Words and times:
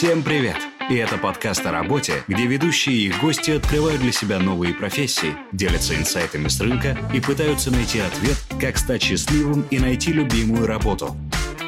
Всем 0.00 0.22
привет! 0.22 0.56
И 0.88 0.94
это 0.94 1.18
подкаст 1.18 1.66
о 1.66 1.72
работе, 1.72 2.24
где 2.26 2.46
ведущие 2.46 2.96
и 2.96 3.12
гости 3.20 3.50
открывают 3.50 4.00
для 4.00 4.12
себя 4.12 4.38
новые 4.38 4.72
профессии, 4.72 5.34
делятся 5.52 5.94
инсайтами 5.94 6.48
с 6.48 6.58
рынка 6.58 6.96
и 7.14 7.20
пытаются 7.20 7.70
найти 7.70 7.98
ответ, 7.98 8.38
как 8.58 8.78
стать 8.78 9.02
счастливым 9.02 9.66
и 9.70 9.78
найти 9.78 10.14
любимую 10.14 10.66
работу. 10.66 11.14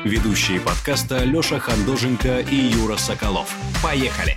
Ведущие 0.06 0.60
подкаста 0.60 1.24
Леша 1.24 1.58
Хандоженко 1.58 2.38
и 2.50 2.54
Юра 2.54 2.96
Соколов. 2.96 3.54
Поехали! 3.84 4.36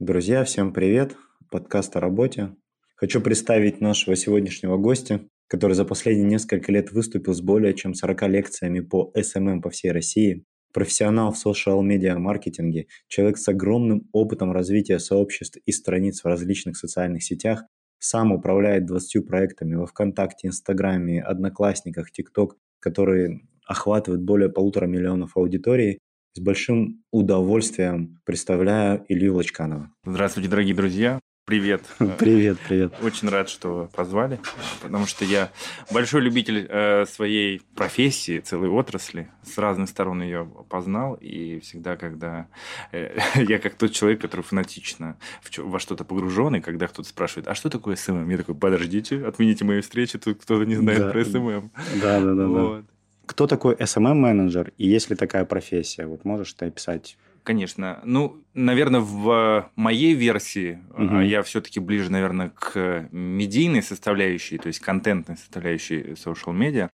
Друзья, 0.00 0.42
всем 0.42 0.72
привет! 0.72 1.14
Подкаст 1.52 1.94
о 1.94 2.00
работе. 2.00 2.56
Хочу 2.96 3.20
представить 3.20 3.80
нашего 3.80 4.16
сегодняшнего 4.16 4.76
гостя, 4.76 5.20
который 5.46 5.74
за 5.74 5.84
последние 5.84 6.26
несколько 6.26 6.72
лет 6.72 6.90
выступил 6.90 7.32
с 7.32 7.40
более 7.40 7.74
чем 7.74 7.94
40 7.94 8.22
лекциями 8.22 8.80
по 8.80 9.12
SMM 9.16 9.60
по 9.60 9.70
всей 9.70 9.92
России, 9.92 10.44
профессионал 10.76 11.32
в 11.32 11.38
социал-медиа 11.38 12.18
маркетинге, 12.18 12.86
человек 13.08 13.38
с 13.38 13.48
огромным 13.48 14.10
опытом 14.12 14.52
развития 14.52 14.98
сообществ 14.98 15.56
и 15.64 15.72
страниц 15.72 16.20
в 16.20 16.26
различных 16.26 16.76
социальных 16.76 17.22
сетях, 17.22 17.64
сам 17.98 18.30
управляет 18.30 18.84
20 18.84 19.26
проектами 19.26 19.74
во 19.74 19.86
ВКонтакте, 19.86 20.48
Инстаграме, 20.48 21.22
Одноклассниках, 21.22 22.12
ТикТок, 22.12 22.58
которые 22.78 23.40
охватывают 23.66 24.22
более 24.22 24.50
полутора 24.50 24.84
миллионов 24.84 25.38
аудитории. 25.38 25.98
С 26.34 26.40
большим 26.40 27.02
удовольствием 27.10 28.20
представляю 28.26 29.02
Илью 29.08 29.36
Лочканова. 29.36 29.90
Здравствуйте, 30.04 30.50
дорогие 30.50 30.74
друзья. 30.74 31.20
Привет. 31.46 31.84
Привет, 32.18 32.58
привет. 32.66 32.94
Очень 33.02 33.28
рад, 33.28 33.48
что 33.48 33.88
позвали, 33.94 34.40
потому 34.82 35.06
что 35.06 35.24
я 35.24 35.52
большой 35.92 36.22
любитель 36.22 36.66
э, 36.68 37.06
своей 37.06 37.62
профессии, 37.76 38.40
целой 38.40 38.68
отрасли. 38.68 39.30
С 39.44 39.56
разных 39.56 39.88
сторон 39.88 40.22
ее 40.22 40.50
познал, 40.68 41.14
и 41.14 41.60
всегда, 41.60 41.94
когда 41.94 42.48
э, 42.90 43.16
я 43.36 43.60
как 43.60 43.76
тот 43.76 43.92
человек, 43.92 44.22
который 44.22 44.40
фанатично 44.40 45.18
во 45.56 45.78
что-то 45.78 46.04
погружен, 46.04 46.56
и 46.56 46.60
когда 46.60 46.88
кто-то 46.88 47.08
спрашивает, 47.08 47.46
а 47.46 47.54
что 47.54 47.70
такое 47.70 47.94
SMM? 47.94 48.28
Я 48.28 48.38
такой, 48.38 48.56
подождите, 48.56 49.24
отмените 49.24 49.64
мои 49.64 49.82
встречи, 49.82 50.18
тут 50.18 50.42
кто-то 50.42 50.64
не 50.64 50.74
знает 50.74 50.98
да. 50.98 51.10
про 51.10 51.24
SMM. 51.24 51.70
Да, 52.02 52.20
да, 52.20 52.34
да. 52.34 52.46
Вот. 52.48 52.80
да. 52.80 52.86
Кто 53.26 53.46
такой 53.46 53.76
SMM 53.76 53.97
-менеджер, 53.97 54.72
и 54.78 54.88
есть 54.88 55.10
ли 55.10 55.14
такая 55.14 55.44
профессия? 55.44 56.06
Вот 56.06 56.24
можешь 56.24 56.52
ты 56.54 56.66
описать 56.66 57.16
Конечно. 57.46 58.00
Ну, 58.02 58.42
наверное, 58.54 58.98
в 58.98 59.70
моей 59.76 60.14
версии 60.14 60.80
угу. 60.90 61.20
я 61.20 61.44
все-таки 61.44 61.78
ближе, 61.78 62.10
наверное, 62.10 62.50
к 62.50 63.08
медийной 63.12 63.84
составляющей, 63.84 64.58
то 64.58 64.66
есть 64.66 64.80
контентной 64.80 65.36
составляющей 65.36 66.14
social 66.14 66.52
media. 66.52 66.88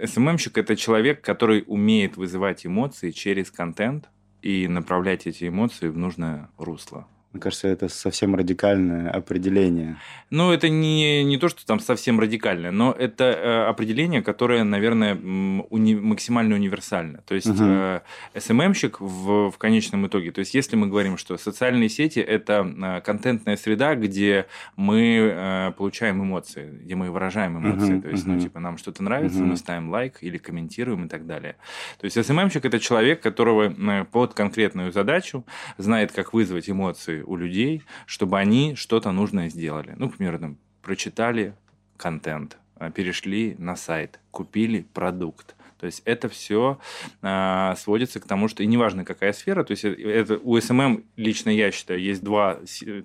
СММщик– 0.00 0.56
это 0.58 0.76
человек, 0.76 1.20
который 1.20 1.64
умеет 1.66 2.16
вызывать 2.16 2.64
эмоции 2.64 3.10
через 3.10 3.50
контент 3.50 4.08
и 4.40 4.68
направлять 4.68 5.26
эти 5.26 5.48
эмоции 5.48 5.88
в 5.88 5.98
нужное 5.98 6.48
русло. 6.58 7.08
Мне 7.38 7.42
кажется, 7.44 7.68
это 7.68 7.88
совсем 7.88 8.34
радикальное 8.34 9.12
определение. 9.12 9.96
Ну, 10.30 10.50
это 10.50 10.68
не, 10.68 11.22
не 11.22 11.38
то, 11.38 11.48
что 11.48 11.64
там 11.64 11.78
совсем 11.78 12.18
радикальное, 12.18 12.72
но 12.72 12.90
это 12.90 13.24
э, 13.26 13.68
определение, 13.68 14.22
которое, 14.22 14.64
наверное, 14.64 15.14
уни, 15.14 15.94
максимально 15.94 16.56
универсально. 16.56 17.22
То 17.28 17.36
есть, 17.36 17.46
угу. 17.46 17.62
э, 17.62 18.00
СММщик 18.36 19.00
в, 19.00 19.52
в 19.52 19.56
конечном 19.56 20.08
итоге, 20.08 20.32
то 20.32 20.40
есть, 20.40 20.52
если 20.52 20.74
мы 20.74 20.88
говорим, 20.88 21.16
что 21.16 21.38
социальные 21.38 21.88
сети– 21.90 22.18
это 22.18 22.66
э, 22.76 23.00
контентная 23.02 23.56
среда, 23.56 23.94
где 23.94 24.46
мы 24.74 25.32
э, 25.32 25.72
получаем 25.78 26.20
эмоции, 26.20 26.80
где 26.82 26.96
мы 26.96 27.12
выражаем 27.12 27.56
эмоции. 27.56 27.94
Угу, 27.94 28.02
то 28.02 28.08
есть, 28.08 28.24
угу. 28.24 28.32
ну, 28.32 28.40
типа, 28.40 28.58
нам 28.58 28.78
что-то 28.78 29.04
нравится, 29.04 29.38
угу. 29.38 29.46
мы 29.46 29.56
ставим 29.56 29.90
лайк 29.90 30.18
или 30.22 30.38
комментируем 30.38 31.04
и 31.04 31.08
так 31.08 31.24
далее. 31.24 31.54
То 32.00 32.04
есть, 32.04 32.22
SMM 32.22 32.36
щик– 32.36 32.64
это 32.66 32.80
человек, 32.80 33.22
которого 33.22 33.72
э, 33.72 34.04
под 34.04 34.34
конкретную 34.34 34.90
задачу 34.90 35.46
знает, 35.76 36.10
как 36.10 36.32
вызвать 36.32 36.68
эмоции 36.68 37.22
у 37.28 37.36
людей, 37.36 37.82
чтобы 38.06 38.38
они 38.38 38.74
что-то 38.74 39.12
нужное 39.12 39.48
сделали. 39.48 39.94
Ну, 39.96 40.10
к 40.10 40.16
примеру, 40.16 40.38
там, 40.38 40.58
прочитали 40.82 41.54
контент, 41.96 42.58
а, 42.76 42.90
перешли 42.90 43.54
на 43.58 43.76
сайт, 43.76 44.20
купили 44.30 44.86
продукт. 44.94 45.54
То 45.78 45.86
есть 45.86 46.02
это 46.04 46.28
все 46.28 46.80
э, 47.22 47.74
сводится 47.76 48.18
к 48.18 48.26
тому, 48.26 48.48
что 48.48 48.64
и 48.64 48.66
неважно 48.66 49.04
какая 49.04 49.32
сфера, 49.32 49.62
то 49.62 49.70
есть 49.70 49.84
э, 49.84 49.92
это 49.92 50.38
у 50.42 50.60
SMM 50.60 51.04
лично 51.16 51.50
я 51.50 51.70
считаю 51.70 52.00
есть 52.00 52.22
два 52.22 52.58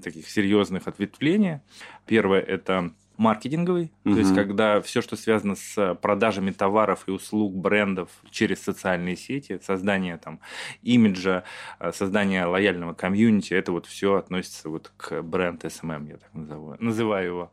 таких 0.03 0.27
серьезных 0.27 0.87
ответвления. 0.87 1.61
Первое 2.07 2.41
это 2.41 2.91
маркетинговый, 3.23 3.91
угу. 4.03 4.13
то 4.13 4.19
есть 4.19 4.35
когда 4.35 4.81
все, 4.81 5.01
что 5.01 5.15
связано 5.15 5.55
с 5.55 5.95
продажами 5.95 6.51
товаров 6.51 7.03
и 7.07 7.11
услуг 7.11 7.55
брендов 7.55 8.09
через 8.29 8.61
социальные 8.61 9.15
сети, 9.15 9.59
создание 9.63 10.17
там 10.17 10.39
имиджа, 10.81 11.43
э, 11.79 11.91
создание 11.93 12.45
лояльного 12.45 12.93
комьюнити, 12.93 13.53
это 13.53 13.71
вот 13.71 13.85
все 13.85 14.15
относится 14.15 14.69
вот 14.69 14.91
к 14.97 15.21
бренд 15.21 15.63
SMM, 15.63 16.09
я 16.09 16.17
так 16.17 16.33
называю, 16.33 16.77
называю 16.79 17.27
его. 17.27 17.51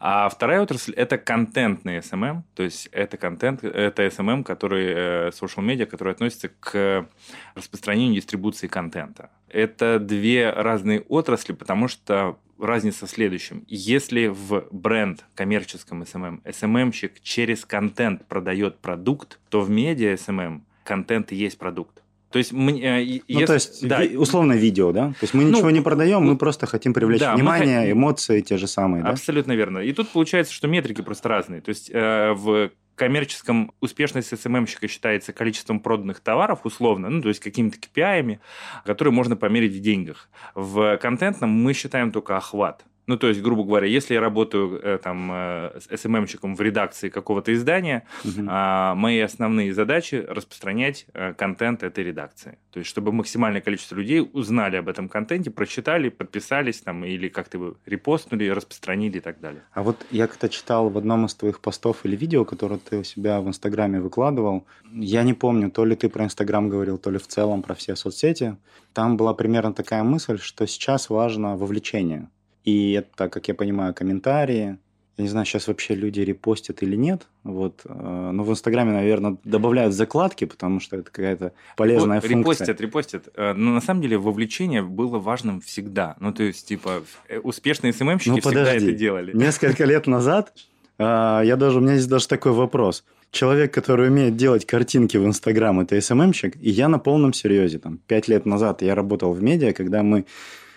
А 0.00 0.28
вторая 0.28 0.60
отрасль 0.60 0.92
это 0.94 1.16
контентный 1.16 1.98
SMM, 1.98 2.42
то 2.54 2.62
есть 2.62 2.88
это 2.92 3.16
контент, 3.16 3.62
это 3.62 4.04
SMM, 4.06 4.42
который 4.42 4.86
э, 4.86 5.28
social 5.28 5.64
media, 5.64 5.86
который 5.86 6.12
относится 6.12 6.48
к 6.48 7.06
распространению 7.54 8.14
и 8.14 8.16
дистрибуции 8.16 8.66
контента. 8.66 9.30
Это 9.48 10.00
две 10.00 10.50
разные 10.50 11.00
отрасли, 11.02 11.52
потому 11.52 11.86
что 11.86 12.38
разница 12.58 13.06
в 13.06 13.10
следующем. 13.10 13.64
Если 13.68 14.26
в 14.26 14.66
бренд 14.70 15.24
коммерческом 15.34 16.02
SMM 16.02 16.42
SMM-щик 16.44 17.12
через 17.22 17.64
контент 17.64 18.26
продает 18.26 18.78
продукт, 18.78 19.38
то 19.48 19.60
в 19.60 19.70
медиа 19.70 20.14
SMM 20.14 20.62
контент 20.84 21.32
и 21.32 21.36
есть 21.36 21.58
продукт. 21.58 22.02
То 22.30 22.38
есть, 22.38 22.52
мы, 22.52 22.72
э, 22.80 23.04
ну, 23.04 23.20
если, 23.28 23.46
то 23.46 23.54
есть 23.54 23.86
да. 23.86 24.02
условно 24.16 24.54
видео, 24.54 24.90
да? 24.90 25.10
То 25.10 25.18
есть 25.22 25.34
мы 25.34 25.44
ничего 25.44 25.68
ну, 25.68 25.70
не 25.70 25.80
продаем, 25.80 26.22
мы 26.22 26.36
просто 26.36 26.66
хотим 26.66 26.92
привлечь 26.92 27.20
да, 27.20 27.36
внимание, 27.36 27.82
мы... 27.82 27.92
эмоции 27.92 28.40
те 28.40 28.56
же 28.56 28.66
самые, 28.66 29.04
да? 29.04 29.10
Абсолютно 29.10 29.52
верно. 29.52 29.78
И 29.78 29.92
тут 29.92 30.08
получается, 30.08 30.52
что 30.52 30.66
метрики 30.66 31.00
просто 31.00 31.28
разные. 31.28 31.60
То 31.60 31.68
есть 31.68 31.90
э, 31.92 32.32
в 32.32 32.72
коммерческом 32.94 33.72
успешность 33.80 34.38
СММщика 34.40 34.88
считается 34.88 35.32
количеством 35.32 35.80
проданных 35.80 36.20
товаров, 36.20 36.60
условно, 36.64 37.10
ну, 37.10 37.22
то 37.22 37.28
есть 37.28 37.40
какими-то 37.40 37.78
KPI, 37.78 38.38
которые 38.84 39.12
можно 39.12 39.36
померить 39.36 39.74
в 39.74 39.80
деньгах. 39.80 40.28
В 40.54 40.96
контентном 40.98 41.50
мы 41.50 41.72
считаем 41.72 42.12
только 42.12 42.36
охват. 42.36 42.84
Ну, 43.06 43.16
то 43.18 43.28
есть, 43.28 43.42
грубо 43.42 43.64
говоря, 43.64 43.86
если 43.86 44.14
я 44.14 44.20
работаю 44.20 44.80
э, 44.82 44.98
там 44.98 45.30
э, 45.30 45.78
с 45.78 46.00
СММщиком 46.00 46.56
в 46.56 46.60
редакции 46.60 47.10
какого-то 47.10 47.52
издания, 47.52 48.06
угу. 48.24 48.42
мои 48.42 49.20
основные 49.20 49.74
задачи 49.74 50.24
распространять 50.26 51.06
э, 51.12 51.34
контент 51.34 51.82
этой 51.82 52.04
редакции. 52.04 52.58
То 52.70 52.78
есть, 52.78 52.90
чтобы 52.90 53.12
максимальное 53.12 53.60
количество 53.60 53.96
людей 53.96 54.26
узнали 54.32 54.76
об 54.76 54.88
этом 54.88 55.08
контенте, 55.08 55.50
прочитали, 55.50 56.08
подписались 56.08 56.80
там 56.80 57.04
или 57.04 57.28
как-то 57.28 57.58
его 57.58 57.74
репостнули, 57.84 58.48
распространили 58.48 59.18
и 59.18 59.20
так 59.20 59.40
далее. 59.40 59.62
А 59.72 59.82
вот 59.82 60.06
я 60.10 60.26
как-то 60.26 60.48
читал 60.48 60.88
в 60.88 60.96
одном 60.96 61.26
из 61.26 61.34
твоих 61.34 61.60
постов 61.60 62.04
или 62.04 62.16
видео, 62.16 62.44
которое 62.44 62.78
ты 62.78 62.98
у 62.98 63.04
себя 63.04 63.40
в 63.40 63.48
Инстаграме 63.48 64.00
выкладывал, 64.00 64.66
я 64.92 65.22
не 65.24 65.34
помню, 65.34 65.70
то 65.70 65.84
ли 65.84 65.94
ты 65.94 66.08
про 66.08 66.24
Инстаграм 66.24 66.68
говорил, 66.68 66.98
то 66.98 67.10
ли 67.10 67.18
в 67.18 67.26
целом 67.26 67.62
про 67.62 67.74
все 67.74 67.96
соцсети. 67.96 68.56
Там 68.92 69.16
была 69.16 69.34
примерно 69.34 69.74
такая 69.74 70.04
мысль, 70.04 70.38
что 70.38 70.66
сейчас 70.66 71.10
важно 71.10 71.56
вовлечение. 71.56 72.28
И 72.64 72.92
это, 72.92 73.28
как 73.28 73.46
я 73.48 73.54
понимаю, 73.54 73.94
комментарии. 73.94 74.78
Я 75.16 75.22
не 75.22 75.28
знаю, 75.28 75.46
сейчас 75.46 75.68
вообще 75.68 75.94
люди 75.94 76.20
репостят 76.20 76.82
или 76.82 76.96
нет. 76.96 77.28
Вот. 77.44 77.82
Э, 77.84 78.30
но 78.32 78.42
в 78.42 78.50
Инстаграме, 78.50 78.92
наверное, 78.92 79.36
добавляют 79.44 79.94
закладки, 79.94 80.44
потому 80.44 80.80
что 80.80 80.96
это 80.96 81.10
какая-то 81.10 81.52
полезная 81.76 82.20
ну, 82.20 82.28
функция. 82.28 82.38
Репостят, 82.38 82.80
репостят. 82.80 83.28
Э, 83.36 83.52
но 83.52 83.70
на 83.70 83.80
самом 83.80 84.02
деле 84.02 84.18
вовлечение 84.18 84.82
было 84.82 85.18
важным 85.20 85.60
всегда. 85.60 86.16
Ну, 86.18 86.32
то 86.32 86.42
есть, 86.42 86.66
типа, 86.66 87.04
э, 87.28 87.38
успешные 87.38 87.92
СММщики 87.92 88.30
ну, 88.30 88.40
всегда 88.40 88.64
подожди. 88.64 88.88
это 88.88 88.98
делали. 88.98 89.36
Несколько 89.36 89.84
лет 89.84 90.06
назад 90.06 90.52
я 90.96 91.56
даже, 91.58 91.78
у 91.78 91.80
меня 91.80 91.94
есть 91.94 92.08
даже 92.08 92.28
такой 92.28 92.52
вопрос. 92.52 93.04
Человек, 93.32 93.74
который 93.74 94.08
умеет 94.08 94.36
делать 94.36 94.64
картинки 94.64 95.16
в 95.16 95.26
Инстаграм, 95.26 95.80
это 95.80 96.00
СММщик, 96.00 96.54
и 96.60 96.70
я 96.70 96.86
на 96.86 97.00
полном 97.00 97.32
серьезе. 97.32 97.80
Там, 97.80 97.98
пять 98.06 98.28
лет 98.28 98.46
назад 98.46 98.80
я 98.80 98.94
работал 98.94 99.32
в 99.32 99.42
медиа, 99.42 99.72
когда 99.72 100.04
мы 100.04 100.24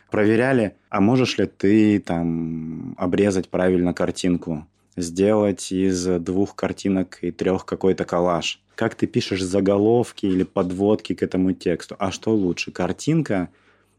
проверяли, 0.09 0.75
а 0.89 1.01
можешь 1.01 1.37
ли 1.37 1.45
ты 1.45 1.99
там 1.99 2.95
обрезать 2.97 3.49
правильно 3.49 3.93
картинку, 3.93 4.65
сделать 4.97 5.71
из 5.71 6.05
двух 6.05 6.55
картинок 6.55 7.19
и 7.21 7.31
трех 7.31 7.65
какой-то 7.65 8.03
коллаж. 8.03 8.59
Как 8.75 8.95
ты 8.95 9.07
пишешь 9.07 9.41
заголовки 9.41 10.25
или 10.25 10.43
подводки 10.43 11.13
к 11.13 11.23
этому 11.23 11.53
тексту? 11.53 11.95
А 11.99 12.11
что 12.11 12.33
лучше, 12.33 12.71
картинка, 12.71 13.49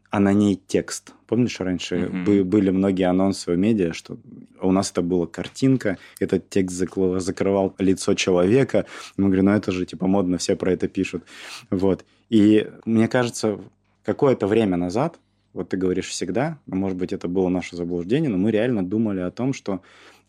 а 0.09 0.19
на 0.19 0.33
ней 0.33 0.59
текст? 0.67 1.13
Помнишь, 1.27 1.59
раньше 1.59 1.95
mm-hmm. 1.95 2.43
были 2.43 2.69
многие 2.69 3.03
анонсы 3.03 3.51
в 3.51 3.57
медиа, 3.57 3.93
что 3.93 4.17
у 4.61 4.71
нас 4.71 4.91
это 4.91 5.01
была 5.01 5.27
картинка, 5.27 5.97
этот 6.19 6.49
текст 6.49 6.75
закрывал 6.77 7.75
лицо 7.77 8.13
человека. 8.15 8.85
Мы 9.15 9.25
говорим, 9.25 9.45
ну 9.45 9.51
это 9.51 9.71
же 9.71 9.85
типа 9.85 10.07
модно, 10.07 10.37
все 10.37 10.55
про 10.55 10.71
это 10.73 10.87
пишут. 10.87 11.23
Вот. 11.69 12.03
И 12.29 12.69
мне 12.85 13.07
кажется, 13.07 13.59
какое-то 14.03 14.47
время 14.47 14.75
назад 14.77 15.19
вот 15.53 15.69
ты 15.69 15.77
говоришь 15.77 16.07
всегда, 16.07 16.59
но, 16.65 16.75
может 16.75 16.97
быть, 16.97 17.13
это 17.13 17.27
было 17.27 17.49
наше 17.49 17.75
заблуждение, 17.75 18.29
но 18.29 18.37
мы 18.37 18.51
реально 18.51 18.83
думали 18.83 19.19
о 19.19 19.31
том, 19.31 19.53
что 19.53 19.81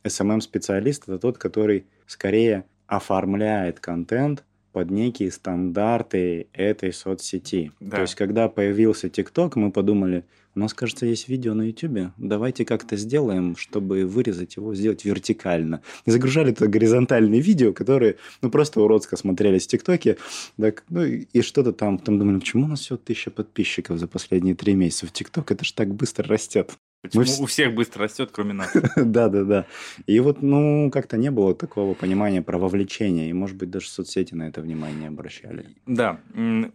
SMM-специалист– 0.05 1.03
это 1.09 1.19
тот, 1.19 1.39
который 1.39 1.87
скорее 2.07 2.65
оформляет 2.87 3.81
контент 3.81 4.45
под 4.73 4.91
некие 4.91 5.31
стандарты 5.31 6.49
этой 6.53 6.93
соцсети. 6.93 7.73
Да. 7.81 7.97
То 7.97 8.03
есть, 8.03 8.15
когда 8.15 8.49
появился 8.49 9.09
ТикТок, 9.09 9.57
мы 9.57 9.71
подумали, 9.71 10.25
у 10.55 10.61
нас, 10.61 10.75
кажется, 10.75 11.07
есть 11.07 11.29
видео 11.29 11.55
на 11.55 11.63
Ютубе, 11.63 12.11
давайте 12.19 12.65
как-то 12.65 12.97
сделаем, 12.97 13.57
чтобы 13.57 14.05
вырезать 14.05 14.57
его, 14.57 14.75
сделать 14.75 15.05
вертикально. 15.05 15.81
И 16.07 16.11
загружали 16.11 16.53
туда 16.53 16.69
горизонтальные 16.69 17.41
видео, 17.41 17.73
которые, 17.73 18.17
ну, 18.43 18.51
просто 18.51 18.81
уродско 18.81 19.17
смотрелись 19.17 19.65
в 19.65 19.69
ТикТоке. 19.69 20.17
Так, 20.59 20.85
ну, 20.89 21.05
и 21.05 21.43
что-то 21.43 21.73
там. 21.73 21.99
Потом 21.99 22.19
думали, 22.19 22.41
почему 22.41 22.65
у 22.65 22.69
нас 22.69 22.81
всего 22.81 22.97
тысяча 22.97 23.31
подписчиков 23.31 23.99
за 23.99 24.09
последние 24.09 24.57
три 24.57 24.75
месяца 24.75 25.07
в 25.07 25.13
ТикТок? 25.13 25.53
Это 25.53 25.65
же 25.65 25.73
так 25.73 25.95
быстро 25.95 26.27
растет. 26.27 26.73
Почему 27.03 27.23
вс- 27.23 27.43
у 27.43 27.47
всех 27.47 27.75
быстро 27.75 28.05
растет, 28.05 28.31
кроме 28.33 28.53
нас? 28.53 28.77
Да, 28.97 29.29
да, 29.29 29.45
да. 29.45 29.67
И 30.07 30.21
вот, 30.21 30.43
ну, 30.43 30.91
как-то 30.91 31.17
не 31.17 31.31
было 31.31 31.55
такого 31.55 31.95
понимания 31.95 32.43
про 32.43 32.59
вовлечение. 32.59 33.31
И, 33.31 33.33
может 33.33 33.57
быть, 33.57 33.71
даже 33.71 33.89
соцсети 33.89 34.35
на 34.35 34.49
это 34.49 34.61
внимание 34.61 35.09
обращали. 35.09 35.67
Да, 35.87 36.21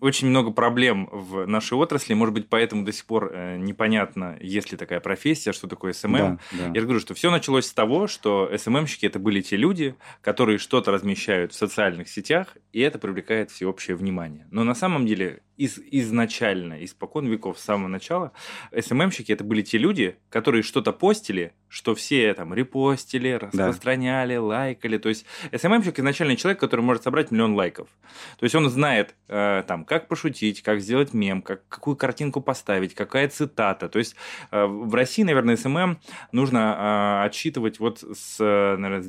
очень 0.02 0.28
много 0.30 0.52
проблем 0.52 1.08
в 1.12 1.46
нашей 1.46 1.78
отрасли, 1.78 2.14
может 2.16 2.34
быть, 2.34 2.48
поэтому 2.50 2.84
до 2.84 2.92
сих 2.92 3.06
пор 3.06 3.32
э, 3.34 3.58
непонятно, 3.58 4.38
есть 4.42 4.72
ли 4.72 4.78
такая 4.78 5.00
профессия, 5.00 5.54
что 5.54 5.68
такое 5.68 5.94
SMM. 5.94 6.18
Да, 6.18 6.40
да. 6.54 6.72
Я 6.74 6.80
же 6.80 6.88
говорю, 6.88 7.00
что 7.00 7.14
все 7.14 7.30
началось 7.30 7.68
с 7.68 7.74
того, 7.74 8.08
что 8.08 8.50
SMM 8.58 8.72
щики 8.72 9.06
это 9.06 9.20
были 9.20 9.42
те 9.42 9.58
люди, 9.58 9.96
которые 10.22 10.58
что-то 10.58 10.92
размещают 10.92 11.54
в 11.54 11.56
социальных 11.56 12.10
сетях, 12.10 12.58
и 12.74 12.80
это 12.80 12.98
привлекает 12.98 13.52
всеобщее 13.52 13.96
внимание. 13.96 14.48
Но 14.50 14.64
на 14.64 14.74
самом 14.74 15.06
деле 15.06 15.42
из, 15.58 15.80
изначально, 15.80 16.84
испокон 16.84 17.28
веков, 17.28 17.58
с 17.60 17.64
самого 17.64 17.88
начала, 17.88 18.32
SMM 18.78 18.94
щики 18.94 19.32
это 19.32 19.44
были 19.44 19.62
те 19.62 19.78
люди, 19.78 20.18
которые 20.30 20.64
что-то 20.64 20.92
постили, 20.92 21.54
что 21.70 21.96
все 21.96 22.34
там 22.34 22.54
репостили, 22.54 23.30
распространяли, 23.32 24.36
лайкали. 24.38 24.98
То 24.98 25.10
есть 25.10 25.26
SMMщик 25.56 26.00
изначально 26.00 26.36
человек, 26.36 26.60
который 26.60 26.82
может 26.82 27.04
собрать 27.04 27.32
миллион 27.32 27.54
лайков. 27.56 27.88
То 28.40 28.44
есть 28.44 28.56
он 28.56 28.70
знает 28.70 29.16
э, 29.28 29.64
там, 29.68 29.86
как 29.86 30.08
пошутить, 30.08 30.62
как 30.62 30.80
сделать 30.82 31.14
мем, 31.14 31.42
как, 31.42 31.68
какую 31.68 31.96
картинку 31.96 32.42
поставить, 32.42 32.94
какая 32.94 33.28
цитата. 33.30 33.90
То 33.90 34.00
есть 34.00 34.16
э, 34.52 34.66
в 34.66 34.94
России, 34.94 35.24
наверное, 35.24 35.58
SMM 35.58 35.98
нужно 36.32 37.22
э, 37.24 37.26
отсчитывать 37.28 37.80
вот 37.80 38.00
с, 38.04 38.38
э, 38.40 38.76
наверное, 38.78 39.04
с 39.04 39.08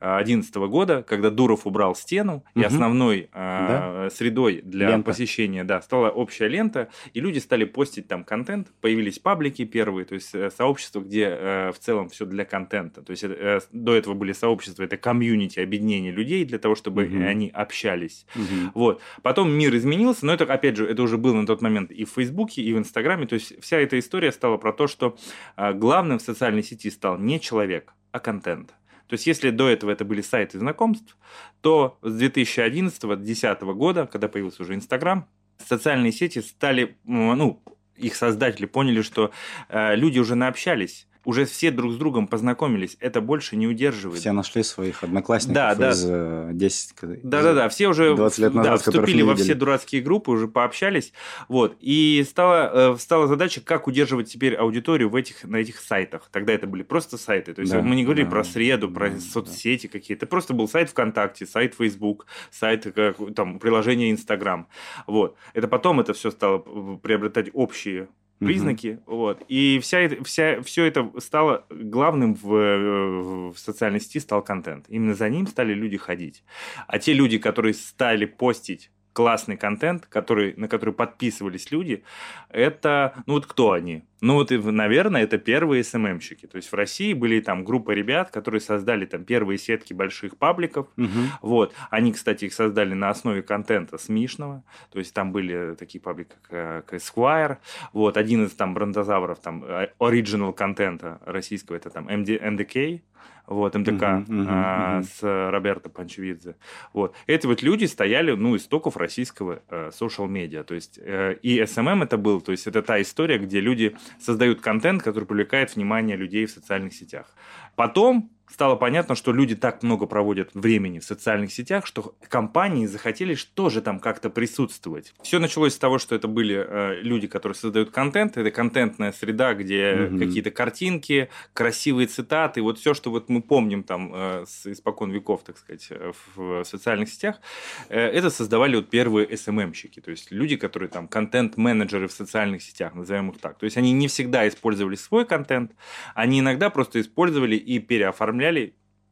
2011 0.00 0.54
года, 0.56 1.02
когда 1.02 1.30
Дуров 1.30 1.66
убрал 1.66 1.94
стену, 1.94 2.44
и 2.54 2.60
Мгм. 2.60 2.66
основной 2.68 3.28
э, 3.32 4.08
средой 4.12 4.60
для 4.62 4.88
Лента. 4.90 5.04
посещения 5.04 5.23
да, 5.64 5.80
стала 5.82 6.10
общая 6.10 6.48
лента, 6.48 6.88
и 7.12 7.20
люди 7.20 7.38
стали 7.38 7.64
постить 7.64 8.08
там 8.08 8.24
контент, 8.24 8.68
появились 8.80 9.18
паблики 9.18 9.64
первые, 9.64 10.04
то 10.04 10.14
есть 10.14 10.34
э, 10.34 10.50
сообщества, 10.50 11.00
где 11.00 11.28
э, 11.28 11.72
в 11.72 11.78
целом 11.78 12.08
все 12.08 12.26
для 12.26 12.44
контента. 12.44 13.02
То 13.02 13.10
есть 13.10 13.24
э, 13.24 13.60
до 13.72 13.94
этого 13.94 14.14
были 14.14 14.32
сообщества, 14.32 14.82
это 14.82 14.96
комьюнити, 14.96 15.60
объединение 15.60 16.12
людей 16.12 16.44
для 16.44 16.58
того, 16.58 16.74
чтобы 16.74 17.04
Мгм. 17.04 17.26
они 17.26 17.50
общались. 17.50 18.26
Мгм. 18.34 18.72
Вот. 18.74 19.00
Потом 19.22 19.50
мир 19.52 19.74
изменился, 19.76 20.26
но 20.26 20.32
это, 20.34 20.44
опять 20.44 20.76
же, 20.76 20.86
это 20.86 21.02
уже 21.02 21.18
было 21.18 21.34
на 21.34 21.46
тот 21.46 21.62
момент 21.62 21.90
и 21.90 22.04
в 22.04 22.10
Фейсбуке, 22.10 22.62
и 22.62 22.72
в 22.72 22.78
Инстаграме. 22.78 23.26
То 23.26 23.34
есть 23.34 23.60
вся 23.62 23.78
эта 23.78 23.98
история 23.98 24.32
стала 24.32 24.56
про 24.56 24.72
то, 24.72 24.86
что 24.86 25.16
а, 25.56 25.72
главным 25.72 26.18
в 26.18 26.22
социальной 26.22 26.62
сети 26.62 26.90
стал 26.90 27.18
не 27.18 27.40
человек, 27.40 27.92
а 28.12 28.20
контент. 28.20 28.74
То 29.14 29.16
есть, 29.16 29.28
если 29.28 29.50
до 29.50 29.68
этого 29.68 29.92
это 29.92 30.04
были 30.04 30.22
сайты 30.22 30.58
знакомств, 30.58 31.16
то 31.60 32.00
с 32.02 32.20
2011-2010 32.20 33.72
года, 33.74 34.08
когда 34.08 34.26
появился 34.26 34.64
уже 34.64 34.74
Инстаграм, 34.74 35.28
социальные 35.64 36.10
сети 36.10 36.40
стали, 36.40 36.96
ну, 37.04 37.62
их 37.94 38.16
создатели 38.16 38.66
поняли, 38.66 39.02
что 39.02 39.30
э, 39.68 39.94
люди 39.94 40.18
уже 40.18 40.34
наобщались, 40.34 41.06
уже 41.24 41.44
все 41.44 41.70
друг 41.70 41.92
с 41.92 41.96
другом 41.96 42.26
познакомились, 42.26 42.96
это 43.00 43.20
больше 43.20 43.56
не 43.56 43.66
удерживает. 43.66 44.20
Все 44.20 44.32
нашли 44.32 44.62
своих 44.62 45.02
одноклассников 45.02 45.54
Да, 45.54 45.74
да. 45.74 45.90
из 45.90 46.04
э, 46.06 46.50
10... 46.52 47.22
Да-да-да, 47.22 47.68
все 47.68 47.88
уже 47.88 48.14
20 48.14 48.38
лет 48.38 48.52
да, 48.52 48.58
назад, 48.58 48.82
которых 48.82 49.06
вступили 49.06 49.22
во 49.22 49.34
все 49.34 49.54
дурацкие 49.54 50.02
группы, 50.02 50.30
уже 50.30 50.48
пообщались. 50.48 51.12
Вот. 51.48 51.76
И 51.80 52.24
стала, 52.28 52.94
э, 52.94 52.96
стала 52.98 53.26
задача, 53.26 53.60
как 53.60 53.86
удерживать 53.86 54.30
теперь 54.30 54.54
аудиторию 54.54 55.08
в 55.08 55.16
этих, 55.16 55.44
на 55.44 55.56
этих 55.56 55.80
сайтах. 55.80 56.28
Тогда 56.30 56.52
это 56.52 56.66
были 56.66 56.82
просто 56.82 57.18
сайты. 57.18 57.54
То 57.54 57.60
есть 57.60 57.72
Да, 57.72 57.82
мы 57.82 57.94
не 57.94 58.04
говорили 58.04 58.24
да, 58.24 58.30
про 58.30 58.44
среду, 58.44 58.90
про 58.90 59.10
да, 59.10 59.20
соцсети 59.20 59.86
какие-то. 59.86 60.24
Это 60.24 60.30
просто 60.30 60.54
был 60.54 60.68
сайт 60.68 60.90
ВКонтакте, 60.90 61.46
сайт 61.46 61.74
Facebook, 61.74 62.26
сайт 62.50 62.92
как, 62.94 63.16
там, 63.34 63.58
приложение 63.58 64.10
Инстаграм. 64.10 64.68
Вот. 65.06 65.36
Это 65.52 65.68
потом 65.68 66.00
это 66.00 66.12
все 66.12 66.30
стало 66.30 66.62
э, 66.64 66.96
приобретать 67.02 67.50
общие 67.52 68.08
Признаки, 68.38 69.00
вот. 69.06 69.42
И 69.48 69.78
вся, 69.80 70.08
вся, 70.24 70.60
все 70.62 70.84
это 70.84 71.10
стало 71.18 71.64
главным 71.70 72.34
в, 72.34 72.54
э, 72.54 73.50
в 73.52 73.56
социальной 73.56 74.00
сети 74.00 74.20
стал 74.20 74.42
контент. 74.42 74.86
Именно 74.88 75.14
за 75.14 75.28
ним 75.28 75.46
стали 75.46 75.72
люди 75.72 75.96
ходить. 75.96 76.44
А 76.86 76.98
те 76.98 77.12
люди, 77.12 77.38
которые 77.38 77.74
стали 77.74 78.24
постить 78.26 78.90
классный 79.14 79.56
контент, 79.56 80.06
который, 80.06 80.54
на 80.56 80.68
который 80.68 80.94
подписывались 80.94 81.70
люди, 81.70 82.02
это, 82.50 83.14
ну 83.26 83.34
вот 83.34 83.46
кто 83.46 83.72
они? 83.72 84.04
Ну 84.24 84.34
вот, 84.34 84.50
и, 84.52 84.58
наверное, 84.58 85.22
это 85.24 85.36
первые 85.36 85.84
СММщики. 85.84 86.46
То 86.46 86.56
есть 86.56 86.72
в 86.72 86.74
России 86.74 87.12
были 87.12 87.40
там 87.40 87.62
группа 87.62 87.90
ребят, 87.90 88.30
которые 88.30 88.62
создали 88.62 89.04
там 89.04 89.22
первые 89.24 89.58
сетки 89.58 89.92
больших 89.92 90.38
пабликов, 90.38 90.86
Мгм. 90.96 91.28
вот. 91.42 91.74
Они, 91.90 92.10
кстати, 92.12 92.46
их 92.46 92.54
создали 92.54 92.94
на 92.94 93.10
основе 93.10 93.42
контента 93.42 93.98
смешного. 93.98 94.64
То 94.90 94.98
есть 94.98 95.12
там 95.12 95.30
были 95.30 95.74
такие 95.74 96.00
паблики, 96.00 96.32
как, 96.48 96.92
э, 96.92 96.96
Esquire. 96.96 97.58
Вот. 97.92 98.16
Один 98.16 98.46
из 98.46 98.52
там 98.52 98.72
брендозавров 98.72 99.40
там 99.40 99.62
э, 99.62 99.88
оригинал 99.98 100.54
контента 100.54 101.20
российского, 101.26 101.76
это 101.76 101.90
там 101.90 102.08
MD, 102.08 102.40
MDK. 102.40 103.02
Вот, 103.46 103.74
МДК 103.74 104.24
мгм, 104.26 104.46
а, 104.48 104.94
мгм. 104.96 105.04
с 105.04 105.50
Роберто 105.50 105.90
Панчевидзе. 105.90 106.56
Вот. 106.94 107.14
Эти 107.26 107.46
вот 107.46 107.62
люди 107.62 107.84
стояли, 107.84 108.32
ну, 108.32 108.56
истоков 108.56 108.96
российского 108.96 109.60
social 109.90 110.28
медиа. 110.28 110.64
То 110.64 110.74
есть 110.74 110.98
э, 111.02 111.36
и 111.42 111.60
SMM 111.60 112.04
это 112.04 112.16
был, 112.16 112.40
то 112.40 112.52
есть 112.52 112.66
это 112.66 112.80
та 112.80 113.02
история, 113.02 113.36
где 113.36 113.60
люди 113.60 113.96
создают 114.18 114.60
контент, 114.60 115.02
который 115.02 115.24
привлекает 115.24 115.74
внимание 115.74 116.16
людей 116.16 116.46
в 116.46 116.50
социальных 116.50 116.92
сетях. 116.94 117.34
Потом 117.76 118.30
стало 118.50 118.76
понятно, 118.76 119.14
что 119.14 119.32
люди 119.32 119.56
так 119.56 119.82
много 119.82 120.06
проводят 120.06 120.50
времени 120.54 120.98
в 120.98 121.04
социальных 121.04 121.52
сетях, 121.52 121.86
что 121.86 122.14
компании 122.28 122.86
захотели 122.86 123.36
тоже 123.54 123.80
там 123.82 123.98
как-то 123.98 124.30
присутствовать. 124.30 125.12
Все 125.22 125.38
началось 125.38 125.74
с 125.74 125.78
того, 125.78 125.98
что 125.98 126.14
это 126.14 126.28
были 126.28 126.56
э, 126.56 127.00
люди, 127.02 127.26
которые 127.26 127.56
создают 127.56 127.90
контент. 127.90 128.36
Это 128.36 128.50
контентная 128.50 129.12
среда, 129.12 129.54
где 129.54 129.94
Мгм. 129.94 130.18
какие-то 130.18 130.50
картинки, 130.50 131.28
красивые 131.52 132.06
цитаты, 132.06 132.62
вот 132.62 132.78
все, 132.78 132.94
что 132.94 133.10
вот 133.10 133.28
мы 133.28 133.42
помним 133.42 133.82
там 133.82 134.12
э, 134.14 134.44
с 134.46 134.66
испокон 134.66 135.10
веков, 135.10 135.42
так 135.44 135.58
сказать, 135.58 135.88
э, 135.90 136.12
в, 136.34 136.62
в 136.62 136.64
социальных 136.64 137.08
сетях, 137.08 137.40
э, 137.88 137.98
это 137.98 138.30
создавали 138.30 138.76
вот 138.76 138.88
первые 138.90 139.26
SMM-щики, 139.26 140.00
то 140.00 140.10
есть 140.10 140.30
люди, 140.30 140.56
которые 140.56 140.88
там 140.88 141.08
контент-менеджеры 141.08 142.06
в 142.08 142.12
социальных 142.12 142.62
сетях, 142.62 142.94
назовем 142.94 143.30
их 143.30 143.38
так. 143.38 143.58
То 143.58 143.64
есть 143.64 143.76
они 143.76 143.92
не 143.92 144.06
всегда 144.08 144.46
использовали 144.46 144.96
свой 144.96 145.24
контент, 145.26 145.72
они 146.14 146.40
иногда 146.40 146.70
просто 146.70 147.00
использовали 147.00 147.56
и 147.56 147.78
переоформляли 147.78 148.33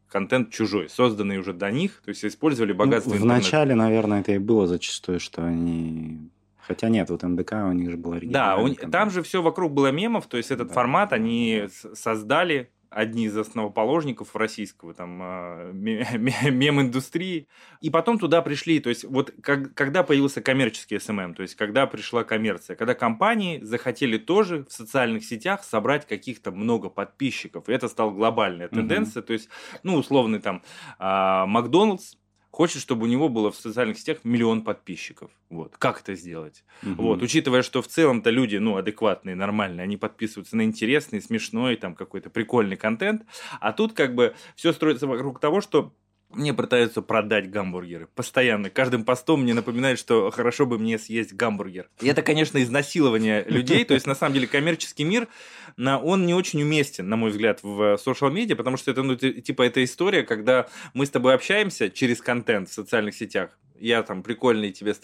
контент 0.09 0.51
чужой, 0.51 0.89
созданный 0.91 1.39
уже 1.39 1.53
до 1.55 1.71
них, 1.71 2.03
то 2.05 2.11
есть 2.11 2.25
использовали 2.25 2.73
богатство 2.73 3.11
Ну, 3.11 3.17
интернета. 3.17 3.41
Вначале, 3.41 3.75
наверное, 3.75 4.21
это 4.21 4.33
и 4.33 4.39
было 4.39 4.67
зачастую, 4.67 5.21
что 5.21 5.45
они... 5.47 6.29
Хотя 6.61 6.89
нет, 6.89 7.09
вот 7.11 7.23
МДК 7.23 7.53
у 7.67 7.73
них 7.73 7.91
же 7.91 7.97
был 7.97 8.11
Да, 8.13 8.17
оригинальный 8.19 8.63
у- 8.65 8.67
контент. 8.75 8.93
там 8.93 9.11
же 9.11 9.23
все 9.23 9.41
вокруг 9.43 9.73
было 9.73 9.91
мемов, 9.91 10.27
то 10.27 10.37
есть 10.37 10.51
этот 10.51 10.69
Да. 10.69 10.75
формат 10.75 11.13
они 11.13 11.65
создали 11.95 12.71
одни 12.93 13.27
из 13.27 13.37
основоположников 13.37 14.35
российского 14.37 14.95
там 14.95 15.19
а, 15.23 15.73
ме- 15.73 16.07
ме- 16.19 16.51
мем-индустрии. 16.51 17.49
И 17.81 17.91
потом 17.91 18.19
туда 18.19 18.43
пришли, 18.43 18.81
то 18.81 18.89
есть 18.89 19.05
вот 19.05 19.33
как- 19.43 19.75
когда 19.75 20.03
появился 20.03 20.41
коммерческий 20.41 20.99
SMM, 20.99 21.35
то 21.35 21.43
есть 21.43 21.55
когда 21.55 21.87
пришла 21.87 22.25
коммерция, 22.25 22.77
когда 22.77 22.95
компании 22.95 23.61
захотели 23.63 24.19
тоже 24.19 24.65
в 24.65 24.73
социальных 24.73 25.25
сетях 25.25 25.65
собрать 25.65 26.07
каких-то 26.07 26.53
много 26.53 26.89
подписчиков, 26.91 27.69
и 27.69 27.73
это 27.73 27.89
стала 27.89 28.11
глобальная 28.11 28.69
тенденция, 28.69 29.23
то 29.23 29.33
есть, 29.33 29.49
ну, 29.83 29.97
условный 29.97 30.41
там 30.41 30.63
а, 30.99 31.47
Макдоналдс 31.47 32.15
хочет, 32.53 32.83
чтобы 32.83 33.05
у 33.05 33.09
него 33.09 33.29
было 33.31 33.51
в 33.51 33.57
социальных 33.57 33.99
сетях 33.99 34.19
миллион 34.25 34.63
подписчиков. 34.63 35.31
Вот. 35.49 35.75
Как 35.79 36.01
это 36.03 36.15
сделать? 36.15 36.65
Мгм. 36.83 36.97
Вот, 36.97 37.23
учитывая, 37.23 37.63
что 37.63 37.81
в 37.81 37.89
целом-то 37.89 38.31
люди, 38.31 38.57
ну, 38.57 38.77
адекватные, 38.77 39.35
нормальные, 39.35 39.85
они 39.85 39.97
подписываются 39.97 40.57
на 40.57 40.63
интересный, 40.63 41.23
смешной, 41.23 41.77
там, 41.77 41.95
какой-то 41.95 42.29
прикольный 42.29 42.77
контент, 42.77 43.23
а 43.59 43.73
тут 43.73 43.95
как 43.95 44.15
бы 44.15 44.35
все 44.55 44.73
строится 44.73 45.07
вокруг 45.07 45.41
того, 45.41 45.63
что 45.63 45.95
мне 46.35 46.55
пытаются 46.55 47.03
продать 47.03 47.51
гамбургеры. 47.51 48.09
Постоянно. 48.15 48.71
Каждым 48.71 49.05
постом 49.05 49.43
мне 49.43 49.55
напоминает, 49.55 49.99
что 49.99 50.31
хорошо 50.31 50.67
бы 50.67 50.79
мне 50.79 50.99
съесть 50.99 51.35
гамбургер. 51.35 51.89
И 52.01 52.09
это, 52.09 52.23
конечно, 52.23 52.63
изнасилование 52.63 53.45
людей. 53.45 53.85
То 53.85 53.95
есть, 53.95 54.07
на 54.07 54.15
самом 54.15 54.35
деле, 54.35 54.47
коммерческий 54.47 55.05
мир, 55.05 55.29
он 55.77 56.27
не 56.27 56.35
очень 56.35 56.63
уместен, 56.63 57.09
на 57.09 57.17
мой 57.17 57.31
взгляд, 57.31 57.61
в 57.63 57.97
социал-медиа, 57.97 58.57
потому 58.57 58.77
что 58.77 58.91
это, 58.91 59.03
ну, 59.03 59.17
ти- 59.17 59.41
типа, 59.41 59.63
это 59.63 59.83
история, 59.83 60.23
когда 60.23 60.69
мы 60.95 61.07
с 61.07 61.11
тобой 61.11 61.35
общаемся 61.35 61.91
через 61.91 62.21
контент 62.21 62.69
в 62.69 62.73
социальных 62.73 63.15
сетях, 63.15 63.59
я 63.83 64.03
там 64.03 64.23
прикольный 64.23 64.71
тебе 64.71 64.95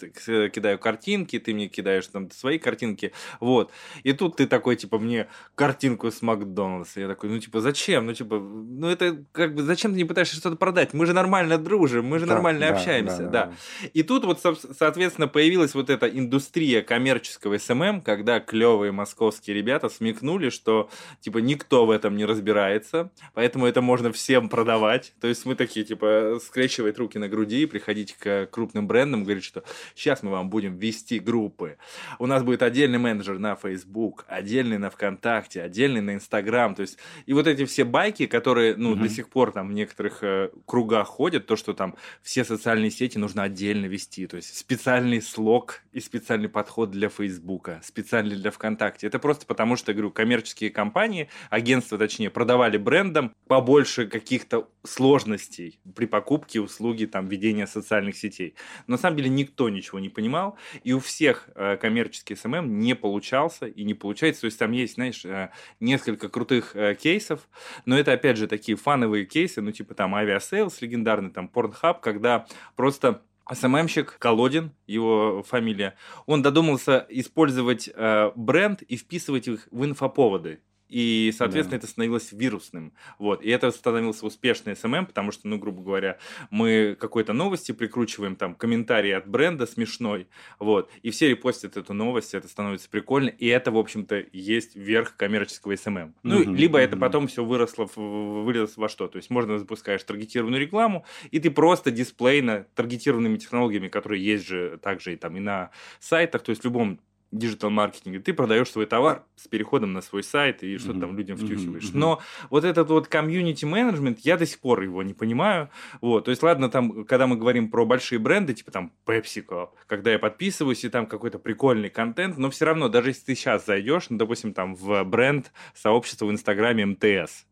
кидаю 0.49 0.79
картинки, 0.79 1.37
ты 1.39 1.53
мне 1.53 1.67
кидаешь 1.67 2.07
там 2.07 2.31
свои 2.31 2.57
картинки, 2.57 3.11
вот. 3.39 3.71
И 4.03 4.13
тут 4.13 4.37
ты 4.37 4.47
такой, 4.47 4.75
типа, 4.75 4.99
мне 4.99 5.27
картинку 5.55 6.09
с 6.11 6.21
Макдональдса. 6.21 7.01
Я 7.01 7.07
такой, 7.07 7.29
ну, 7.29 7.39
типа, 7.39 7.61
зачем? 7.61 8.05
Ну, 8.05 8.13
типа, 8.13 8.39
ну, 8.39 8.87
это 8.87 9.23
как 9.31 9.55
бы, 9.55 9.63
зачем 9.63 9.91
ты 9.91 9.97
не 9.97 10.05
пытаешься 10.05 10.35
что-то 10.37 10.55
продать? 10.55 10.93
Мы 10.93 11.05
же 11.05 11.13
нормально 11.13 11.57
дружим, 11.57 12.05
мы 12.05 12.19
же 12.19 12.25
да, 12.25 12.35
нормально 12.35 12.61
да, 12.61 12.75
общаемся, 12.75 13.23
да, 13.23 13.29
да. 13.29 13.45
да. 13.45 13.89
И 13.93 14.03
тут 14.03 14.25
вот, 14.25 14.39
соответственно, 14.41 15.27
появилась 15.27 15.73
вот 15.73 15.89
эта 15.89 16.07
индустрия 16.07 16.81
коммерческого 16.81 17.57
SMM, 17.57 18.01
когда 18.01 18.39
клевые 18.39 18.91
московские 18.91 19.55
ребята 19.55 19.89
смекнули, 19.89 20.49
что, 20.49 20.89
типа, 21.19 21.39
никто 21.39 21.85
в 21.85 21.91
этом 21.91 22.15
не 22.15 22.25
разбирается, 22.25 23.11
поэтому 23.33 23.65
это 23.65 23.81
можно 23.81 24.11
всем 24.11 24.49
продавать. 24.49 25.13
То 25.19 25.27
есть 25.27 25.45
мы 25.45 25.55
такие, 25.55 25.85
типа, 25.85 26.39
скрещивать 26.43 26.97
руки 26.97 27.17
на 27.17 27.27
груди, 27.27 27.65
приходить 27.65 28.13
к 28.13 28.47
крупным 28.47 28.68
брендам, 28.73 29.23
говорить, 29.23 29.43
что 29.43 29.63
сейчас 29.95 30.23
мы 30.23 30.31
вам 30.31 30.49
будем 30.49 30.77
вести 30.77 31.19
группы. 31.19 31.77
У 32.19 32.25
нас 32.25 32.43
будет 32.43 32.63
отдельный 32.63 32.99
менеджер 32.99 33.39
на 33.39 33.55
Facebook, 33.55 34.25
отдельный 34.27 34.77
на 34.77 34.89
ВКонтакте, 34.89 35.61
отдельный 35.61 36.01
на 36.01 36.13
Инстаграм. 36.15 36.75
То 36.75 36.81
есть, 36.81 36.97
и 37.25 37.33
вот 37.33 37.47
эти 37.47 37.65
все 37.65 37.83
байки, 37.83 38.25
которые, 38.25 38.75
ну, 38.75 38.91
угу. 38.91 39.01
до 39.01 39.09
сих 39.09 39.29
пор 39.29 39.51
там 39.51 39.69
в 39.69 39.73
некоторых 39.73 40.23
э, 40.23 40.49
кругах 40.65 41.07
ходят, 41.07 41.45
то, 41.45 41.55
что 41.55 41.73
там 41.73 41.95
все 42.21 42.43
социальные 42.43 42.91
сети 42.91 43.17
нужно 43.17 43.43
отдельно 43.43 43.85
вести. 43.85 44.27
То 44.27 44.37
есть, 44.37 44.57
специальный 44.57 45.21
слог 45.21 45.81
и 45.91 45.99
специальный 45.99 46.49
подход 46.49 46.91
для 46.91 47.09
Фейсбука, 47.09 47.81
специальный 47.83 48.35
для 48.35 48.51
ВКонтакте. 48.51 49.07
Это 49.07 49.19
просто 49.19 49.45
потому, 49.45 49.75
что, 49.75 49.91
я 49.91 49.95
говорю, 49.95 50.11
коммерческие 50.11 50.69
компании, 50.69 51.29
агентства, 51.49 51.97
точнее, 51.97 52.29
продавали 52.29 52.77
брендам 52.77 53.33
побольше 53.47 54.07
каких-то 54.07 54.69
сложностей 54.83 55.79
при 55.95 56.05
покупке 56.05 56.61
услуги 56.61 57.05
там 57.05 57.27
ведения 57.27 57.67
социальных 57.67 58.15
сетей. 58.17 58.48
Но 58.87 58.93
на 58.93 58.97
самом 58.97 59.17
деле 59.17 59.29
никто 59.29 59.69
ничего 59.69 59.99
не 59.99 60.09
понимал, 60.09 60.57
и 60.83 60.93
у 60.93 60.99
всех 60.99 61.49
э, 61.55 61.77
коммерческий 61.77 62.35
SMM 62.35 62.79
не 62.79 62.95
получался 62.95 63.65
и 63.65 63.83
не 63.83 63.93
получается. 63.93 64.41
То 64.41 64.45
есть 64.45 64.59
там 64.59 64.71
есть, 64.71 64.95
знаешь, 64.95 65.25
э, 65.25 65.49
несколько 65.79 66.29
крутых 66.29 66.75
э, 66.75 66.95
кейсов, 66.95 67.47
но 67.85 67.97
это 67.97 68.13
опять 68.13 68.37
же 68.37 68.47
такие 68.47 68.77
фановые 68.77 69.25
кейсы, 69.25 69.61
ну 69.61 69.71
типа 69.71 69.93
там 69.93 70.15
Aviasales 70.15 70.81
легендарный, 70.81 71.31
там 71.31 71.49
Pornhub, 71.53 71.99
когда 72.01 72.45
просто 72.75 73.21
SMMщик 73.51 74.17
Колодин, 74.19 74.71
его 74.85 75.43
фамилия, 75.43 75.95
он 76.25 76.41
додумался 76.41 77.05
использовать 77.09 77.89
э, 77.93 78.31
бренд 78.35 78.81
и 78.83 78.95
вписывать 78.95 79.47
их 79.47 79.67
в 79.71 79.83
инфоповоды. 79.85 80.61
И, 80.89 81.33
соответственно, 81.37 81.77
да. 81.79 81.83
это 81.83 81.87
становилось 81.87 82.31
вирусным. 82.31 82.93
Вот. 83.17 83.43
И 83.43 83.49
это 83.49 83.71
становился 83.71 84.25
успешный 84.25 84.73
SMM, 84.73 85.05
потому 85.05 85.31
что, 85.31 85.47
ну, 85.47 85.57
грубо 85.57 85.81
говоря, 85.81 86.17
мы 86.49 86.97
какой-то 86.99 87.33
новости 87.33 87.71
прикручиваем, 87.71 88.35
там, 88.35 88.55
комментарий 88.55 89.15
от 89.15 89.27
бренда 89.27 89.65
смешной, 89.65 90.27
вот, 90.57 90.91
и 91.03 91.11
все 91.11 91.29
репостят 91.29 91.77
эту 91.77 91.93
новость, 91.93 92.33
это 92.33 92.47
становится 92.47 92.89
прикольно, 92.89 93.29
и 93.29 93.47
это, 93.47 93.71
в 93.71 93.77
общем-то, 93.77 94.25
есть 94.31 94.75
верх 94.75 95.15
коммерческого 95.15 95.73
SMM. 95.73 96.13
Ну, 96.23 96.41
угу, 96.41 96.53
либо 96.53 96.77
угу. 96.77 96.83
это 96.83 96.97
потом 96.97 97.27
все 97.27 97.43
выросло, 97.43 97.89
вылилось 97.95 98.75
во 98.77 98.89
что? 98.89 99.07
То 99.07 99.17
есть 99.17 99.29
можно 99.29 99.57
запускаешь 99.57 100.03
таргетированную 100.03 100.61
рекламу, 100.61 101.05
и 101.31 101.39
ты 101.39 101.51
просто 101.51 101.91
дисплейно 101.91 102.65
таргетированными 102.75 103.37
технологиями, 103.37 103.87
которые 103.87 104.23
есть 104.23 104.47
же 104.47 104.77
также 104.81 105.13
и 105.13 105.15
там 105.15 105.37
и 105.37 105.39
на 105.39 105.71
сайтах, 105.99 106.43
то 106.43 106.49
есть 106.49 106.63
в 106.63 106.65
любом 106.65 106.99
диджитал-маркетинге, 107.31 108.19
ты 108.19 108.33
продаешь 108.33 108.69
свой 108.69 108.85
товар 108.85 109.23
с 109.35 109.47
переходом 109.47 109.93
на 109.93 110.01
свой 110.01 110.23
сайт 110.23 110.63
и 110.63 110.77
что-то 110.77 110.97
mm-hmm. 110.97 111.01
там 111.01 111.17
людям 111.17 111.37
втюхиваешь. 111.37 111.85
Mm-hmm. 111.85 111.97
Но 111.97 112.21
вот 112.49 112.63
этот 112.63 112.89
вот 112.89 113.07
комьюнити-менеджмент, 113.07 114.19
я 114.19 114.37
до 114.37 114.45
сих 114.45 114.59
пор 114.59 114.81
его 114.81 115.03
не 115.03 115.13
понимаю. 115.13 115.69
Вот, 116.01 116.25
то 116.25 116.31
есть, 116.31 116.41
ладно, 116.41 116.69
там, 116.69 117.05
когда 117.05 117.27
мы 117.27 117.37
говорим 117.37 117.69
про 117.69 117.85
большие 117.85 118.19
бренды, 118.19 118.53
типа 118.53 118.71
там 118.71 118.91
PepsiCo, 119.05 119.69
когда 119.87 120.11
я 120.11 120.19
подписываюсь, 120.19 120.83
и 120.83 120.89
там 120.89 121.05
какой-то 121.05 121.39
прикольный 121.39 121.89
контент, 121.89 122.37
но 122.37 122.49
все 122.49 122.65
равно, 122.65 122.89
даже 122.89 123.09
если 123.09 123.25
ты 123.25 123.35
сейчас 123.35 123.65
зайдешь, 123.65 124.09
ну, 124.09 124.17
допустим, 124.17 124.53
там 124.53 124.75
в 124.75 125.03
бренд 125.03 125.51
сообщества 125.75 126.25
в 126.25 126.31
Инстаграме 126.31 126.85
МТС, 126.85 127.45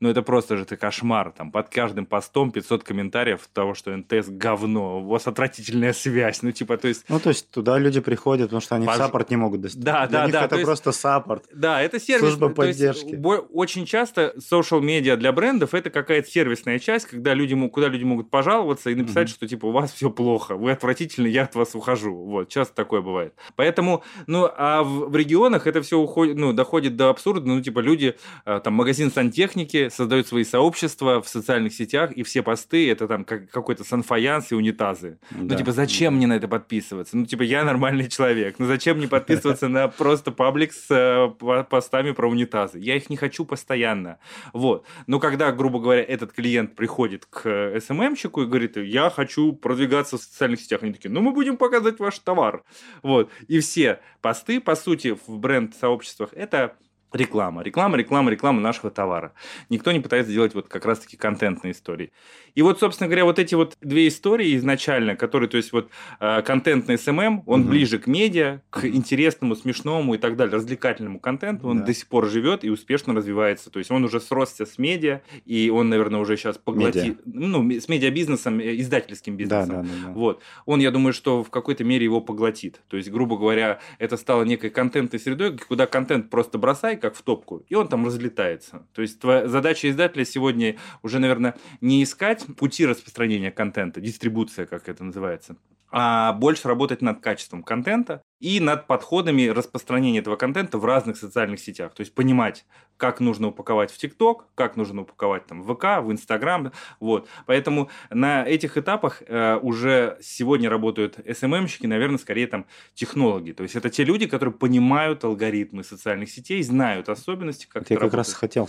ну 0.00 0.08
это 0.08 0.22
просто 0.22 0.56
же 0.56 0.62
это 0.62 0.76
кошмар. 0.76 1.32
Там 1.32 1.50
под 1.50 1.68
каждым 1.68 2.06
постом 2.06 2.50
500 2.50 2.84
комментариев 2.84 3.48
того, 3.52 3.74
что 3.74 3.96
МТС 3.96 4.28
говно, 4.28 5.00
у 5.00 5.06
вас 5.06 5.26
отвратительная 5.26 5.92
связь. 5.92 6.42
Ну 6.42 6.52
типа, 6.52 6.76
то 6.76 6.88
есть... 6.88 7.04
Ну 7.08 7.18
то 7.20 7.30
есть 7.30 7.50
туда 7.50 7.78
люди 7.78 8.00
приходят, 8.00 8.46
потому 8.46 8.60
что 8.60 8.76
они 8.76 8.86
Пож... 8.86 8.94
в 8.96 8.98
саппорт 8.98 9.30
не 9.30 9.36
могут 9.36 9.60
достичь. 9.60 9.82
Да, 9.82 10.06
Для 10.06 10.20
да, 10.20 10.24
них 10.26 10.32
да. 10.32 10.44
это 10.44 10.58
просто 10.58 10.90
есть... 10.90 11.00
саппорт. 11.00 11.44
Да, 11.52 11.82
это 11.82 11.98
сервис. 11.98 12.20
Служба 12.20 12.48
поддержки. 12.48 13.10
Есть, 13.10 13.44
очень 13.52 13.86
часто 13.86 14.34
social 14.38 14.80
media 14.80 15.16
для 15.16 15.32
брендов 15.32 15.74
это 15.74 15.90
какая-то 15.90 16.30
сервисная 16.30 16.78
часть, 16.78 17.06
когда 17.06 17.34
люди, 17.34 17.68
куда 17.68 17.88
люди 17.88 18.04
могут 18.04 18.30
пожаловаться 18.30 18.90
и 18.90 18.94
написать, 18.94 19.28
mm-hmm. 19.28 19.32
что 19.32 19.48
типа 19.48 19.66
у 19.66 19.70
вас 19.70 19.92
все 19.92 20.10
плохо, 20.10 20.56
вы 20.56 20.72
отвратительны, 20.72 21.26
я 21.28 21.44
от 21.44 21.54
вас 21.54 21.74
ухожу. 21.74 22.14
Вот, 22.14 22.48
часто 22.48 22.74
такое 22.74 23.00
бывает. 23.00 23.34
Поэтому, 23.56 24.04
ну, 24.26 24.48
а 24.56 24.82
в, 24.82 25.10
в 25.10 25.16
регионах 25.16 25.66
это 25.66 25.82
все 25.82 25.98
уходит, 25.98 26.36
ну, 26.36 26.52
доходит 26.52 26.96
до 26.96 27.10
абсурда, 27.10 27.46
ну, 27.46 27.60
типа 27.60 27.80
люди, 27.80 28.16
а, 28.44 28.60
там, 28.60 28.74
магазин 28.74 29.10
сантехники, 29.10 29.87
создают 29.90 30.26
свои 30.26 30.44
сообщества 30.44 31.22
в 31.22 31.28
социальных 31.28 31.74
сетях, 31.74 32.12
и 32.12 32.22
все 32.22 32.42
посты 32.42 32.90
это 32.90 33.08
там 33.08 33.24
как, 33.24 33.50
какой-то 33.50 33.84
санфаянс 33.84 34.52
и 34.52 34.54
унитазы. 34.54 35.18
Ну, 35.30 35.44
да. 35.44 35.54
Ну, 35.54 35.58
типа, 35.58 35.72
зачем 35.72 36.16
мне 36.16 36.26
на 36.26 36.34
это 36.34 36.48
подписываться? 36.48 37.16
Ну, 37.16 37.26
типа, 37.26 37.42
я 37.42 37.64
нормальный 37.64 38.08
человек. 38.08 38.56
Ну, 38.58 38.66
зачем 38.66 38.98
мне 38.98 39.08
подписываться 39.08 39.68
на 39.68 39.88
просто 39.88 40.32
паблик 40.32 40.72
с 40.72 40.86
э, 40.90 41.64
постами 41.64 42.12
про 42.12 42.28
унитазы? 42.28 42.78
Я 42.78 42.96
их 42.96 43.10
не 43.10 43.16
хочу 43.16 43.44
постоянно. 43.44 44.18
Вот. 44.52 44.86
Но 45.06 45.18
когда, 45.20 45.52
грубо 45.52 45.80
говоря, 45.80 46.02
этот 46.02 46.32
клиент 46.32 46.74
приходит 46.76 47.26
к 47.26 47.80
СММщику 47.80 48.42
и 48.42 48.46
говорит, 48.46 48.76
я 48.76 49.10
хочу 49.10 49.52
продвигаться 49.52 50.18
в 50.18 50.22
социальных 50.22 50.60
сетях, 50.60 50.82
они 50.82 50.92
такие, 50.92 51.10
ну, 51.10 51.20
мы 51.20 51.32
будем 51.32 51.56
показывать 51.56 51.98
ваш 51.98 52.18
товар. 52.18 52.62
Вот. 53.02 53.30
И 53.48 53.60
все 53.60 54.00
посты, 54.20 54.60
по 54.60 54.74
сути, 54.74 55.16
в 55.26 55.38
бренд-сообществах, 55.38 56.30
это 56.32 56.76
реклама. 57.12 57.62
Реклама, 57.62 57.96
реклама, 57.96 58.30
реклама 58.30 58.60
нашего 58.60 58.90
товара. 58.90 59.32
Никто 59.70 59.92
не 59.92 60.00
пытается 60.00 60.32
делать 60.32 60.54
вот 60.54 60.68
как 60.68 60.84
раз-таки 60.84 61.16
контентные 61.16 61.72
истории. 61.72 62.12
И 62.54 62.62
вот, 62.62 62.80
собственно 62.80 63.08
говоря, 63.08 63.24
вот 63.24 63.38
эти 63.38 63.54
вот 63.54 63.76
две 63.80 64.08
истории 64.08 64.56
изначально, 64.56 65.16
которые, 65.16 65.48
то 65.48 65.56
есть 65.56 65.72
вот 65.72 65.90
э, 66.18 66.42
контентный 66.42 66.98
SMM, 66.98 67.44
он 67.46 67.60
угу. 67.60 67.68
ближе 67.70 67.98
к 67.98 68.06
медиа, 68.06 68.62
к 68.70 68.84
интересному, 68.84 69.54
смешному 69.54 70.14
и 70.14 70.18
так 70.18 70.36
далее, 70.36 70.56
развлекательному 70.56 71.20
контенту, 71.20 71.68
он 71.68 71.78
да. 71.80 71.84
до 71.86 71.94
сих 71.94 72.08
пор 72.08 72.26
живет 72.26 72.64
и 72.64 72.70
успешно 72.70 73.14
развивается. 73.14 73.70
То 73.70 73.78
есть 73.78 73.90
он 73.90 74.04
уже 74.04 74.20
сросся 74.20 74.66
с 74.66 74.76
медиа, 74.78 75.22
и 75.46 75.70
он, 75.70 75.88
наверное, 75.88 76.20
уже 76.20 76.36
сейчас 76.36 76.58
поглотит, 76.58 77.24
медиа. 77.24 77.48
ну, 77.48 77.70
с 77.70 77.88
медиабизнесом, 77.88 78.58
э, 78.58 78.80
издательским 78.80 79.36
бизнесом. 79.36 79.68
Да, 79.68 79.76
да, 79.76 79.82
да, 79.82 80.06
да. 80.06 80.12
Вот. 80.12 80.42
Он, 80.66 80.80
я 80.80 80.90
думаю, 80.90 81.12
что 81.12 81.44
в 81.44 81.50
какой-то 81.50 81.84
мере 81.84 82.04
его 82.04 82.20
поглотит. 82.20 82.80
То 82.88 82.96
есть, 82.96 83.10
грубо 83.10 83.36
говоря, 83.38 83.78
это 83.98 84.16
стало 84.16 84.42
некой 84.42 84.70
контентной 84.70 85.20
средой, 85.20 85.56
куда 85.56 85.86
контент 85.86 86.28
просто 86.28 86.58
бросай, 86.58 86.96
как 86.98 87.14
в 87.14 87.22
топку, 87.22 87.64
и 87.68 87.74
он 87.74 87.88
там 87.88 88.06
разлетается. 88.06 88.86
То 88.92 89.02
есть 89.02 89.20
твоя 89.20 89.48
задача 89.48 89.88
издателя 89.88 90.24
сегодня 90.24 90.76
уже, 91.02 91.18
наверное, 91.18 91.56
не 91.80 92.02
искать 92.02 92.44
пути 92.56 92.86
распространения 92.86 93.50
контента, 93.50 94.00
дистрибуция, 94.00 94.66
как 94.66 94.88
это 94.88 95.04
называется, 95.04 95.56
а 95.90 96.32
больше 96.32 96.68
работать 96.68 97.02
над 97.02 97.20
качеством 97.20 97.62
контента 97.62 98.22
и 98.40 98.60
над 98.60 98.86
подходами 98.86 99.48
распространения 99.48 100.20
этого 100.20 100.36
контента 100.36 100.78
в 100.78 100.84
разных 100.84 101.16
социальных 101.16 101.58
сетях. 101.58 101.92
То 101.94 102.02
есть 102.02 102.14
понимать, 102.14 102.64
как 102.96 103.20
нужно 103.20 103.48
упаковать 103.48 103.90
в 103.90 103.98
ТикТок, 103.98 104.46
как 104.54 104.76
нужно 104.76 105.02
упаковать 105.02 105.46
там, 105.46 105.62
в 105.62 105.74
ВК, 105.74 106.04
в 106.04 106.12
Инстаграм. 106.12 106.72
Вот. 107.00 107.28
Поэтому 107.46 107.90
на 108.10 108.44
этих 108.46 108.76
этапах 108.76 109.22
э, 109.26 109.56
уже 109.56 110.18
сегодня 110.20 110.70
работают 110.70 111.18
СММщики, 111.32 111.86
наверное, 111.86 112.18
скорее 112.18 112.46
там 112.46 112.66
технологи. 112.94 113.52
То 113.52 113.64
есть 113.64 113.74
это 113.74 113.90
те 113.90 114.04
люди, 114.04 114.26
которые 114.26 114.54
понимают 114.54 115.24
алгоритмы 115.24 115.82
социальных 115.82 116.30
сетей, 116.30 116.62
знают 116.62 117.08
особенности, 117.08 117.66
как 117.66 117.82
это 117.82 117.94
Я 117.94 118.00
как 118.00 118.14
раз 118.14 118.32
хотел 118.34 118.68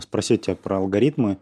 спросить 0.00 0.42
тебя 0.42 0.56
про 0.56 0.76
алгоритмы. 0.76 1.38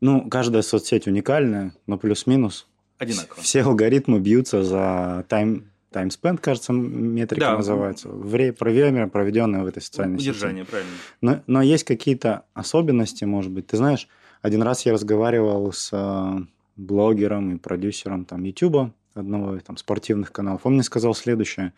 Ну, 0.00 0.28
каждая 0.30 0.62
соцсеть 0.62 1.08
уникальная, 1.08 1.74
но 1.86 1.98
плюс-минус 1.98 2.68
одинаково. 2.98 3.42
Все 3.42 3.62
алгоритмы 3.62 4.20
бьются 4.20 4.62
за 4.62 5.24
тайм 5.28 5.70
Spent, 5.92 6.38
кажется, 6.38 6.72
метрика 6.72 7.46
да. 7.46 7.56
называется. 7.56 8.08
Вре, 8.08 8.54
время, 8.58 9.08
проведенное 9.08 9.62
в 9.62 9.66
этой 9.66 9.82
социальной 9.82 10.16
Удержание, 10.16 10.64
сети. 10.64 10.70
правильно. 10.70 10.92
Но, 11.20 11.42
но 11.46 11.62
есть 11.62 11.84
какие-то 11.84 12.44
особенности, 12.54 13.24
может 13.24 13.50
быть. 13.50 13.66
Ты 13.68 13.76
знаешь, 13.76 14.08
один 14.42 14.62
раз 14.62 14.84
я 14.86 14.92
разговаривал 14.92 15.72
с 15.72 15.90
э, 15.92 16.38
блогером 16.76 17.56
и 17.56 17.58
продюсером 17.58 18.24
там 18.24 18.44
YouTube, 18.44 18.92
одного 19.14 19.58
там 19.58 19.76
спортивных 19.76 20.32
каналов. 20.32 20.64
Он 20.64 20.74
мне 20.74 20.82
сказал 20.82 21.14
следующее. 21.14 21.72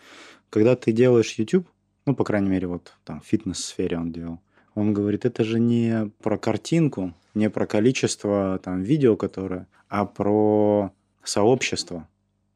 Когда 0.51 0.77
ты 0.77 0.93
делаешь 0.93 1.35
YouTube, 1.35 1.67
ну, 2.07 2.15
по 2.15 2.25
крайней 2.25 2.51
мере, 2.51 2.67
вот 2.67 2.95
там 3.05 3.21
в 3.21 3.27
фитнес-сфере 3.27 3.97
он 3.99 4.13
делал, 4.13 4.41
он 4.75 4.93
говорит, 4.93 5.25
это 5.25 5.45
же 5.45 5.59
не 5.59 6.11
про 6.23 6.39
картинку, 6.39 7.15
не 7.35 7.51
про 7.51 7.67
количество 7.67 8.61
там 8.63 8.83
видео, 8.83 9.17
которое, 9.17 9.67
а 9.89 10.05
про 10.05 10.93
сообщество. 11.23 12.09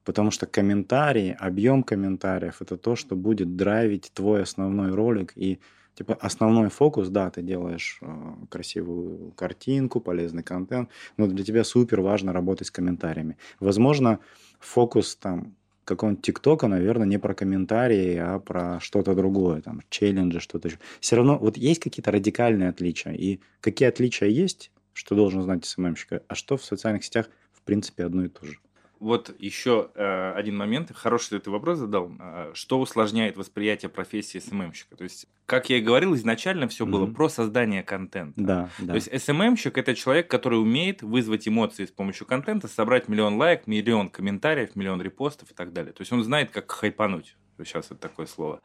Потому 0.04 0.30
что 0.30 0.46
комментарии, 0.46 1.36
объем 1.38 1.82
комментариев– 1.82 2.56
это 2.60 2.76
то, 2.76 2.94
что 2.96 3.16
будет 3.16 3.56
драйвить 3.56 4.10
твой 4.14 4.42
основной 4.42 4.92
ролик 4.92 5.32
и 5.36 5.60
Типа 5.94 6.14
основной 6.14 6.70
фокус, 6.70 7.08
да, 7.08 7.30
ты 7.30 7.40
делаешь 7.40 7.98
э, 8.02 8.06
красивую 8.48 9.30
картинку, 9.36 10.00
полезный 10.00 10.42
контент, 10.42 10.90
но 11.16 11.28
для 11.28 11.44
тебя 11.44 11.62
супер 11.62 12.00
важно 12.00 12.32
работать 12.32 12.66
с 12.66 12.70
комментариями. 12.72 13.36
Возможно, 13.60 14.18
фокус 14.58 15.14
там 15.14 15.54
какого-нибудь 15.84 16.24
ТикТока, 16.24 16.66
наверное, 16.66 17.06
не 17.06 17.18
про 17.18 17.34
комментарии, 17.34 18.16
а 18.16 18.40
про 18.40 18.80
что-то 18.80 19.14
другое, 19.14 19.60
там, 19.60 19.82
челленджи, 19.88 20.40
что-то 20.40 20.68
еще. 20.68 20.78
Все 20.98 21.14
равно 21.14 21.38
вот 21.38 21.56
есть 21.56 21.80
какие-то 21.80 22.10
радикальные 22.10 22.70
отличия. 22.70 23.12
И 23.12 23.38
какие 23.60 23.88
отличия 23.88 24.28
есть, 24.28 24.72
что 24.94 25.14
должен 25.14 25.42
знать 25.42 25.64
СММщик, 25.64 26.22
а 26.26 26.34
что 26.34 26.56
в 26.56 26.64
социальных 26.64 27.04
сетях, 27.04 27.28
в 27.52 27.62
принципе, 27.62 28.04
одно 28.04 28.24
и 28.24 28.28
то 28.28 28.44
же. 28.46 28.58
Вот 29.00 29.34
еще 29.38 29.90
э, 29.94 30.32
один 30.34 30.56
момент. 30.56 30.90
Хороший 30.94 31.24
что 31.24 31.40
ты 31.40 31.50
вопрос 31.50 31.78
задал. 31.78 32.12
Э, 32.18 32.50
что 32.54 32.80
усложняет 32.80 33.36
восприятие 33.36 33.88
профессии 33.88 34.38
СММщика? 34.38 34.96
То 34.96 35.04
есть, 35.04 35.26
как 35.46 35.70
я 35.70 35.78
и 35.78 35.80
говорил, 35.80 36.14
изначально 36.14 36.68
все 36.68 36.84
mm-hmm. 36.84 36.90
было 36.90 37.06
про 37.06 37.28
создание 37.28 37.82
контента. 37.82 38.40
Да, 38.40 38.70
да. 38.78 38.92
То 38.92 38.94
есть, 38.94 39.24
СММщик– 39.24 39.76
это 39.78 39.94
человек, 39.94 40.28
который 40.28 40.60
умеет 40.60 41.02
вызвать 41.02 41.46
эмоции 41.48 41.86
с 41.86 41.90
помощью 41.90 42.26
контента, 42.26 42.68
собрать 42.68 43.08
миллион 43.08 43.36
лайк, 43.36 43.66
миллион 43.66 44.08
комментариев, 44.08 44.76
миллион 44.76 45.02
репостов 45.02 45.50
и 45.50 45.54
так 45.54 45.72
далее. 45.72 45.92
То 45.92 46.02
есть, 46.02 46.12
он 46.12 46.22
знает, 46.22 46.50
как 46.50 46.70
хайпануть. 46.70 47.36
Сейчас 47.58 47.86
это 47.86 47.96
такое 47.96 48.26
слово. 48.26 48.60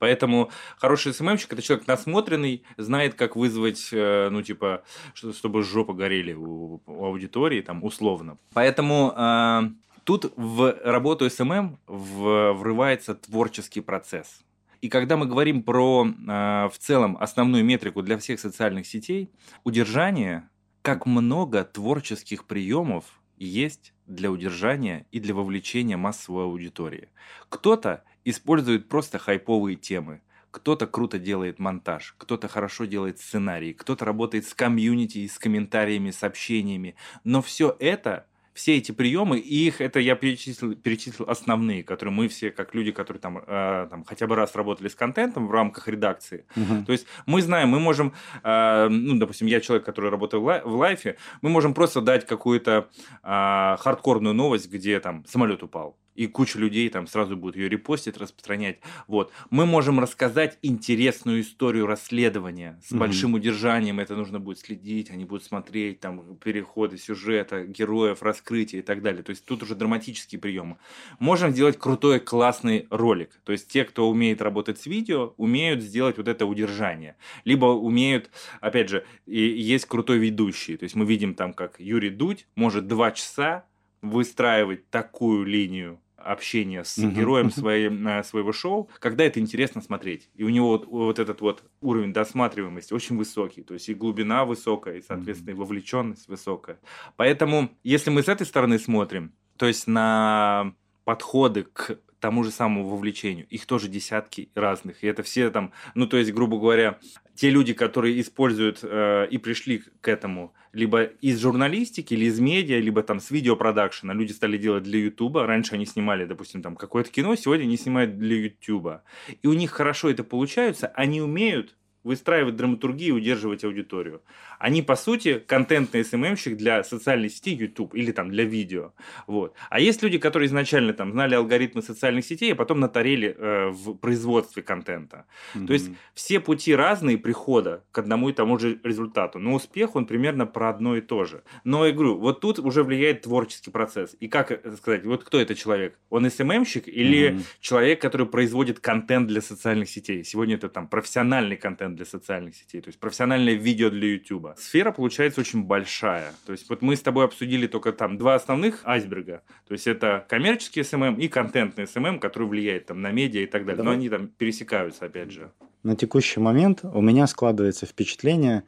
Поэтому 0.00 0.50
хороший 0.78 1.12
СММщик– 1.12 1.52
это 1.52 1.62
человек 1.62 1.86
насмотренный, 1.86 2.64
знает, 2.78 3.14
как 3.14 3.36
вызвать, 3.36 3.90
э, 3.92 4.30
ну, 4.30 4.42
типа, 4.42 4.82
чтобы 5.14 5.62
жопа 5.62 5.92
горели 5.92 6.32
у, 6.32 6.80
у 6.86 7.04
аудитории, 7.04 7.60
там, 7.60 7.84
условно. 7.84 8.38
Поэтому 8.54 9.12
э, 9.14 9.60
тут 10.04 10.32
в 10.36 10.74
работу 10.84 11.28
SMM 11.28 11.78
врывается 11.86 13.14
творческий 13.14 13.82
процесс. 13.82 14.40
И 14.80 14.88
когда 14.88 15.18
мы 15.18 15.26
говорим 15.26 15.62
про 15.62 16.06
э, 16.06 16.68
в 16.72 16.78
целом 16.78 17.18
основную 17.20 17.62
метрику 17.62 18.00
для 18.00 18.16
всех 18.16 18.40
социальных 18.40 18.86
сетей, 18.86 19.28
удержание, 19.64 20.48
как 20.80 21.04
много 21.04 21.62
творческих 21.62 22.46
приемов 22.46 23.04
есть 23.36 23.92
для 24.06 24.30
удержания 24.30 25.06
и 25.12 25.20
для 25.20 25.34
вовлечения 25.34 25.98
массовой 25.98 26.44
аудитории. 26.44 27.10
Кто-то 27.50 28.02
использует 28.24 28.88
просто 28.88 29.18
хайповые 29.18 29.76
темы. 29.76 30.20
Кто-то 30.50 30.86
круто 30.86 31.18
делает 31.18 31.60
монтаж, 31.60 32.14
кто-то 32.18 32.48
хорошо 32.48 32.84
делает 32.84 33.20
сценарий, 33.20 33.72
кто-то 33.72 34.04
работает 34.04 34.46
с 34.46 34.54
комьюнити, 34.54 35.26
с 35.26 35.38
комментариями, 35.38 36.10
сообщениями. 36.10 36.96
Но 37.22 37.40
все 37.40 37.76
это 37.78 38.26
все 38.52 38.76
эти 38.76 38.92
приемы, 38.92 39.38
и 39.38 39.66
их, 39.66 39.80
это 39.80 40.00
я 40.00 40.16
перечислил, 40.16 40.74
перечислил 40.74 41.26
основные, 41.28 41.82
которые 41.82 42.12
мы 42.12 42.28
все, 42.28 42.50
как 42.50 42.74
люди, 42.74 42.92
которые 42.92 43.20
там, 43.20 43.38
э, 43.38 43.86
там 43.88 44.04
хотя 44.04 44.26
бы 44.26 44.34
раз 44.34 44.54
работали 44.54 44.88
с 44.88 44.94
контентом 44.94 45.46
в 45.46 45.50
рамках 45.50 45.88
редакции. 45.88 46.44
Uh-huh. 46.56 46.84
То 46.84 46.92
есть 46.92 47.06
мы 47.26 47.42
знаем, 47.42 47.68
мы 47.68 47.80
можем, 47.80 48.12
э, 48.42 48.88
ну, 48.90 49.16
допустим, 49.18 49.46
я 49.46 49.60
человек, 49.60 49.86
который 49.86 50.10
работает 50.10 50.42
в, 50.42 50.46
лай- 50.46 50.62
в 50.62 50.74
лайфе, 50.74 51.16
мы 51.42 51.50
можем 51.50 51.74
просто 51.74 52.00
дать 52.00 52.26
какую-то 52.26 52.90
э, 53.22 53.76
хардкорную 53.78 54.34
новость, 54.34 54.70
где 54.70 54.98
там 55.00 55.24
самолет 55.26 55.62
упал 55.62 55.96
и 56.14 56.26
куча 56.26 56.58
людей 56.58 56.88
там 56.88 57.06
сразу 57.06 57.36
будут 57.36 57.56
ее 57.56 57.68
репостить, 57.68 58.16
распространять. 58.16 58.80
Вот. 59.06 59.32
Мы 59.50 59.66
можем 59.66 60.00
рассказать 60.00 60.58
интересную 60.62 61.40
историю 61.40 61.86
расследования 61.86 62.80
с 62.84 62.92
mm-hmm. 62.92 62.98
большим 62.98 63.34
удержанием, 63.34 64.00
это 64.00 64.16
нужно 64.16 64.40
будет 64.40 64.58
следить, 64.58 65.10
они 65.10 65.24
будут 65.24 65.44
смотреть, 65.44 66.00
там, 66.00 66.36
переходы 66.36 66.98
сюжета, 66.98 67.64
героев, 67.64 68.22
раскрытия 68.22 68.80
и 68.80 68.82
так 68.82 69.02
далее. 69.02 69.22
То 69.22 69.30
есть 69.30 69.44
тут 69.44 69.62
уже 69.62 69.74
драматические 69.74 70.40
приемы. 70.40 70.76
Можем 71.18 71.52
сделать 71.52 71.78
крутой, 71.78 72.20
классный 72.20 72.86
ролик. 72.90 73.30
То 73.44 73.52
есть 73.52 73.68
те, 73.68 73.84
кто 73.84 74.08
умеет 74.08 74.42
работать 74.42 74.78
с 74.78 74.86
видео, 74.86 75.34
умеют 75.36 75.82
сделать 75.82 76.16
вот 76.18 76.28
это 76.28 76.46
удержание. 76.46 77.16
Либо 77.44 77.66
умеют, 77.66 78.30
опять 78.60 78.88
же, 78.88 79.04
и 79.26 79.40
есть 79.40 79.86
крутой 79.86 80.18
ведущий. 80.18 80.76
То 80.76 80.84
есть 80.84 80.94
мы 80.94 81.06
видим 81.06 81.34
там, 81.34 81.52
как 81.52 81.80
Юрий 81.80 82.10
Дудь 82.10 82.46
может 82.54 82.86
два 82.86 83.10
часа 83.12 83.64
выстраивать 84.02 84.88
такую 84.90 85.44
линию 85.44 86.00
общения 86.16 86.84
с 86.84 86.98
uh-huh. 86.98 87.10
героем 87.12 87.50
своей, 87.50 87.88
своего 88.24 88.52
шоу, 88.52 88.90
когда 88.98 89.24
это 89.24 89.40
интересно 89.40 89.80
смотреть. 89.80 90.28
И 90.34 90.44
у 90.44 90.48
него 90.48 90.68
вот, 90.68 90.86
вот 90.86 91.18
этот 91.18 91.40
вот 91.40 91.64
уровень 91.80 92.12
досматриваемости 92.12 92.92
очень 92.92 93.16
высокий. 93.16 93.62
То 93.62 93.74
есть 93.74 93.88
и 93.88 93.94
глубина 93.94 94.44
высокая, 94.44 94.98
и, 94.98 95.02
соответственно, 95.02 95.50
и 95.50 95.54
вовлеченность 95.54 96.28
высокая. 96.28 96.78
Поэтому, 97.16 97.70
если 97.82 98.10
мы 98.10 98.22
с 98.22 98.28
этой 98.28 98.46
стороны 98.46 98.78
смотрим, 98.78 99.32
то 99.56 99.66
есть 99.66 99.86
на 99.86 100.74
подходы 101.04 101.64
к 101.64 101.98
тому 102.20 102.44
же 102.44 102.50
самому 102.50 102.88
вовлечению. 102.88 103.46
Их 103.48 103.66
тоже 103.66 103.88
десятки 103.88 104.50
разных. 104.54 105.02
И 105.02 105.06
это 105.06 105.22
все 105.22 105.50
там, 105.50 105.72
ну, 105.94 106.06
то 106.06 106.16
есть, 106.16 106.32
грубо 106.32 106.58
говоря, 106.58 106.98
те 107.34 107.50
люди, 107.50 107.72
которые 107.72 108.20
используют 108.20 108.80
э, 108.82 109.26
и 109.30 109.38
пришли 109.38 109.82
к 110.00 110.08
этому, 110.08 110.52
либо 110.72 111.04
из 111.04 111.40
журналистики, 111.40 112.14
или 112.14 112.26
из 112.26 112.38
медиа, 112.38 112.78
либо 112.78 113.02
там 113.02 113.18
с 113.18 113.30
видеопродакшена. 113.30 114.12
Люди 114.12 114.32
стали 114.32 114.58
делать 114.58 114.84
для 114.84 115.00
Ютуба. 115.00 115.46
Раньше 115.46 115.74
они 115.74 115.86
снимали, 115.86 116.26
допустим, 116.26 116.62
там 116.62 116.76
какое-то 116.76 117.10
кино, 117.10 117.34
сегодня 117.34 117.64
они 117.64 117.76
снимают 117.76 118.18
для 118.18 118.36
Ютуба. 118.36 119.02
И 119.42 119.46
у 119.46 119.54
них 119.54 119.70
хорошо 119.70 120.10
это 120.10 120.22
получается. 120.22 120.88
Они 120.88 121.20
умеют 121.20 121.76
выстраивать 122.02 122.56
драматургию 122.56 123.16
и 123.16 123.20
удерживать 123.20 123.64
аудиторию. 123.64 124.22
Они, 124.58 124.82
по 124.82 124.96
сути, 124.96 125.38
контентный 125.38 126.04
СММщик 126.04 126.56
для 126.56 126.84
социальной 126.84 127.30
сети 127.30 127.54
YouTube 127.54 127.94
или 127.94 128.12
там 128.12 128.30
для 128.30 128.44
видео. 128.44 128.92
Вот. 129.26 129.54
А 129.68 129.80
есть 129.80 130.02
люди, 130.02 130.18
которые 130.18 130.46
изначально 130.46 130.92
там 130.92 131.12
знали 131.12 131.34
алгоритмы 131.34 131.82
социальных 131.82 132.24
сетей, 132.24 132.52
а 132.52 132.56
потом 132.56 132.80
натарели 132.80 133.34
э, 133.36 133.68
в 133.70 133.94
производстве 133.94 134.62
контента. 134.62 135.26
Mm-hmm. 135.54 135.66
То 135.66 135.72
есть 135.72 135.90
все 136.14 136.40
пути 136.40 136.74
разные 136.74 137.18
прихода 137.18 137.84
к 137.92 137.98
одному 137.98 138.28
и 138.28 138.32
тому 138.32 138.58
же 138.58 138.80
результату. 138.82 139.38
Но 139.38 139.54
успех, 139.54 139.96
он 139.96 140.06
примерно 140.06 140.46
про 140.46 140.70
одно 140.70 140.96
и 140.96 141.00
то 141.00 141.24
же. 141.24 141.42
Но 141.64 141.86
я 141.86 141.92
говорю, 141.92 142.18
вот 142.18 142.40
тут 142.40 142.58
уже 142.58 142.82
влияет 142.82 143.22
творческий 143.22 143.70
процесс. 143.70 144.16
И 144.20 144.28
как 144.28 144.52
э, 144.52 144.76
сказать, 144.76 145.04
вот 145.04 145.24
кто 145.24 145.40
это 145.40 145.54
человек? 145.54 145.98
Он 146.10 146.30
SMMщик 146.30 146.88
или 146.88 147.30
mm-hmm. 147.30 147.44
человек, 147.60 148.00
который 148.00 148.26
производит 148.26 148.80
контент 148.80 149.26
для 149.26 149.40
социальных 149.40 149.88
сетей? 149.88 150.24
Сегодня 150.24 150.56
это 150.56 150.68
там 150.68 150.88
профессиональный 150.88 151.56
контент 151.56 151.89
контент 151.90 151.96
для 151.96 152.06
социальных 152.06 152.54
сетей, 152.54 152.80
то 152.80 152.88
есть 152.88 152.98
профессиональное 152.98 153.54
видео 153.54 153.90
для 153.90 154.08
YouTube. 154.08 154.48
Сфера 154.56 154.92
получается 154.92 155.40
очень 155.40 155.64
большая. 155.64 156.32
То 156.46 156.52
есть 156.52 156.68
вот 156.68 156.82
мы 156.82 156.96
с 156.96 157.00
тобой 157.00 157.24
обсудили 157.24 157.66
только 157.66 157.92
там 157.92 158.16
два 158.16 158.34
основных 158.34 158.80
айсберга. 158.84 159.42
То 159.66 159.74
есть 159.74 159.86
это 159.86 160.24
коммерческий 160.28 160.82
SMM 160.82 161.16
и 161.20 161.28
контентный 161.28 161.86
SMM, 161.86 162.18
который 162.18 162.48
влияет 162.48 162.86
там 162.86 163.00
на 163.02 163.12
медиа 163.12 163.42
и 163.42 163.46
так 163.46 163.64
далее. 163.64 163.76
Давай. 163.76 163.94
Но 163.94 164.00
они 164.00 164.08
там 164.08 164.28
пересекаются 164.28 165.06
опять 165.06 165.30
же. 165.30 165.50
На 165.82 165.96
текущий 165.96 166.40
момент 166.40 166.80
у 166.82 167.00
меня 167.00 167.26
складывается 167.26 167.86
впечатление, 167.86 168.62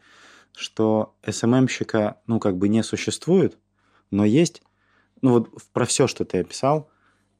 что 0.56 1.14
SMMщика, 1.26 2.16
ну, 2.26 2.38
как 2.38 2.56
бы 2.56 2.68
не 2.68 2.82
существует, 2.82 3.58
но 4.10 4.24
есть, 4.24 4.62
ну, 5.22 5.30
вот 5.30 5.48
про 5.72 5.84
все, 5.84 6.06
что 6.06 6.24
ты 6.24 6.38
описал, 6.40 6.88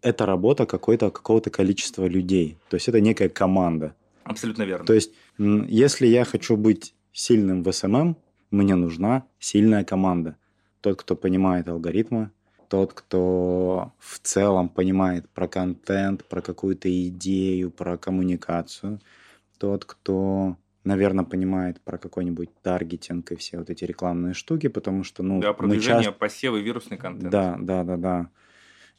это 0.02 0.26
работа 0.26 0.66
какой-то, 0.66 1.10
какого-то 1.10 1.50
количества 1.50 2.06
людей. 2.06 2.58
То 2.68 2.76
есть 2.76 2.88
это 2.88 3.00
некая 3.00 3.28
команда. 3.28 3.94
Абсолютно 4.24 4.64
верно. 4.64 4.86
То 4.86 4.92
есть, 4.92 5.12
если 5.38 6.06
я 6.06 6.24
хочу 6.24 6.56
быть 6.56 6.94
сильным 7.12 7.62
в 7.62 7.72
SMM, 7.72 8.16
мне 8.50 8.74
нужна 8.74 9.26
сильная 9.38 9.84
команда. 9.84 10.36
Тот, 10.80 11.00
кто 11.00 11.16
понимает 11.16 11.68
алгоритмы, 11.68 12.30
тот, 12.68 12.94
кто 12.94 13.92
в 13.98 14.18
целом 14.20 14.68
понимает 14.68 15.28
про 15.28 15.46
контент, 15.46 16.24
про 16.24 16.40
какую-то 16.40 16.88
идею, 17.08 17.70
про 17.70 17.98
коммуникацию, 17.98 18.98
тот, 19.58 19.84
кто, 19.84 20.56
наверное, 20.82 21.24
понимает 21.24 21.80
про 21.82 21.98
какой-нибудь 21.98 22.50
таргетинг 22.62 23.32
и 23.32 23.36
все 23.36 23.58
вот 23.58 23.70
эти 23.70 23.84
рекламные 23.84 24.34
штуки, 24.34 24.68
потому 24.68 25.04
что, 25.04 25.22
ну... 25.22 25.40
Да, 25.40 25.52
продвижение, 25.52 26.04
часто... 26.04 26.18
посевы, 26.18 26.62
вирусный 26.62 26.96
контент. 26.96 27.30
Да, 27.30 27.56
да, 27.60 27.84
да, 27.84 27.96
да. 27.96 28.30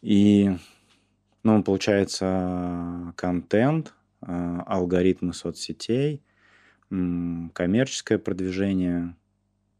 И, 0.01 0.51
ну, 1.41 1.63
получается, 1.63 3.13
контент, 3.15 3.93
алгоритмы 4.27 5.33
соцсетей, 5.33 6.21
коммерческое 6.89 8.17
продвижение, 8.17 9.15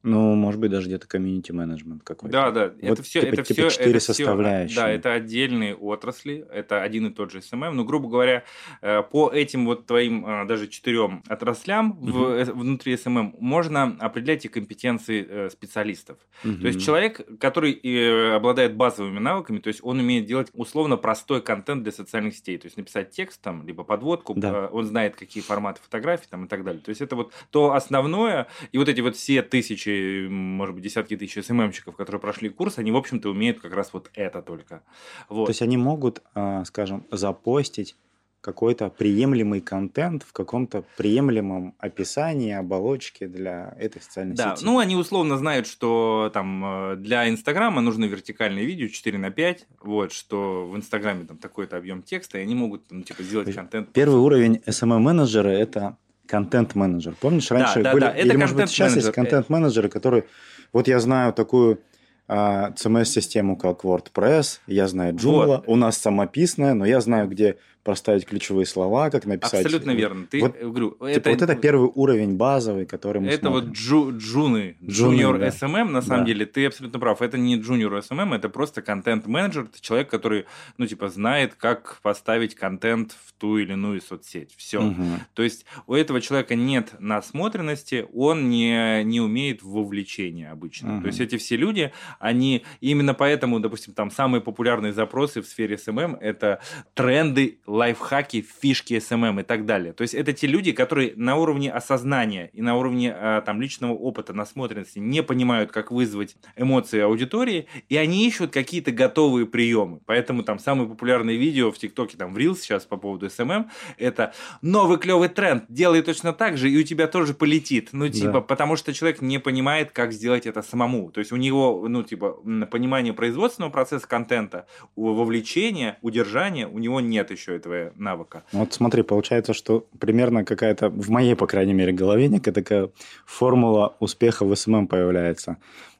ну, 0.04 0.36
может 0.36 0.60
быть, 0.60 0.70
даже 0.70 0.88
где-то 0.88 1.08
комьюнити 1.08 1.54
менеджмент 1.54 2.04
какой-то. 2.04 2.32
Да, 2.34 2.52
да. 2.52 2.74
Вот, 2.82 2.92
это 2.92 3.04
все, 3.04 3.22
типа, 3.22 3.34
это 3.34 3.44
типа 3.44 3.70
все, 3.70 3.80
четыре 3.80 4.00
составляющие. 4.02 4.76
Да, 4.76 4.90
это 4.90 5.14
отдельные 5.14 5.76
отрасли, 5.76 6.46
это 6.52 6.82
один 6.82 7.08
и 7.08 7.10
тот 7.10 7.32
же 7.32 7.42
SMM. 7.42 7.64
Эм. 7.64 7.78
Но, 7.78 7.86
грубо 7.86 8.10
говоря, 8.10 8.44
э, 8.82 9.02
по 9.02 9.32
этим 9.32 9.66
вот 9.66 9.86
твоим 9.86 10.26
э, 10.26 10.46
даже 10.46 10.68
четырем 10.68 11.24
отраслям 11.30 11.92
угу. 11.92 12.12
в, 12.12 12.24
э, 12.32 12.44
внутри 12.52 12.98
SMM 12.98 13.18
эм 13.18 13.36
можно 13.40 13.96
определять 14.00 14.44
и 14.44 14.50
компетенции 14.50 15.48
специалистов. 15.50 16.18
Угу. 16.44 16.56
То 16.56 16.68
есть 16.68 16.84
человек, 16.84 17.22
который 17.40 18.36
обладает 18.36 18.76
базовыми 18.76 19.20
навыками, 19.20 19.60
то 19.60 19.70
есть 19.70 19.80
он 19.84 20.00
умеет 20.00 20.26
делать 20.26 20.50
условно 20.54 20.98
простой 20.98 21.42
контент 21.42 21.84
для 21.84 21.94
социальных 21.94 22.36
сетей, 22.36 22.58
то 22.58 22.66
есть 22.66 22.76
написать 22.76 23.12
текст 23.12 23.42
там, 23.42 23.66
либо 23.66 23.86
подводку, 23.86 24.34
да. 24.36 24.68
он 24.68 24.86
знает, 24.86 25.16
какие 25.16 25.42
форматы 25.42 25.82
фотографий 25.82 26.28
там 26.30 26.46
и 26.46 26.48
так 26.50 26.66
далее. 26.66 26.82
То 26.82 26.90
есть 26.90 27.02
это 27.02 27.16
вот 27.16 27.32
то 27.52 27.74
основное, 27.74 28.48
и 28.74 28.78
вот 28.78 28.90
эти 28.90 29.00
вот 29.00 29.16
все 29.16 29.42
тысячи 29.42 29.93
может 30.30 30.76
быть, 30.76 30.84
десятки 30.84 31.18
тысяч 31.18 31.46
SMM 31.46 31.58
щиков, 31.58 31.96
которые 31.96 32.20
прошли 32.20 32.50
курс, 32.50 32.78
они, 32.78 32.92
в 32.92 32.98
общем-то, 32.98 33.30
умеют 33.30 33.60
как 33.60 33.74
раз 33.74 33.94
вот 33.94 34.10
это 34.14 34.42
только. 34.42 34.84
Вот. 35.30 35.46
То 35.46 35.52
есть 35.52 35.62
они 35.62 35.78
могут, 35.78 36.22
а, 36.34 36.64
скажем, 36.66 37.06
запостить 37.12 37.96
какой-то 38.44 38.90
приемлемый 38.90 39.62
контент 39.62 40.24
в 40.24 40.34
каком-то 40.34 40.84
приемлемом 40.98 41.76
описании, 41.78 42.52
оболочке 42.52 43.28
для 43.28 43.74
этой 43.80 44.02
социальной 44.02 44.36
да, 44.36 44.58
сети. 44.58 44.66
ну 44.66 44.80
они 44.80 44.98
условно 44.98 45.38
знают, 45.38 45.66
что 45.66 46.30
там 46.34 46.92
э, 46.92 46.96
для 46.98 47.30
Инстаграма 47.30 47.80
нужно 47.80 48.04
вертикальное 48.04 48.64
видео 48.64 48.90
4 48.90 49.18
на 49.18 49.32
5, 49.32 49.68
вот, 49.84 50.12
что 50.12 50.68
в 50.68 50.76
Инстаграме 50.76 51.24
там 51.24 51.38
такой-то 51.38 51.78
объем 51.78 52.04
текста, 52.04 52.38
и 52.38 52.42
они 52.42 52.54
могут, 52.54 52.92
ну, 52.92 53.04
типа, 53.04 53.24
сделать 53.24 53.56
контент. 53.56 53.94
Первый 53.94 54.20
уровень 54.20 54.62
SMM-менеджера– 54.66 55.48
это 55.50 55.96
контент-менеджер. 56.28 57.16
Помнишь, 57.20 57.52
раньше 57.52 57.84
да, 57.84 57.92
были, 57.92 58.02
да, 58.02 58.12
это 58.12 58.26
или, 58.28 58.36
может 58.36 58.56
быть, 58.56 58.70
сейчас 58.70 58.96
есть 58.96 59.12
контент-менеджер. 59.12 59.42
контент-менеджеры, 59.42 59.90
которые, 59.90 60.24
вот 60.72 60.88
я 60.88 61.00
знаю 61.00 61.34
такую 61.34 61.82
а, 62.28 62.72
CMS-систему, 62.72 63.58
как 63.58 63.84
WordPress, 63.84 64.60
я 64.68 64.88
знаю 64.88 65.14
Joomla, 65.16 65.46
Вот. 65.46 65.64
у 65.68 65.76
нас 65.76 65.98
самописная, 65.98 66.74
но 66.74 66.86
я 66.86 67.02
знаю, 67.02 67.28
где 67.28 67.58
проставить 67.84 68.26
ключевые 68.26 68.66
слова, 68.66 69.10
как 69.10 69.26
написать. 69.26 69.66
Абсолютно 69.66 69.92
верно. 69.92 70.26
Ты, 70.26 70.40
Вот, 70.40 70.56
э, 70.58 70.66
говорю, 70.66 70.92
Типа, 71.14 71.30
вот 71.32 71.42
это 71.42 71.56
первый 71.56 71.90
уровень 71.94 72.36
базовый, 72.38 72.86
который 72.86 73.22
мы 73.22 73.28
Это 73.28 73.48
смотрим. 73.48 73.68
вот 73.70 73.76
джу, 73.78 74.18
джуны, 74.18 74.78
Джуны, 74.84 75.16
junior 75.16 75.38
да. 75.38 75.48
SMM, 75.50 75.90
на 75.90 76.02
самом 76.02 76.22
Да. 76.22 76.28
деле, 76.28 76.46
ты 76.46 76.66
абсолютно 76.66 77.00
прав. 77.00 77.22
Это 77.22 77.38
не 77.38 77.58
junior 77.60 78.00
SMM, 78.00 78.34
это 78.36 78.48
просто 78.50 78.82
контент-менеджер, 78.82 79.64
это 79.64 79.82
человек, 79.82 80.10
который, 80.10 80.46
ну, 80.78 80.88
типа, 80.88 81.10
знает, 81.10 81.56
как 81.56 82.00
поставить 82.02 82.56
контент 82.56 83.16
в 83.26 83.34
ту 83.34 83.58
или 83.58 83.74
иную 83.74 84.02
соцсеть. 84.02 84.54
Все. 84.56 84.80
Мгм. 84.82 85.20
То 85.34 85.44
есть 85.44 85.66
у 85.88 85.94
этого 85.94 86.22
человека 86.22 86.56
нет 86.56 86.94
насмотренности, 87.00 88.06
он 88.14 88.50
не, 88.50 89.04
не 89.04 89.20
умеет 89.20 89.62
в 89.62 89.70
вовлечение 89.72 90.52
обычно. 90.52 90.94
Мгм. 90.94 91.02
То 91.02 91.08
есть 91.08 91.20
эти 91.20 91.38
все 91.38 91.58
люди, 91.58 91.92
они 92.20 92.64
именно 92.80 93.14
поэтому, 93.14 93.60
допустим, 93.60 93.94
там 93.94 94.10
самые 94.12 94.42
популярные 94.42 94.94
запросы 94.94 95.42
в 95.42 95.48
сфере 95.48 95.78
SMM 95.78 96.16
это 96.22 96.60
тренды, 96.94 97.60
лайфхаки, 97.74 98.46
фишки 98.62 99.00
SMM 99.00 99.40
и 99.40 99.44
так 99.44 99.66
далее. 99.66 99.94
То 99.94 100.04
есть 100.04 100.14
это 100.14 100.32
те 100.32 100.46
люди, 100.46 100.72
которые 100.74 101.14
на 101.16 101.38
уровне 101.38 101.72
осознания 101.72 102.52
и 102.54 102.62
на 102.62 102.78
уровне 102.78 103.12
а, 103.12 103.42
там 103.42 103.60
личного 103.60 103.94
опыта, 103.94 104.32
насмотренности 104.34 105.00
не 105.00 105.24
понимают, 105.24 105.72
как 105.72 105.90
вызвать 105.92 106.36
эмоции 106.56 107.00
аудитории, 107.00 107.66
и 107.90 107.98
они 107.98 108.28
ищут 108.28 108.54
какие-то 108.54 108.92
готовые 108.92 109.48
приемы. 109.48 110.02
Поэтому 110.06 110.44
там 110.44 110.60
самые 110.60 110.88
популярные 110.88 111.38
видео 111.38 111.72
в 111.72 111.78
ТикТоке, 111.80 112.16
там 112.16 112.34
в 112.36 112.38
Reels 112.38 112.58
сейчас 112.60 112.86
по 112.86 112.98
поводу 112.98 113.28
SMM, 113.28 113.72
это 113.98 114.34
новый 114.62 115.00
клевый 115.00 115.30
тренд, 115.30 115.64
делай 115.68 116.04
точно 116.04 116.32
так 116.32 116.58
же, 116.58 116.70
и 116.70 116.78
у 116.78 116.84
тебя 116.84 117.08
тоже 117.08 117.34
полетит. 117.34 117.90
Ну, 117.92 118.08
типа, 118.08 118.34
Да. 118.34 118.42
потому 118.42 118.76
что 118.76 118.94
человек 118.94 119.20
не 119.22 119.40
понимает, 119.40 119.92
как 119.92 120.14
сделать 120.14 120.46
это 120.46 120.62
самому. 120.62 121.10
То 121.12 121.20
есть 121.22 121.32
у 121.32 121.38
него, 121.38 121.88
ну, 121.90 122.04
типа, 122.04 122.34
понимание 122.70 123.14
производственного 123.14 123.72
процесса 123.72 124.08
контента, 124.08 124.68
вовлечения, 124.96 125.98
удержания, 126.02 126.68
у 126.68 126.78
него 126.78 127.02
нет 127.02 127.32
еще 127.32 127.63
этого 127.66 127.92
навыка. 127.96 128.44
Вот 128.52 128.74
смотри, 128.74 129.04
получается, 129.04 129.54
что 129.54 129.86
примерно 130.00 130.46
какая-то, 130.46 130.90
в 130.90 131.10
моей, 131.10 131.36
по 131.36 131.48
крайней 131.48 131.74
мере, 131.74 131.92
голове 131.92 132.28
некая 132.28 132.52
такая 132.52 132.90
формула 133.26 133.96
успеха 134.00 134.46
в 134.46 134.56
SMM 134.56 134.88
появляется. 134.88 135.58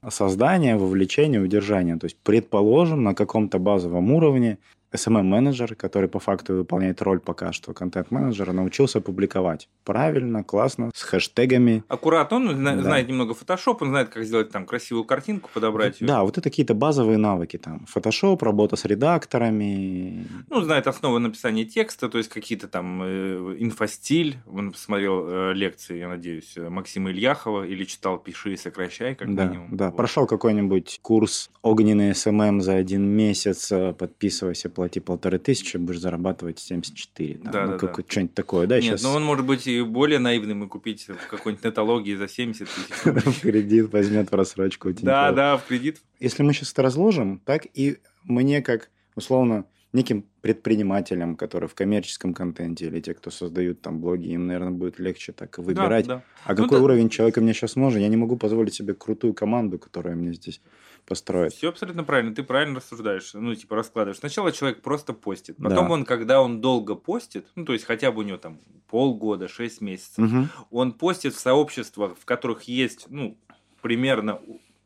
Создание, 0.10 0.76
вовлечение, 0.76 1.42
удержание. 1.42 1.98
То 1.98 2.06
есть, 2.06 2.18
предположим, 2.24 3.04
на 3.04 3.16
каком-то 3.16 3.60
базовом 3.60 4.12
уровне 4.12 4.58
SMM-менеджер, 4.94 5.76
который 5.76 6.08
по 6.10 6.20
факту 6.20 6.56
выполняет 6.56 7.02
роль 7.02 7.20
пока 7.20 7.52
что 7.52 7.74
контент-менеджера, 7.74 8.52
научился 8.52 9.02
публиковать 9.02 9.70
правильно, 9.84 10.44
классно, 10.44 10.92
с 10.94 11.04
хэштегами. 11.04 11.84
Аккуратно, 11.88 12.38
он 12.38 12.64
Да. 12.64 12.82
знает 12.82 13.08
немного 13.10 13.34
фотошоп, 13.34 13.82
он 13.82 13.90
знает, 13.90 14.10
как 14.10 14.24
сделать 14.24 14.50
там 14.52 14.66
красивую 14.66 15.04
картинку, 15.06 15.50
подобрать 15.54 16.00
ее. 16.02 16.08
Да, 16.08 16.24
вот 16.24 16.38
это 16.38 16.50
какие-то 16.50 16.74
базовые 16.74 17.18
навыки. 17.18 17.58
Там, 17.58 17.86
фотошоп, 17.88 18.42
работа 18.44 18.76
с 18.76 18.86
редакторами. 18.86 20.26
Ну, 20.50 20.62
знает 20.62 20.88
основы 20.88 21.20
написания 21.20 21.66
текста, 21.66 22.10
то 22.10 22.18
есть 22.18 22.30
какие-то 22.30 22.68
там 22.68 23.02
э, 23.04 23.56
инфостиль. 23.60 24.38
Он 24.52 24.72
посмотрел 24.72 25.26
э, 25.28 25.54
лекции, 25.54 25.98
я 25.98 26.08
надеюсь, 26.08 26.54
э, 26.56 26.70
Максима 26.70 27.12
Ильяхова 27.12 27.66
или 27.66 27.84
читал 27.84 28.18
«Пиши 28.18 28.54
и 28.54 28.58
сокращай», 28.58 29.16
как 29.16 29.34
Да, 29.36 29.46
минимум. 29.46 29.76
да. 29.76 29.88
Вот. 29.88 29.98
Прошел 29.98 30.28
какой-нибудь 30.28 31.00
курс 31.02 31.50
огненный 31.62 32.14
SMM 32.16 32.62
за 32.62 32.76
один 32.76 33.04
месяц, 33.06 33.72
э, 33.72 33.94
подписывайся, 33.94 34.70
плати 34.84 35.00
полторы 35.00 35.40
тысячи, 35.40 35.78
будешь 35.78 36.00
зарабатывать 36.02 36.60
74. 36.60 37.36
Там, 37.36 37.52
Да, 37.54 37.66
ну, 37.66 37.72
да, 37.72 37.78
как- 37.78 37.96
да. 37.96 38.04
Что-нибудь 38.06 38.34
такое, 38.34 38.68
да? 38.68 38.76
Нет, 38.76 38.84
Сейчас 38.84 39.04
но 39.04 39.14
он 39.14 39.24
может 39.24 39.46
быть 39.46 39.66
и 39.66 39.82
более 39.82 40.20
наивным 40.20 40.66
и 40.66 40.68
купить 40.68 41.08
в 41.08 41.28
какой-нибудь 41.30 41.64
нетологии 41.64 42.16
за 42.16 42.28
70 42.28 42.68
тысяч. 42.68 42.90
в 43.06 43.40
кредит 43.42 43.94
возьмет 43.94 44.30
в 44.30 44.36
рассрочку. 44.36 44.92
Да, 45.02 45.32
да, 45.32 45.56
в 45.58 45.66
кредит. 45.68 46.02
Если 46.20 46.44
мы 46.44 46.52
сейчас 46.54 46.74
это 46.74 46.82
разложим, 46.82 47.40
так 47.46 47.66
и 47.74 48.00
мне, 48.26 48.62
как 48.62 48.90
условно 49.16 49.64
неким 49.94 50.26
предпринимателям, 50.42 51.38
которые 51.38 51.70
в 51.70 51.76
коммерческом 51.76 52.34
контенте 52.34 52.88
или 52.88 53.00
те, 53.00 53.14
кто 53.14 53.32
создают 53.32 53.82
там 53.82 54.02
блоги, 54.02 54.28
им, 54.34 54.48
наверное, 54.48 54.72
будет 54.72 55.00
легче 55.00 55.32
так 55.32 55.58
выбирать. 55.60 56.08
Да, 56.08 56.16
да. 56.16 56.24
А 56.44 56.54
Ну 56.56 56.64
какой 56.64 56.80
да. 56.80 56.84
уровень 56.84 57.08
человека 57.08 57.40
мне 57.40 57.54
сейчас 57.54 57.78
нужен? 57.78 58.02
Я 58.02 58.10
не 58.10 58.18
могу 58.18 58.36
позволить 58.36 58.74
себе 58.74 58.94
крутую 58.96 59.34
команду, 59.34 59.80
которая 59.80 60.16
мне 60.16 60.34
здесь 60.34 60.60
построит. 61.06 61.54
Все 61.54 61.70
абсолютно 61.70 62.04
правильно, 62.04 62.34
ты 62.36 62.44
правильно 62.44 62.78
рассуждаешь, 62.78 63.34
ну, 63.34 63.54
типа, 63.56 63.76
раскладываешь. 63.76 64.20
Сначала 64.20 64.52
человек 64.52 64.82
просто 64.82 65.14
постит, 65.14 65.56
Да. 65.58 65.70
потом 65.70 65.92
он, 65.92 66.06
когда 66.06 66.42
он 66.42 66.62
долго 66.62 66.96
постит, 66.96 67.48
ну, 67.56 67.66
то 67.66 67.74
есть 67.74 67.86
хотя 67.86 68.12
бы 68.12 68.20
у 68.20 68.24
него 68.24 68.38
там 68.38 68.60
полгода, 68.90 69.48
6 69.48 69.82
месяцев, 69.82 70.18
Мгм. 70.20 70.50
он 70.72 70.94
постит 70.94 71.34
в 71.34 71.40
сообществах, 71.40 72.18
в 72.18 72.26
которых 72.26 72.64
есть, 72.64 73.06
ну, 73.10 73.38
примерно 73.82 74.40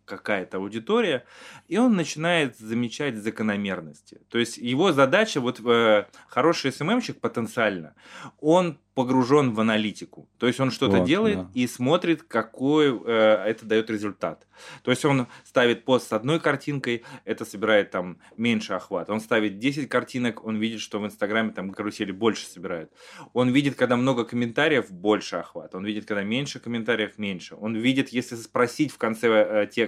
какая-то 0.07 0.57
аудитория, 0.57 1.25
и 1.67 1.77
он 1.77 1.95
начинает 1.95 2.57
замечать 2.57 3.17
закономерности. 3.17 4.21
То 4.29 4.39
есть 4.39 4.57
его 4.57 4.91
задача, 4.93 5.41
вот 5.41 5.59
э, 5.63 6.05
хороший 6.27 6.71
СММщик 6.71 7.19
потенциально, 7.19 7.93
он 8.39 8.79
погружен 8.97 9.53
в 9.53 9.59
аналитику. 9.59 10.27
То 10.39 10.47
есть 10.47 10.59
он 10.59 10.71
что-то 10.71 10.97
Вот, 10.97 11.07
делает 11.07 11.37
да. 11.37 11.49
и 11.53 11.67
смотрит, 11.67 12.23
какой 12.23 12.99
э, 13.05 13.43
это 13.45 13.63
дает 13.63 13.91
результат. 13.91 14.47
То 14.81 14.89
есть 14.89 15.05
он 15.05 15.27
ставит 15.43 15.85
пост 15.85 16.07
с 16.07 16.13
одной 16.13 16.39
картинкой, 16.39 17.03
это 17.23 17.45
собирает 17.45 17.91
там 17.91 18.17
меньше 18.37 18.73
охват. 18.73 19.11
Он 19.11 19.19
ставит 19.19 19.59
10 19.59 19.87
картинок, 19.87 20.43
он 20.43 20.57
видит, 20.57 20.79
что 20.79 20.99
в 20.99 21.05
Инстаграме 21.05 21.51
там 21.51 21.69
карусели 21.69 22.11
больше 22.11 22.47
собирают. 22.47 22.91
Он 23.33 23.49
видит, 23.49 23.75
когда 23.75 23.97
много 23.97 24.25
комментариев, 24.25 24.89
больше 24.89 25.35
охват. 25.35 25.75
Он 25.75 25.85
видит, 25.85 26.07
когда 26.07 26.23
меньше 26.23 26.59
комментариев, 26.59 27.19
меньше. 27.19 27.55
Он 27.55 27.75
видит, 27.75 28.09
если 28.09 28.35
спросить 28.35 28.91
в 28.91 28.97
конце 28.97 29.27
э, 29.27 29.67
текста, 29.67 29.87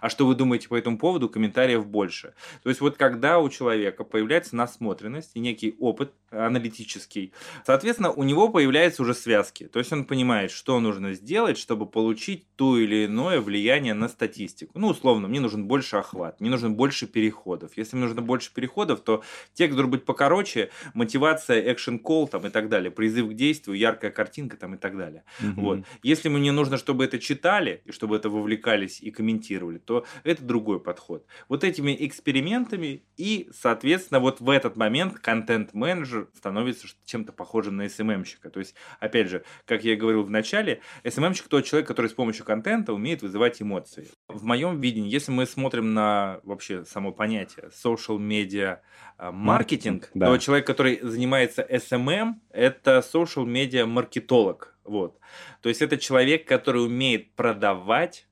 а 0.00 0.08
что 0.08 0.26
вы 0.26 0.34
думаете 0.34 0.68
по 0.68 0.76
этому 0.76 0.98
поводу, 0.98 1.28
комментариев 1.28 1.86
больше. 1.86 2.34
То 2.62 2.68
есть 2.68 2.80
вот 2.80 2.96
когда 2.96 3.38
у 3.38 3.48
человека 3.48 4.04
появляется 4.04 4.56
насмотренность 4.56 5.32
и 5.34 5.40
некий 5.40 5.76
опыт 5.78 6.12
аналитический, 6.30 7.32
соответственно, 7.64 8.10
у 8.10 8.22
него 8.22 8.48
появляются 8.48 9.02
уже 9.02 9.14
связки. 9.14 9.64
То 9.64 9.78
есть 9.78 9.92
он 9.92 10.04
понимает, 10.04 10.50
что 10.50 10.78
нужно 10.80 11.14
сделать, 11.14 11.58
чтобы 11.58 11.86
получить 11.86 12.46
то 12.56 12.78
или 12.78 13.06
иное 13.06 13.40
влияние 13.40 13.94
на 13.94 14.08
статистику. 14.08 14.78
Ну, 14.78 14.88
условно, 14.88 15.28
мне 15.28 15.40
нужен 15.40 15.64
больше 15.66 15.96
охват, 15.96 16.40
мне 16.40 16.50
нужно 16.50 16.70
больше 16.70 17.06
переходов. 17.06 17.72
Если 17.76 17.96
мне 17.96 18.06
нужно 18.06 18.22
больше 18.22 18.52
переходов, 18.52 19.00
то 19.00 19.22
текст 19.54 19.74
должен 19.76 19.90
быть 19.90 20.04
покороче, 20.04 20.70
мотивация, 20.94 21.62
action 21.72 22.00
call 22.00 22.28
там, 22.28 22.46
и 22.46 22.50
так 22.50 22.68
далее, 22.68 22.90
призыв 22.90 23.28
к 23.28 23.34
действию, 23.34 23.76
яркая 23.76 24.10
картинка 24.10 24.56
там, 24.56 24.74
и 24.74 24.78
так 24.78 24.96
далее. 24.96 25.24
Мгм. 25.40 25.62
Вот. 25.62 25.78
Если 26.02 26.28
мне 26.28 26.52
нужно, 26.52 26.76
чтобы 26.76 27.04
это 27.04 27.18
читали, 27.18 27.82
и 27.84 27.92
чтобы 27.92 28.16
это 28.16 28.28
вовлекались 28.28 29.00
и 29.00 29.10
комментировали, 29.10 29.47
то 29.56 30.04
это 30.24 30.42
другой 30.42 30.80
подход. 30.80 31.24
Вот 31.48 31.64
этими 31.64 31.96
экспериментами 31.98 33.04
и, 33.16 33.48
соответственно, 33.52 34.20
вот 34.20 34.40
в 34.40 34.50
этот 34.50 34.76
момент 34.76 35.18
контент-менеджер 35.18 36.28
становится 36.34 36.86
чем-то 37.04 37.32
похожим 37.32 37.76
на 37.76 37.88
СММщика. 37.88 38.50
То 38.50 38.60
есть, 38.60 38.74
опять 39.00 39.28
же, 39.28 39.44
как 39.64 39.84
я 39.84 39.94
и 39.94 39.96
говорил 39.96 40.22
в 40.22 40.30
начале, 40.30 40.80
СММщик 41.06 41.48
тот 41.48 41.64
человек, 41.64 41.88
который 41.88 42.08
с 42.08 42.14
помощью 42.14 42.44
контента 42.44 42.92
умеет 42.92 43.22
вызывать 43.22 43.60
эмоции. 43.62 44.08
В 44.28 44.44
моем 44.44 44.80
видении, 44.80 45.10
если 45.10 45.32
мы 45.32 45.46
смотрим 45.46 45.94
на 45.94 46.40
вообще 46.42 46.84
само 46.84 47.12
понятие 47.12 47.70
social 47.70 48.18
media 48.18 48.78
а, 49.16 49.32
маркетинг, 49.32 49.78
Маркетинг, 49.78 50.10
да. 50.14 50.26
то 50.26 50.38
человек, 50.38 50.66
который 50.66 51.00
занимается 51.02 51.62
SMM, 51.62 52.34
это 52.50 52.98
social 52.98 53.46
media 53.46 53.86
маркетолог. 53.86 54.76
Вот. 54.84 55.18
То 55.60 55.68
есть 55.68 55.82
это 55.82 55.98
человек, 55.98 56.46
который 56.46 56.84
умеет 56.84 57.34
продавать 57.34 58.27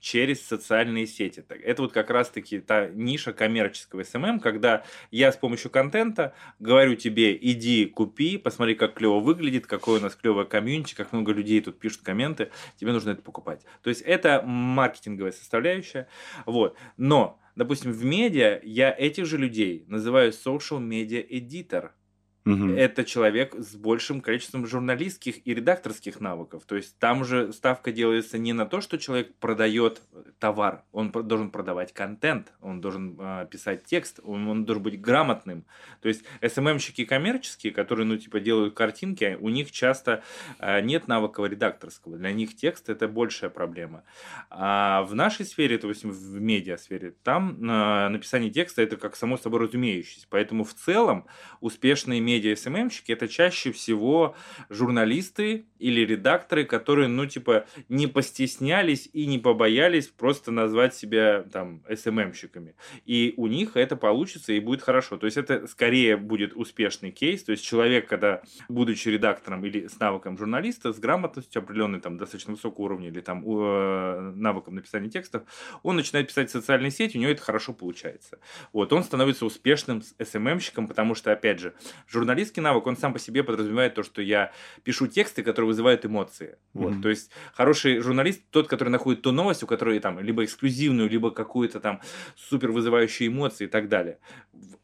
через 0.00 0.44
социальные 0.44 1.06
сети. 1.06 1.44
Это 1.48 1.82
вот 1.82 1.92
как 1.92 2.10
раз-таки 2.10 2.58
та 2.60 2.88
ниша 2.88 3.32
коммерческого 3.32 4.02
SMM, 4.02 4.40
когда 4.40 4.84
я 5.10 5.30
с 5.30 5.36
помощью 5.36 5.70
контента 5.70 6.34
говорю 6.58 6.96
тебе, 6.96 7.36
иди 7.36 7.86
купи, 7.86 8.38
посмотри, 8.38 8.74
как 8.74 8.94
клево 8.94 9.20
выглядит, 9.20 9.66
какое 9.66 10.00
у 10.00 10.02
нас 10.02 10.16
клевое 10.16 10.46
комьюнити, 10.46 10.94
как 10.94 11.12
много 11.12 11.32
людей 11.32 11.60
тут 11.60 11.78
пишут 11.78 12.02
комменты, 12.02 12.50
тебе 12.76 12.92
нужно 12.92 13.10
это 13.10 13.22
покупать. 13.22 13.62
То 13.82 13.90
есть 13.90 14.02
это 14.02 14.42
маркетинговая 14.42 15.32
составляющая. 15.32 16.08
Вот. 16.46 16.76
Но, 16.96 17.38
допустим, 17.54 17.92
в 17.92 18.04
медиа 18.04 18.60
я 18.62 18.94
этих 18.96 19.26
же 19.26 19.36
людей 19.36 19.84
называю 19.86 20.32
social 20.32 20.80
media 20.80 21.26
editor. 21.28 21.90
Это 22.76 23.04
человек 23.04 23.54
с 23.56 23.74
большим 23.74 24.20
количеством 24.20 24.66
журналистских 24.66 25.46
и 25.46 25.54
редакторских 25.54 26.20
навыков. 26.20 26.62
То 26.66 26.76
есть 26.76 26.98
там 26.98 27.24
же 27.24 27.52
ставка 27.52 27.92
делается 27.92 28.38
не 28.38 28.52
на 28.52 28.66
то, 28.66 28.80
что 28.80 28.98
человек 28.98 29.34
продает 29.36 30.02
товар, 30.38 30.82
он 30.92 31.10
должен 31.10 31.50
продавать 31.50 31.92
контент, 31.92 32.52
он 32.60 32.80
должен 32.80 33.16
э, 33.18 33.46
писать 33.50 33.84
текст, 33.84 34.20
он, 34.22 34.48
он 34.48 34.64
должен 34.64 34.82
быть 34.82 35.00
грамотным. 35.00 35.64
То 36.00 36.08
есть 36.08 36.24
СММщики 36.46 37.04
коммерческие, 37.04 37.72
которые, 37.72 38.06
ну, 38.06 38.16
типа, 38.16 38.40
делают 38.40 38.74
картинки, 38.74 39.36
у 39.40 39.48
них 39.48 39.70
часто 39.70 40.22
э, 40.58 40.80
нет 40.80 41.08
навыка 41.08 41.44
редакторского. 41.44 42.16
Для 42.16 42.32
них 42.32 42.56
текст 42.56 42.88
это 42.88 43.08
большая 43.08 43.50
проблема. 43.50 44.04
А 44.50 45.02
в 45.02 45.14
нашей 45.14 45.44
сфере, 45.44 45.78
то 45.78 45.88
есть 45.88 46.04
в 46.04 46.40
медиасфере, 46.40 47.14
там 47.22 47.56
э, 47.62 48.08
написание 48.08 48.50
текста 48.50 48.82
это 48.82 48.96
как 48.96 49.16
само 49.16 49.36
собой 49.36 49.60
разумеющееся. 49.60 50.26
Поэтому 50.30 50.64
в 50.64 50.74
целом 50.74 51.26
успешные 51.60 52.20
медиа-СММщики 52.40 53.12
это 53.12 53.28
чаще 53.28 53.72
всего 53.72 54.34
журналисты 54.68 55.66
или 55.78 56.00
редакторы, 56.00 56.64
которые, 56.64 57.08
ну, 57.08 57.26
типа, 57.26 57.66
не 57.88 58.06
постеснялись 58.06 59.08
и 59.12 59.26
не 59.26 59.38
побоялись 59.38 60.08
просто 60.08 60.50
назвать 60.50 60.94
себя 60.94 61.44
там 61.52 61.82
СММщиками. 61.92 62.74
И 63.04 63.34
у 63.36 63.46
них 63.46 63.76
это 63.76 63.96
получится 63.96 64.52
и 64.52 64.60
будет 64.60 64.82
хорошо. 64.82 65.16
То 65.16 65.26
есть 65.26 65.36
это 65.36 65.66
скорее 65.66 66.16
будет 66.16 66.54
успешный 66.54 67.10
кейс. 67.10 67.42
То 67.44 67.52
есть 67.52 67.64
человек, 67.64 68.08
когда, 68.08 68.42
будучи 68.68 69.08
редактором 69.08 69.64
или 69.64 69.86
с 69.86 69.98
навыком 69.98 70.38
журналиста, 70.38 70.92
с 70.92 70.98
грамотностью 70.98 71.62
определенной, 71.62 72.00
там, 72.00 72.16
достаточно 72.16 72.52
высокого 72.52 72.84
уровня 72.84 73.08
или 73.08 73.20
там 73.20 73.42
э, 73.46 74.32
навыком 74.34 74.74
написания 74.74 75.08
текстов, 75.08 75.42
он 75.82 75.96
начинает 75.96 76.28
писать 76.28 76.48
в 76.48 76.52
социальные 76.52 76.90
сети, 76.90 77.16
у 77.16 77.20
него 77.20 77.32
это 77.32 77.42
хорошо 77.42 77.72
получается. 77.72 78.38
Вот, 78.72 78.92
он 78.92 79.04
становится 79.04 79.46
успешным 79.46 80.02
SMM 80.22 80.38
щиком, 80.38 80.88
потому 80.88 81.14
что, 81.14 81.32
опять 81.32 81.60
же, 81.60 81.74
журналистский 82.20 82.62
навык, 82.62 82.86
он 82.86 82.96
сам 82.96 83.12
по 83.12 83.18
себе 83.18 83.42
подразумевает 83.42 83.94
то, 83.94 84.02
что 84.02 84.22
я 84.22 84.52
пишу 84.84 85.06
тексты, 85.06 85.42
которые 85.42 85.68
вызывают 85.68 86.04
эмоции. 86.04 86.58
Вот, 86.74 86.92
mm-hmm. 86.92 87.02
то 87.02 87.08
есть 87.08 87.30
хороший 87.54 87.98
журналист 88.00 88.42
тот, 88.50 88.68
который 88.68 88.90
находит 88.90 89.22
ту 89.22 89.32
новость, 89.32 89.62
у 89.62 89.66
которой 89.66 89.98
там 90.00 90.20
либо 90.20 90.44
эксклюзивную, 90.44 91.08
либо 91.08 91.30
какую-то 91.30 91.80
там 91.80 92.00
супер 92.36 92.70
вызывающую 92.70 93.28
эмоции 93.28 93.64
и 93.64 93.68
так 93.68 93.88
далее. 93.88 94.18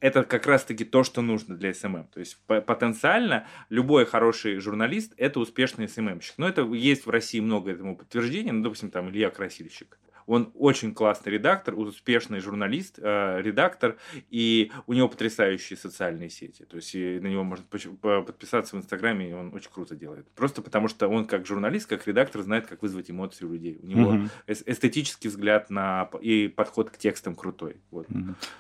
Это 0.01 0.25
как 0.25 0.47
раз-таки 0.47 0.85
то, 0.85 1.05
что 1.05 1.23
нужно 1.23 1.57
для 1.57 1.75
SMM. 1.75 2.09
То 2.13 2.21
есть 2.21 2.39
потенциально 2.47 3.47
любой 3.69 4.07
хороший 4.07 4.59
журналист– 4.59 5.13
это 5.17 5.41
успешный 5.41 5.89
SMM 5.89 6.03
щик. 6.03 6.35
Но 6.39 6.49
это 6.49 6.63
есть 6.63 7.07
в 7.07 7.11
России 7.11 7.41
много 7.41 7.71
этому 7.71 7.97
подтверждений. 7.97 8.53
Ну, 8.53 8.63
допустим, 8.63 8.91
там 8.91 9.11
Илья 9.11 9.31
Красильщик. 9.31 9.99
Он 10.27 10.51
очень 10.55 10.95
классный 10.95 11.33
редактор, 11.33 11.79
успешный 11.79 12.41
журналист, 12.41 12.99
э, 12.99 13.41
редактор, 13.41 13.97
и 14.31 14.73
у 14.87 14.93
него 14.93 15.09
потрясающие 15.09 15.77
социальные 15.77 16.31
сети. 16.31 16.65
То 16.65 16.77
есть 16.77 16.95
на 16.95 17.29
него 17.29 17.45
можно 17.45 17.65
подписаться 17.65 18.77
в 18.77 18.79
Инстаграме, 18.79 19.31
и 19.31 19.33
он 19.33 19.55
очень 19.55 19.71
круто 19.71 19.95
делает. 19.95 20.29
Просто 20.33 20.63
потому 20.63 20.89
что 20.89 21.09
он 21.09 21.27
как 21.27 21.47
журналист, 21.47 21.89
как 21.89 22.07
редактор 22.07 22.43
знает, 22.43 22.67
как 22.67 22.83
вызвать 22.83 23.11
эмоции 23.11 23.45
у 23.45 23.53
людей. 23.53 23.79
У 23.83 23.87
него 23.87 24.11
угу. 24.11 24.29
эстетический 24.47 25.29
взгляд 25.29 25.71
на 25.71 26.11
и 26.21 26.49
подход 26.49 26.91
к 26.91 26.99
текстам 26.99 27.35
крутой. 27.35 27.77
Вот. 27.91 28.07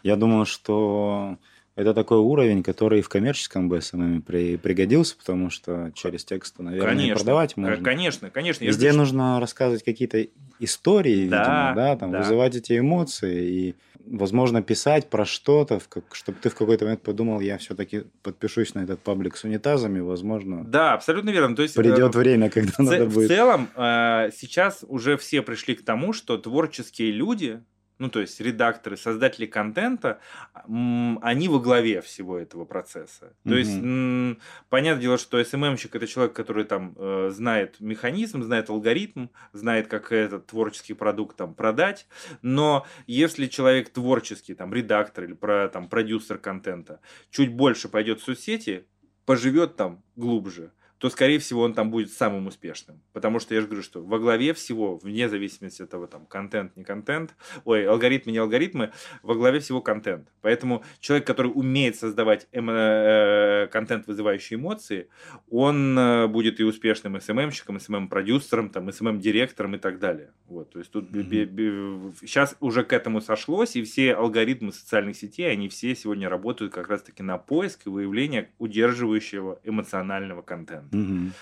Я 0.02 0.16
думаю, 0.16 0.46
что 0.46 1.38
это 1.76 1.92
такой 1.92 2.18
уровень, 2.18 2.62
который 2.62 3.02
в 3.02 3.08
коммерческом 3.10 3.70
BSMM 3.70 4.22
при, 4.22 4.56
пригодился, 4.56 5.14
потому 5.14 5.50
что 5.50 5.92
через 5.94 6.24
текст, 6.24 6.58
наверное, 6.58 6.88
конечно, 6.88 7.16
продавать 7.16 7.56
можно. 7.58 7.84
Конечно, 7.84 8.30
конечно. 8.30 8.64
Везде 8.64 8.92
нужно 8.92 9.38
рассказывать 9.40 9.84
какие-то 9.84 10.26
истории, 10.58 11.28
да, 11.28 11.38
видимо, 11.38 11.72
да, 11.76 11.96
там, 11.96 12.12
да. 12.12 12.18
вызывать 12.20 12.56
эти 12.56 12.78
эмоции 12.78 13.50
и, 13.50 13.74
возможно, 14.06 14.62
писать 14.62 15.10
про 15.10 15.26
что-то, 15.26 15.78
как, 15.86 16.04
чтобы 16.14 16.38
ты 16.40 16.48
в 16.48 16.54
какой-то 16.54 16.86
момент 16.86 17.02
подумал, 17.02 17.40
я 17.40 17.58
все-таки 17.58 18.04
подпишусь 18.22 18.74
на 18.74 18.80
этот 18.80 19.00
паблик 19.00 19.36
с 19.36 19.44
унитазами, 19.44 20.00
возможно. 20.00 20.64
Да, 20.64 20.94
абсолютно 20.94 21.28
верно. 21.28 21.54
То 21.54 21.62
есть, 21.62 21.74
придет 21.74 22.14
э, 22.14 22.18
время, 22.18 22.48
когда 22.48 22.72
надо 22.78 23.04
будет. 23.04 23.28
В 23.30 23.34
целом, 23.34 23.68
э, 23.76 24.30
сейчас 24.34 24.82
уже 24.88 25.18
все 25.18 25.42
пришли 25.42 25.74
к 25.74 25.84
тому, 25.84 26.14
что 26.14 26.38
творческие 26.38 27.12
люди, 27.12 27.60
ну, 27.98 28.10
то 28.10 28.20
есть 28.20 28.40
редакторы, 28.40 28.96
создатели 28.96 29.46
контента, 29.46 30.20
они 30.64 31.48
во 31.48 31.60
главе 31.60 32.00
всего 32.02 32.38
этого 32.38 32.64
процесса. 32.64 33.34
То 33.44 33.50
mm-hmm. 33.50 34.30
есть, 34.30 34.40
понятное 34.68 35.02
дело, 35.02 35.18
что 35.18 35.40
SMM-щик 35.40 35.96
это 35.96 36.06
человек, 36.06 36.34
который 36.34 36.64
там 36.64 36.94
э, 36.96 37.30
знает 37.32 37.80
механизм, 37.80 38.42
знает 38.42 38.68
алгоритм, 38.70 39.28
знает, 39.52 39.88
как 39.88 40.12
этот 40.12 40.46
творческий 40.46 40.94
продукт 40.94 41.36
там 41.36 41.54
продать, 41.54 42.06
но 42.42 42.86
если 43.06 43.46
человек 43.46 43.90
творческий, 43.90 44.54
там, 44.54 44.74
редактор 44.74 45.24
или 45.24 45.32
про, 45.32 45.68
там, 45.68 45.88
продюсер 45.88 46.38
контента, 46.38 47.00
чуть 47.30 47.52
больше 47.52 47.88
пойдет 47.88 48.20
в 48.20 48.24
соцсети, 48.24 48.86
поживет 49.24 49.76
там 49.76 50.02
глубже, 50.16 50.72
то, 50.98 51.10
скорее 51.10 51.38
всего, 51.38 51.62
он 51.62 51.74
там 51.74 51.90
будет 51.90 52.10
самым 52.10 52.46
успешным. 52.46 53.02
Потому 53.12 53.38
что 53.38 53.54
я 53.54 53.60
же 53.60 53.66
говорю, 53.66 53.82
что 53.82 54.02
во 54.02 54.18
главе 54.18 54.54
всего, 54.54 54.96
вне 54.96 55.28
зависимости 55.28 55.82
от 55.82 55.90
того, 55.90 56.06
там, 56.06 56.26
контент, 56.26 56.76
не 56.76 56.84
контент, 56.84 57.34
ой, 57.64 57.86
алгоритмы, 57.86 58.32
не 58.32 58.38
алгоритмы, 58.38 58.92
во 59.22 59.34
главе 59.34 59.60
всего 59.60 59.82
контент. 59.82 60.28
Поэтому 60.40 60.84
человек, 61.00 61.26
который 61.26 61.52
умеет 61.54 61.96
создавать 61.96 62.48
эмо- 62.52 63.64
э, 63.64 63.66
контент, 63.68 64.06
вызывающий 64.06 64.56
эмоции, 64.56 65.08
он 65.50 65.98
э, 65.98 66.26
будет 66.28 66.60
и 66.60 66.64
успешным 66.64 67.16
SMM-щиком, 67.16 67.76
SMM-продюсером, 67.76 68.70
там, 68.70 68.88
SMM-директором 68.88 69.74
и 69.74 69.78
так 69.78 69.98
далее. 69.98 70.32
Вот, 70.48 70.70
то 70.70 70.78
есть 70.78 70.90
тут 70.92 71.10
mm-hmm. 71.10 72.14
сейчас 72.20 72.56
уже 72.60 72.84
к 72.84 72.92
этому 72.92 73.20
сошлось, 73.20 73.76
и 73.76 73.82
все 73.82 74.14
алгоритмы 74.14 74.72
социальных 74.72 75.16
сетей, 75.16 75.50
они 75.50 75.68
все 75.68 75.94
сегодня 75.94 76.28
работают 76.28 76.72
как 76.72 76.88
раз-таки 76.88 77.22
на 77.22 77.36
поиск 77.36 77.86
и 77.86 77.90
выявление 77.90 78.50
удерживающего 78.58 79.60
эмоционального 79.64 80.42
контента. 80.42 80.85
Угу. 80.92 81.32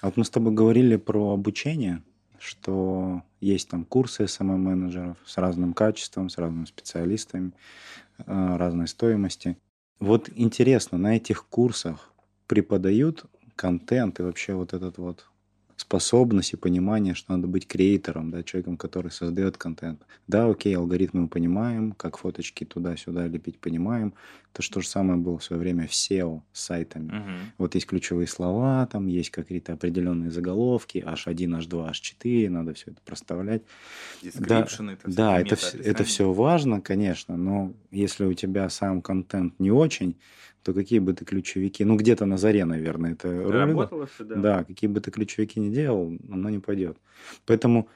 А 0.00 0.06
вот 0.06 0.16
мы 0.16 0.24
с 0.24 0.30
тобой 0.30 0.52
говорили 0.52 0.96
про 0.96 1.32
обучение, 1.32 2.02
что 2.38 3.22
есть 3.40 3.68
там 3.68 3.84
курсы 3.84 4.24
SMM-менеджеров 4.24 5.18
с 5.26 5.36
разным 5.36 5.74
качеством, 5.74 6.30
с 6.30 6.38
разными 6.38 6.64
специалистами, 6.64 7.52
э, 8.18 8.56
разной 8.56 8.88
стоимости. 8.88 9.56
Вот 9.98 10.30
интересно, 10.34 10.96
на 10.96 11.16
этих 11.16 11.46
курсах 11.46 12.12
преподают 12.46 13.26
контент 13.56 14.20
и 14.20 14.22
вообще 14.22 14.54
вот 14.54 14.72
этот 14.72 14.96
вот 14.96 15.26
способность 15.90 16.52
и 16.52 16.56
понимание, 16.56 17.14
что 17.14 17.32
надо 17.32 17.48
быть 17.48 17.66
креатором, 17.66 18.30
да, 18.30 18.44
человеком, 18.44 18.76
который 18.76 19.10
создает 19.10 19.56
контент. 19.56 20.00
Да, 20.28 20.46
окей, 20.46 20.76
алгоритмы 20.76 21.22
мы 21.22 21.28
понимаем, 21.28 21.92
как 21.92 22.16
фоточки 22.16 22.64
туда-сюда 22.64 23.26
лепить 23.26 23.58
понимаем. 23.58 24.14
Это 24.52 24.62
что 24.62 24.80
же 24.80 24.86
самое 24.86 25.18
было 25.18 25.38
в 25.38 25.42
свое 25.42 25.60
время 25.60 25.88
в 25.88 25.90
SEO 25.90 26.42
с 26.52 26.60
сайтами. 26.60 27.08
Угу. 27.08 27.36
Вот 27.58 27.74
есть 27.74 27.88
ключевые 27.88 28.28
слова, 28.28 28.86
там 28.86 29.08
есть 29.08 29.30
какие-то 29.30 29.72
определенные 29.72 30.30
заголовки, 30.30 30.98
H1, 30.98 31.58
H2, 31.58 31.90
H4, 31.90 32.48
надо 32.50 32.74
все 32.74 32.92
это 32.92 33.00
проставлять. 33.04 33.62
Да, 34.22 34.60
это, 34.60 35.02
да 35.02 35.40
это, 35.40 35.56
это 35.82 36.04
все 36.04 36.32
важно, 36.32 36.80
конечно, 36.80 37.36
но 37.36 37.72
если 37.90 38.26
у 38.26 38.34
тебя 38.34 38.68
сам 38.70 39.02
контент 39.02 39.58
не 39.58 39.72
очень, 39.72 40.16
то 40.62 40.74
какие 40.74 40.98
бы 40.98 41.12
ты 41.14 41.24
ключевики, 41.24 41.84
ну 41.84 41.96
где-то 41.96 42.26
на 42.26 42.36
заре, 42.36 42.64
наверное, 42.64 43.12
это 43.12 43.28
Работало 43.50 44.06
все, 44.06 44.24
да. 44.24 44.34
Да, 44.36 44.64
какие 44.64 44.88
бы 44.90 45.00
ты 45.00 45.10
ключевики 45.10 45.58
не 45.60 45.70
делал, 45.70 46.18
оно 46.30 46.50
не 46.50 46.58
пойдет. 46.58 46.98
Поэтому 47.46 47.88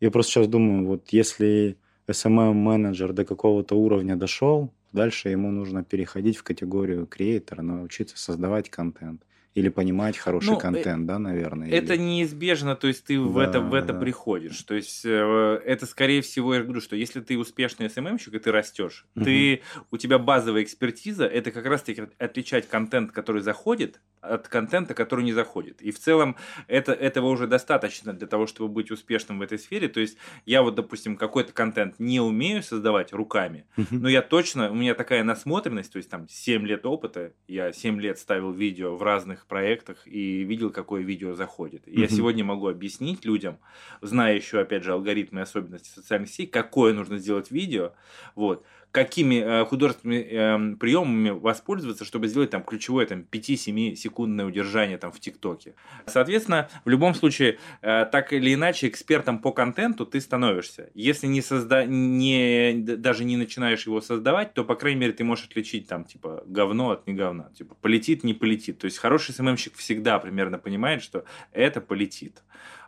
я 0.00 0.10
просто 0.10 0.32
сейчас 0.32 0.48
думаю, 0.48 0.86
вот 0.86 1.08
если 1.10 1.76
SMM-менеджер 2.06 3.12
до 3.12 3.24
какого-то 3.24 3.74
уровня 3.74 4.16
дошел, 4.16 4.72
дальше 4.92 5.28
ему 5.28 5.50
нужно 5.50 5.82
переходить 5.82 6.36
в 6.36 6.42
категорию 6.42 7.06
креатора, 7.06 7.62
научиться 7.62 8.16
создавать 8.18 8.70
контент. 8.70 9.22
Или 9.54 9.68
понимать 9.68 10.18
хороший 10.18 10.50
ну, 10.50 10.58
контент, 10.58 11.04
э, 11.04 11.06
да, 11.06 11.18
наверное. 11.20 11.70
Это 11.70 11.94
или... 11.94 12.02
неизбежно, 12.02 12.74
то 12.74 12.88
есть 12.88 13.04
ты 13.04 13.16
да, 13.16 13.22
в 13.22 13.38
это, 13.38 13.60
в 13.60 13.72
это 13.72 13.92
да. 13.92 14.00
приходишь. 14.00 14.60
То 14.62 14.74
есть 14.74 15.02
э, 15.04 15.60
это, 15.64 15.86
скорее 15.86 16.22
всего, 16.22 16.54
я 16.54 16.62
говорю, 16.62 16.80
что 16.80 16.96
если 16.96 17.20
ты 17.20 17.38
успешный 17.38 17.88
СММщик, 17.88 18.34
и 18.34 18.38
ты 18.40 18.50
растешь, 18.50 19.06
угу. 19.14 19.24
ты, 19.24 19.62
у 19.92 19.96
тебя 19.96 20.18
базовая 20.18 20.64
экспертиза, 20.64 21.24
это 21.24 21.52
как 21.52 21.66
раз-таки 21.66 22.04
отличать 22.18 22.68
контент, 22.68 23.12
который 23.12 23.42
заходит, 23.42 24.00
от 24.24 24.48
контента, 24.48 24.94
который 24.94 25.24
не 25.24 25.32
заходит. 25.32 25.82
И 25.82 25.90
в 25.90 25.98
целом 25.98 26.36
это, 26.66 26.92
этого 26.92 27.28
уже 27.28 27.46
достаточно 27.46 28.12
для 28.12 28.26
того, 28.26 28.46
чтобы 28.46 28.72
быть 28.72 28.90
успешным 28.90 29.38
в 29.38 29.42
этой 29.42 29.58
сфере. 29.58 29.88
То 29.88 30.00
есть 30.00 30.16
я 30.46 30.62
вот, 30.62 30.74
допустим, 30.74 31.16
какой-то 31.16 31.52
контент 31.52 31.98
не 31.98 32.20
умею 32.20 32.62
создавать 32.62 33.12
руками, 33.12 33.66
uh 33.76 33.84
но 33.90 34.08
я 34.08 34.22
точно, 34.22 34.70
у 34.70 34.74
меня 34.74 34.94
такая 34.94 35.22
насмотренность, 35.24 35.92
то 35.92 35.98
есть 35.98 36.10
там 36.10 36.28
7 36.28 36.66
лет 36.66 36.84
опыта, 36.84 37.32
я 37.46 37.72
7 37.72 38.00
лет 38.00 38.18
ставил 38.18 38.50
видео 38.52 38.96
в 38.96 39.02
разных 39.02 39.43
проектах 39.46 40.06
и 40.06 40.42
видел, 40.44 40.70
какое 40.70 41.02
видео 41.02 41.34
заходит. 41.34 41.86
И 41.86 41.98
я 41.98 42.08
сегодня 42.08 42.44
могу 42.44 42.68
объяснить 42.68 43.24
людям, 43.24 43.58
зная 44.00 44.34
еще, 44.34 44.60
опять 44.60 44.82
же, 44.84 44.92
алгоритмы 44.92 45.40
и 45.40 45.42
особенности 45.42 45.88
социальных 45.88 46.30
сетей, 46.30 46.46
какое 46.46 46.92
нужно 46.94 47.18
сделать 47.18 47.50
видео, 47.50 47.92
вот, 48.34 48.64
какими 48.94 49.42
э, 49.42 49.64
художественными 49.64 50.24
э, 50.30 50.76
приемами 50.76 51.30
воспользоваться, 51.30 52.04
чтобы 52.04 52.28
сделать 52.28 52.50
там 52.50 52.62
ключевое 52.62 53.06
там 53.06 53.26
5-7 53.28 53.96
секундное 53.96 54.46
удержание 54.46 54.98
там 54.98 55.10
в 55.10 55.18
ТикТоке. 55.18 55.74
Соответственно, 56.06 56.68
в 56.84 56.88
любом 56.88 57.12
случае, 57.14 57.58
э, 57.82 58.06
так 58.06 58.32
или 58.32 58.54
иначе, 58.54 58.86
экспертом 58.86 59.40
по 59.40 59.50
контенту 59.50 60.06
ты 60.06 60.20
становишься. 60.20 60.90
Если 60.94 61.26
не 61.26 61.42
созда... 61.42 61.84
не... 61.84 62.72
даже 62.74 63.24
не 63.24 63.36
начинаешь 63.36 63.84
его 63.84 64.00
создавать, 64.00 64.54
то, 64.54 64.64
по 64.64 64.76
крайней 64.76 65.00
мере, 65.00 65.12
ты 65.12 65.24
можешь 65.24 65.46
отличить 65.46 65.88
там, 65.88 66.04
типа, 66.04 66.44
говно 66.46 66.90
от 66.90 67.08
не 67.08 67.14
говна. 67.14 67.50
Типа, 67.58 67.74
полетит, 67.74 68.22
не 68.22 68.32
полетит. 68.32 68.78
То 68.78 68.84
есть, 68.84 68.98
хороший 68.98 69.34
СММщик 69.34 69.74
всегда 69.74 70.20
примерно 70.20 70.58
понимает, 70.58 71.02
что 71.02 71.24
это 71.50 71.80
полетит. 71.80 72.44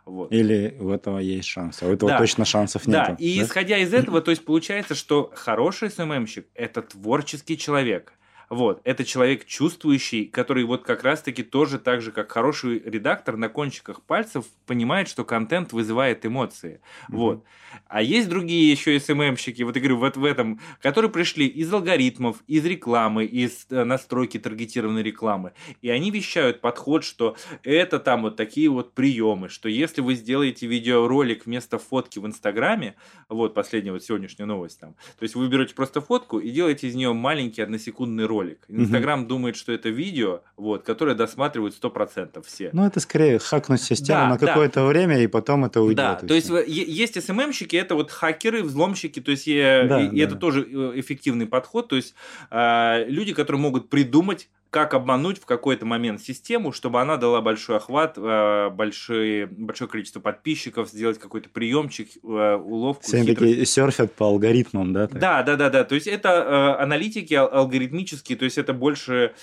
Вот. 0.07 0.31
Или 0.31 0.75
у 0.79 0.89
этого 0.89 1.19
есть 1.19 1.47
шанс, 1.47 1.83
а 1.83 1.87
у 1.87 1.91
этого 1.91 2.11
да. 2.11 2.17
точно 2.17 2.45
шансов 2.45 2.87
нет. 2.87 2.95
Да, 2.95 3.15
и 3.19 3.39
да? 3.39 3.45
исходя 3.45 3.77
из 3.77 3.93
этого, 3.93 4.21
то 4.21 4.31
есть 4.31 4.45
получается, 4.45 4.95
что 4.95 5.31
хороший 5.35 5.91
СММщик– 5.91 6.47
это 6.55 6.81
творческий 6.81 7.57
человек. 7.57 8.13
Вот, 8.49 8.81
это 8.85 9.03
человек 9.03 9.45
чувствующий, 9.45 10.25
который 10.25 10.63
вот 10.63 10.83
как 10.83 11.03
раз-таки 11.03 11.43
тоже 11.43 11.79
так 11.79 12.01
же, 12.01 12.11
как 12.11 12.31
хороший 12.31 12.79
редактор 12.79 13.35
на 13.35 13.49
кончиках 13.49 14.01
пальцев 14.01 14.45
понимает, 14.65 15.09
что 15.09 15.25
контент 15.25 15.73
вызывает 15.73 16.25
эмоции. 16.25 16.79
Mm-hmm. 17.09 17.15
Вот. 17.15 17.43
А 17.87 18.01
есть 18.01 18.29
другие 18.29 18.71
еще 18.71 18.99
СММщики, 18.99 19.63
вот 19.63 19.75
я 19.75 19.81
говорю, 19.81 19.97
вот 19.97 20.17
в 20.17 20.23
этом, 20.23 20.59
которые 20.81 21.11
пришли 21.11 21.45
из 21.45 21.71
алгоритмов, 21.73 22.37
из 22.47 22.65
рекламы, 22.65 23.25
из 23.25 23.67
э, 23.69 23.83
настройки 23.83 24.39
таргетированной 24.39 25.03
рекламы. 25.03 25.53
И 25.81 25.89
они 25.89 26.11
вещают 26.11 26.61
подход, 26.61 27.03
что 27.03 27.35
это 27.63 27.99
там 27.99 28.23
вот 28.23 28.35
такие 28.35 28.69
вот 28.69 28.93
приемы, 28.93 29.49
что 29.49 29.69
если 29.69 30.01
вы 30.01 30.15
сделаете 30.15 30.67
видеоролик 30.67 31.45
вместо 31.45 31.77
фотки 31.77 32.19
в 32.19 32.25
Инстаграме, 32.25 32.95
вот 33.29 33.53
последняя 33.53 33.91
вот 33.91 34.03
сегодняшняя 34.03 34.45
новость 34.45 34.79
там, 34.79 34.93
то 35.17 35.23
есть 35.23 35.35
вы 35.35 35.47
берете 35.47 35.75
просто 35.75 36.01
фотку 36.01 36.39
и 36.39 36.49
делаете 36.49 36.87
из 36.87 36.95
нее 36.95 37.13
маленький 37.13 37.61
односекундный 37.61 38.25
ролик, 38.25 38.36
ролик. 38.37 38.59
Инстаграм 38.67 39.21
угу. 39.21 39.29
думает, 39.29 39.55
что 39.55 39.71
это 39.71 39.89
видео, 39.89 40.41
вот, 40.55 40.83
которое 40.83 41.15
досматривают 41.15 41.75
100% 41.81 42.43
все. 42.45 42.69
Ну, 42.73 42.85
это 42.85 42.99
скорее 42.99 43.39
хакнуть 43.39 43.81
систему 43.81 44.19
да, 44.19 44.29
на 44.29 44.37
какое-то 44.37 44.81
да. 44.81 44.85
время, 44.85 45.19
и 45.21 45.27
потом 45.27 45.65
это 45.65 45.81
уйдет. 45.81 45.97
Да, 45.97 46.15
то 46.15 46.33
есть 46.33 46.49
есть 46.67 47.23
СММщики, 47.23 47.75
это 47.75 47.95
вот 47.95 48.11
хакеры, 48.11 48.63
взломщики, 48.63 49.19
то 49.19 49.31
есть 49.31 49.45
да, 49.45 50.01
и, 50.01 50.09
да. 50.09 50.23
это 50.23 50.35
тоже 50.35 50.61
э, 50.61 50.93
эффективный 50.95 51.45
подход, 51.45 51.89
то 51.89 51.95
есть 51.95 52.13
э, 52.51 53.05
люди, 53.07 53.33
которые 53.33 53.61
могут 53.61 53.89
придумать 53.89 54.49
как 54.69 54.93
обмануть 54.93 55.39
в 55.39 55.45
какой-то 55.45 55.85
момент 55.85 56.21
систему, 56.21 56.71
чтобы 56.71 56.99
она 56.99 57.17
дала 57.17 57.41
большой 57.41 57.77
охват, 57.77 58.17
э, 58.17 58.69
большое, 58.69 59.47
большое 59.47 59.89
количество 59.89 60.19
подписчиков, 60.19 60.89
сделать 60.89 61.19
какой-то 61.19 61.49
приемчик, 61.49 62.09
э, 62.23 62.55
уловку. 62.55 63.03
Все 63.03 63.23
такие 63.23 63.65
серфят 63.65 64.13
по 64.13 64.25
алгоритмам, 64.25 64.93
да? 64.93 65.07
Так? 65.07 65.19
Да, 65.19 65.43
да, 65.43 65.55
да, 65.55 65.69
да. 65.69 65.83
То 65.83 65.95
есть 65.95 66.07
это 66.07 66.29
э, 66.29 66.83
аналитики 66.83 67.33
алгоритмические, 67.33 68.37
то 68.37 68.45
есть 68.45 68.57
это 68.57 68.73
больше 68.73 69.33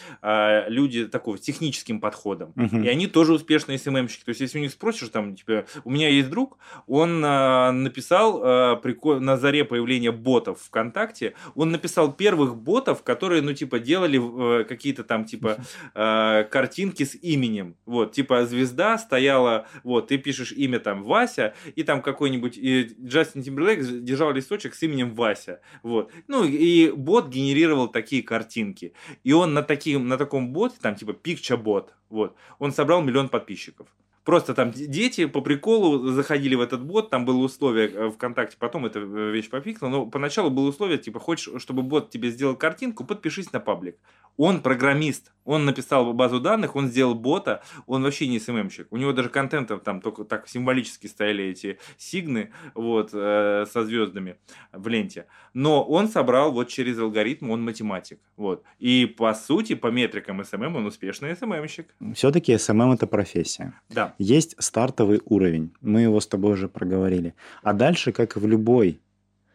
люди 0.69 1.07
такого 1.07 1.39
техническим 1.39 2.01
подходом. 2.01 2.53
Угу. 2.57 2.79
И 2.83 2.89
они 2.89 3.07
тоже 3.07 3.33
успешные 3.33 3.79
СММщики. 3.79 4.25
То 4.25 4.31
есть 4.31 4.41
если 4.41 4.59
у 4.59 4.63
них 4.63 4.73
спросишь, 4.73 5.09
там, 5.09 5.37
типа, 5.37 5.65
у 5.85 5.91
меня 5.91 6.09
есть 6.09 6.29
друг, 6.29 6.59
он 6.87 7.21
написал 7.21 8.41
на 8.41 9.37
заре 9.37 9.65
появления 9.65 10.13
ботов 10.13 10.61
ВКонтакте, 10.67 11.35
он 11.55 11.71
написал 11.71 12.13
первых 12.13 12.57
ботов, 12.57 13.03
которые, 13.03 13.43
ну, 13.43 13.53
типа, 13.53 13.79
делали 13.79 14.65
какие-то 14.65 15.05
там 15.05 15.14
типа 15.23 15.59
э, 15.95 16.45
картинки 16.51 17.05
с 17.05 17.15
именем. 17.15 17.77
Вот, 17.87 18.13
типа 18.13 18.47
звезда 18.47 18.99
стояла, 18.99 19.69
вот, 19.85 20.09
ты 20.09 20.19
пишешь 20.19 20.51
имя 20.51 20.81
там 20.81 21.05
Вася, 21.05 21.55
и 21.77 21.85
там 21.85 22.03
какой-нибудь 22.03 22.59
и 22.59 22.97
Джастин 23.01 23.43
Тимберлейк 23.43 24.03
держал 24.03 24.33
листочек 24.33 24.75
с 24.75 24.83
именем 24.83 25.15
Вася. 25.15 25.61
Вот. 25.83 26.11
Ну, 26.27 26.45
и 26.45 26.91
бот 26.91 27.29
генерировал 27.29 27.89
такие 27.89 28.23
картинки. 28.23 28.95
И 29.23 29.33
он 29.33 29.55
на, 29.55 29.63
таким, 29.63 30.09
на 30.09 30.19
таком 30.19 30.53
боте, 30.53 30.77
там 30.81 30.97
типа 30.97 31.11
Picture 31.11 31.57
бот, 31.57 31.95
вот, 32.09 32.35
он 32.59 32.73
собрал 32.73 33.03
миллион 33.03 33.29
подписчиков. 33.29 33.87
Просто 34.25 34.55
там 34.55 34.71
дети 34.73 35.27
по 35.27 35.43
приколу 35.43 36.09
заходили 36.09 36.55
в 36.55 36.63
этот 36.63 36.83
бот, 36.83 37.11
там 37.11 37.27
было 37.27 37.37
условие 37.37 37.91
э, 37.91 38.11
ВКонтакте, 38.11 38.57
потом 38.59 38.87
эта 38.87 39.01
э, 39.01 39.31
вещь 39.31 39.51
пофиксила, 39.51 39.91
но 39.91 40.07
поначалу 40.07 40.51
было 40.51 40.69
условие, 40.69 40.97
типа, 40.97 41.21
хочешь, 41.21 41.61
чтобы 41.61 41.83
бот 41.83 42.11
тебе 42.11 42.31
сделал 42.31 42.57
картинку, 42.57 43.05
подпишись 43.05 43.53
на 43.53 43.61
паблик. 43.61 43.97
Он 44.37 44.61
программист, 44.63 45.33
он 45.45 45.65
написал 45.65 46.13
базу 46.13 46.41
данных, 46.41 46.75
он 46.75 46.89
сделал 46.89 47.15
бота, 47.15 47.63
он 47.87 48.03
вообще 48.03 48.27
не 48.27 48.41
СММщик. 48.41 48.89
У 48.91 48.97
него 48.97 49.13
даже 49.13 49.29
контентом 49.29 49.79
там 49.79 50.01
только 50.01 50.25
так 50.25 50.49
символически 50.49 51.07
стояли 51.07 51.45
эти 51.45 51.79
сигны 51.99 52.51
вот, 52.75 53.11
э, 53.13 53.67
со 53.71 53.85
звездами 53.85 54.37
в 54.73 54.89
ленте. 54.89 55.27
Но 55.53 55.85
он 55.85 56.09
собрал 56.09 56.51
вот 56.51 56.69
через 56.69 56.99
алгоритм, 56.99 57.51
он 57.51 57.63
математик. 57.63 58.19
Вот. 58.37 58.65
И 58.81 59.07
по 59.07 59.35
сути, 59.35 59.75
по 59.75 59.89
метрикам 59.89 60.43
SMM 60.45 60.77
он 60.77 60.87
успешный 60.87 61.37
SMM 61.37 61.54
щик. 61.54 61.95
Все-таки 62.15 62.59
SMM 62.59 62.93
это 62.93 63.07
профессия. 63.07 63.75
Да. 63.91 64.14
Есть 64.19 64.55
стартовый 64.59 65.21
уровень, 65.25 65.73
мы 65.81 66.03
его 66.03 66.21
с 66.21 66.27
тобой 66.27 66.53
уже 66.53 66.69
проговорили. 66.69 67.35
А 67.63 67.73
дальше, 67.73 68.13
как 68.13 68.37
и 68.37 68.41
в 68.41 68.47
любой 68.47 69.01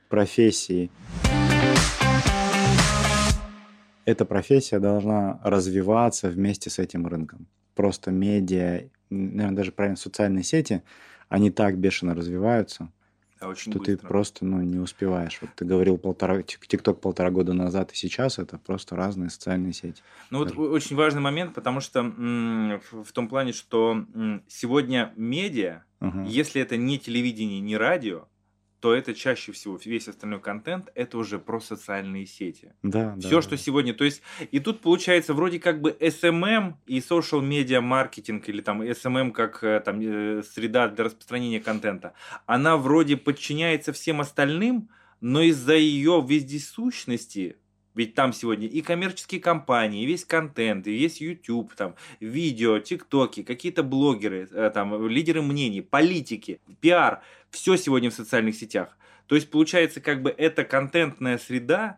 профессии, 0.09 0.91
эта 4.05 4.25
профессия 4.25 4.79
должна 4.79 5.39
развиваться 5.43 6.29
вместе 6.29 6.69
с 6.69 6.79
этим 6.79 7.07
рынком. 7.07 7.47
Просто 7.75 8.11
медиа, 8.11 8.89
наверное, 9.09 9.55
даже 9.55 9.71
правильно, 9.71 9.95
социальные 9.95 10.43
сети, 10.43 10.81
они 11.29 11.51
так 11.51 11.77
бешено 11.77 12.13
развиваются, 12.13 12.91
да, 13.39 13.47
очень 13.47 13.71
что 13.71 13.79
быстро. 13.79 13.97
ты 13.97 14.07
просто 14.07 14.45
ну, 14.45 14.61
не 14.61 14.79
успеваешь. 14.79 15.37
Вот 15.41 15.49
ты 15.55 15.65
говорил 15.65 15.97
полтора, 15.97 16.41
ТикТок 16.43 17.01
полтора 17.01 17.31
года 17.31 17.53
назад 17.53 17.91
и 17.91 17.95
сейчас 17.95 18.39
это 18.39 18.57
просто 18.57 18.95
разные 18.95 19.29
социальные 19.29 19.73
сети. 19.73 20.01
Ну 20.29 20.39
вот 20.39 20.57
очень 20.57 20.95
важный 20.95 21.21
момент, 21.21 21.53
потому 21.53 21.81
что 21.81 22.03
в 22.03 23.11
том 23.13 23.27
плане, 23.27 23.53
что 23.53 24.05
сегодня 24.47 25.13
медиа, 25.15 25.83
угу. 25.99 26.23
если 26.23 26.61
это 26.61 26.77
не 26.77 26.99
телевидение, 26.99 27.59
не 27.59 27.77
радио, 27.77 28.28
то 28.79 28.93
это 28.93 29.13
чаще 29.13 29.51
всего 29.51 29.79
весь 29.83 30.07
остальной 30.07 30.39
контент 30.39 30.89
это 30.95 31.17
уже 31.17 31.39
про 31.39 31.59
социальные 31.59 32.25
сети. 32.25 32.73
Да, 32.83 33.15
Все, 33.19 33.29
да, 33.29 33.41
что 33.41 33.51
да. 33.51 33.57
сегодня. 33.57 33.93
То 33.93 34.05
есть, 34.05 34.21
и 34.51 34.59
тут 34.59 34.81
получается 34.81 35.33
вроде 35.33 35.59
как 35.59 35.81
бы 35.81 35.95
SMM 35.99 36.75
и 36.87 36.99
social 36.99 37.41
media 37.41 37.81
маркетинг 37.81 38.47
или 38.47 38.61
там 38.61 38.81
SMM 38.81 39.31
как 39.31 39.63
э, 39.63 39.81
там 39.81 39.99
э, 40.01 40.43
среда 40.43 40.87
для 40.87 41.05
распространения 41.05 41.59
контента, 41.59 42.13
она 42.45 42.77
вроде 42.77 43.17
подчиняется 43.17 43.91
всем 43.93 44.21
остальным, 44.21 44.89
но 45.21 45.41
из-за 45.41 45.75
ее 45.75 46.23
вездесущности 46.25 47.57
ведь 47.99 48.15
там 48.15 48.31
сегодня 48.31 48.65
и 48.65 48.81
коммерческие 48.81 49.41
компании, 49.41 50.03
и 50.03 50.05
весь 50.05 50.23
контент, 50.23 50.87
и 50.87 50.93
весь 50.93 51.19
YouTube, 51.19 51.75
там, 51.75 51.95
видео, 52.21 52.79
тиктоки, 52.79 53.43
какие-то 53.43 53.83
блогеры, 53.83 54.47
э, 54.49 54.71
там, 54.73 55.05
лидеры 55.09 55.41
мнений, 55.41 55.81
политики, 55.81 56.61
пиар. 56.79 57.21
Все 57.49 57.75
сегодня 57.75 58.09
в 58.09 58.13
социальных 58.13 58.55
сетях. 58.55 58.97
То 59.27 59.35
есть, 59.35 59.51
получается, 59.51 59.99
как 59.99 60.21
бы 60.21 60.29
эта 60.29 60.63
контентная 60.63 61.37
среда, 61.37 61.97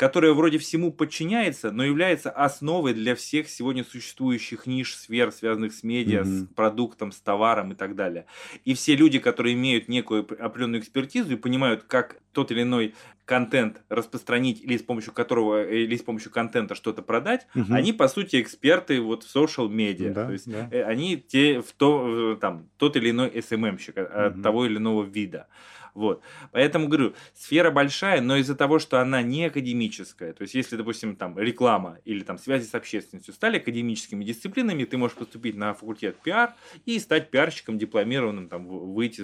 которая 0.00 0.32
вроде 0.32 0.56
всему 0.56 0.92
подчиняется, 0.92 1.70
но 1.70 1.84
является 1.84 2.30
основой 2.30 2.94
для 2.94 3.14
всех 3.14 3.50
сегодня 3.50 3.84
существующих 3.84 4.64
ниш, 4.64 4.96
сфер, 4.96 5.30
связанных 5.30 5.74
с 5.74 5.82
медиа, 5.82 6.22
mm-hmm. 6.22 6.24
с 6.24 6.54
продуктом, 6.54 7.12
с 7.12 7.20
товаром 7.20 7.72
и 7.72 7.74
так 7.74 7.94
далее. 7.94 8.24
И 8.64 8.72
все 8.72 8.96
люди, 8.96 9.18
которые 9.18 9.52
имеют 9.52 9.88
некую 9.88 10.26
определенную 10.42 10.80
экспертизу 10.80 11.34
и 11.34 11.36
понимают, 11.36 11.82
как 11.82 12.16
тот 12.32 12.50
или 12.50 12.62
иной 12.62 12.94
контент 13.26 13.82
распространить 13.90 14.62
или 14.62 14.78
с 14.78 14.82
помощью 14.82 15.12
которого 15.12 15.68
или 15.68 15.94
с 15.94 16.02
помощью 16.02 16.32
контента 16.32 16.74
что-то 16.74 17.02
продать, 17.02 17.46
угу. 17.54 17.66
они 17.74 17.92
по 17.92 18.08
сути 18.08 18.40
эксперты 18.40 19.02
вот 19.02 19.24
в 19.24 19.36
social 19.36 19.68
медиа, 19.68 20.14
да, 20.14 20.26
то 20.28 20.32
есть 20.32 20.50
да. 20.50 20.66
Э, 20.70 20.82
они 20.84 21.18
те 21.18 21.60
в 21.60 21.72
то 21.72 22.38
там 22.40 22.70
тот 22.78 22.96
или 22.96 23.10
иной 23.10 23.28
SMM-щик 23.28 24.00
угу. 24.00 24.18
от 24.18 24.42
того 24.42 24.64
или 24.64 24.78
иного 24.78 25.04
вида. 25.04 25.46
Вот. 25.94 26.22
Поэтому 26.52 26.88
говорю, 26.88 27.14
сфера 27.34 27.70
большая, 27.70 28.20
но 28.20 28.36
из-за 28.36 28.54
того, 28.54 28.78
что 28.78 29.00
она 29.00 29.22
не 29.22 29.46
академическая, 29.46 30.32
то 30.32 30.42
есть 30.42 30.54
если, 30.54 30.76
допустим, 30.76 31.16
там 31.16 31.38
реклама 31.38 31.98
или 32.04 32.22
там 32.22 32.38
связи 32.38 32.66
с 32.66 32.74
общественностью 32.74 33.34
стали 33.34 33.58
академическими 33.58 34.24
дисциплинами, 34.24 34.84
ты 34.84 34.96
можешь 34.96 35.16
поступить 35.16 35.56
на 35.56 35.74
факультет 35.74 36.16
пиар 36.22 36.54
и 36.86 36.98
стать 36.98 37.30
пиарщиком 37.30 37.78
дипломированным, 37.78 38.48
там, 38.48 38.66
выйти 38.66 39.20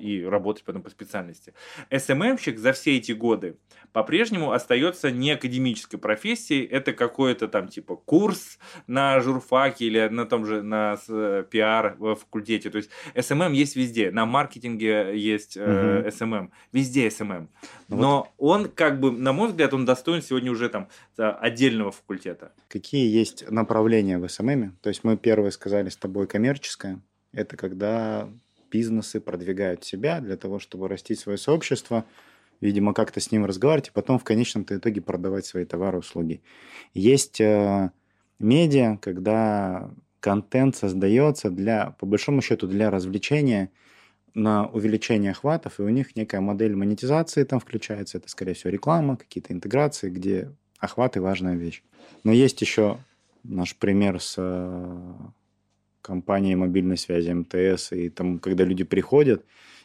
и 0.00 0.24
работать 0.24 0.64
потом 0.64 0.82
по 0.82 0.90
специальности. 0.90 1.54
СММщик 1.96 2.58
за 2.58 2.72
все 2.72 2.96
эти 2.96 3.12
годы 3.12 3.56
по-прежнему 3.92 4.52
остается 4.52 5.10
не 5.10 5.32
академической 5.32 5.96
профессией, 5.96 6.64
это 6.64 6.92
какой-то 6.92 7.48
там 7.48 7.68
типа 7.68 7.96
курс 7.96 8.58
на 8.86 9.20
журфаке 9.20 9.86
или 9.86 10.08
на 10.08 10.26
том 10.26 10.44
же 10.46 10.62
на 10.62 10.96
э, 11.08 11.44
пиар 11.50 11.96
в 11.98 12.16
факультете. 12.16 12.70
То 12.70 12.78
есть 12.78 12.90
SMM 13.14 13.54
есть 13.54 13.76
везде, 13.76 14.10
на 14.10 14.26
маркетинге 14.26 15.18
есть 15.18 15.56
угу 15.56 15.97
mm 16.00 16.08
SMM, 16.18 16.50
везде 16.72 17.08
SMM. 17.08 17.48
Ну 17.88 17.96
Но 17.96 18.32
вот. 18.38 18.50
он, 18.50 18.68
как 18.68 19.00
бы, 19.00 19.10
на 19.12 19.32
мой 19.32 19.48
взгляд, 19.48 19.74
он 19.74 19.84
достоин 19.84 20.22
сегодня 20.22 20.50
уже 20.50 20.68
там 20.68 20.88
отдельного 21.16 21.92
факультета. 21.92 22.52
Какие 22.68 23.08
есть 23.10 23.50
направления 23.50 24.18
в 24.18 24.24
SMM? 24.24 24.72
То 24.80 24.88
есть 24.88 25.04
мы 25.04 25.16
первое 25.16 25.50
сказали 25.50 25.88
с 25.88 25.96
тобой 25.96 26.26
коммерческое. 26.26 27.00
Это 27.32 27.56
когда 27.56 28.28
бизнесы 28.70 29.20
продвигают 29.20 29.84
себя 29.84 30.20
для 30.20 30.36
того, 30.36 30.58
чтобы 30.58 30.88
растить 30.88 31.18
свое 31.18 31.38
сообщество. 31.38 32.04
видимо, 32.60 32.92
как-то 32.92 33.20
с 33.20 33.30
ним 33.30 33.44
разговаривать, 33.44 33.88
и 33.88 33.92
потом 33.92 34.18
в 34.18 34.24
конечном 34.24 34.64
итоге 34.68 35.00
продавать 35.00 35.46
свои 35.46 35.64
товары, 35.64 35.98
услуги. 35.98 36.42
Есть 36.92 37.40
э, 37.40 37.92
медиа, 38.40 38.96
когда 39.00 39.90
контент 40.20 40.76
создается 40.76 41.50
для, 41.50 41.94
по 42.00 42.06
большому 42.06 42.42
счету, 42.42 42.66
для 42.66 42.90
развлечения, 42.90 43.70
на 44.34 44.66
увеличение 44.66 45.32
охватов, 45.32 45.80
и 45.80 45.82
у 45.82 45.88
них 45.88 46.16
некая 46.16 46.40
модель 46.40 46.74
монетизации 46.74 47.44
там 47.44 47.60
включается. 47.60 48.18
Это, 48.18 48.28
скорее 48.28 48.54
всего, 48.54 48.70
реклама, 48.70 49.16
какие-то 49.16 49.52
интеграции, 49.52 50.10
где 50.10 50.50
охваты– 50.78 51.20
важная 51.22 51.54
вещь. 51.54 51.82
Но 52.24 52.32
есть 52.32 52.60
еще 52.60 52.98
наш 53.42 53.76
пример 53.76 54.20
с 54.20 54.34
э, 54.38 55.12
компанией 56.02 56.56
мобильной 56.56 56.96
связи 56.96 57.30
МТС, 57.30 57.92
и 57.92 58.08
там, 58.08 58.38
когда 58.38 58.64
люди 58.64 58.84
приходят 58.84 59.44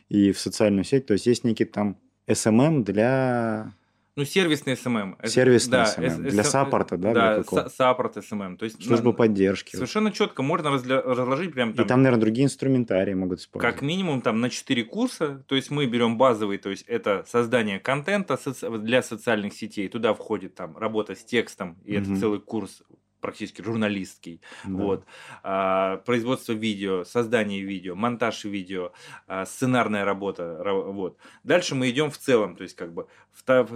и 0.10 0.32
в 0.32 0.40
социальную 0.40 0.84
сеть, 0.84 1.06
то 1.06 1.14
есть 1.14 1.26
есть 1.26 1.44
некий 1.44 1.66
там 1.66 1.98
SMM 2.28 2.84
для 2.84 3.74
ну, 4.16 4.26
сервисный 4.26 4.78
SMM. 4.78 5.18
Сервисный 5.26 5.72
да, 5.72 5.86
SMM. 5.88 6.24
Для 6.24 6.44
саппорта, 6.44 6.98
да? 6.98 7.14
Да, 7.14 7.70
support 7.70 8.24
SMM. 8.24 8.58
То 8.58 8.66
есть, 8.66 8.84
Служба 8.84 9.08
на, 9.08 9.14
поддержки. 9.14 9.76
Совершенно 9.76 10.12
четко 10.12 10.44
можно 10.44 10.68
разля- 10.68 11.02
разложить 11.02 11.54
прям 11.54 11.74
там... 11.74 11.84
И 11.84 11.88
там, 11.88 12.04
наверное, 12.04 12.22
другие 12.22 12.46
инструментарии 12.46 13.16
могут 13.16 13.40
использовать. 13.40 13.74
Как 13.74 13.82
минимум 13.82 14.22
там 14.22 14.40
на 14.40 14.52
4 14.52 14.84
курса. 14.84 15.44
То 15.48 15.56
есть 15.56 15.72
мы 15.72 15.88
берем 15.88 16.18
базовый, 16.18 16.60
то 16.60 16.70
есть 16.70 16.84
это 16.84 17.26
создание 17.28 17.80
контента 17.80 18.40
для 18.80 19.02
социальных 19.02 19.54
сетей. 19.54 19.88
Туда 19.88 20.14
входит 20.14 20.54
там 20.54 20.78
работа 20.78 21.16
с 21.16 21.24
текстом, 21.24 21.80
и 21.84 21.98
угу. 21.98 22.04
это 22.04 22.20
целый 22.20 22.40
курс 22.40 22.84
практически 23.24 23.64
журналистский. 23.64 24.42
Да. 24.66 24.84
Вот. 24.84 25.06
А, 25.42 25.98
производство 26.06 26.54
видео, 26.54 27.04
создание 27.06 27.62
видео, 27.62 27.96
монтаж 27.96 28.44
видео, 28.44 28.92
а, 29.28 29.46
сценарная 29.46 30.06
работа. 30.06 30.62
Вот. 30.64 31.18
Дальше 31.44 31.74
мы 31.74 31.90
идем 31.90 32.12
в 32.12 32.18
целом, 32.20 32.56
то 32.56 32.62
есть 32.62 32.76
как 32.76 32.94
бы 32.94 33.08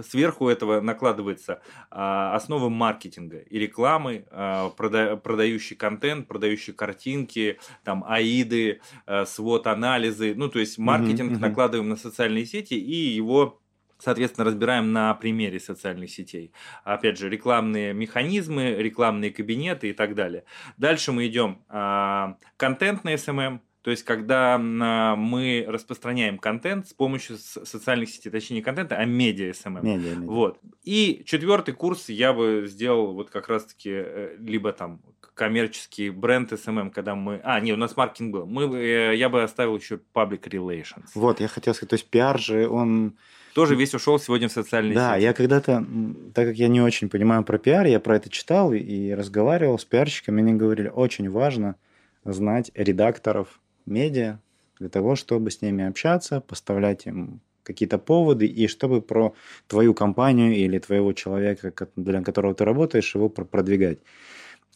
сверху 0.08 0.48
этого 0.48 0.80
накладывается 0.80 1.60
а, 1.90 2.34
основы 2.34 2.70
маркетинга 2.70 3.38
и 3.38 3.58
рекламы, 3.58 4.26
а, 4.30 4.70
прода, 4.70 5.16
продающий 5.16 5.76
контент, 5.76 6.28
продающие 6.28 6.74
картинки, 6.74 7.58
там 7.84 8.04
аиды, 8.06 8.80
а, 9.06 9.24
свод 9.26 9.66
анализы. 9.66 10.34
Ну, 10.36 10.48
то 10.48 10.58
есть 10.58 10.78
маркетинг 10.78 11.32
uh-huh. 11.32 11.40
накладываем 11.40 11.88
на 11.88 11.96
социальные 11.96 12.46
сети 12.46 12.74
и 12.74 12.94
его 12.94 13.60
соответственно, 13.98 14.44
разбираем 14.44 14.92
на 14.92 15.14
примере 15.14 15.60
социальных 15.60 16.10
сетей. 16.10 16.52
Опять 16.84 17.18
же, 17.18 17.28
рекламные 17.28 17.92
механизмы, 17.92 18.74
рекламные 18.78 19.30
кабинеты 19.30 19.90
и 19.90 19.92
так 19.92 20.14
далее. 20.14 20.44
Дальше 20.76 21.12
мы 21.12 21.26
идем 21.26 21.62
а, 21.68 22.36
контент 22.56 23.04
на 23.04 23.14
SMM, 23.14 23.60
то 23.82 23.90
есть, 23.90 24.04
когда 24.04 24.56
а, 24.56 25.16
мы 25.16 25.64
распространяем 25.66 26.38
контент 26.38 26.88
с 26.88 26.92
помощью 26.92 27.38
социальных 27.38 28.10
сетей, 28.10 28.30
точнее 28.30 28.56
не 28.56 28.62
контента, 28.62 28.96
а 28.96 29.04
медиа 29.04 29.50
SMM. 29.50 29.82
Медиа, 29.82 30.14
медиа. 30.14 30.30
Вот. 30.30 30.60
И 30.84 31.22
четвертый 31.24 31.74
курс 31.74 32.08
я 32.08 32.32
бы 32.32 32.64
сделал 32.66 33.14
вот 33.14 33.30
как 33.30 33.48
раз-таки 33.48 33.90
э, 33.90 34.36
либо 34.40 34.72
там 34.72 35.00
коммерческий 35.34 36.10
бренд 36.10 36.52
SMM, 36.52 36.90
когда 36.90 37.14
мы... 37.14 37.40
А, 37.44 37.60
нет, 37.60 37.76
у 37.76 37.80
нас 37.80 37.96
маркетинг 37.96 38.32
был. 38.32 38.46
Мы, 38.46 38.76
э, 38.76 39.16
я 39.16 39.28
бы 39.28 39.42
оставил 39.42 39.76
еще 39.76 40.00
public 40.12 40.42
relations. 40.42 41.06
Вот, 41.14 41.40
я 41.40 41.48
хотел 41.48 41.72
сказать, 41.72 41.90
то 41.90 41.94
есть 41.94 42.10
пиар 42.10 42.38
же, 42.38 42.68
он 42.68 43.16
тоже 43.54 43.74
весь 43.74 43.94
ушел 43.94 44.18
сегодня 44.18 44.48
в 44.48 44.52
социальные 44.52 44.94
да, 44.94 45.14
сети. 45.14 45.20
Да, 45.20 45.26
я 45.28 45.32
когда-то, 45.32 45.86
так 46.34 46.48
как 46.48 46.56
я 46.56 46.68
не 46.68 46.80
очень 46.80 47.08
понимаю 47.08 47.44
про 47.44 47.58
пиар, 47.58 47.86
я 47.86 48.00
про 48.00 48.16
это 48.16 48.28
читал 48.30 48.72
и 48.72 49.10
разговаривал 49.12 49.78
с 49.78 49.84
пиарщиками, 49.84 50.42
они 50.42 50.54
говорили, 50.54 50.88
очень 50.88 51.30
важно 51.30 51.76
знать 52.24 52.70
редакторов 52.74 53.60
медиа 53.86 54.40
для 54.78 54.88
того, 54.88 55.16
чтобы 55.16 55.50
с 55.50 55.62
ними 55.62 55.84
общаться, 55.84 56.40
поставлять 56.40 57.06
им 57.06 57.40
какие-то 57.62 57.98
поводы, 57.98 58.46
и 58.46 58.66
чтобы 58.66 59.02
про 59.02 59.34
твою 59.66 59.92
компанию 59.92 60.54
или 60.54 60.78
твоего 60.78 61.12
человека, 61.12 61.72
для 61.96 62.22
которого 62.22 62.54
ты 62.54 62.64
работаешь, 62.64 63.14
его 63.14 63.28
продвигать 63.28 63.98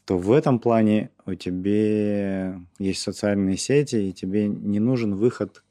то 0.05 0.19
в 0.19 0.33
этом 0.33 0.59
плане 0.59 1.11
у 1.27 1.35
тебя 1.35 2.61
есть 2.79 3.03
социальные 3.03 3.57
сети, 3.57 4.09
и 4.09 4.13
тебе 4.13 4.49
не 4.49 4.81
нужен 4.81 5.15
выход 5.15 5.63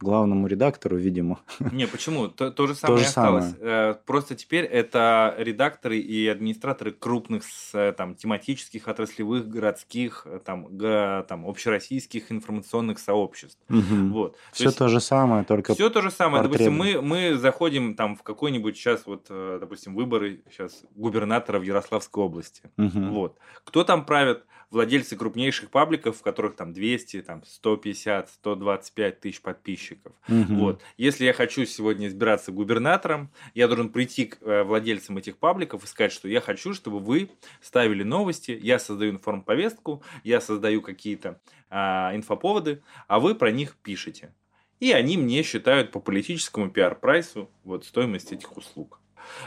главному 0.00 0.46
редактору, 0.46 0.96
видимо. 0.96 1.40
Не, 1.72 1.86
почему? 1.86 2.28
То, 2.28 2.50
то 2.50 2.66
же 2.66 2.74
самое 2.74 2.98
то 2.98 3.02
же 3.02 3.08
осталось. 3.08 3.44
Самое. 3.44 3.90
Э, 3.90 3.94
просто 4.06 4.34
теперь 4.34 4.64
это 4.64 5.34
редакторы 5.38 5.98
и 5.98 6.28
администраторы 6.28 6.92
крупных 6.92 7.42
э, 7.72 7.92
там, 7.92 8.14
тематических, 8.14 8.86
отраслевых, 8.88 9.48
городских, 9.48 10.22
э, 10.26 10.40
там, 10.44 10.76
га, 10.76 11.24
там, 11.28 11.46
общероссийских 11.46 12.30
информационных 12.30 12.98
сообществ. 12.98 13.60
Угу. 13.68 14.12
Вот. 14.12 14.36
Все 14.52 14.64
то, 14.64 14.68
есть, 14.68 14.78
то 14.78 14.88
же 14.88 15.00
самое, 15.00 15.44
только 15.44 15.74
Все 15.74 15.90
то 15.90 16.00
же 16.00 16.10
самое. 16.10 16.42
Допустим, 16.42 16.74
мы, 16.74 17.02
мы 17.02 17.36
заходим 17.36 17.94
там, 17.94 18.16
в 18.16 18.22
какой-нибудь 18.22 18.76
сейчас, 18.76 19.06
вот, 19.06 19.26
допустим, 19.28 19.94
выборы 19.94 20.42
сейчас 20.50 20.82
губернатора 20.94 21.58
в 21.58 21.62
Ярославской 21.62 22.22
области. 22.22 22.62
Угу. 22.76 23.00
Вот. 23.10 23.38
Кто 23.64 23.84
там 23.84 24.04
правит? 24.04 24.44
Владельцы 24.70 25.16
крупнейших 25.16 25.70
пабликов, 25.70 26.18
в 26.18 26.22
которых 26.22 26.56
там 26.56 26.72
200, 26.72 27.22
там 27.22 27.42
150, 27.44 28.30
125 28.30 29.20
тысяч 29.20 29.40
подписчиков. 29.40 30.12
Угу. 30.28 30.54
Вот. 30.54 30.82
Если 30.96 31.24
я 31.24 31.32
хочу 31.32 31.64
сегодня 31.64 32.08
избираться 32.08 32.52
губернатором, 32.52 33.30
я 33.54 33.66
должен 33.66 33.88
прийти 33.90 34.26
к 34.26 34.38
э, 34.42 34.62
владельцам 34.64 35.18
этих 35.18 35.38
пабликов 35.38 35.84
и 35.84 35.86
сказать, 35.86 36.12
что 36.12 36.28
я 36.28 36.40
хочу, 36.40 36.74
чтобы 36.74 36.98
вы 36.98 37.30
ставили 37.62 38.02
новости, 38.02 38.58
я 38.62 38.78
создаю 38.78 39.12
информповестку, 39.12 40.02
я 40.24 40.40
создаю 40.40 40.82
какие-то 40.82 41.40
а, 41.70 42.12
инфоповоды, 42.14 42.82
а 43.06 43.20
вы 43.20 43.34
про 43.34 43.50
них 43.50 43.76
пишете. 43.76 44.34
И 44.80 44.92
они 44.92 45.16
мне 45.16 45.42
считают 45.42 45.90
по 45.90 46.00
политическому 46.00 46.70
пиар-прайсу 46.70 47.50
вот 47.64 47.84
стоимость 47.84 48.32
этих 48.32 48.56
услуг 48.56 49.00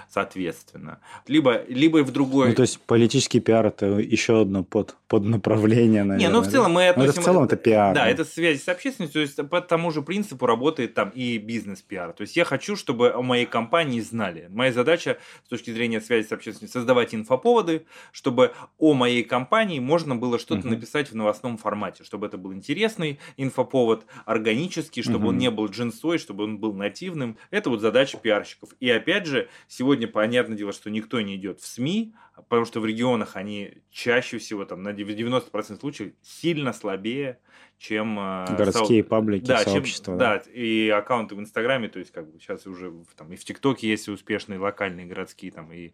соответственно. 0.10 1.00
Либо, 1.28 1.64
либо 1.68 2.04
в 2.04 2.12
другой... 2.12 2.50
Ну, 2.50 2.56
то 2.56 2.64
есть 2.64 2.80
политический 2.82 3.40
пиар– 3.40 3.66
это 3.68 3.86
еще 4.00 4.42
одно 4.42 4.64
под, 4.64 4.96
под 5.08 5.24
направление, 5.24 6.04
наверное. 6.04 6.28
Не, 6.28 6.34
ну 6.34 6.42
в 6.42 6.48
целом 6.48 6.74
мы 6.74 6.90
относим... 6.90 7.08
Но 7.08 7.12
это 7.12 7.22
в 7.22 7.24
целом 7.24 7.44
это 7.44 7.56
пиар. 7.56 7.96
Да, 7.96 8.08
это 8.08 8.26
связь 8.26 8.64
с 8.64 8.70
общественностью, 8.70 9.26
то 9.26 9.42
есть 9.44 9.50
по 9.50 9.62
тому 9.62 9.92
же 9.92 10.02
принципу 10.02 10.46
работает 10.46 10.94
там 10.94 11.10
и 11.10 11.38
бизнес-пиар. 11.38 12.14
То 12.14 12.22
есть 12.22 12.36
я 12.36 12.46
хочу, 12.46 12.76
чтобы 12.76 13.12
о 13.12 13.22
моей 13.22 13.46
компании 13.46 14.00
знали. 14.02 14.48
Моя 14.50 14.72
задача 14.72 15.18
с 15.46 15.50
точки 15.50 15.72
зрения 15.72 16.02
связи 16.02 16.28
с 16.28 16.32
общественностью 16.32 16.80
создавать 16.80 17.14
инфоповоды, 17.16 17.86
чтобы 18.12 18.54
о 18.78 18.94
моей 18.94 19.24
компании 19.24 19.80
можно 19.80 20.16
было 20.16 20.40
что-то 20.40 20.68
uh 20.68 20.72
написать 20.72 21.12
в 21.12 21.16
новостном 21.16 21.58
формате, 21.58 22.04
чтобы 22.04 22.28
это 22.28 22.38
был 22.38 22.54
интересный 22.54 23.20
инфоповод, 23.38 24.06
органический, 24.26 25.04
чтобы 25.04 25.26
uh 25.26 25.30
он 25.30 25.38
не 25.38 25.52
был 25.52 25.68
джинсой, 25.68 26.18
чтобы 26.18 26.46
он 26.46 26.58
был 26.60 26.74
нативным. 26.74 27.38
Это 27.50 27.70
вот 27.70 27.82
задача 27.82 28.18
пиарщиков. 28.18 28.70
И 28.80 28.90
опять 28.90 29.26
же, 29.26 29.50
Сегодня, 29.74 30.06
понятное 30.06 30.58
дело, 30.58 30.74
что 30.74 30.90
никто 30.90 31.22
не 31.22 31.38
идет 31.38 31.62
в 31.62 31.66
СМИ, 31.66 32.14
потому 32.36 32.66
что 32.66 32.82
в 32.82 32.86
регионах 32.86 33.38
они 33.38 33.76
чаще 33.90 34.38
всего, 34.38 34.66
там, 34.66 34.84
на 34.84 34.90
90% 34.90 35.80
случаев, 35.80 36.12
сильно 36.22 36.74
слабее, 36.74 37.40
чем... 37.78 38.20
Э, 38.20 38.54
Городские 38.54 39.02
со... 39.02 39.08
паблики, 39.08 39.46
да, 39.46 39.60
сообщества. 39.60 40.12
Чем, 40.12 40.18
да. 40.18 40.40
да, 40.40 40.52
и 40.52 40.90
аккаунты 40.90 41.36
в 41.36 41.40
Инстаграме, 41.40 41.88
то 41.88 42.00
есть, 42.00 42.12
как 42.12 42.30
бы, 42.30 42.38
сейчас 42.38 42.68
уже 42.68 42.92
там 43.16 43.32
и 43.32 43.38
в 43.38 43.46
ТикТоке 43.46 43.88
есть 43.88 44.10
успешные 44.10 44.60
локальные 44.60 45.06
городские, 45.06 45.54
там, 45.54 45.72
и 45.72 45.94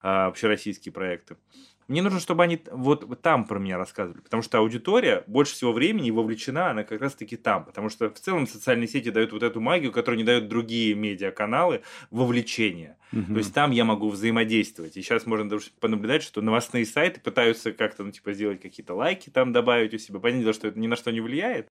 а, 0.00 0.26
общероссийские 0.26 0.92
проекты. 0.92 1.36
Мне 1.88 2.02
нужно, 2.02 2.20
чтобы 2.20 2.42
они 2.44 2.60
вот 2.70 3.20
там 3.22 3.44
про 3.44 3.58
меня 3.58 3.78
рассказывали, 3.78 4.20
потому 4.20 4.42
что 4.42 4.58
аудитория 4.58 5.24
больше 5.26 5.54
всего 5.54 5.72
времени 5.72 6.10
вовлечена, 6.10 6.70
она 6.70 6.84
как 6.84 7.00
раз-таки 7.00 7.36
там, 7.36 7.64
потому 7.64 7.88
что 7.88 8.10
в 8.10 8.18
целом 8.18 8.46
социальные 8.46 8.88
сети 8.88 9.10
дают 9.10 9.32
вот 9.32 9.42
эту 9.42 9.60
магию, 9.60 9.92
которую 9.92 10.18
не 10.18 10.24
дают 10.24 10.48
другие 10.48 10.94
медиаканалы, 10.94 11.82
вовлечение. 12.10 12.96
Угу. 13.12 13.32
То 13.32 13.38
есть 13.38 13.54
там 13.54 13.70
я 13.72 13.84
могу 13.84 14.08
взаимодействовать. 14.08 14.96
И 14.96 15.02
сейчас 15.02 15.26
можно 15.26 15.48
даже 15.48 15.66
понаблюдать, 15.80 16.22
что 16.22 16.40
новостные 16.40 16.86
сайты 16.86 17.20
пытаются 17.20 17.72
как-то, 17.72 18.04
ну, 18.04 18.10
типа, 18.10 18.32
сделать 18.32 18.60
какие-то 18.60 18.94
лайки 18.94 19.30
там 19.30 19.52
добавить 19.52 19.92
у 19.94 19.98
себя. 19.98 20.18
Понятно, 20.18 20.52
что 20.52 20.68
это 20.68 20.78
ни 20.78 20.86
на 20.86 20.96
что 20.96 21.12
не 21.12 21.20
влияет. 21.20 21.68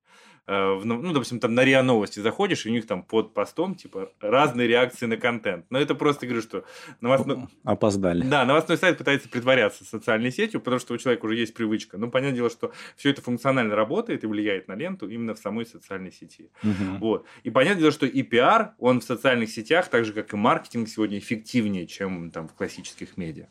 Э, 0.47 0.79
ну, 0.83 1.13
допустим, 1.13 1.39
там 1.39 1.55
на 1.55 1.63
РИА 1.63 1.81
Новости 1.81 2.19
заходишь, 2.19 2.65
и 2.65 2.69
у 2.69 2.71
них 2.71 2.85
там 2.85 3.03
под 3.03 3.33
постом, 3.33 3.75
типа, 3.75 4.11
разные 4.19 4.67
реакции 4.67 5.07
на 5.07 5.17
контент. 5.17 5.65
Но 5.69 5.79
это 5.79 5.95
просто, 5.95 6.27
говорю, 6.27 6.41
что... 6.41 6.63
Новостной... 6.99 7.47
Опоздали. 7.63 8.23
Да, 8.23 8.45
новостной 8.45 8.77
сайт 8.77 8.97
пытается 8.97 9.27
притворяться 9.27 9.83
социальной 10.01 10.31
сетью, 10.31 10.59
потому 10.59 10.79
что 10.79 10.95
у 10.95 10.97
человека 10.97 11.25
уже 11.25 11.35
есть 11.35 11.53
привычка. 11.53 11.97
Ну, 11.97 12.09
понятное 12.09 12.35
дело, 12.35 12.49
что 12.49 12.71
все 12.95 13.11
это 13.11 13.21
функционально 13.21 13.75
работает 13.75 14.23
и 14.23 14.27
влияет 14.27 14.67
на 14.67 14.73
ленту 14.73 15.07
именно 15.07 15.35
в 15.35 15.37
самой 15.37 15.65
социальной 15.65 16.11
сети. 16.11 16.49
Угу. 16.63 16.97
Вот. 16.99 17.25
И 17.43 17.51
понятное 17.51 17.81
дело, 17.81 17.91
что 17.91 18.07
и 18.07 18.23
пиар, 18.23 18.73
он 18.79 18.99
в 18.99 19.03
социальных 19.03 19.49
сетях, 19.51 19.89
так 19.89 20.05
же, 20.05 20.13
как 20.13 20.33
и 20.33 20.35
маркетинг 20.35 20.89
сегодня 20.89 21.19
эффективнее, 21.19 21.85
чем 21.85 22.31
там 22.31 22.47
в 22.47 22.53
классических 22.53 23.15
медиа. 23.17 23.45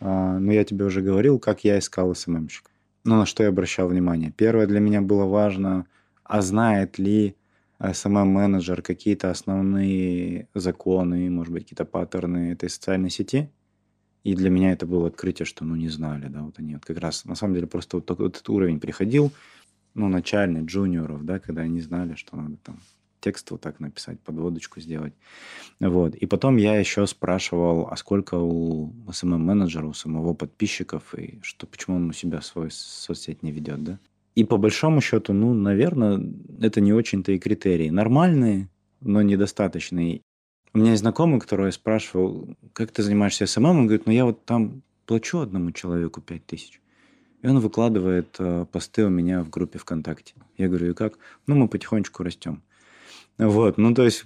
А, 0.00 0.38
ну, 0.38 0.52
я 0.52 0.64
тебе 0.64 0.84
уже 0.84 1.02
говорил, 1.02 1.38
как 1.38 1.64
я 1.64 1.78
искал 1.78 2.14
СММщик. 2.14 2.70
Ну, 3.04 3.16
на 3.16 3.26
что 3.26 3.42
я 3.42 3.48
обращал 3.48 3.88
внимание. 3.88 4.32
Первое 4.36 4.66
для 4.66 4.78
меня 4.78 5.00
было 5.00 5.24
важно, 5.24 5.86
а 6.22 6.40
знает 6.42 6.98
ли 6.98 7.34
SMM-менеджер 7.80 8.82
какие-то 8.82 9.30
основные 9.30 10.48
законы, 10.54 11.30
может 11.30 11.52
быть, 11.52 11.64
какие-то 11.64 11.84
паттерны 11.84 12.52
этой 12.52 12.68
социальной 12.68 13.10
сети. 13.10 13.50
И 14.22 14.34
для 14.34 14.50
меня 14.50 14.72
это 14.72 14.86
было 14.86 15.06
открытие, 15.08 15.46
что, 15.46 15.64
ну, 15.64 15.76
не 15.76 15.88
знали, 15.88 16.28
да, 16.28 16.42
вот 16.42 16.58
они 16.58 16.74
вот 16.74 16.84
как 16.84 16.98
раз, 16.98 17.24
на 17.24 17.34
самом 17.34 17.54
деле, 17.54 17.66
просто 17.66 17.96
вот, 17.96 18.10
вот 18.10 18.36
этот 18.36 18.48
уровень 18.50 18.78
приходил, 18.78 19.32
ну, 19.94 20.08
начальный, 20.08 20.62
джуниоров, 20.64 21.24
да, 21.24 21.38
когда 21.38 21.62
они 21.62 21.80
знали, 21.80 22.14
что 22.14 22.36
надо 22.36 22.56
там 22.62 22.78
текст 23.20 23.50
вот 23.50 23.60
так 23.60 23.80
написать, 23.80 24.20
подводочку 24.20 24.80
сделать. 24.80 25.14
Вот. 25.78 26.14
И 26.14 26.26
потом 26.26 26.56
я 26.56 26.78
еще 26.78 27.06
спрашивал, 27.06 27.88
а 27.90 27.96
сколько 27.96 28.36
у 28.36 28.92
SMM-менеджера, 29.08 29.86
у 29.86 29.92
самого 29.92 30.34
подписчиков, 30.34 31.14
и 31.14 31.38
что, 31.42 31.66
почему 31.66 31.96
он 31.96 32.10
у 32.10 32.12
себя 32.12 32.40
свой 32.40 32.70
соцсеть 32.70 33.42
не 33.42 33.52
ведет, 33.52 33.82
да? 33.84 33.98
И 34.34 34.44
по 34.44 34.56
большому 34.56 35.00
счету, 35.00 35.32
ну, 35.32 35.54
наверное, 35.54 36.22
это 36.60 36.80
не 36.80 36.92
очень-то 36.92 37.32
и 37.32 37.38
критерии. 37.38 37.90
Нормальные, 37.90 38.68
но 39.00 39.22
недостаточные. 39.22 40.22
У 40.72 40.78
меня 40.78 40.90
есть 40.90 41.02
знакомый, 41.02 41.40
который 41.40 41.66
я 41.66 41.72
спрашивал, 41.72 42.56
как 42.72 42.92
ты 42.92 43.02
занимаешься 43.02 43.46
SMM? 43.46 43.66
Он 43.66 43.86
говорит, 43.86 44.06
ну, 44.06 44.12
я 44.12 44.24
вот 44.24 44.44
там 44.44 44.82
плачу 45.06 45.40
одному 45.40 45.72
человеку 45.72 46.20
5 46.20 46.46
тысяч. 46.46 46.80
И 47.42 47.48
он 47.48 47.58
выкладывает 47.58 48.36
э, 48.38 48.66
посты 48.70 49.04
у 49.04 49.08
меня 49.08 49.42
в 49.42 49.50
группе 49.50 49.78
ВКонтакте. 49.78 50.34
Я 50.58 50.68
говорю, 50.68 50.90
и 50.90 50.94
как? 50.94 51.18
Ну, 51.46 51.56
мы 51.56 51.68
потихонечку 51.68 52.22
растем. 52.22 52.62
Вот, 53.38 53.78
ну, 53.78 53.94
то 53.94 54.04
есть, 54.04 54.24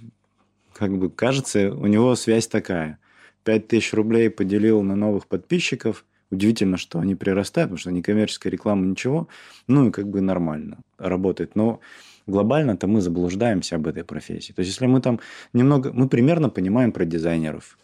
как 0.73 0.97
бы, 0.97 1.09
кажется, 1.09 1.73
у 1.73 1.87
него 1.87 2.15
связь 2.15 2.47
такая. 2.47 2.99
5 3.45 3.67
тысяч 3.67 3.93
рублей 3.93 4.29
поделил 4.29 4.81
на 4.83 4.95
новых 4.95 5.27
подписчиков. 5.27 6.05
Удивительно, 6.31 6.77
что 6.77 6.99
они 6.99 7.15
прирастают, 7.15 7.69
потому 7.69 7.77
что 7.77 7.91
не 7.91 8.01
коммерческая 8.01 8.51
реклама, 8.51 8.85
ничего. 8.85 9.27
Ну, 9.67 9.87
и 9.87 9.91
как 9.91 10.09
бы 10.09 10.21
нормально 10.21 10.79
работает. 10.97 11.55
Но 11.55 11.79
глобально-то 12.25 12.87
мы 12.87 13.01
заблуждаемся 13.01 13.75
об 13.75 13.87
этой 13.87 14.03
профессии. 14.03 14.51
То 14.53 14.61
есть, 14.61 14.71
если 14.71 14.87
мы 14.87 15.01
там 15.01 15.19
немного... 15.53 15.93
Мы 15.93 16.09
примерно 16.09 16.49
понимаем 16.49 16.91
про 16.91 17.05
дизайнеров, 17.05 17.77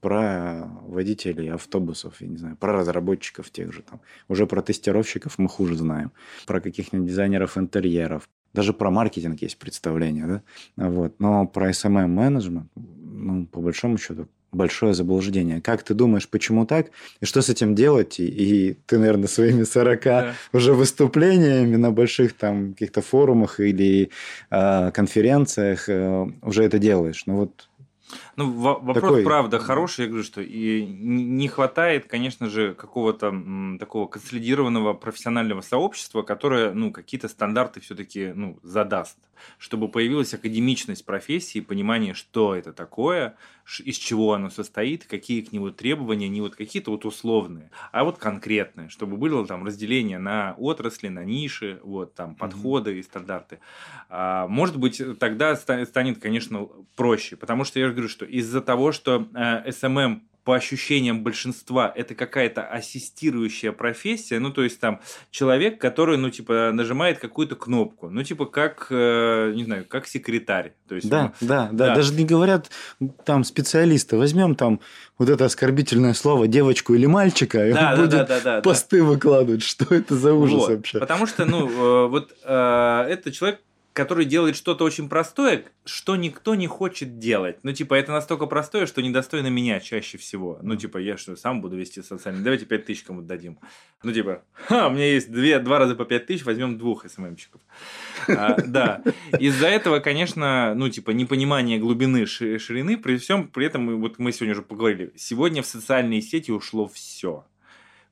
про 0.00 0.68
водителей 0.82 1.50
автобусов, 1.52 2.20
я 2.20 2.28
не 2.28 2.36
знаю, 2.36 2.56
про 2.56 2.72
разработчиков 2.72 3.50
тех 3.50 3.72
же 3.72 3.82
там. 3.82 4.00
Уже 4.28 4.46
про 4.46 4.60
тестировщиков 4.62 5.38
мы 5.38 5.48
хуже 5.48 5.74
знаем. 5.76 6.12
Про 6.46 6.60
каких-нибудь 6.60 7.08
дизайнеров 7.08 7.56
интерьеров. 7.56 8.28
Даже 8.52 8.72
про 8.72 8.90
маркетинг 8.90 9.42
есть 9.42 9.58
представление, 9.58 10.26
да? 10.26 10.88
Вот. 10.88 11.18
Но 11.18 11.46
про 11.46 11.70
SMM-менеджмент, 11.70 12.70
ну, 12.74 13.46
по 13.46 13.60
большому 13.60 13.98
счету, 13.98 14.28
большое 14.52 14.94
заблуждение. 14.94 15.60
Как 15.60 15.82
ты 15.82 15.94
думаешь, 15.94 16.28
почему 16.28 16.66
так? 16.66 16.86
И 17.20 17.26
что 17.26 17.42
с 17.42 17.48
этим 17.48 17.74
делать? 17.74 18.20
И, 18.20 18.26
и 18.26 18.76
ты, 18.86 18.98
наверное, 18.98 19.28
своими 19.28 19.64
40 19.64 20.04
да. 20.04 20.34
уже 20.52 20.72
выступлениями 20.72 21.76
на 21.76 21.90
больших 21.90 22.32
там 22.32 22.72
каких-то 22.72 23.02
форумах 23.02 23.60
или 23.60 24.10
э, 24.50 24.90
конференциях 24.92 25.88
э, 25.88 26.26
уже 26.42 26.64
это 26.64 26.78
делаешь. 26.78 27.24
Ну 27.26 27.36
вот 27.36 27.68
ну, 28.36 28.52
вопрос, 28.52 28.94
такой... 28.96 29.24
правда, 29.24 29.58
хороший. 29.58 30.02
Я 30.02 30.08
говорю, 30.08 30.24
что 30.24 30.42
и 30.42 30.84
не 30.84 31.48
хватает, 31.48 32.06
конечно 32.06 32.48
же, 32.50 32.74
какого-то 32.74 33.34
такого 33.80 34.06
консолидированного 34.06 34.92
профессионального 34.92 35.62
сообщества, 35.62 36.22
которое, 36.22 36.72
ну, 36.72 36.92
какие-то 36.92 37.28
стандарты 37.28 37.80
все-таки, 37.80 38.32
ну, 38.34 38.58
задаст. 38.62 39.18
Чтобы 39.58 39.88
появилась 39.88 40.34
академичность 40.34 41.04
профессии, 41.04 41.60
понимание, 41.60 42.14
что 42.14 42.54
это 42.54 42.72
такое, 42.72 43.36
из 43.84 43.96
чего 43.96 44.32
оно 44.34 44.50
состоит, 44.50 45.06
какие 45.06 45.42
к 45.42 45.52
нему 45.52 45.70
требования, 45.70 46.28
не 46.28 46.40
вот 46.40 46.56
какие-то 46.56 46.90
вот 46.90 47.04
условные, 47.04 47.70
а 47.92 48.04
вот 48.04 48.18
конкретные, 48.18 48.88
чтобы 48.88 49.16
было 49.16 49.46
там 49.46 49.64
разделение 49.64 50.18
на 50.18 50.54
отрасли, 50.58 51.08
на 51.08 51.24
ниши, 51.24 51.80
вот 51.82 52.14
там 52.14 52.34
подходы 52.34 52.94
mm-hmm. 52.94 52.98
и 53.00 53.02
стандарты. 53.02 53.58
А, 54.08 54.46
может 54.46 54.76
быть, 54.76 55.02
тогда 55.18 55.56
станет, 55.56 56.18
конечно, 56.20 56.68
проще, 56.94 57.36
потому 57.36 57.64
что 57.64 57.78
я 57.78 57.88
же 57.88 57.92
говорю, 57.92 58.08
что 58.08 58.25
из-за 58.26 58.60
того, 58.60 58.92
что 58.92 59.28
э, 59.34 59.68
SMM 59.70 60.20
по 60.46 60.54
ощущениям 60.54 61.24
большинства 61.24 61.92
это 61.94 62.14
какая-то 62.14 62.62
ассистирующая 62.62 63.72
профессия, 63.72 64.38
ну 64.38 64.52
то 64.52 64.62
есть 64.62 64.78
там 64.78 65.00
человек, 65.32 65.80
который, 65.80 66.16
ну 66.18 66.30
типа 66.30 66.70
нажимает 66.72 67.18
какую-то 67.18 67.56
кнопку, 67.56 68.10
ну 68.10 68.22
типа 68.22 68.46
как, 68.46 68.86
э, 68.90 69.52
не 69.56 69.64
знаю, 69.64 69.84
как 69.88 70.06
секретарь. 70.06 70.74
То 70.88 70.94
есть, 70.94 71.08
да, 71.08 71.32
ну, 71.40 71.48
да, 71.48 71.68
да, 71.72 71.88
да, 71.88 71.94
даже 71.96 72.14
не 72.14 72.24
говорят 72.24 72.70
там 73.24 73.42
специалисты, 73.42 74.16
возьмем 74.16 74.54
там 74.54 74.78
вот 75.18 75.28
это 75.28 75.46
оскорбительное 75.46 76.14
слово 76.14 76.46
девочку 76.46 76.94
или 76.94 77.06
мальчика, 77.06 77.66
и 77.66 77.72
да, 77.72 77.90
он 77.90 77.96
да, 77.96 77.96
будет 77.96 78.10
да, 78.10 78.24
да, 78.26 78.40
да, 78.40 78.60
посты 78.60 78.98
да. 78.98 79.04
выкладывать, 79.04 79.64
что 79.64 79.92
это 79.92 80.14
за 80.14 80.32
ужас 80.32 80.60
вот, 80.60 80.70
вообще. 80.70 81.00
Потому 81.00 81.26
что, 81.26 81.44
ну 81.44 81.68
э, 81.68 82.06
вот 82.06 82.32
э, 82.44 83.06
это 83.08 83.32
человек 83.32 83.58
который 83.96 84.26
делает 84.26 84.56
что-то 84.56 84.84
очень 84.84 85.08
простое, 85.08 85.64
что 85.86 86.16
никто 86.16 86.54
не 86.54 86.66
хочет 86.66 87.18
делать. 87.18 87.56
Ну, 87.62 87.72
типа, 87.72 87.94
это 87.94 88.12
настолько 88.12 88.44
простое, 88.44 88.84
что 88.84 89.00
недостойно 89.00 89.46
меня 89.46 89.80
чаще 89.80 90.18
всего. 90.18 90.58
Ну, 90.62 90.76
типа, 90.76 90.98
я 90.98 91.16
что, 91.16 91.34
сам 91.34 91.62
буду 91.62 91.76
вести 91.76 92.02
социальный. 92.02 92.42
Давайте 92.44 92.66
5 92.66 92.84
тысяч 92.84 93.04
кому-то 93.04 93.26
дадим. 93.26 93.58
Ну, 94.02 94.12
типа, 94.12 94.42
ха, 94.52 94.88
у 94.88 94.90
меня 94.90 95.06
есть 95.06 95.32
две, 95.32 95.58
два 95.60 95.78
раза 95.78 95.94
по 95.94 96.04
5 96.04 96.26
тысяч, 96.26 96.44
возьмем 96.44 96.76
двух 96.76 97.08
СММщиков. 97.08 97.62
А, 98.28 98.60
да. 98.66 99.02
Из-за 99.40 99.68
этого, 99.68 100.00
конечно, 100.00 100.74
ну, 100.74 100.90
типа, 100.90 101.12
непонимание 101.12 101.78
глубины 101.78 102.26
ширины, 102.26 102.98
при 102.98 103.16
всем 103.16 103.48
при 103.48 103.64
этом, 103.64 103.98
вот 103.98 104.18
мы 104.18 104.30
сегодня 104.30 104.52
уже 104.52 104.62
поговорили, 104.62 105.14
сегодня 105.16 105.62
в 105.62 105.66
социальные 105.66 106.20
сети 106.20 106.50
ушло 106.50 106.86
все 106.86 107.46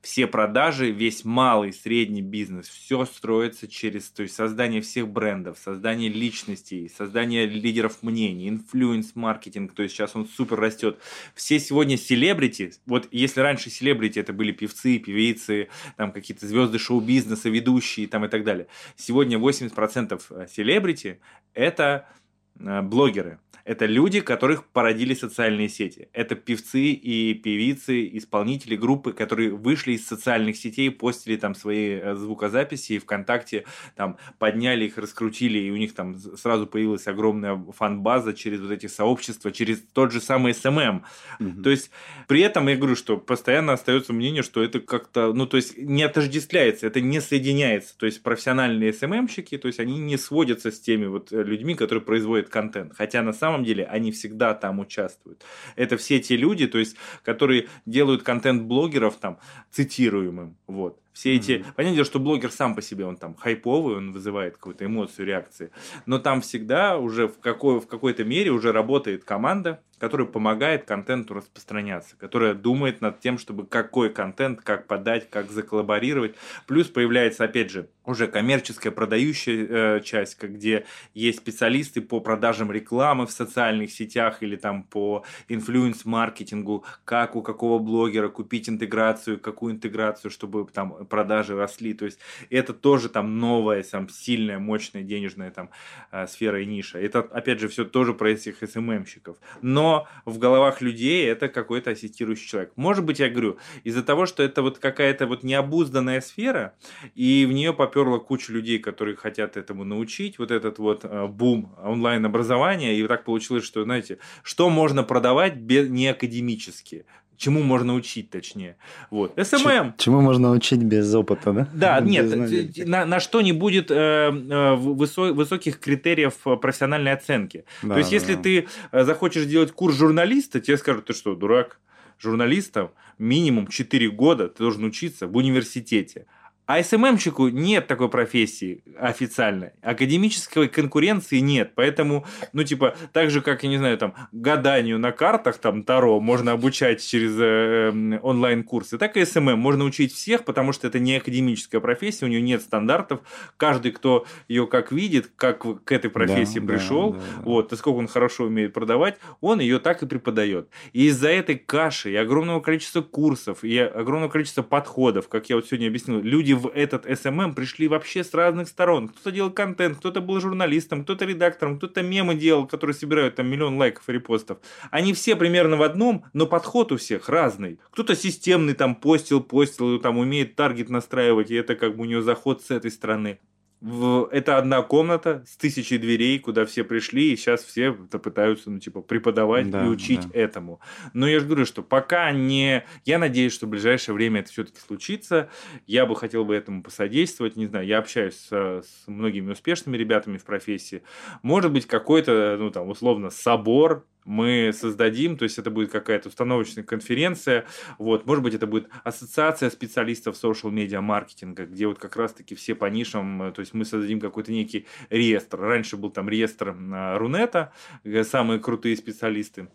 все 0.05 0.27
продажи, 0.27 0.91
весь 0.91 1.25
малый, 1.25 1.73
средний 1.73 2.21
бизнес, 2.21 2.67
все 2.67 3.05
строится 3.05 3.67
через 3.67 4.07
то 4.09 4.21
есть 4.21 4.35
создание 4.35 4.81
всех 4.81 5.07
брендов, 5.07 5.57
создание 5.57 6.09
личностей, 6.09 6.91
создание 6.95 7.47
лидеров 7.47 8.03
мнений, 8.03 8.47
инфлюенс-маркетинг, 8.49 9.73
то 9.73 9.81
есть 9.81 9.95
сейчас 9.95 10.15
он 10.15 10.27
супер 10.27 10.59
растет. 10.59 10.99
Все 11.33 11.59
сегодня 11.59 11.97
селебрити, 11.97 12.73
вот 12.85 13.07
если 13.11 13.41
раньше 13.41 13.71
селебрити 13.71 14.19
это 14.19 14.31
были 14.31 14.51
певцы, 14.51 14.99
певицы, 14.99 15.69
там 15.97 16.11
какие-то 16.11 16.45
звезды 16.45 16.77
шоу-бизнеса, 16.77 17.49
ведущие 17.49 18.07
там 18.07 18.25
и 18.25 18.27
так 18.27 18.43
далее, 18.43 18.67
сегодня 18.95 19.39
80% 19.39 20.47
селебрити 20.53 21.19
это 21.55 22.07
э, 22.09 22.24
блогеры, 22.55 23.39
это 23.65 23.87
люди, 23.87 24.21
которых 24.21 24.63
породили 24.67 25.15
социальные 25.15 25.69
сети. 25.69 26.07
Это 26.13 26.35
певцы 26.35 26.91
и 26.91 27.33
певицы, 27.33 28.07
исполнители 28.15 28.75
группы, 28.75 29.11
которые 29.11 29.49
вышли 29.55 29.93
из 29.93 30.07
социальных 30.07 30.55
сетей, 30.55 30.91
постили 30.91 31.35
там 31.35 31.55
свои 31.55 31.95
э, 31.95 32.13
звукозаписи 32.13 32.93
и 32.93 32.99
ВКонтакте 32.99 33.65
там 33.95 34.17
подняли 34.37 34.85
их, 34.85 34.99
раскрутили, 34.99 35.57
и 35.57 35.71
у 35.71 35.77
них 35.77 35.95
там 35.95 36.15
сразу 36.15 36.67
появилась 36.67 37.07
огромная 37.07 37.59
фан-база 37.75 38.33
через 38.35 38.61
вот 38.61 38.69
эти 38.69 38.85
сообщества, 38.85 39.51
через 39.51 39.79
тот 39.93 40.11
же 40.11 40.21
самый 40.21 40.51
SMM. 40.51 41.01
Угу. 41.39 41.63
То 41.63 41.71
есть 41.71 41.89
при 42.27 42.41
этом 42.41 42.67
я 42.67 42.75
говорю, 42.75 42.95
что 42.95 43.17
постоянно 43.17 43.73
остается 43.73 44.13
мнение, 44.13 44.43
что 44.43 44.61
это 44.61 44.79
как-то, 44.79 45.33
ну 45.33 45.47
то 45.47 45.57
есть 45.57 45.75
не 45.75 46.03
отождествляется, 46.03 46.85
это 46.85 47.01
не 47.01 47.19
соединяется. 47.19 47.97
То 47.97 48.05
есть 48.05 48.21
профессиональные 48.21 48.91
SMM-щики, 48.91 49.57
то 49.57 49.67
есть 49.67 49.79
они 49.79 49.97
не 49.97 50.17
сводятся 50.17 50.69
с 50.69 50.79
теми 50.79 51.07
вот 51.07 51.33
э, 51.33 51.41
людьми, 51.41 51.73
которые 51.73 52.03
производят 52.03 52.44
контент. 52.49 52.93
Хотя 52.95 53.21
на 53.21 53.33
самом 53.33 53.63
деле 53.63 53.85
они 53.85 54.11
всегда 54.11 54.53
там 54.53 54.79
участвуют. 54.79 55.43
Это 55.75 55.97
все 55.97 56.19
те 56.19 56.37
люди, 56.37 56.67
то 56.67 56.77
есть, 56.77 56.95
которые 57.23 57.67
делают 57.85 58.23
контент 58.23 58.63
блогеров 58.63 59.15
там 59.17 59.39
цитируемым, 59.71 60.55
вот. 60.67 60.99
Все 61.15 61.33
эти... 61.33 61.51
Mm-hmm. 61.53 61.65
Понятное 61.75 61.95
дело, 61.95 62.05
что 62.05 62.19
блогер 62.19 62.51
сам 62.51 62.75
по 62.75 62.81
себе, 62.81 63.05
он 63.05 63.15
там 63.15 63.35
хайповый, 63.35 63.95
он 63.95 64.11
вызывает 64.11 64.55
какую-то 64.55 64.85
эмоцию, 64.85 65.25
реакции. 65.25 65.71
Но 66.05 66.19
там 66.19 66.41
всегда 66.41 66.97
уже 66.97 67.29
в, 67.29 67.39
какой, 67.39 67.79
в 67.79 67.87
какой-то 67.87 68.25
мере 68.25 68.51
уже 68.51 68.73
работает 68.73 69.23
команда, 69.23 69.81
которая 70.05 70.27
помогает 70.27 70.85
контенту 70.85 71.33
распространяться, 71.33 72.15
которая 72.15 72.53
думает 72.53 73.01
над 73.01 73.21
тем, 73.21 73.39
чтобы 73.39 73.65
какой 73.65 74.13
контент, 74.13 74.61
как 74.61 74.85
подать, 74.85 75.31
как 75.31 75.49
заколлаборировать. 75.49 76.35
Плюс 76.67 76.89
появляется, 76.89 77.43
опять 77.43 77.71
же, 77.71 77.89
уже 78.05 78.27
коммерческая 78.27 78.93
продающая 78.93 79.97
э, 79.97 80.01
часть, 80.01 80.39
где 80.39 80.85
есть 81.15 81.39
специалисты 81.39 82.01
по 82.01 82.19
продажам 82.19 82.71
рекламы 82.71 83.25
в 83.25 83.31
социальных 83.31 83.91
сетях 83.91 84.43
или 84.43 84.55
там 84.57 84.83
по 84.83 85.23
инфлюенс-маркетингу, 85.49 86.85
как 87.03 87.35
у 87.35 87.41
какого 87.41 87.79
блогера 87.79 88.29
купить 88.29 88.69
интеграцию, 88.69 89.39
какую 89.39 89.73
интеграцию, 89.73 90.29
чтобы 90.29 90.67
там 90.71 91.07
продажи 91.07 91.55
росли. 91.55 91.95
То 91.95 92.05
есть 92.05 92.19
это 92.51 92.75
тоже 92.75 93.09
там 93.09 93.39
новая, 93.39 93.81
там 93.81 94.07
сильная, 94.09 94.59
мощная 94.59 95.01
денежная 95.01 95.49
там 95.49 95.71
э, 96.11 96.27
сфера 96.27 96.61
и 96.61 96.65
ниша. 96.67 96.99
Это, 96.99 97.19
опять 97.19 97.59
же, 97.59 97.69
все 97.69 97.85
тоже 97.85 98.13
про 98.13 98.29
этих 98.29 98.57
СММщиков. 98.59 99.37
Но 99.63 99.94
в 100.25 100.37
головах 100.37 100.81
людей 100.81 101.25
это 101.29 101.47
какой-то 101.47 101.91
ассистирующий 101.91 102.47
человек. 102.47 102.71
Может 102.75 103.03
быть, 103.05 103.19
я 103.19 103.29
говорю, 103.29 103.57
из-за 103.83 104.03
того, 104.03 104.25
что 104.25 104.43
это 104.43 104.61
вот 104.61 104.79
какая-то 104.79 105.27
вот 105.27 105.43
необузданная 105.43 106.21
сфера, 106.21 106.75
и 107.15 107.45
в 107.45 107.51
нее 107.51 107.73
поперла 107.73 108.19
куча 108.19 108.51
людей, 108.53 108.79
которые 108.79 109.15
хотят 109.15 109.57
этому 109.57 109.83
научить, 109.83 110.39
вот 110.39 110.51
этот 110.51 110.79
вот 110.79 111.03
э, 111.03 111.27
бум 111.27 111.75
онлайн-образования, 111.83 112.97
и 112.97 113.07
так 113.07 113.23
получилось, 113.23 113.63
что, 113.63 113.83
знаете, 113.83 114.19
что 114.43 114.69
можно 114.69 115.03
продавать 115.03 115.55
не 115.57 116.07
академически? 116.07 117.05
Чему 117.37 117.63
можно 117.63 117.93
учить, 117.93 118.29
точнее. 118.29 118.77
Вот. 119.09 119.33
SMM. 119.41 119.95
Чему 119.97 120.21
можно 120.21 120.51
учить 120.51 120.83
без 120.83 121.13
опыта, 121.13 121.53
да? 121.53 121.67
Да, 121.73 121.99
нет, 121.99 122.87
на, 122.87 123.05
на 123.05 123.19
что 123.19 123.41
не 123.41 123.53
будет 123.53 123.91
э, 123.91 123.95
э, 123.95 124.75
высо, 124.75 125.33
высоких 125.33 125.79
критериев 125.79 126.33
профессиональной 126.61 127.13
оценки. 127.13 127.65
Да, 127.83 127.93
То 127.93 127.97
есть, 127.99 128.09
да, 128.11 128.15
если 128.15 128.35
да. 128.35 128.41
ты 128.41 128.67
э, 128.91 129.03
захочешь 129.03 129.45
делать 129.45 129.71
курс 129.71 129.95
журналиста, 129.95 130.59
тебе 130.59 130.77
скажут, 130.77 131.05
ты 131.05 131.13
что, 131.13 131.35
дурак? 131.35 131.79
Журналистом 132.17 132.91
минимум 133.17 133.67
4 133.67 134.09
года 134.11 134.47
ты 134.47 134.59
должен 134.59 134.83
учиться 134.83 135.27
в 135.27 135.35
университете. 135.35 136.25
А 136.67 136.81
SMM 136.81 137.01
щику 137.01 137.49
нет 137.49 137.87
такой 137.87 138.09
профессии 138.09 138.83
официально. 138.99 139.71
Академической 139.81 140.67
конкуренции 140.67 141.37
нет. 141.37 141.73
Поэтому, 141.75 142.25
ну, 142.53 142.63
типа, 142.63 142.95
так 143.13 143.29
же, 143.29 143.41
как, 143.41 143.63
я 143.63 143.69
не 143.69 143.77
знаю, 143.77 143.97
там, 143.97 144.15
гаданию 144.31 144.97
на 144.97 145.11
картах, 145.11 145.59
там, 145.59 145.83
Таро 145.83 146.19
можно 146.19 146.53
обучать 146.53 147.05
через 147.05 147.35
э, 147.39 147.89
эм, 147.89 148.19
онлайн-курсы, 148.21 148.97
так 148.97 149.15
и 149.15 149.25
SMM 149.25 149.59
можно 149.59 149.83
учить 149.83 150.13
всех, 150.13 150.43
потому 150.43 150.73
что 150.73 150.87
это 150.87 150.97
не 150.97 151.17
академическая 151.17 151.79
профессия, 151.79 152.25
у 152.25 152.29
нее 152.29 152.41
нет 152.41 152.61
стандартов. 152.61 153.19
Каждый, 153.57 153.91
кто 153.91 154.25
ее 154.47 154.65
как 154.65 154.91
видит, 154.91 155.31
как 155.35 155.83
к 155.83 155.91
этой 155.91 156.09
профессии 156.09 156.59
да, 156.59 156.67
пришел, 156.67 157.13
да, 157.13 157.19
да, 157.19 157.25
да. 157.35 157.41
вот, 157.43 157.71
насколько 157.71 157.97
он 157.97 158.07
хорошо 158.07 158.45
умеет 158.45 158.73
продавать, 158.73 159.17
он 159.39 159.59
ее 159.59 159.79
так 159.79 160.01
и 160.01 160.07
преподает. 160.07 160.69
И 160.93 161.07
из-за 161.07 161.29
этой 161.29 161.57
каши 161.57 162.11
и 162.11 162.15
огромного 162.15 162.59
количества 162.59 163.01
курсов, 163.01 163.63
и 163.63 163.77
огромного 163.77 164.31
количества 164.31 164.63
подходов, 164.63 165.27
как 165.27 165.49
я 165.49 165.57
вот 165.57 165.67
сегодня 165.67 165.87
объяснил, 165.87 166.21
люди 166.21 166.54
в 166.57 166.71
этот 166.73 167.05
SMM 167.05 167.53
пришли 167.53 167.87
вообще 167.87 168.23
с 168.23 168.33
разных 168.33 168.67
сторон. 168.67 169.09
Кто-то 169.09 169.31
делал 169.31 169.51
контент, 169.51 169.97
кто-то 169.97 170.21
был 170.21 170.39
журналистом, 170.39 171.03
кто-то 171.03 171.25
редактором, 171.25 171.77
кто-то 171.77 172.01
мемы 172.01 172.35
делал, 172.35 172.67
которые 172.67 172.93
собирают 172.93 173.35
там 173.35 173.47
миллион 173.47 173.77
лайков 173.77 174.07
и 174.09 174.13
репостов. 174.13 174.59
Они 174.91 175.13
все 175.13 175.35
примерно 175.35 175.77
в 175.77 175.83
одном, 175.83 176.25
но 176.33 176.45
подход 176.45 176.91
у 176.91 176.97
всех 176.97 177.29
разный. 177.29 177.79
Кто-то 177.91 178.15
системный 178.15 178.73
там 178.73 178.95
постил, 178.95 179.41
постил, 179.41 179.99
там 179.99 180.17
умеет 180.17 180.55
таргет 180.55 180.89
настраивать, 180.89 181.51
и 181.51 181.55
это 181.55 181.75
как 181.75 181.95
бы 181.95 182.03
у 182.03 182.05
него 182.05 182.21
заход 182.21 182.61
с 182.61 182.71
этой 182.71 182.91
стороны 182.91 183.39
в, 183.81 184.29
это 184.31 184.57
одна 184.57 184.81
комната 184.81 185.43
с 185.47 185.57
тысячей 185.57 185.97
дверей, 185.97 186.39
куда 186.39 186.65
все 186.65 186.83
пришли, 186.83 187.33
и 187.33 187.35
сейчас 187.35 187.63
все 187.63 187.93
это 187.93 188.19
пытаются, 188.19 188.69
ну, 188.69 188.79
типа, 188.79 189.01
преподавать 189.01 189.69
да, 189.69 189.85
и 189.85 189.87
учить 189.87 190.21
да. 190.21 190.39
этому. 190.39 190.79
Но 191.13 191.27
я 191.27 191.39
же 191.39 191.45
говорю, 191.45 191.65
что 191.65 191.83
пока 191.83 192.31
не... 192.31 192.85
Я 193.03 193.19
надеюсь, 193.19 193.53
что 193.53 193.65
в 193.65 193.69
ближайшее 193.69 194.15
время 194.15 194.41
это 194.41 194.51
все-таки 194.51 194.79
случится. 194.79 195.49
Я 195.85 196.05
бы 196.05 196.15
хотел 196.15 196.45
бы 196.45 196.55
этому 196.55 196.83
посодействовать. 196.83 197.55
Не 197.57 197.67
знаю, 197.67 197.85
я 197.85 197.99
общаюсь 197.99 198.35
с, 198.35 198.51
с 198.51 199.07
многими 199.07 199.51
успешными 199.51 199.97
ребятами 199.97 200.37
в 200.37 200.45
профессии. 200.45 201.03
Может 201.43 201.71
быть, 201.71 201.85
какой-то, 201.85 202.57
ну, 202.59 202.71
там, 202.71 202.89
условно, 202.89 203.29
собор 203.29 204.05
мы 204.25 204.71
создадим, 204.73 205.37
то 205.37 205.43
есть 205.43 205.57
это 205.57 205.69
будет 205.69 205.91
какая-то 205.91 206.29
установочная 206.29 206.83
конференция, 206.83 207.65
вот, 207.97 208.25
может 208.25 208.43
быть, 208.43 208.53
это 208.53 208.67
будет 208.67 208.89
ассоциация 209.03 209.69
специалистов 209.69 210.35
social 210.35 210.71
медиа 210.71 211.01
маркетинга, 211.01 211.65
где 211.65 211.87
вот 211.87 211.99
как 211.99 212.15
раз-таки 212.15 212.55
все 212.55 212.75
по 212.75 212.85
нишам, 212.85 213.53
то 213.53 213.61
есть 213.61 213.73
мы 213.73 213.85
создадим 213.85 214.19
какой-то 214.19 214.51
некий 214.51 214.87
реестр. 215.09 215.59
Раньше 215.59 215.97
был 215.97 216.09
там 216.09 216.27
реестр 216.27 216.75
Рунета, 217.17 217.71
э, 218.03 218.23
самые 218.23 218.59
крутые 218.59 218.97
специалисты 218.97 219.67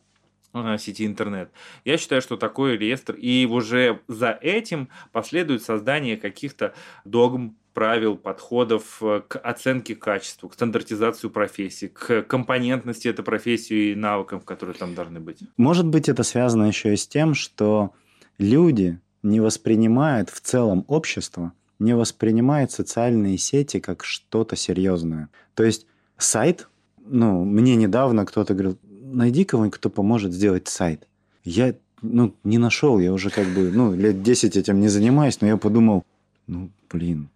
сети 0.79 1.07
интернет. 1.07 1.51
Я 1.85 1.99
считаю, 1.99 2.23
что 2.23 2.37
такой 2.37 2.77
реестр, 2.77 3.15
и 3.15 3.47
уже 3.47 4.01
за 4.09 4.31
этим 4.31 4.89
последует 5.13 5.63
создание 5.63 6.17
каких-то 6.17 6.75
догм, 7.05 7.57
правил, 7.73 8.17
подходов 8.17 8.99
э, 9.01 9.23
к 9.27 9.39
оценке 9.39 9.95
качества, 9.95 10.49
к 10.49 10.55
стандартизации 10.55 11.29
профессии, 11.29 11.87
к 11.87 12.23
компонентности 12.23 13.09
этой 13.09 13.25
профессии 13.25 13.93
и 13.93 13.95
навыкам, 13.95 14.41
которые 14.41 14.75
там 14.75 14.95
должны 14.95 15.21
быть. 15.21 15.39
Может 15.57 15.87
быть, 15.87 16.09
это 16.09 16.25
связано 16.25 16.65
еще 16.65 16.93
и 16.93 16.97
с 16.97 17.07
тем, 17.07 17.35
что 17.35 17.93
люди 18.39 18.99
не 19.23 19.41
воспринимают 19.41 20.31
в 20.31 20.41
целом 20.41 20.85
общество, 20.89 21.53
не 21.79 21.95
воспринимают 21.95 22.73
социальные 22.73 23.39
сети 23.39 23.81
как 23.81 24.05
что-то 24.05 24.57
серьезное. 24.57 25.29
То 25.55 25.63
есть 25.63 25.87
сайт, 26.19 26.69
ну, 26.99 27.45
мне 27.45 27.77
недавно 27.77 28.27
кто-то 28.27 28.55
говорил, 28.55 28.79
найди 29.13 29.45
кого-нибудь, 29.45 29.77
кто 29.77 29.91
поможет 29.91 30.33
сделать 30.33 30.69
сайт. 30.69 31.07
Я 31.45 31.75
ну, 32.03 32.35
не 32.45 32.59
нашел, 32.59 32.99
я 32.99 33.13
уже 33.13 33.31
как 33.31 33.47
бы, 33.49 33.71
ну, 33.71 33.95
лет 33.95 34.23
10 34.23 34.57
этим 34.57 34.81
не 34.81 34.89
занимаюсь, 34.89 35.41
но 35.41 35.47
я 35.47 35.57
подумал, 35.57 36.05
ну, 36.47 36.71
блин, 36.91 37.29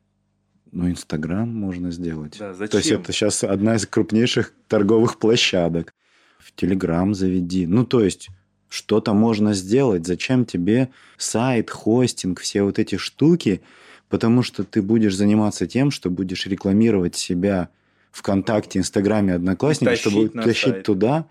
ну, 0.73 0.91
Инстаграм 0.91 1.49
можно 1.49 1.91
сделать. 1.91 2.37
Да, 2.39 2.53
зачем? 2.53 2.71
То 2.71 2.77
есть 2.79 2.91
это 2.91 3.13
сейчас 3.13 3.45
одна 3.45 3.77
из 3.77 3.87
крупнейших 3.87 4.53
торговых 4.69 5.19
площадок. 5.19 5.95
В 6.39 6.53
Телеграм 6.55 7.15
заведи. 7.15 7.67
Ну, 7.67 7.87
то 7.87 8.03
есть 8.03 8.29
что-то 8.69 9.15
можно 9.15 9.55
сделать. 9.55 10.07
Зачем 10.07 10.45
тебе 10.45 10.91
сайт, 11.17 11.71
хостинг, 11.71 12.41
все 12.41 12.65
вот 12.65 12.79
эти 12.79 12.97
штуки? 12.97 13.63
Потому 14.09 14.43
что 14.43 14.65
ты 14.65 14.83
будешь 14.83 15.17
заниматься 15.17 15.67
тем, 15.67 15.91
что 15.91 16.11
будешь 16.11 16.47
рекламировать 16.47 17.15
себя 17.15 17.71
ВКонтакте, 18.11 18.81
Инстаграме, 18.81 19.35
Одноклассники, 19.35 19.95
чтобы 19.95 20.29
тащить 20.29 20.75
сайт. 20.75 20.85
туда. 20.85 21.27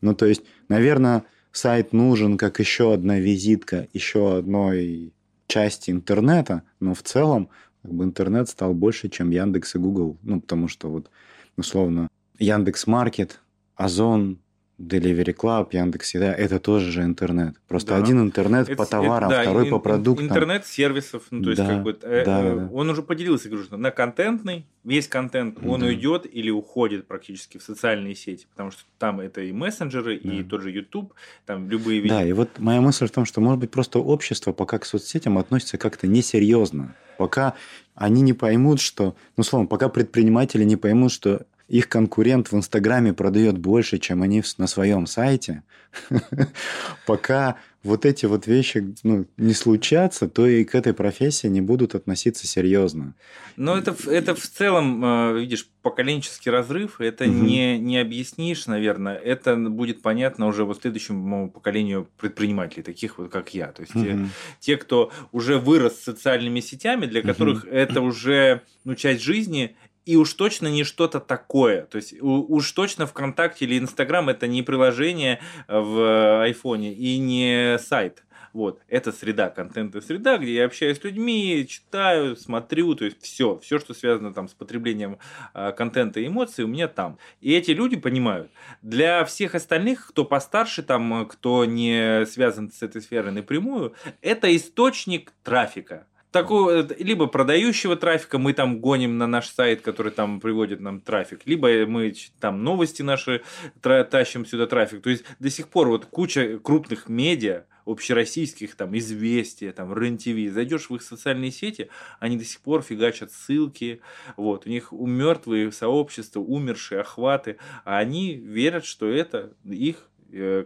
Ну, 0.00 0.14
то 0.14 0.26
есть, 0.26 0.42
наверное, 0.68 1.24
сайт 1.52 1.92
нужен 1.92 2.38
как 2.38 2.60
еще 2.60 2.94
одна 2.94 3.18
визитка, 3.18 3.88
еще 3.92 4.38
одной 4.38 5.12
части 5.46 5.90
интернета, 5.90 6.62
но 6.80 6.94
в 6.94 7.02
целом 7.02 7.48
как 7.82 7.92
бы 7.92 8.04
интернет 8.04 8.48
стал 8.48 8.74
больше, 8.74 9.08
чем 9.08 9.30
Яндекс 9.30 9.74
и 9.74 9.78
Google. 9.78 10.18
Ну, 10.22 10.40
потому 10.40 10.68
что 10.68 10.90
вот, 10.90 11.10
условно, 11.56 12.08
Яндекс 12.38 12.86
Маркет, 12.86 13.40
Озон, 13.74 14.38
Delivery 14.78 15.34
Club, 15.34 15.68
Яндекс 15.72 16.14
Еда, 16.14 16.32
это 16.32 16.60
тоже 16.60 16.92
же 16.92 17.02
интернет. 17.02 17.56
Просто 17.66 17.90
да. 17.90 17.96
один 17.96 18.20
интернет 18.20 18.68
это, 18.68 18.76
по 18.76 18.86
товарам, 18.86 19.28
это, 19.28 19.38
да, 19.38 19.42
второй 19.42 19.64
ин, 19.64 19.70
по 19.70 19.78
продуктам. 19.80 20.28
Интернет 20.28 20.66
сервисов, 20.66 21.24
ну 21.30 21.42
то 21.42 21.50
есть 21.50 21.60
да, 21.60 21.66
как 21.66 21.82
бы 21.82 21.98
э, 22.00 22.24
да, 22.24 22.44
э, 22.44 22.56
да. 22.56 22.68
он 22.72 22.88
уже 22.88 23.02
поделился, 23.02 23.48
говорю, 23.48 23.66
на 23.76 23.90
контентный, 23.90 24.66
весь 24.84 25.08
контент, 25.08 25.58
он 25.64 25.80
да. 25.80 25.86
уйдет 25.86 26.26
или 26.32 26.50
уходит 26.50 27.08
практически 27.08 27.58
в 27.58 27.62
социальные 27.62 28.14
сети, 28.14 28.46
потому 28.50 28.70
что 28.70 28.84
там 28.98 29.18
это 29.18 29.40
и 29.40 29.50
мессенджеры, 29.50 30.20
да. 30.22 30.32
и 30.32 30.44
тот 30.44 30.62
же 30.62 30.70
YouTube, 30.70 31.12
там 31.44 31.68
любые 31.68 31.98
видео. 31.98 32.16
Да, 32.16 32.24
и 32.24 32.32
вот 32.32 32.48
моя 32.58 32.80
мысль 32.80 33.08
в 33.08 33.10
том, 33.10 33.24
что 33.24 33.40
может 33.40 33.58
быть 33.58 33.72
просто 33.72 33.98
общество 33.98 34.52
пока 34.52 34.78
к 34.78 34.84
соцсетям 34.84 35.38
относится 35.38 35.76
как-то 35.76 36.06
несерьезно, 36.06 36.94
пока 37.16 37.54
они 37.96 38.22
не 38.22 38.32
поймут, 38.32 38.80
что, 38.80 39.16
ну 39.36 39.42
словом, 39.42 39.66
пока 39.66 39.88
предприниматели 39.88 40.62
не 40.62 40.76
поймут, 40.76 41.10
что 41.10 41.46
их 41.68 41.88
конкурент 41.88 42.50
в 42.50 42.56
Инстаграме 42.56 43.12
продает 43.12 43.58
больше, 43.58 43.98
чем 43.98 44.22
они 44.22 44.42
на 44.56 44.66
своем 44.66 45.06
сайте, 45.06 45.62
пока 47.06 47.56
вот 47.84 48.04
эти 48.04 48.26
вот 48.26 48.46
вещи 48.46 48.94
ну, 49.02 49.26
не 49.36 49.54
случатся, 49.54 50.28
то 50.28 50.46
и 50.46 50.64
к 50.64 50.74
этой 50.74 50.92
профессии 50.92 51.46
не 51.46 51.60
будут 51.60 51.94
относиться 51.94 52.46
серьезно. 52.46 53.14
Но 53.56 53.76
это, 53.76 53.94
это 54.10 54.34
в 54.34 54.46
целом, 54.46 55.04
э, 55.04 55.40
видишь, 55.40 55.68
поколенческий 55.82 56.50
разрыв, 56.50 57.00
это 57.00 57.24
угу. 57.24 57.32
не, 57.32 57.78
не 57.78 57.98
объяснишь, 57.98 58.66
наверное, 58.66 59.14
это 59.14 59.56
будет 59.56 60.02
понятно 60.02 60.46
уже 60.46 60.64
вот 60.64 60.80
следующему 60.80 61.50
поколению 61.50 62.08
предпринимателей, 62.18 62.82
таких 62.82 63.18
вот, 63.18 63.30
как 63.30 63.54
я. 63.54 63.68
То 63.68 63.82
есть 63.82 63.94
угу. 63.94 64.04
те, 64.04 64.18
те, 64.60 64.76
кто 64.76 65.12
уже 65.30 65.58
вырос 65.58 65.98
с 65.98 66.04
социальными 66.04 66.60
сетями, 66.60 67.06
для 67.06 67.22
которых 67.22 67.64
угу. 67.64 67.70
это 67.70 68.00
уже 68.00 68.62
ну, 68.84 68.96
часть 68.96 69.22
жизни, 69.22 69.76
и 70.08 70.16
уж 70.16 70.32
точно 70.32 70.68
не 70.68 70.84
что-то 70.84 71.20
такое. 71.20 71.82
То 71.82 71.96
есть 71.96 72.14
уж 72.22 72.72
точно 72.72 73.06
ВКонтакте 73.06 73.66
или 73.66 73.78
Инстаграм 73.78 74.30
это 74.30 74.46
не 74.46 74.62
приложение 74.62 75.38
в 75.68 76.42
айфоне 76.42 76.94
и 76.94 77.18
не 77.18 77.78
сайт. 77.78 78.24
Вот, 78.54 78.80
это 78.88 79.12
среда, 79.12 79.50
контентная 79.50 80.00
среда, 80.00 80.38
где 80.38 80.54
я 80.54 80.64
общаюсь 80.64 80.98
с 80.98 81.04
людьми, 81.04 81.66
читаю, 81.68 82.34
смотрю, 82.34 82.94
то 82.94 83.04
есть 83.04 83.20
все, 83.20 83.58
все, 83.58 83.78
что 83.78 83.92
связано 83.92 84.32
там 84.32 84.48
с 84.48 84.54
потреблением 84.54 85.18
э, 85.52 85.72
контента 85.72 86.20
и 86.20 86.26
эмоций, 86.26 86.64
у 86.64 86.68
меня 86.68 86.88
там. 86.88 87.18
И 87.42 87.52
эти 87.52 87.72
люди 87.72 87.98
понимают. 87.98 88.50
Для 88.80 89.26
всех 89.26 89.54
остальных, 89.54 90.08
кто 90.08 90.24
постарше, 90.24 90.82
там, 90.82 91.28
кто 91.28 91.66
не 91.66 92.24
связан 92.24 92.72
с 92.72 92.82
этой 92.82 93.02
сферой 93.02 93.32
напрямую, 93.32 93.94
это 94.22 94.56
источник 94.56 95.34
трафика 95.44 96.06
такого, 96.30 96.86
либо 96.98 97.26
продающего 97.26 97.96
трафика, 97.96 98.38
мы 98.38 98.52
там 98.52 98.80
гоним 98.80 99.18
на 99.18 99.26
наш 99.26 99.48
сайт, 99.48 99.80
который 99.80 100.12
там 100.12 100.40
приводит 100.40 100.80
нам 100.80 101.00
трафик, 101.00 101.40
либо 101.46 101.68
мы 101.86 102.14
там 102.40 102.62
новости 102.62 103.02
наши 103.02 103.42
тащим 103.80 104.46
сюда 104.46 104.66
трафик. 104.66 105.02
То 105.02 105.10
есть 105.10 105.24
до 105.38 105.50
сих 105.50 105.68
пор 105.68 105.88
вот 105.88 106.06
куча 106.06 106.58
крупных 106.58 107.08
медиа, 107.08 107.64
общероссийских, 107.86 108.74
там, 108.74 108.96
известия, 108.98 109.72
там, 109.72 109.94
РЕН-ТВ, 109.94 110.52
зайдешь 110.52 110.90
в 110.90 110.94
их 110.94 111.02
социальные 111.02 111.50
сети, 111.50 111.88
они 112.20 112.36
до 112.36 112.44
сих 112.44 112.60
пор 112.60 112.82
фигачат 112.82 113.32
ссылки, 113.32 114.02
вот, 114.36 114.66
у 114.66 114.68
них 114.68 114.92
мертвые 114.92 115.72
сообщества, 115.72 116.40
умершие 116.40 117.00
охваты, 117.00 117.56
а 117.86 117.96
они 117.96 118.34
верят, 118.34 118.84
что 118.84 119.08
это 119.08 119.54
их 119.64 120.08
Э, 120.17 120.17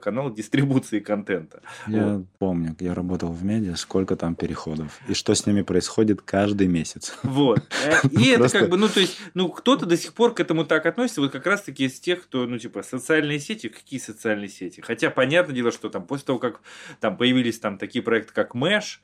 канал 0.02 0.32
дистрибуции 0.32 1.00
контента. 1.00 1.62
Я 1.86 2.16
вот. 2.16 2.26
помню, 2.38 2.76
я 2.80 2.94
работал 2.94 3.32
в 3.32 3.44
медиа, 3.44 3.76
сколько 3.76 4.16
там 4.16 4.34
переходов, 4.34 4.98
и 5.08 5.14
что 5.14 5.34
с 5.34 5.46
ними 5.46 5.62
происходит 5.62 6.22
каждый 6.22 6.66
месяц. 6.66 7.18
Вот. 7.22 7.60
Э, 7.84 8.08
и 8.10 8.28
это 8.28 8.48
как 8.48 8.68
бы, 8.68 8.76
ну, 8.76 8.88
то 8.88 9.00
есть, 9.00 9.18
ну, 9.34 9.48
кто-то 9.48 9.86
до 9.86 9.96
сих 9.96 10.12
пор 10.12 10.34
к 10.34 10.40
этому 10.40 10.64
так 10.64 10.86
относится, 10.86 11.20
вот 11.20 11.32
как 11.32 11.46
раз-таки 11.46 11.86
из 11.86 11.98
тех, 11.98 12.22
кто, 12.22 12.46
ну, 12.46 12.56
типа, 12.58 12.82
социальные 12.82 13.40
сети, 13.40 13.68
какие 13.68 13.98
социальные 13.98 14.48
сети? 14.48 14.80
Хотя, 14.80 15.10
понятное 15.10 15.54
дело, 15.54 15.72
что 15.72 15.88
там 15.88 16.06
после 16.06 16.26
того, 16.26 16.38
как 16.38 16.60
там 17.00 17.16
появились 17.16 17.58
там 17.58 17.78
такие 17.78 18.02
проекты, 18.02 18.32
как 18.32 18.54
Mesh, 18.54 18.98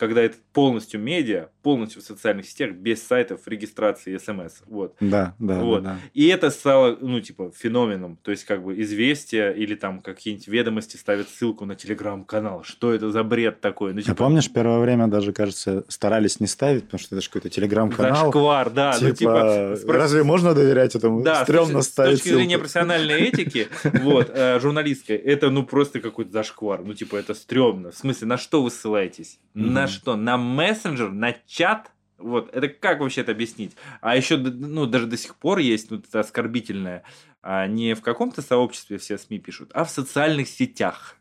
когда 0.00 0.22
это 0.22 0.36
полностью 0.52 0.98
медиа, 0.98 1.48
полностью 1.62 2.00
в 2.00 2.04
социальных 2.04 2.46
сетях, 2.48 2.72
без 2.72 3.06
сайтов, 3.06 3.42
регистрации, 3.46 4.16
смс. 4.16 4.62
Вот. 4.66 4.96
Да, 5.00 5.34
да, 5.38 5.60
вот. 5.60 5.82
да, 5.84 5.90
да. 5.90 5.98
И 6.14 6.26
это 6.28 6.48
стало, 6.50 6.96
ну, 7.00 7.20
типа, 7.20 7.52
феноменом. 7.54 8.18
То 8.22 8.30
есть, 8.30 8.44
как 8.44 8.64
бы, 8.64 8.80
известия 8.80 9.50
или 9.50 9.74
там 9.74 10.00
какие-нибудь 10.00 10.48
ведомости 10.48 10.96
ставят 10.96 11.28
ссылку 11.28 11.66
на 11.66 11.74
телеграм-канал. 11.74 12.64
Что 12.64 12.92
это 12.94 13.10
за 13.10 13.22
бред 13.22 13.60
такой? 13.60 13.92
Ну, 13.92 14.00
А 14.06 14.14
помнишь, 14.14 14.50
первое 14.50 14.78
время 14.80 15.06
даже, 15.06 15.32
кажется, 15.34 15.84
старались 15.88 16.40
не 16.40 16.46
ставить, 16.46 16.84
потому 16.84 16.98
что 17.00 17.14
это 17.14 17.22
же 17.22 17.28
какой-то 17.28 17.50
телеграм-канал. 17.50 18.24
Зашквар, 18.24 18.70
да. 18.70 18.92
Типа, 18.94 19.06
ну, 19.08 19.14
типа, 19.14 19.30
спро- 19.76 19.92
разве 19.92 20.22
можно 20.24 20.54
доверять 20.54 20.94
этому? 20.96 21.22
Да, 21.22 21.44
Стремно 21.44 21.82
с, 21.82 21.88
ставить 21.88 22.18
с 22.18 22.22
точки 22.22 22.34
зрения 22.34 22.48
ссылку. 22.56 22.60
профессиональной 22.60 23.20
этики, 23.20 23.68
вот, 24.02 24.30
э, 24.34 24.58
журналистской, 24.60 25.16
это 25.16 25.50
ну 25.50 25.62
просто 25.64 26.00
какой-то 26.00 26.32
зашквар. 26.32 26.82
Ну, 26.82 26.94
типа, 26.94 27.16
это 27.16 27.34
стрёмно. 27.34 27.90
В 27.90 27.96
смысле, 27.96 28.26
на 28.28 28.38
что 28.38 28.62
вы 28.62 28.70
ссылаетесь? 28.70 29.38
На 29.52 29.86
что? 29.90 30.16
На 30.16 30.36
мессенджер, 30.36 31.10
на 31.10 31.34
чат? 31.46 31.90
Вот, 32.18 32.54
это 32.54 32.68
как 32.68 33.00
вообще 33.00 33.22
это 33.22 33.32
объяснить? 33.32 33.72
А 34.00 34.16
еще, 34.16 34.36
ну, 34.36 34.86
даже 34.86 35.06
до 35.06 35.16
сих 35.16 35.36
пор 35.36 35.58
есть, 35.58 35.90
ну, 35.90 35.98
это 35.98 36.20
оскорбительное, 36.20 37.02
а, 37.42 37.66
не 37.66 37.94
в 37.94 38.02
каком-то 38.02 38.42
сообществе 38.42 38.98
все 38.98 39.16
СМИ 39.16 39.38
пишут, 39.38 39.70
а 39.72 39.84
в 39.84 39.90
социальных 39.90 40.48
сетях. 40.48 41.16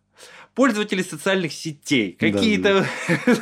Пользователи 0.60 1.02
социальных 1.02 1.54
сетей, 1.54 2.18
Да, 2.20 2.32
какие-то 2.32 2.86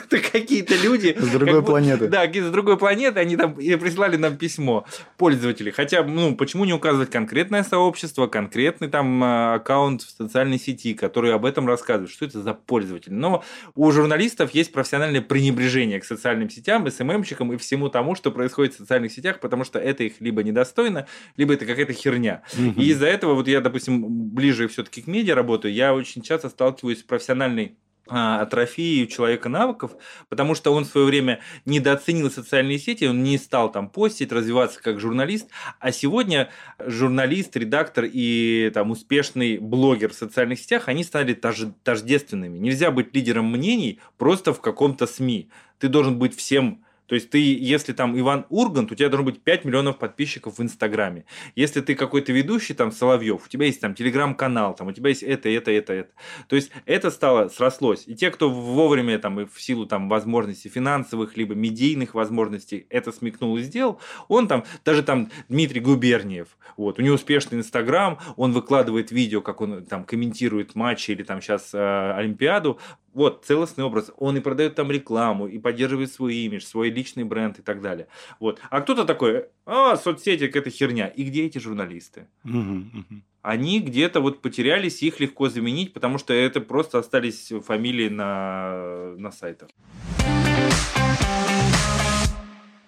какие-то 0.32 0.76
люди, 0.76 1.18
С 1.20 1.30
другой 1.30 1.64
планеты. 1.64 2.08
да, 2.10 2.28
какие-то 2.28 2.50
с 2.50 2.52
другой 2.52 2.78
планеты, 2.78 3.20
они 3.20 3.36
там 3.36 3.56
прислали 3.56 4.18
нам 4.18 4.38
письмо 4.38 4.86
пользователи. 5.18 5.72
Хотя, 5.72 6.04
ну, 6.04 6.36
почему 6.36 6.64
не 6.66 6.74
указывать 6.74 7.10
конкретное 7.10 7.64
сообщество, 7.64 8.28
конкретный 8.28 8.88
там 8.88 9.24
а, 9.24 9.56
аккаунт 9.56 10.04
в 10.04 10.12
социальной 10.12 10.60
сети, 10.60 10.94
который 10.94 11.34
об 11.34 11.44
этом 11.46 11.68
рассказывает, 11.68 12.12
что 12.12 12.26
это 12.26 12.44
за 12.44 12.54
пользователь. 12.54 13.14
Но 13.14 13.44
у 13.74 13.92
журналистов 13.92 14.52
есть 14.54 14.72
профессиональное 14.72 15.22
пренебрежение 15.24 16.00
к 16.00 16.06
социальным 16.06 16.52
сетям, 16.52 16.88
СММщикам 16.88 17.52
и 17.52 17.58
всему 17.58 17.90
тому, 17.90 18.14
что 18.14 18.32
происходит 18.32 18.76
в 18.76 18.78
социальных 18.78 19.12
сетях, 19.12 19.40
потому 19.40 19.64
что 19.64 19.80
это 19.80 20.04
их 20.04 20.22
либо 20.22 20.44
недостойно, 20.44 21.08
либо 21.36 21.56
это 21.56 21.66
какая-то 21.66 21.94
херня. 21.94 22.44
И 22.56 22.90
из-за 22.92 23.08
этого, 23.08 23.34
вот 23.34 23.48
я, 23.48 23.60
допустим, 23.60 24.06
ближе 24.08 24.68
все-таки 24.68 25.02
к 25.02 25.08
медиа 25.08 25.34
работаю, 25.34 25.74
я 25.74 25.96
очень 25.96 26.22
часто 26.22 26.50
сталкиваюсь 26.50 27.07
профессиональной 27.08 27.78
а, 28.10 28.42
атрофией 28.42 29.04
у 29.04 29.08
человека 29.08 29.50
навыков, 29.50 29.92
потому 30.30 30.56
что 30.56 30.74
он 30.74 30.86
в 30.86 30.88
свое 30.88 31.08
время 31.08 31.42
недооценил 31.66 32.32
социальные 32.32 32.80
сети, 32.80 33.06
он 33.06 33.22
не 33.24 33.38
стал 33.38 33.70
там 33.72 33.90
постить, 33.90 34.32
развиваться 34.32 34.82
как 34.82 35.00
журналист, 35.00 35.50
а 35.80 35.92
сегодня 35.92 36.50
журналист, 36.80 37.58
редактор 37.58 38.06
и 38.08 38.72
там 38.74 38.92
успешный 38.92 39.58
блогер 39.58 40.12
в 40.12 40.16
социальных 40.16 40.60
сетях, 40.60 40.88
они 40.88 41.04
стали 41.04 41.34
тож- 41.34 41.74
тождественными. 41.84 42.58
Нельзя 42.58 42.92
быть 42.92 43.14
лидером 43.14 43.52
мнений 43.52 44.00
просто 44.18 44.54
в 44.54 44.62
каком-то 44.62 45.06
СМИ. 45.06 45.50
Ты 45.80 45.90
должен 45.90 46.18
быть 46.18 46.36
всем 46.36 46.86
то 47.08 47.16
есть 47.16 47.30
ты, 47.30 47.40
если 47.40 47.94
там 47.94 48.18
Иван 48.20 48.46
Ургант, 48.50 48.92
у 48.92 48.96
тебя 48.96 49.10
должно 49.10 49.26
быть 49.26 49.42
5 49.42 49.66
миллионов 49.66 49.98
подписчиков 49.98 50.58
в 50.58 50.62
Инстаграме. 50.62 51.26
Если 51.56 51.82
ты 51.82 51.96
какой-то 51.96 52.34
ведущий, 52.34 52.74
там, 52.74 52.92
Соловьев, 52.92 53.46
у 53.46 53.50
тебя 53.50 53.66
есть 53.66 53.82
там 53.82 53.96
телеграм-канал, 53.96 54.76
там, 54.76 54.88
у 54.88 54.92
тебя 54.92 55.10
есть 55.10 55.24
это, 55.24 55.50
это, 55.50 55.72
это, 55.72 55.94
это. 55.94 56.10
То 56.48 56.56
есть 56.56 56.72
это 56.86 57.10
стало, 57.10 57.48
срослось. 57.48 58.04
И 58.08 58.16
те, 58.16 58.30
кто 58.30 58.50
вовремя 58.50 59.18
там 59.20 59.40
и 59.40 59.46
в 59.46 59.62
силу 59.62 59.86
там 59.86 60.10
возможностей 60.10 60.70
финансовых, 60.70 61.38
либо 61.38 61.56
медийных 61.56 62.14
возможностей 62.14 62.86
это 62.90 63.12
смекнул 63.12 63.58
и 63.58 63.62
сделал, 63.62 64.00
он 64.28 64.48
там, 64.48 64.66
даже 64.84 65.02
там 65.02 65.32
Дмитрий 65.48 65.80
Губерниев, 65.80 66.58
вот, 66.76 67.00
у 67.00 67.02
него 67.02 67.16
успешный 67.16 67.58
Инстаграм, 67.58 68.20
он 68.36 68.52
выкладывает 68.52 69.12
видео, 69.12 69.42
как 69.42 69.62
он 69.62 69.86
там 69.86 70.04
комментирует 70.04 70.76
матчи 70.76 71.12
или 71.12 71.24
там 71.24 71.42
сейчас 71.42 71.74
э, 71.74 72.12
Олимпиаду, 72.12 72.80
вот, 73.18 73.46
целостный 73.46 73.84
образ. 73.84 74.12
Он 74.18 74.38
и 74.38 74.42
продает 74.42 74.76
там 74.76 74.92
рекламу, 74.92 75.48
и 75.48 75.58
поддерживает 75.58 76.14
свой 76.14 76.36
имидж, 76.36 76.62
свой 76.62 76.92
личный 76.92 77.24
бренд 77.24 77.58
и 77.58 77.64
так 77.64 77.82
далее. 77.82 78.06
Вот. 78.40 78.60
А 78.70 78.80
кто-то 78.80 79.06
такой, 79.06 79.46
а, 79.66 79.98
соцсети 79.98 80.46
какая-то 80.46 80.70
херня. 80.70 81.08
И 81.08 81.24
где 81.24 81.48
эти 81.48 81.58
журналисты? 81.58 82.28
Мгм, 82.44 82.92
мгм. 82.94 83.24
Они 83.42 83.80
где-то 83.80 84.22
вот 84.22 84.44
потерялись, 84.44 85.02
их 85.02 85.20
легко 85.20 85.50
заменить, 85.50 85.94
потому 85.94 86.20
что 86.20 86.32
это 86.32 86.62
просто 86.62 87.00
остались 87.00 87.52
фамилии 87.66 88.10
на, 88.10 89.16
на 89.18 89.32
сайтах. 89.32 89.70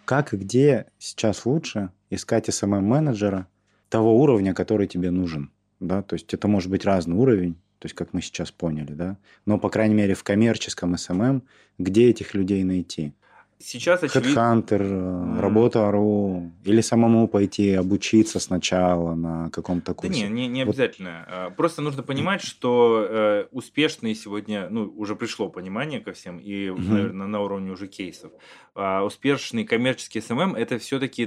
Как 0.05 0.35
и 0.35 0.37
где 0.37 0.85
сейчас 0.99 1.43
лучше 1.47 1.89
искать 2.11 2.49
SMM-менеджера 2.49 3.47
того 3.89 4.21
уровня, 4.21 4.53
который 4.53 4.85
тебе 4.85 5.09
нужен? 5.09 5.49
Да? 5.79 6.03
То 6.03 6.13
есть 6.13 6.31
это 6.35 6.47
может 6.47 6.69
быть 6.69 6.85
разный 6.85 7.15
уровень, 7.15 7.55
то 7.79 7.85
есть 7.85 7.95
как 7.95 8.13
мы 8.13 8.21
сейчас 8.21 8.51
поняли, 8.51 8.91
да? 8.93 9.17
Но, 9.45 9.57
по 9.57 9.69
крайней 9.69 9.95
мере, 9.95 10.13
в 10.13 10.23
коммерческом 10.23 10.93
SMM, 10.95 11.41
где 11.77 12.09
этих 12.09 12.33
людей 12.33 12.63
найти? 12.63 13.13
Сейчас 13.61 14.03
очевидно... 14.03 14.29
Headhunter, 14.39 15.37
э, 15.37 15.41
работа.ру, 15.41 16.51
или 16.63 16.79
самому 16.79 17.27
пойти 17.27 17.73
обучиться 17.73 18.39
сначала 18.39 19.15
на 19.15 19.49
каком-то 19.49 19.87
Да 19.87 19.93
курсе? 19.93 20.29
не, 20.29 20.29
не, 20.29 20.47
не 20.47 20.63
Вот. 20.63 20.71
обязательно. 20.75 21.25
А, 21.27 21.49
Просто 21.49 21.81
нужно 21.81 22.01
понимать, 22.03 22.41
что 22.41 23.05
э, 23.09 23.45
успешные 23.51 24.15
сегодня, 24.15 24.69
ну, 24.69 24.85
уже 24.95 25.15
пришло 25.17 25.49
понимание 25.49 25.99
ко 25.99 26.13
всем, 26.13 26.37
и, 26.39 26.69
Мгм. 26.69 26.93
наверное, 26.93 27.27
на 27.27 27.41
уровне 27.41 27.71
уже 27.71 27.87
кейсов. 27.87 28.31
А, 28.75 29.03
успешный 29.03 29.65
коммерческий 29.65 30.21
СММ– 30.21 30.55
это 30.57 30.77
все-таки 30.79 31.25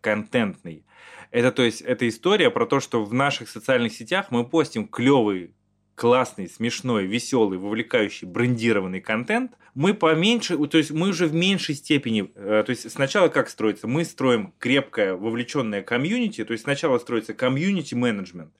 контентный. 0.00 0.86
Это, 1.30 1.50
то 1.52 1.62
есть, 1.64 1.82
это 1.82 2.08
история 2.08 2.50
про 2.50 2.64
то, 2.64 2.80
что 2.80 3.04
в 3.04 3.12
наших 3.12 3.48
социальных 3.50 3.92
сетях 3.92 4.28
мы 4.30 4.44
постим 4.48 4.88
клевый 4.88 5.54
классный, 5.94 6.48
смешной, 6.48 7.06
веселый, 7.06 7.58
вовлекающий, 7.58 8.26
брендированный 8.26 9.00
контент, 9.00 9.52
мы 9.74 9.92
поменьше, 9.94 10.56
то 10.68 10.78
есть 10.78 10.92
мы 10.92 11.08
уже 11.08 11.26
в 11.26 11.34
меньшей 11.34 11.74
степени, 11.74 12.30
э, 12.34 12.62
то 12.64 12.70
есть 12.70 12.90
сначала 12.90 13.28
как 13.28 13.48
строится? 13.48 13.88
Мы 13.88 14.04
строим 14.04 14.52
крепкое, 14.58 15.14
вовлеченное 15.14 15.82
комьюнити, 15.82 16.44
то 16.44 16.52
есть 16.52 16.64
сначала 16.64 16.98
строится 16.98 17.34
комьюнити 17.34 17.94
менеджмент, 17.94 18.52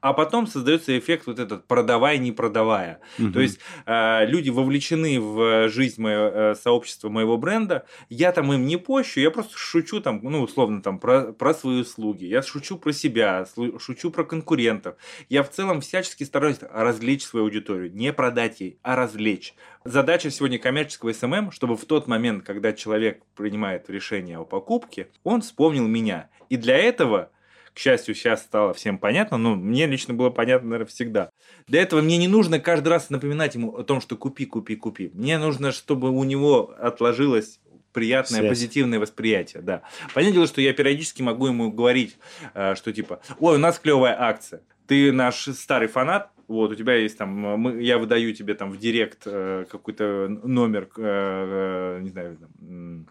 а 0.00 0.12
потом 0.12 0.46
создается 0.46 0.96
эффект 0.96 1.26
вот 1.26 1.38
этот 1.38 1.66
продавай, 1.66 2.18
не 2.18 2.32
продавая. 2.32 3.00
Мгм. 3.18 3.32
То 3.32 3.40
есть 3.40 3.58
э, 3.86 4.26
люди 4.26 4.50
вовлечены 4.50 5.20
в 5.20 5.68
жизнь 5.68 6.00
моего 6.00 6.24
э, 6.26 6.54
сообщества 6.54 7.08
моего 7.08 7.36
бренда. 7.36 7.84
Я 8.08 8.32
там 8.32 8.52
им 8.52 8.66
не 8.66 8.76
пощу, 8.76 9.20
я 9.20 9.30
просто 9.30 9.56
шучу 9.56 10.00
там, 10.00 10.20
ну, 10.22 10.42
условно, 10.42 10.82
там, 10.82 10.98
про, 10.98 11.32
про 11.32 11.52
свои 11.52 11.80
услуги. 11.80 12.26
Я 12.26 12.42
шучу 12.42 12.78
про 12.78 12.92
себя, 12.92 13.46
шучу 13.78 14.10
про 14.10 14.24
конкурентов. 14.24 14.94
Я 15.28 15.42
в 15.42 15.50
целом 15.50 15.80
всячески 15.80 16.22
стараюсь 16.24 16.58
развлечь 16.60 17.24
свою 17.24 17.46
аудиторию. 17.46 17.92
Не 17.92 18.12
продать 18.12 18.60
ей, 18.60 18.78
а 18.82 18.94
развлечь. 18.94 19.54
Задача 19.84 20.30
сегодня 20.30 20.58
коммерческого 20.58 21.12
СММ, 21.12 21.50
чтобы 21.50 21.76
в 21.76 21.84
тот 21.84 22.06
момент, 22.06 22.44
когда 22.44 22.72
человек 22.72 23.22
принимает 23.34 23.88
решение 23.90 24.38
о 24.38 24.44
покупке, 24.44 25.08
он 25.24 25.40
вспомнил 25.40 25.86
меня. 25.86 26.28
И 26.50 26.56
для 26.56 26.76
этого 26.76 27.30
к 27.78 27.80
счастью, 27.80 28.16
сейчас 28.16 28.42
стало 28.42 28.74
всем 28.74 28.98
понятно, 28.98 29.38
но 29.38 29.54
мне 29.54 29.86
лично 29.86 30.12
было 30.12 30.30
понятно, 30.30 30.70
наверное, 30.70 30.90
всегда. 30.90 31.30
Для 31.68 31.80
этого 31.80 32.00
мне 32.00 32.16
не 32.16 32.26
нужно 32.26 32.58
каждый 32.58 32.88
раз 32.88 33.08
напоминать 33.08 33.54
ему 33.54 33.72
о 33.76 33.84
том, 33.84 34.00
что 34.00 34.16
купи, 34.16 34.46
купи, 34.46 34.74
купи. 34.74 35.12
Мне 35.14 35.38
нужно, 35.38 35.70
чтобы 35.70 36.10
у 36.10 36.24
него 36.24 36.74
отложилось 36.76 37.60
приятное, 37.92 38.40
Связь. 38.40 38.50
позитивное 38.50 38.98
восприятие, 38.98 39.62
да. 39.62 39.82
Понятное 40.12 40.34
дело, 40.34 40.46
что 40.48 40.60
я 40.60 40.72
периодически 40.72 41.22
могу 41.22 41.46
ему 41.46 41.70
говорить, 41.70 42.16
э, 42.52 42.74
что 42.74 42.92
типа, 42.92 43.20
ой, 43.38 43.54
у 43.54 43.58
нас 43.60 43.78
клевая 43.78 44.20
акция, 44.20 44.60
ты 44.88 45.12
наш 45.12 45.44
старый 45.44 45.86
фанат, 45.86 46.32
вот, 46.48 46.72
у 46.72 46.74
тебя 46.74 46.96
есть 46.96 47.16
там, 47.16 47.30
мы, 47.30 47.80
я 47.80 47.98
выдаю 47.98 48.34
тебе 48.34 48.54
там 48.54 48.72
в 48.72 48.78
директ 48.78 49.22
э, 49.26 49.66
какой-то 49.70 50.26
номер, 50.28 50.88
э, 50.96 51.98
э, 51.98 52.00
не 52.02 52.08
знаю, 52.08 52.38
там, 52.38 53.06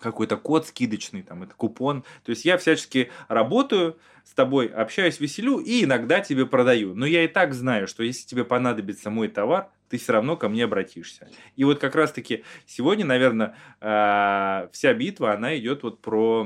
какой-то 0.00 0.36
код 0.36 0.66
скидочный, 0.66 1.22
там, 1.22 1.42
это 1.42 1.54
купон. 1.54 2.04
То 2.24 2.30
есть 2.30 2.44
я 2.44 2.58
всячески 2.58 3.10
работаю 3.28 3.98
с 4.24 4.32
тобой, 4.32 4.66
общаюсь, 4.66 5.20
веселю 5.20 5.58
и 5.58 5.84
иногда 5.84 6.20
тебе 6.20 6.46
продаю. 6.46 6.94
Но 6.94 7.06
я 7.06 7.24
и 7.24 7.28
так 7.28 7.54
знаю, 7.54 7.86
что 7.86 8.02
если 8.02 8.26
тебе 8.26 8.44
понадобится 8.44 9.10
мой 9.10 9.28
товар, 9.28 9.68
ты 9.90 9.98
все 9.98 10.12
равно 10.12 10.36
ко 10.36 10.48
мне 10.48 10.64
обратишься. 10.64 11.28
И 11.56 11.64
вот 11.64 11.80
как 11.80 11.96
раз-таки 11.96 12.44
сегодня, 12.64 13.04
наверное, 13.04 13.56
э, 13.80 14.68
вся 14.72 14.94
битва, 14.94 15.32
она 15.32 15.58
идет 15.58 15.82
вот 15.82 16.00
про 16.00 16.44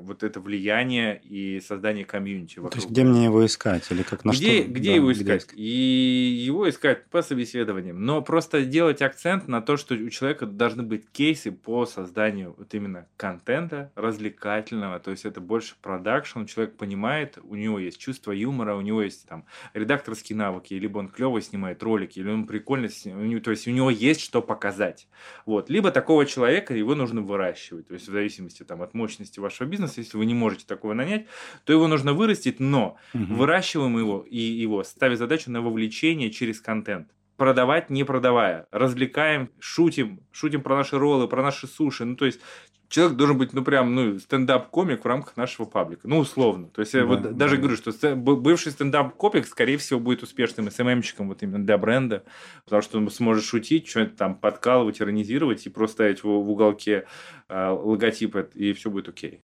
вот 0.00 0.22
это 0.22 0.40
влияние 0.40 1.20
и 1.22 1.60
создание 1.60 2.04
комьюнити. 2.04 2.56
То 2.56 2.62
вокруг 2.62 2.76
есть 2.76 2.90
где 2.90 3.04
мне 3.04 3.24
его 3.24 3.44
искать? 3.44 3.90
Или 3.90 4.02
как 4.02 4.24
на 4.24 4.30
где, 4.30 4.62
что? 4.62 4.72
где 4.72 4.90
да, 4.90 4.96
его 4.96 5.12
искать? 5.12 5.48
И 5.54 6.44
его 6.46 6.68
искать 6.68 7.06
по 7.06 7.22
собеседованиям. 7.22 8.04
Но 8.04 8.22
просто 8.22 8.64
делать 8.64 9.02
акцент 9.02 9.46
на 9.46 9.60
то, 9.60 9.76
что 9.76 9.94
у 9.94 10.08
человека 10.08 10.46
должны 10.46 10.82
быть 10.82 11.10
кейсы 11.10 11.52
по 11.52 11.84
созданию 11.84 12.54
вот 12.56 12.72
именно 12.74 13.06
контента 13.16 13.92
развлекательного. 13.94 14.98
То 14.98 15.10
есть 15.10 15.26
это 15.26 15.40
больше 15.40 15.74
продакшн. 15.82 16.44
Человек 16.44 16.76
понимает, 16.76 17.38
у 17.42 17.54
него 17.54 17.78
есть 17.78 17.98
чувство 17.98 18.32
юмора, 18.32 18.76
у 18.76 18.80
него 18.80 19.02
есть 19.02 19.28
там 19.28 19.44
редакторские 19.74 20.36
навыки, 20.36 20.74
либо 20.74 20.98
он 20.98 21.08
клево 21.08 21.40
снимает 21.40 21.82
ролики, 21.82 22.13
или 22.16 22.28
он 22.30 22.46
прикольно 22.46 22.88
него- 23.04 23.40
То 23.40 23.50
есть 23.50 23.66
у 23.68 23.70
него 23.70 23.90
есть 23.90 24.20
что 24.20 24.42
показать. 24.42 25.08
Вот. 25.46 25.70
Либо 25.70 25.90
такого 25.90 26.26
человека 26.26 26.74
его 26.74 26.94
нужно 26.94 27.20
выращивать. 27.22 27.88
То 27.88 27.94
есть 27.94 28.08
в 28.08 28.12
зависимости 28.12 28.62
там, 28.62 28.82
от 28.82 28.94
мощности 28.94 29.40
вашего 29.40 29.66
бизнеса, 29.66 29.94
если 30.00 30.16
вы 30.16 30.26
не 30.26 30.34
можете 30.34 30.66
такого 30.66 30.94
нанять, 30.94 31.26
то 31.64 31.72
его 31.72 31.86
нужно 31.88 32.12
вырастить, 32.12 32.60
но 32.60 32.96
Мгм. 33.12 33.36
выращиваем 33.36 33.98
его 33.98 34.24
и 34.28 34.38
его, 34.38 34.82
ставя 34.84 35.16
задачу 35.16 35.50
на 35.50 35.60
вовлечение 35.60 36.30
через 36.30 36.60
контент. 36.60 37.08
продавать 37.36 37.90
не 37.90 38.04
продавая. 38.04 38.68
Развлекаем, 38.70 39.50
шутим, 39.58 40.20
шутим 40.30 40.62
про 40.62 40.76
наши 40.76 40.96
роллы, 40.96 41.26
про 41.26 41.42
наши 41.42 41.66
суши. 41.66 42.04
Ну, 42.04 42.14
то 42.14 42.26
есть 42.26 42.40
человек 42.94 43.16
должен 43.16 43.36
быть, 43.36 43.52
ну, 43.52 43.64
прям, 43.64 43.92
ну, 43.92 44.20
стендап-комик 44.20 45.04
в 45.04 45.08
рамках 45.08 45.36
нашего 45.36 45.66
паблика. 45.66 46.06
Ну, 46.06 46.18
условно. 46.18 46.68
То 46.68 46.80
есть, 46.80 46.92
да, 46.92 47.00
я 47.00 47.04
вот 47.04 47.22
да. 47.22 47.30
даже 47.30 47.56
говорю, 47.56 47.76
что 47.76 48.14
бывший 48.14 48.70
стендап-комик, 48.70 49.48
скорее 49.48 49.78
всего, 49.78 49.98
будет 49.98 50.22
успешным 50.22 50.70
СММщиком 50.70 51.26
вот 51.28 51.42
именно 51.42 51.64
для 51.64 51.76
бренда, 51.76 52.22
потому 52.64 52.82
что 52.82 52.98
он 52.98 53.10
сможет 53.10 53.44
шутить, 53.44 53.88
что-нибудь 53.88 54.16
там 54.16 54.36
подкалывать, 54.36 55.00
иронизировать 55.00 55.66
и 55.66 55.70
просто 55.70 55.94
ставить 55.94 56.22
в, 56.22 56.28
в 56.28 56.50
уголке 56.50 57.06
э, 57.48 57.68
логотип, 57.68 58.36
и 58.54 58.72
все 58.74 58.90
будет 58.90 59.08
окей. 59.08 59.40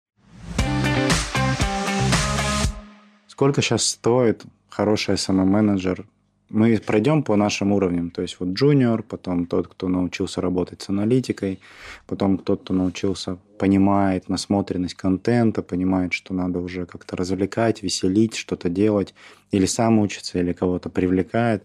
Сколько 3.28 3.62
сейчас 3.62 3.86
стоит 3.86 4.44
хороший 4.68 5.14
SMM-менеджер 5.14 6.04
мы 6.50 6.78
пройдем 6.78 7.22
по 7.22 7.36
нашим 7.36 7.72
уровням. 7.72 8.10
То 8.10 8.22
есть 8.22 8.36
вот 8.40 8.50
джуниор, 8.50 9.02
потом 9.02 9.46
тот, 9.46 9.68
кто 9.68 9.88
научился 9.88 10.40
работать 10.40 10.82
с 10.82 10.88
аналитикой, 10.88 11.60
потом 12.06 12.38
тот, 12.38 12.62
кто 12.62 12.74
научился, 12.74 13.38
понимает 13.58 14.28
насмотренность 14.28 14.94
контента, 14.94 15.62
понимает, 15.62 16.12
что 16.12 16.32
надо 16.32 16.60
уже 16.60 16.86
как-то 16.86 17.16
развлекать, 17.16 17.82
веселить, 17.82 18.34
что-то 18.34 18.68
делать, 18.68 19.14
или 19.50 19.66
сам 19.66 19.98
учится, 19.98 20.38
или 20.38 20.52
кого-то 20.52 20.88
привлекает. 20.88 21.64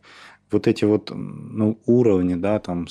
Вот 0.51 0.67
эти 0.67 0.85
вот 0.85 1.11
ну, 1.13 1.79
уровни, 1.85 2.35
да, 2.35 2.59
там, 2.59 2.87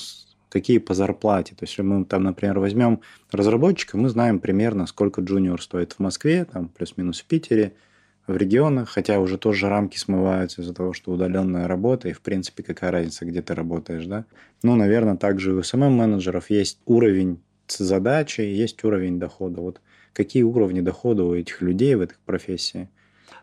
какие 0.49 0.79
по 0.79 0.93
зарплате. 0.93 1.55
То 1.55 1.63
есть, 1.63 1.73
если 1.73 1.83
мы 1.83 2.05
там, 2.05 2.23
например, 2.23 2.59
возьмем 2.59 3.01
разработчика, 3.31 3.97
мы 3.97 4.09
знаем 4.09 4.39
примерно, 4.39 4.87
сколько 4.87 5.21
джуниор 5.21 5.61
стоит 5.61 5.93
в 5.93 5.99
Москве, 5.99 6.45
там, 6.45 6.69
плюс-минус 6.69 7.21
в 7.21 7.25
Питере– 7.25 7.73
в 8.27 8.37
регионах, 8.37 8.89
хотя 8.89 9.19
уже 9.19 9.37
тоже 9.37 9.69
рамки 9.69 9.97
смываются 9.97 10.61
из-за 10.61 10.73
того, 10.73 10.93
что 10.93 11.11
удаленная 11.11 11.67
работа, 11.67 12.07
и 12.07 12.13
в 12.13 12.21
принципе 12.21 12.63
какая 12.63 12.91
разница, 12.91 13.25
где 13.25 13.41
ты 13.41 13.53
работаешь, 13.53 14.05
да. 14.05 14.25
Ну, 14.63 14.75
наверное, 14.75 15.17
также 15.17 15.53
у 15.53 15.59
SMM-менеджеров 15.59 16.49
есть 16.49 16.79
уровень 16.85 17.41
задачи, 17.67 18.41
есть 18.41 18.83
уровень 18.83 19.19
дохода. 19.19 19.61
Вот 19.61 19.81
какие 20.13 20.43
уровни 20.43 20.81
дохода 20.81 21.23
у 21.23 21.35
этих 21.35 21.61
людей 21.61 21.95
в 21.95 22.01
этой 22.01 22.15
профессии? 22.25 22.89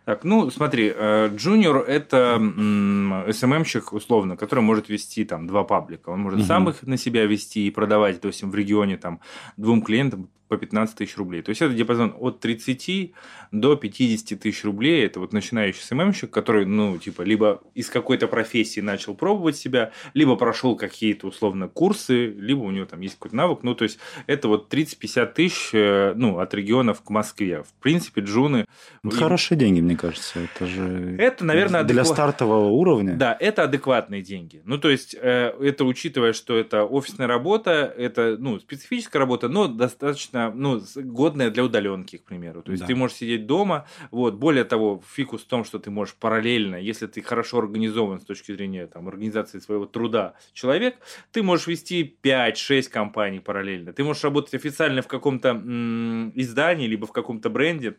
Так, 0.05 0.25
ну, 0.25 0.51
смотри, 0.51 0.93
э, 0.95 1.31
джуниор– 1.35 1.85
это 1.89 2.37
СММщик, 3.33 3.93
условно, 3.93 4.37
который 4.37 4.61
может 4.61 4.89
вести 4.89 5.25
там 5.25 5.47
два 5.47 5.63
паблика. 5.63 6.09
Он 6.11 6.21
может 6.21 6.41
угу. 6.41 6.47
сам 6.47 6.69
их 6.71 6.83
на 6.83 6.97
себя 6.97 7.27
вести 7.27 7.67
и 7.67 7.71
продавать, 7.71 8.17
допустим, 8.17 8.51
в 8.51 8.55
регионе 8.55 8.97
там 8.97 9.21
двум 9.57 9.83
клиентам 9.83 10.31
по 10.51 10.57
15 10.57 10.97
тысяч 10.97 11.17
рублей. 11.17 11.43
То 11.43 11.51
есть 11.51 11.63
это 11.63 11.73
диапазон 11.73 12.13
от 12.19 12.41
30 12.41 13.13
до 13.53 13.77
50 13.77 14.41
тысяч 14.41 14.65
рублей. 14.65 15.07
Это 15.07 15.21
вот 15.21 15.33
начинающий 15.33 15.81
СММщик, 15.81 16.29
который, 16.31 16.67
ну, 16.67 16.99
типа, 16.99 17.23
либо 17.23 17.63
из 17.75 17.89
какой-то 17.89 18.27
профессии 18.27 18.81
начал 18.81 19.15
пробовать 19.15 19.57
себя, 19.57 19.93
либо 20.13 20.35
прошел 20.35 20.75
какие-то, 20.75 21.29
условно, 21.29 21.69
курсы, 21.69 22.27
либо 22.27 22.63
у 22.63 22.73
него 22.73 22.85
там 22.85 23.01
есть 23.01 23.15
какой-то 23.15 23.37
навык. 23.37 23.61
Ну, 23.63 23.77
то 23.77 23.85
есть 23.85 24.01
это 24.27 24.49
вот 24.49 24.75
30-50 24.75 25.33
тысяч, 25.33 25.71
э, 25.73 26.15
ну, 26.17 26.41
от 26.41 26.53
регионов 26.53 27.01
к 27.03 27.11
Москве. 27.11 27.63
В 27.63 27.73
принципе, 27.81 28.21
джуны... 28.21 28.67
Ну, 29.05 29.11
хорошие 29.13 29.57
деньги, 29.57 29.81
мне 29.81 29.97
кажется. 29.97 30.41
Это 30.41 30.67
же... 30.67 31.15
Это, 31.17 31.45
наверное, 31.45 31.85
для 31.85 32.01
адекват... 32.03 32.17
стартового 32.17 32.71
уровня. 32.71 33.15
Да, 33.15 33.37
это 33.39 33.63
адекватные 33.63 34.23
деньги. 34.23 34.63
Ну, 34.65 34.79
то 34.79 34.91
есть 34.91 35.15
э, 35.15 35.53
это 35.61 35.85
учитывая, 35.85 36.33
что 36.33 36.59
это 36.59 36.83
офисная 36.83 37.29
работа, 37.29 37.95
это, 37.97 38.37
ну, 38.37 38.59
специфическая 38.59 39.21
работа, 39.21 39.49
но 39.49 39.69
достаточно 39.69 40.40
достаточно 40.49 41.03
ну, 41.03 41.13
годная 41.13 41.51
для 41.51 41.65
удаленки, 41.65 42.17
к 42.17 42.25
примеру. 42.25 42.63
То 42.63 42.73
есть 42.73 42.83
да. 42.83 42.87
ты 42.87 42.95
можешь 42.95 43.19
сидеть 43.19 43.47
дома. 43.47 43.87
Вот. 44.11 44.35
Более 44.35 44.65
того, 44.65 45.03
фикус 45.15 45.43
в 45.43 45.47
том, 45.47 45.65
что 45.65 45.79
ты 45.79 45.91
можешь 45.91 46.15
параллельно, 46.15 46.77
если 46.77 47.07
ты 47.07 47.23
хорошо 47.23 47.59
организован 47.59 48.21
с 48.21 48.25
точки 48.25 48.53
зрения 48.53 48.87
там, 48.87 49.09
организации 49.09 49.59
своего 49.59 49.87
труда 49.87 50.35
человек, 50.53 50.97
ты 51.33 51.43
можешь 51.43 51.67
вести 51.67 52.17
5-6 52.23 52.91
компаний 52.91 53.41
параллельно. 53.41 53.93
Ты 53.93 54.05
можешь 54.05 54.25
работать 54.25 54.55
официально 54.55 55.03
в 55.03 55.09
каком-то 55.09 55.49
м- 55.51 56.33
издании, 56.35 56.87
либо 56.87 57.07
в 57.07 57.13
каком-то 57.13 57.51
бренде, 57.51 57.97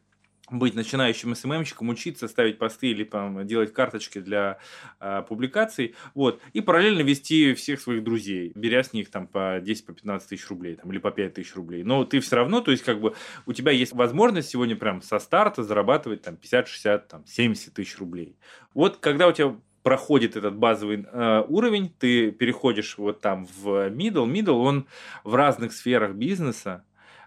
быть 0.52 0.76
начинающим 0.76 1.34
СММщиком, 1.34 1.89
учиться 1.89 2.28
ставить 2.28 2.58
посты 2.58 2.88
или 2.88 3.04
там, 3.04 3.45
делать 3.47 3.74
карточки 3.74 4.20
для 4.20 4.60
э, 4.99 5.24
публикаций, 5.28 5.95
вот, 6.14 6.41
и 6.54 6.62
параллельно 6.62 7.02
вести 7.02 7.54
всех 7.54 7.80
своих 7.80 8.04
друзей, 8.04 8.52
беря 8.56 8.84
с 8.84 8.93
них 8.93 9.10
там 9.10 9.28
по 9.28 9.60
10-15 9.60 9.86
по 9.86 9.93
15 9.93 10.30
тысяч 10.30 10.49
рублей, 10.49 10.76
там, 10.76 10.91
или 10.91 10.99
по 10.99 11.12
5 11.12 11.34
тысяч 11.34 11.56
рублей. 11.56 11.84
Но 11.84 12.04
ты 12.06 12.20
все 12.20 12.36
равно, 12.36 12.62
то 12.62 12.72
есть, 12.72 12.84
как 12.84 12.99
бы, 12.99 13.16
у 13.45 13.54
тебя 13.54 13.72
есть 13.72 13.93
возможность 13.93 14.49
сегодня 14.49 14.76
прям 14.76 15.02
со 15.02 15.20
старта 15.20 15.64
зарабатывать 15.64 16.22
там 16.22 16.36
50, 16.36 16.68
60, 16.68 17.08
там, 17.08 17.26
70 17.26 17.74
тысяч 17.74 17.97
рублей. 17.97 18.36
Вот 18.74 18.97
когда 18.97 19.28
у 19.28 19.32
тебя 19.32 19.56
проходит 19.84 20.36
этот 20.36 20.56
базовый 20.56 21.06
э, 21.12 21.43
уровень, 21.47 21.93
ты 21.97 22.32
переходишь 22.32 22.97
вот 22.97 23.22
там 23.22 23.45
в 23.45 23.89
middle. 23.89 24.32
Middle, 24.32 24.62
он 24.62 24.88
в 25.24 25.36
разных 25.36 25.74
сферах 25.74 26.14
бизнеса, 26.14 26.84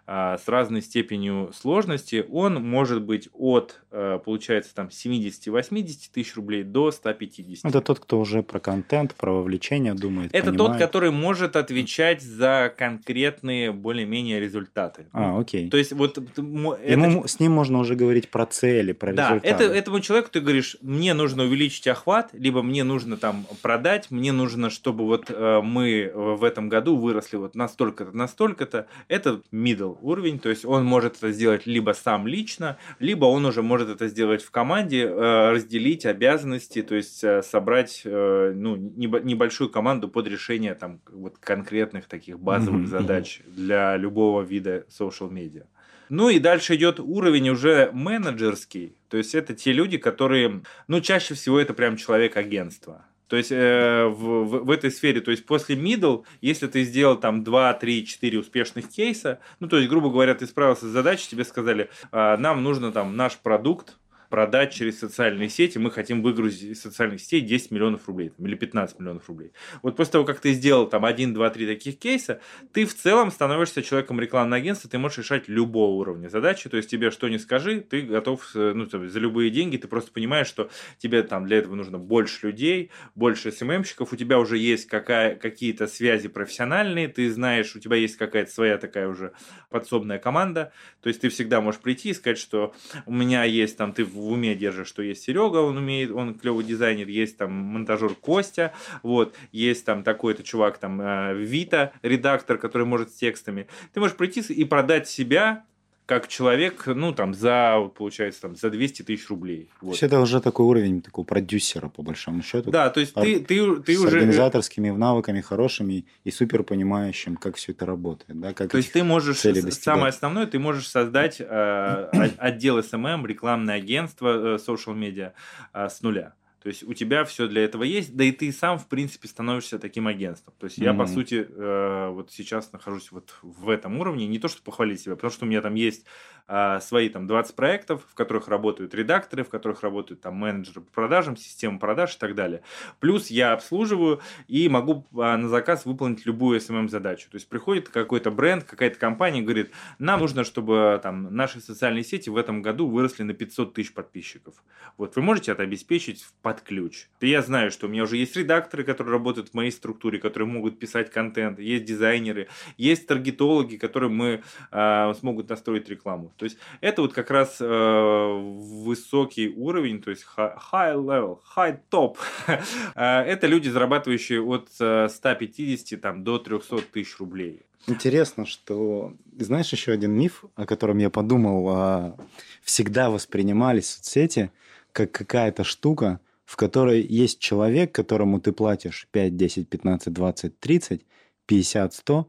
с 0.06 0.42
разной 0.48 0.82
степенью 0.82 1.50
сложности, 1.54 2.26
он 2.30 2.62
может 2.62 3.02
быть 3.02 3.28
от, 3.32 3.80
э, 3.90 4.18
получается, 4.22 4.74
там 4.74 4.88
70-80 4.88 6.10
тысяч 6.12 6.36
рублей 6.36 6.62
до 6.62 6.90
150. 6.90 7.64
Это 7.64 7.80
тот, 7.80 8.00
кто 8.00 8.20
уже 8.20 8.42
про 8.42 8.60
контент, 8.60 9.14
про 9.14 9.32
вовлечение 9.32 9.94
думает, 9.94 10.30
Это 10.34 10.50
понимает. 10.50 10.72
тот, 10.72 10.78
который 10.78 11.10
может 11.10 11.56
отвечать 11.56 12.22
за 12.22 12.72
конкретные 12.76 13.72
более-менее 13.72 14.40
результаты. 14.40 15.06
А, 15.12 15.38
окей. 15.38 15.70
То 15.70 15.78
есть 15.78 15.92
вот... 15.92 16.18
Ему, 16.36 16.74
это... 16.74 17.26
С 17.26 17.40
ним 17.40 17.52
можно 17.52 17.78
уже 17.78 17.94
говорить 17.94 18.28
про 18.28 18.44
цели, 18.44 18.92
про 18.92 19.14
да, 19.14 19.30
результаты. 19.30 19.64
Это, 19.64 19.74
этому 19.74 20.00
человеку 20.00 20.28
ты 20.30 20.40
говоришь, 20.40 20.76
мне 20.82 21.14
нужно 21.14 21.44
увеличить 21.44 21.86
охват, 21.86 22.28
либо 22.34 22.62
мне 22.62 22.84
нужно 22.84 23.16
там 23.16 23.46
продать, 23.62 24.10
мне 24.10 24.32
нужно, 24.32 24.68
чтобы 24.68 25.04
вот 25.04 25.30
э, 25.30 25.60
мы 25.62 26.12
в 26.14 26.44
этом 26.44 26.68
году 26.68 26.96
выросли 26.96 27.36
вот 27.36 27.54
настолько-то, 27.54 28.14
настолько-то. 28.14 28.86
Это 29.08 29.40
middle 29.50 29.93
уровень, 30.02 30.38
то 30.38 30.48
есть 30.48 30.64
он 30.64 30.84
может 30.84 31.16
это 31.16 31.32
сделать 31.32 31.66
либо 31.66 31.92
сам 31.92 32.26
лично, 32.26 32.78
либо 32.98 33.26
он 33.26 33.44
уже 33.44 33.62
может 33.62 33.88
это 33.88 34.08
сделать 34.08 34.42
в 34.42 34.50
команде, 34.50 35.04
э, 35.04 35.50
разделить 35.50 36.06
обязанности, 36.06 36.82
то 36.82 36.94
есть 36.94 37.22
э, 37.24 37.42
собрать 37.42 38.02
э, 38.04 38.52
ну, 38.54 38.76
небольшую 38.76 39.70
команду 39.70 40.08
под 40.08 40.26
решение 40.28 40.74
там 40.74 41.00
вот 41.10 41.38
конкретных 41.38 42.06
таких 42.06 42.38
базовых 42.38 42.86
задач 42.88 43.40
для 43.46 43.96
любого 43.96 44.42
вида 44.42 44.86
social 44.88 45.30
media. 45.30 45.64
Ну 46.08 46.28
и 46.28 46.38
дальше 46.38 46.74
идет 46.74 47.00
уровень 47.00 47.48
уже 47.48 47.90
менеджерский, 47.92 48.96
то 49.08 49.16
есть 49.16 49.34
это 49.34 49.54
те 49.54 49.72
люди, 49.72 49.96
которые, 49.96 50.62
ну 50.86 51.00
чаще 51.00 51.34
всего 51.34 51.58
это 51.58 51.72
прям 51.72 51.96
человек 51.96 52.36
агентства. 52.36 53.06
То 53.28 53.36
есть 53.36 53.50
э, 53.52 54.06
в, 54.06 54.44
в, 54.44 54.64
в 54.64 54.70
этой 54.70 54.90
сфере, 54.90 55.20
то 55.20 55.30
есть 55.30 55.46
после 55.46 55.76
middle, 55.76 56.24
если 56.40 56.66
ты 56.66 56.84
сделал 56.84 57.16
там 57.16 57.42
2, 57.42 57.74
3, 57.74 58.06
4 58.06 58.38
успешных 58.38 58.88
кейса, 58.88 59.40
ну 59.60 59.68
то 59.68 59.76
есть, 59.76 59.88
грубо 59.88 60.10
говоря, 60.10 60.34
ты 60.34 60.46
справился 60.46 60.86
с 60.86 60.90
задачей, 60.90 61.28
тебе 61.30 61.44
сказали, 61.44 61.88
э, 62.12 62.36
нам 62.36 62.62
нужно 62.62 62.92
там 62.92 63.16
наш 63.16 63.36
продукт, 63.38 63.96
продать 64.34 64.72
через 64.72 64.98
социальные 64.98 65.48
сети, 65.48 65.78
мы 65.78 65.92
хотим 65.92 66.20
выгрузить 66.20 66.70
из 66.70 66.82
социальных 66.82 67.20
сетей 67.20 67.40
10 67.40 67.70
миллионов 67.70 68.08
рублей 68.08 68.30
там, 68.30 68.44
или 68.44 68.56
15 68.56 68.98
миллионов 68.98 69.28
рублей. 69.28 69.52
Вот 69.80 69.94
после 69.94 70.10
того, 70.10 70.24
как 70.24 70.40
ты 70.40 70.54
сделал 70.54 70.88
там 70.88 71.04
1, 71.04 71.34
2, 71.34 71.50
3 71.50 71.66
таких 71.68 72.00
кейса, 72.00 72.40
ты 72.72 72.84
в 72.84 72.96
целом 72.96 73.30
становишься 73.30 73.80
человеком 73.80 74.18
рекламного 74.18 74.56
агентства, 74.56 74.90
ты 74.90 74.98
можешь 74.98 75.18
решать 75.18 75.46
любого 75.46 75.92
уровня 75.92 76.26
задачи, 76.26 76.68
то 76.68 76.76
есть 76.76 76.90
тебе 76.90 77.12
что 77.12 77.28
не 77.28 77.38
скажи, 77.38 77.80
ты 77.80 78.02
готов 78.02 78.50
э, 78.56 78.72
ну, 78.74 78.86
там, 78.86 79.08
за 79.08 79.20
любые 79.20 79.52
деньги, 79.52 79.76
ты 79.76 79.86
просто 79.86 80.10
понимаешь, 80.10 80.48
что 80.48 80.68
тебе 80.98 81.22
там 81.22 81.46
для 81.46 81.58
этого 81.58 81.76
нужно 81.76 82.00
больше 82.00 82.48
людей, 82.48 82.90
больше 83.14 83.52
СММщиков, 83.52 84.12
у 84.12 84.16
тебя 84.16 84.40
уже 84.40 84.58
есть 84.58 84.86
какая, 84.86 85.36
какие-то 85.36 85.86
связи 85.86 86.26
профессиональные, 86.26 87.06
ты 87.06 87.30
знаешь, 87.30 87.76
у 87.76 87.78
тебя 87.78 87.94
есть 87.94 88.16
какая-то 88.16 88.50
своя 88.50 88.78
такая 88.78 89.06
уже 89.06 89.32
подсобная 89.70 90.18
команда, 90.18 90.72
то 91.02 91.08
есть 91.08 91.20
ты 91.20 91.28
всегда 91.28 91.60
можешь 91.60 91.80
прийти 91.80 92.08
и 92.08 92.14
сказать, 92.14 92.38
что 92.38 92.74
у 93.06 93.12
меня 93.12 93.44
есть 93.44 93.76
там, 93.76 93.92
ты 93.92 94.04
в 94.04 94.23
уме 94.30 94.54
держишь, 94.54 94.88
что 94.88 95.02
есть 95.02 95.22
Серега, 95.22 95.58
он 95.58 95.76
умеет, 95.76 96.10
он 96.10 96.34
клевый 96.34 96.64
дизайнер, 96.64 97.08
есть 97.08 97.36
там 97.36 97.52
монтажер 97.52 98.14
Костя, 98.14 98.72
вот, 99.02 99.34
есть 99.52 99.84
там 99.84 100.02
такой-то 100.02 100.42
чувак, 100.42 100.78
там, 100.78 101.00
э, 101.00 101.34
Вита, 101.34 101.92
редактор, 102.02 102.58
который 102.58 102.86
может 102.86 103.10
с 103.10 103.14
текстами. 103.14 103.66
Ты 103.92 104.00
можешь 104.00 104.16
прийти 104.16 104.40
и 104.40 104.64
продать 104.64 105.08
себя 105.08 105.64
как 106.06 106.28
человек, 106.28 106.86
ну, 106.86 107.12
там, 107.12 107.32
за, 107.32 107.90
получается, 107.96 108.42
там, 108.42 108.56
за 108.56 108.68
200 108.70 109.02
тысяч 109.02 109.28
рублей. 109.30 109.70
Вот. 109.80 109.90
То 109.90 109.92
есть 109.92 110.02
это 110.02 110.20
уже 110.20 110.40
такой 110.40 110.66
уровень 110.66 111.00
такого 111.00 111.24
продюсера, 111.24 111.88
по 111.88 112.02
большому 112.02 112.42
счету. 112.42 112.70
Да, 112.70 112.90
то 112.90 113.00
есть 113.00 113.14
ты, 113.14 113.40
ты, 113.40 113.76
ты 113.80 113.96
с 113.96 114.00
уже... 114.00 114.18
организаторскими 114.18 114.90
навыками 114.90 115.40
хорошими 115.40 116.04
и 116.24 116.30
супер 116.30 116.62
понимающим, 116.62 117.36
как 117.36 117.56
все 117.56 117.72
это 117.72 117.86
работает. 117.86 118.38
Да, 118.38 118.52
как 118.52 118.70
то 118.70 118.76
есть 118.76 118.92
ты 118.92 119.02
можешь, 119.02 119.38
самое 119.38 120.08
основное, 120.08 120.46
ты 120.46 120.58
можешь 120.58 120.88
создать 120.88 121.40
э, 121.40 122.08
отдел 122.38 122.78
SMM, 122.78 123.26
рекламное 123.26 123.76
агентство, 123.76 124.56
э, 124.56 124.58
social 124.58 124.94
media 124.94 125.32
э, 125.72 125.88
с 125.88 126.02
нуля. 126.02 126.34
То 126.64 126.68
есть 126.68 126.82
у 126.82 126.94
тебя 126.94 127.26
все 127.26 127.46
для 127.46 127.62
этого 127.62 127.82
есть, 127.82 128.16
да 128.16 128.24
и 128.24 128.32
ты 128.32 128.50
сам, 128.50 128.78
в 128.78 128.88
принципе, 128.88 129.28
становишься 129.28 129.78
таким 129.78 130.06
агентством. 130.06 130.54
То 130.58 130.64
есть 130.64 130.78
mm-hmm. 130.78 130.84
я, 130.84 130.94
по 130.94 131.06
сути, 131.06 131.46
э, 131.46 132.08
вот 132.08 132.32
сейчас 132.32 132.72
нахожусь 132.72 133.12
вот 133.12 133.34
в 133.42 133.68
этом 133.68 133.98
уровне. 133.98 134.26
Не 134.26 134.38
то, 134.38 134.48
что 134.48 134.62
похвалить 134.62 135.02
себя, 135.02 135.14
потому 135.14 135.30
что 135.30 135.44
у 135.44 135.48
меня 135.48 135.60
там 135.60 135.74
есть 135.74 136.06
а, 136.46 136.80
свои 136.80 137.08
там 137.08 137.26
20 137.26 137.56
проектов, 137.56 138.06
в 138.10 138.14
которых 138.14 138.48
работают 138.48 138.94
редакторы, 138.94 139.44
в 139.44 139.48
которых 139.48 139.82
работают 139.82 140.20
там 140.20 140.34
менеджеры 140.34 140.82
по 140.82 140.92
продажам, 140.92 141.36
система 141.36 141.78
продаж 141.78 142.16
и 142.16 142.18
так 142.18 142.34
далее. 142.34 142.62
Плюс 143.00 143.28
я 143.28 143.52
обслуживаю 143.52 144.20
и 144.46 144.68
могу 144.68 145.06
а, 145.16 145.38
на 145.38 145.48
заказ 145.48 145.86
выполнить 145.86 146.26
любую 146.26 146.60
SMM-задачу. 146.60 147.30
То 147.30 147.36
есть 147.36 147.48
приходит 147.48 147.88
какой-то 147.88 148.30
бренд, 148.30 148.64
какая-то 148.64 148.98
компания 148.98 149.40
говорит, 149.40 149.72
нам 149.98 150.20
нужно, 150.20 150.44
чтобы 150.44 151.00
там 151.02 151.34
наши 151.34 151.60
социальные 151.60 152.04
сети 152.04 152.28
в 152.28 152.36
этом 152.36 152.60
году 152.60 152.88
выросли 152.88 153.22
на 153.22 153.32
500 153.32 153.72
тысяч 153.72 153.94
подписчиков. 153.94 154.54
Вот 154.98 155.16
вы 155.16 155.22
можете 155.22 155.52
это 155.52 155.62
обеспечить 155.62 156.26
под 156.42 156.60
ключ. 156.60 157.06
Я 157.20 157.40
знаю, 157.40 157.70
что 157.70 157.86
у 157.86 157.90
меня 157.90 158.02
уже 158.02 158.18
есть 158.18 158.36
редакторы, 158.36 158.84
которые 158.84 159.12
работают 159.12 159.48
в 159.48 159.54
моей 159.54 159.70
структуре, 159.70 160.18
которые 160.18 160.46
могут 160.46 160.78
писать 160.78 161.10
контент, 161.10 161.58
есть 161.58 161.84
дизайнеры, 161.84 162.48
есть 162.76 163.06
таргетологи, 163.06 163.76
которые 163.76 164.10
мы 164.10 164.42
э, 164.70 165.14
смогут 165.18 165.48
настроить 165.48 165.88
рекламу. 165.88 166.33
То 166.36 166.44
есть 166.44 166.58
это 166.80 167.02
вот 167.02 167.12
как 167.12 167.30
раз 167.30 167.58
э, 167.60 167.64
высокий 167.66 169.48
уровень, 169.48 170.02
то 170.02 170.10
есть 170.10 170.24
high 170.36 170.96
level, 170.96 171.38
high 171.56 171.78
top. 171.90 172.16
Э, 172.94 173.22
это 173.22 173.46
люди, 173.46 173.68
зарабатывающие 173.68 174.40
от 174.40 174.68
150 174.70 175.92
э, 175.92 175.96
там, 175.96 176.24
до 176.24 176.38
300 176.38 176.78
тысяч 176.92 177.18
рублей. 177.18 177.62
Интересно, 177.86 178.46
что 178.46 179.12
знаешь 179.38 179.70
еще 179.72 179.92
один 179.92 180.12
миф, 180.12 180.44
о 180.54 180.64
котором 180.64 180.98
я 180.98 181.10
подумал, 181.10 181.68
а, 181.68 182.16
всегда 182.62 183.10
воспринимались 183.10 183.90
соцсети 183.90 184.50
как 184.92 185.12
какая-то 185.12 185.64
штука, 185.64 186.20
в 186.46 186.56
которой 186.56 187.02
есть 187.02 187.40
человек, 187.40 187.92
которому 187.92 188.40
ты 188.40 188.52
платишь 188.52 189.06
5, 189.10 189.36
10, 189.36 189.68
15, 189.68 190.12
20, 190.12 190.58
30, 190.58 191.06
50, 191.46 191.94
100, 191.94 192.28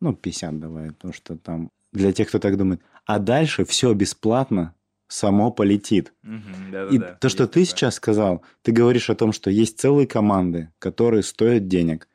ну 0.00 0.14
50 0.14 0.58
давай, 0.58 0.90
потому 0.92 1.12
что 1.12 1.36
там 1.36 1.70
для 1.92 2.12
тех, 2.12 2.28
кто 2.28 2.38
так 2.38 2.56
думает, 2.56 2.80
а 3.06 3.18
дальше 3.18 3.64
все 3.64 3.92
бесплатно, 3.94 4.74
само 5.08 5.50
полетит. 5.50 6.12
Угу, 6.22 6.94
и 6.94 7.00
то, 7.20 7.28
что 7.28 7.46
ты 7.46 7.64
сейчас 7.64 7.94
сказал, 7.94 8.42
ты 8.62 8.72
говоришь 8.72 9.10
о 9.10 9.14
том, 9.14 9.32
что 9.32 9.50
есть 9.50 9.80
целые 9.80 10.06
команды, 10.06 10.70
которые 10.78 11.22
стоят 11.22 11.66
денег, 11.66 12.08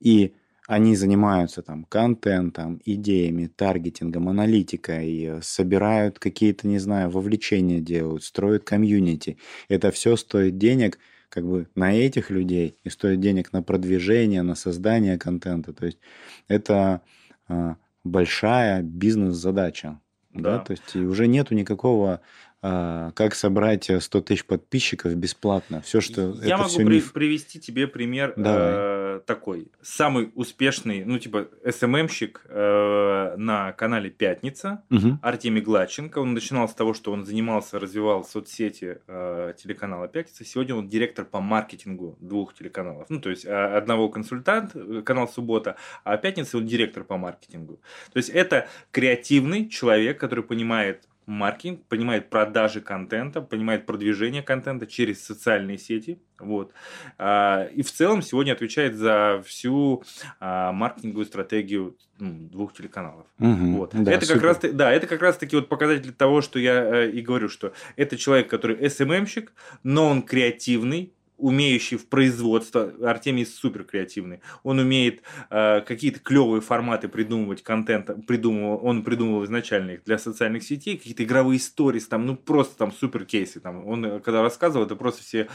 и 0.00 0.32
они 0.66 0.94
занимаются 0.94 1.62
там 1.62 1.84
контентом, 1.84 2.80
идеями, 2.84 3.48
таргетингом, 3.54 4.28
аналитикой, 4.28 5.42
собирают 5.42 6.18
какие-то, 6.18 6.68
не 6.68 6.78
знаю, 6.78 7.10
вовлечения 7.10 7.80
делают, 7.80 8.22
строят 8.24 8.64
комьюнити. 8.64 9.36
Это 9.68 9.90
все 9.90 10.16
стоит 10.16 10.58
денег 10.58 10.98
как 11.28 11.44
бы 11.44 11.66
на 11.74 11.92
этих 11.92 12.30
людей 12.30 12.76
и 12.84 12.88
стоит 12.88 13.20
денег 13.20 13.52
на 13.52 13.62
продвижение, 13.62 14.42
на 14.42 14.54
создание 14.54 15.18
контента. 15.18 15.72
То 15.72 15.86
есть 15.86 15.98
это 16.46 17.02
а, 17.48 17.76
большая 18.04 18.82
бизнес-задача. 18.82 20.00
Да. 20.32 20.58
да, 20.58 20.64
то 20.64 20.70
есть 20.72 20.94
уже 20.94 21.26
нету 21.26 21.54
никакого 21.54 22.20
как 22.62 23.34
собрать 23.34 23.90
100 23.98 24.20
тысяч 24.20 24.44
подписчиков 24.44 25.14
бесплатно. 25.14 25.80
Все, 25.82 26.00
что 26.00 26.34
Я 26.42 26.58
могу 26.58 26.76
при, 26.76 26.84
миф. 26.84 27.12
привести 27.12 27.58
тебе 27.58 27.86
пример 27.86 28.34
э, 28.36 29.20
такой. 29.26 29.68
Самый 29.82 30.30
успешный, 30.34 31.04
ну, 31.04 31.18
типа, 31.18 31.48
СММщик 31.68 32.42
э, 32.48 33.34
на 33.36 33.72
канале 33.72 34.10
Пятница, 34.10 34.82
угу. 34.90 35.18
Артемий 35.22 35.62
Гладченко. 35.62 36.18
Он 36.18 36.34
начинал 36.34 36.68
с 36.68 36.74
того, 36.74 36.94
что 36.94 37.12
он 37.12 37.24
занимался, 37.24 37.78
развивал 37.78 38.24
соцсети 38.24 38.98
э, 39.06 39.54
телеканала 39.56 40.08
Пятница. 40.08 40.44
Сегодня 40.44 40.74
он 40.74 40.88
директор 40.88 41.24
по 41.24 41.40
маркетингу 41.40 42.16
двух 42.20 42.54
телеканалов. 42.54 43.08
Ну, 43.08 43.20
то 43.20 43.30
есть, 43.30 43.46
а, 43.46 43.76
одного 43.76 44.08
консультант, 44.08 44.72
э, 44.74 45.02
канал 45.04 45.28
Суббота, 45.28 45.76
а 46.04 46.16
Пятница 46.16 46.58
он 46.58 46.66
директор 46.66 47.04
по 47.04 47.16
маркетингу. 47.16 47.80
То 48.12 48.16
есть, 48.16 48.30
это 48.30 48.68
креативный 48.90 49.68
человек, 49.68 50.20
который 50.20 50.44
понимает 50.44 51.08
маркетинг, 51.30 51.86
понимает 51.88 52.28
продажи 52.28 52.80
контента, 52.80 53.40
понимает 53.40 53.86
продвижение 53.86 54.42
контента 54.42 54.86
через 54.86 55.24
социальные 55.24 55.78
сети. 55.78 56.20
Вот. 56.38 56.72
А, 57.18 57.64
и 57.72 57.82
в 57.82 57.92
целом 57.92 58.20
сегодня 58.22 58.52
отвечает 58.52 58.96
за 58.96 59.42
всю 59.46 60.02
а, 60.40 60.72
маркетинговую 60.72 61.26
стратегию 61.26 61.96
двух 62.18 62.74
телеканалов. 62.74 63.26
Угу, 63.38 63.76
вот. 63.76 63.90
да, 63.94 64.12
это, 64.12 64.26
как 64.26 64.42
раз, 64.42 64.58
да, 64.60 64.92
это 64.92 65.06
как 65.06 65.22
раз 65.22 65.38
таки 65.38 65.56
вот 65.56 65.68
показатель 65.68 66.12
того, 66.12 66.42
что 66.42 66.58
я 66.58 67.04
э, 67.04 67.10
и 67.10 67.22
говорю, 67.22 67.48
что 67.48 67.72
это 67.96 68.18
человек, 68.18 68.50
который 68.50 68.90
СММщик, 68.90 69.52
но 69.82 70.08
он 70.08 70.22
креативный, 70.22 71.14
умеющий 71.40 71.96
в 71.96 72.06
производство. 72.06 72.92
Артемий 73.02 73.46
супер 73.46 73.84
креативный. 73.84 74.40
Он 74.62 74.78
умеет 74.78 75.22
э, 75.50 75.80
какие-то 75.80 76.20
клевые 76.20 76.60
форматы 76.60 77.08
придумывать, 77.08 77.62
контент 77.62 78.10
придумывал, 78.26 78.80
он 78.82 79.02
придумывал 79.02 79.44
изначально 79.44 79.92
их 79.92 80.04
для 80.04 80.18
социальных 80.18 80.62
сетей, 80.62 80.96
какие-то 80.96 81.24
игровые 81.24 81.58
истории, 81.58 82.00
там, 82.00 82.26
ну 82.26 82.36
просто 82.36 82.76
там 82.76 82.92
супер 82.92 83.24
кейсы. 83.24 83.60
Там, 83.60 83.86
он 83.86 84.04
э, 84.04 84.20
когда 84.20 84.42
рассказывал, 84.42 84.86
это 84.86 84.96
просто 84.96 85.22
все 85.22 85.48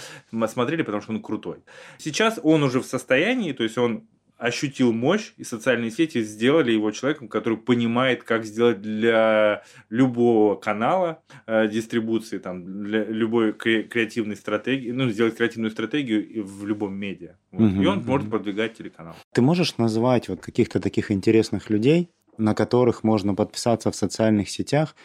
смотрели, 0.48 0.82
потому 0.82 1.02
что 1.02 1.14
он 1.14 1.22
крутой. 1.22 1.64
Сейчас 1.98 2.40
он 2.44 2.64
уже 2.64 2.82
в 2.82 2.86
состоянии, 2.86 3.52
то 3.52 3.64
есть 3.64 3.78
он 3.78 4.08
ощутил 4.38 4.92
мощь, 4.92 5.32
и 5.38 5.44
социальные 5.44 5.92
сети 5.92 6.22
сделали 6.22 6.72
его 6.72 6.92
человеком, 6.92 7.28
который 7.28 7.58
понимает, 7.58 8.24
как 8.24 8.46
сделать 8.46 8.82
для 8.82 9.64
любого 9.90 10.56
канала 10.56 11.22
э, 11.48 11.68
дистрибуции, 11.68 12.38
там, 12.38 12.84
для 12.84 13.06
любой 13.06 13.52
кре- 13.52 13.84
креативной 13.84 14.36
стратегии, 14.36 14.92
ну, 14.92 15.10
сделать 15.10 15.38
креативную 15.38 15.72
стратегию 15.72 16.46
в 16.46 16.66
любом 16.66 16.96
медиа. 16.96 17.38
Вот. 17.52 17.72
Угу, 17.72 17.82
и 17.82 17.86
он 17.86 18.00
угу. 18.00 18.08
может 18.08 18.30
продвигать 18.30 18.78
телеканал. 18.78 19.16
Ты 19.34 19.42
можешь 19.42 19.78
назвать 19.78 20.28
вот 20.30 20.42
каких-то 20.42 20.80
таких 20.80 21.12
интересных 21.12 21.70
людей, 21.70 22.10
на 22.38 22.54
которых 22.54 23.04
можно 23.04 23.34
подписаться 23.36 23.92
в 23.92 23.96
социальных 23.96 24.50
сетях, 24.50 24.96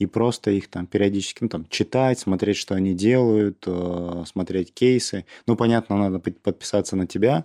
и 0.00 0.06
просто 0.06 0.50
их 0.50 0.68
там 0.68 0.86
периодически 0.86 1.42
ну, 1.42 1.48
там, 1.48 1.66
читать, 1.68 2.18
смотреть, 2.18 2.56
что 2.56 2.74
они 2.74 2.94
делают, 2.94 3.62
э, 3.66 4.24
смотреть 4.26 4.72
кейсы. 4.72 5.26
Ну, 5.46 5.56
понятно, 5.56 5.96
надо 5.98 6.18
подписаться 6.18 6.96
на 6.96 7.06
тебя, 7.06 7.44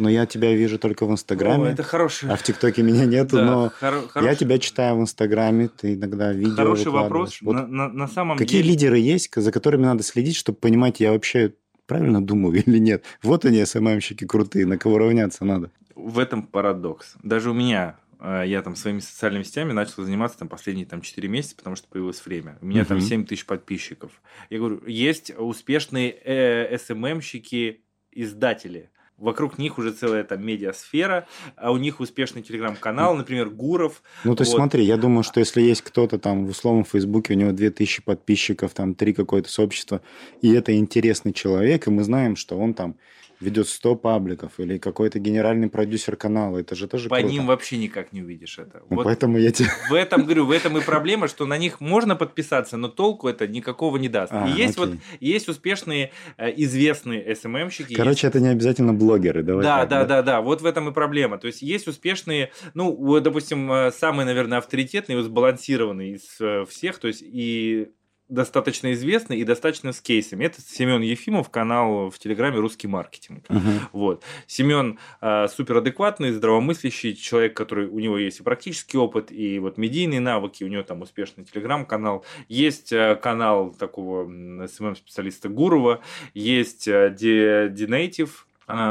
но 0.00 0.08
я 0.08 0.26
тебя 0.26 0.54
вижу 0.54 0.78
только 0.78 1.06
в 1.06 1.12
Инстаграме. 1.12 1.68
О, 1.68 1.68
это 1.68 1.82
хороший. 1.82 2.30
А 2.30 2.36
в 2.36 2.42
ТикТоке 2.42 2.82
меня 2.82 3.04
нету, 3.04 3.36
да, 3.36 3.44
но 3.44 3.72
хор- 3.78 4.08
хороший... 4.08 4.30
я 4.30 4.34
тебя 4.34 4.58
читаю 4.58 4.96
в 4.96 5.00
Инстаграме, 5.02 5.68
ты 5.68 5.94
иногда 5.94 6.32
видео 6.32 6.56
Хороший 6.56 6.90
вопрос. 6.90 7.38
Вот 7.42 7.52
на, 7.52 7.66
на, 7.66 7.88
на 7.88 8.08
самом 8.08 8.36
какие 8.36 8.62
деле... 8.62 8.72
лидеры 8.72 8.98
есть, 8.98 9.30
за 9.34 9.52
которыми 9.52 9.84
надо 9.84 10.02
следить, 10.02 10.36
чтобы 10.36 10.58
понимать, 10.58 11.00
я 11.00 11.12
вообще 11.12 11.54
правильно 11.86 12.24
думаю 12.24 12.62
или 12.66 12.78
нет? 12.78 13.04
Вот 13.22 13.44
они, 13.44 13.64
СММщики 13.64 14.26
крутые, 14.26 14.66
на 14.66 14.78
кого 14.78 14.98
равняться 14.98 15.44
надо. 15.44 15.70
В 15.94 16.18
этом 16.18 16.42
парадокс. 16.42 17.14
Даже 17.22 17.50
у 17.50 17.54
меня 17.54 17.96
э, 18.18 18.44
я 18.46 18.62
там 18.62 18.74
своими 18.74 19.00
социальными 19.00 19.42
сетями 19.42 19.72
начал 19.72 20.02
заниматься 20.02 20.38
там 20.38 20.48
последние 20.48 20.86
там 20.86 21.02
4 21.02 21.28
месяца, 21.28 21.56
потому 21.56 21.76
что 21.76 21.88
появилось 21.88 22.24
время. 22.24 22.56
У 22.62 22.66
меня 22.66 22.82
uh-huh. 22.82 22.86
там 22.86 23.00
7 23.00 23.26
тысяч 23.26 23.44
подписчиков. 23.44 24.12
Я 24.48 24.58
говорю, 24.58 24.82
есть 24.86 25.30
успешные 25.36 26.16
э, 26.24 26.78
СММщики, 26.78 27.82
издатели– 28.12 28.90
вокруг 29.20 29.58
них 29.58 29.78
уже 29.78 29.92
целая 29.92 30.24
там 30.24 30.44
медиасфера, 30.44 31.26
а 31.56 31.70
у 31.70 31.76
них 31.76 32.00
успешный 32.00 32.42
телеграм-канал, 32.42 33.14
например, 33.14 33.50
Гуров. 33.50 34.02
Ну, 34.24 34.34
то 34.34 34.42
есть 34.42 34.52
вот. 34.52 34.58
смотри, 34.58 34.84
я 34.84 34.96
думаю, 34.96 35.22
что 35.22 35.40
если 35.40 35.60
есть 35.60 35.82
кто-то 35.82 36.18
там 36.18 36.46
в 36.46 36.50
условном 36.50 36.84
Фейсбуке, 36.84 37.34
у 37.34 37.36
него 37.36 37.52
2000 37.52 38.02
подписчиков, 38.02 38.72
там 38.72 38.94
три 38.94 39.12
какое-то 39.12 39.50
сообщество, 39.50 40.00
и 40.40 40.52
это 40.52 40.76
интересный 40.76 41.32
человек, 41.32 41.86
и 41.86 41.90
мы 41.90 42.02
знаем, 42.02 42.34
что 42.34 42.58
он 42.58 42.74
там 42.74 42.96
ведет 43.40 43.68
100 43.68 43.96
пабликов 43.96 44.52
или 44.58 44.78
какой-то 44.78 45.18
генеральный 45.18 45.68
продюсер 45.68 46.16
канала. 46.16 46.58
Это 46.58 46.74
же 46.74 46.86
тоже 46.86 47.08
По 47.08 47.16
круто. 47.16 47.32
ним 47.32 47.46
вообще 47.46 47.78
никак 47.78 48.12
не 48.12 48.22
увидишь 48.22 48.58
это. 48.58 48.82
Ну, 48.90 48.96
вот 48.96 49.04
поэтому 49.04 49.38
я 49.38 49.50
тебе... 49.50 49.68
В 49.88 49.94
этом, 49.94 50.24
говорю, 50.24 50.46
в 50.46 50.50
этом 50.50 50.76
и 50.78 50.82
проблема, 50.82 51.26
что 51.26 51.46
на 51.46 51.56
них 51.56 51.80
можно 51.80 52.16
подписаться, 52.16 52.76
но 52.76 52.88
толку 52.88 53.28
это 53.28 53.48
никакого 53.48 53.96
не 53.96 54.08
даст. 54.08 54.32
А, 54.32 54.46
и 54.46 54.52
есть 54.52 54.78
окей. 54.78 54.92
вот 54.92 55.00
есть 55.20 55.48
успешные, 55.48 56.12
э, 56.36 56.52
известные 56.56 57.34
СММщики. 57.34 57.94
Короче, 57.94 58.26
есть... 58.26 58.36
это 58.36 58.40
не 58.40 58.48
обязательно 58.48 58.92
блогеры, 58.92 59.42
давай 59.42 59.64
да, 59.64 59.80
так, 59.80 59.88
да, 59.88 60.00
да, 60.00 60.06
да, 60.06 60.22
да, 60.22 60.40
вот 60.40 60.60
в 60.60 60.66
этом 60.66 60.88
и 60.90 60.92
проблема. 60.92 61.38
То 61.38 61.46
есть 61.46 61.62
есть 61.62 61.88
успешные, 61.88 62.52
ну, 62.74 63.20
допустим, 63.20 63.72
э, 63.72 63.90
самый, 63.92 64.26
наверное, 64.26 64.58
авторитетный, 64.58 65.20
сбалансированный 65.22 66.12
из 66.12 66.40
э, 66.40 66.64
всех, 66.68 66.98
то 66.98 67.08
есть 67.08 67.22
и 67.22 67.90
достаточно 68.30 68.92
известный 68.92 69.38
и 69.38 69.44
достаточно 69.44 69.92
с 69.92 70.00
кейсами. 70.00 70.44
Это 70.44 70.62
Семен 70.62 71.02
Ефимов, 71.02 71.50
канал 71.50 72.10
в 72.10 72.18
Телеграме 72.18 72.58
«Русский 72.58 72.86
маркетинг». 72.86 73.44
Uh-huh. 73.48 73.80
Вот. 73.92 74.24
Семен 74.46 74.98
э, 75.20 75.48
суперадекватный, 75.48 76.30
здравомыслящий 76.30 77.14
человек, 77.14 77.56
который 77.56 77.88
у 77.88 77.98
него 77.98 78.16
есть 78.16 78.40
и 78.40 78.42
практический 78.42 78.96
опыт, 78.96 79.32
и 79.32 79.58
вот 79.58 79.76
медийные 79.76 80.20
навыки, 80.20 80.64
у 80.64 80.68
него 80.68 80.82
там 80.82 81.02
успешный 81.02 81.44
Телеграм-канал. 81.44 82.24
Есть 82.48 82.92
э, 82.92 83.16
канал 83.16 83.74
такого 83.74 84.24
СММ-специалиста 84.66 85.48
Гурова, 85.48 86.00
есть 86.32 86.86
э, 86.88 87.10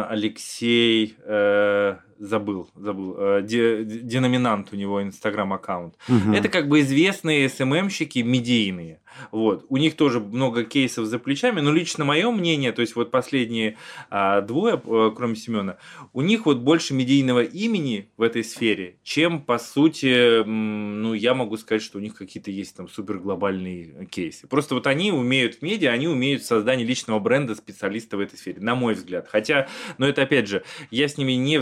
Алексей, 0.09 1.15
э, 1.23 1.95
забыл, 2.19 2.69
забыл, 2.75 3.15
э, 3.17 3.41
де, 3.43 3.83
деноминант 3.83 4.73
у 4.73 4.75
него 4.75 5.01
инстаграм 5.01 5.51
аккаунт. 5.53 5.95
Угу. 6.07 6.33
Это 6.33 6.49
как 6.49 6.67
бы 6.67 6.81
известные 6.81 7.49
СММщики 7.49 8.19
медийные. 8.19 8.99
Вот. 9.31 9.65
У 9.69 9.77
них 9.77 9.95
тоже 9.95 10.19
много 10.19 10.63
кейсов 10.63 11.05
за 11.05 11.19
плечами, 11.19 11.61
но 11.61 11.71
лично 11.71 12.05
мое 12.05 12.29
мнение, 12.31 12.71
то 12.71 12.81
есть 12.81 12.95
вот 12.95 13.11
последние 13.11 13.77
а, 14.09 14.41
двое, 14.41 14.81
э, 14.83 15.11
кроме 15.15 15.35
Семена, 15.35 15.77
у 16.13 16.21
них 16.21 16.45
вот 16.45 16.59
больше 16.59 16.93
медийного 16.93 17.43
имени 17.43 18.09
в 18.17 18.21
этой 18.21 18.43
сфере, 18.43 18.97
чем 19.03 19.41
по 19.41 19.57
сути, 19.57 20.43
ну 20.43 21.13
я 21.13 21.33
могу 21.33 21.57
сказать, 21.57 21.81
что 21.81 21.97
у 21.97 22.01
них 22.01 22.15
какие-то 22.15 22.51
есть 22.51 22.75
там 22.75 22.87
супер 22.87 23.19
глобальные 23.19 24.07
кейсы. 24.09 24.47
Просто 24.47 24.75
вот 24.75 24.87
они 24.87 25.11
умеют 25.11 25.55
в 25.55 25.61
медиа, 25.61 25.91
они 25.91 26.07
умеют 26.07 26.43
создание 26.43 26.85
личного 26.85 27.19
бренда 27.19 27.55
специалиста 27.55 28.17
в 28.17 28.19
этой 28.19 28.37
сфере, 28.37 28.61
на 28.61 28.75
мой 28.75 28.93
взгляд. 28.93 29.27
Хотя, 29.29 29.67
но 29.97 30.07
это 30.07 30.23
опять 30.23 30.47
же, 30.47 30.63
я 30.91 31.07
с 31.07 31.17
ними 31.17 31.33
не 31.33 31.57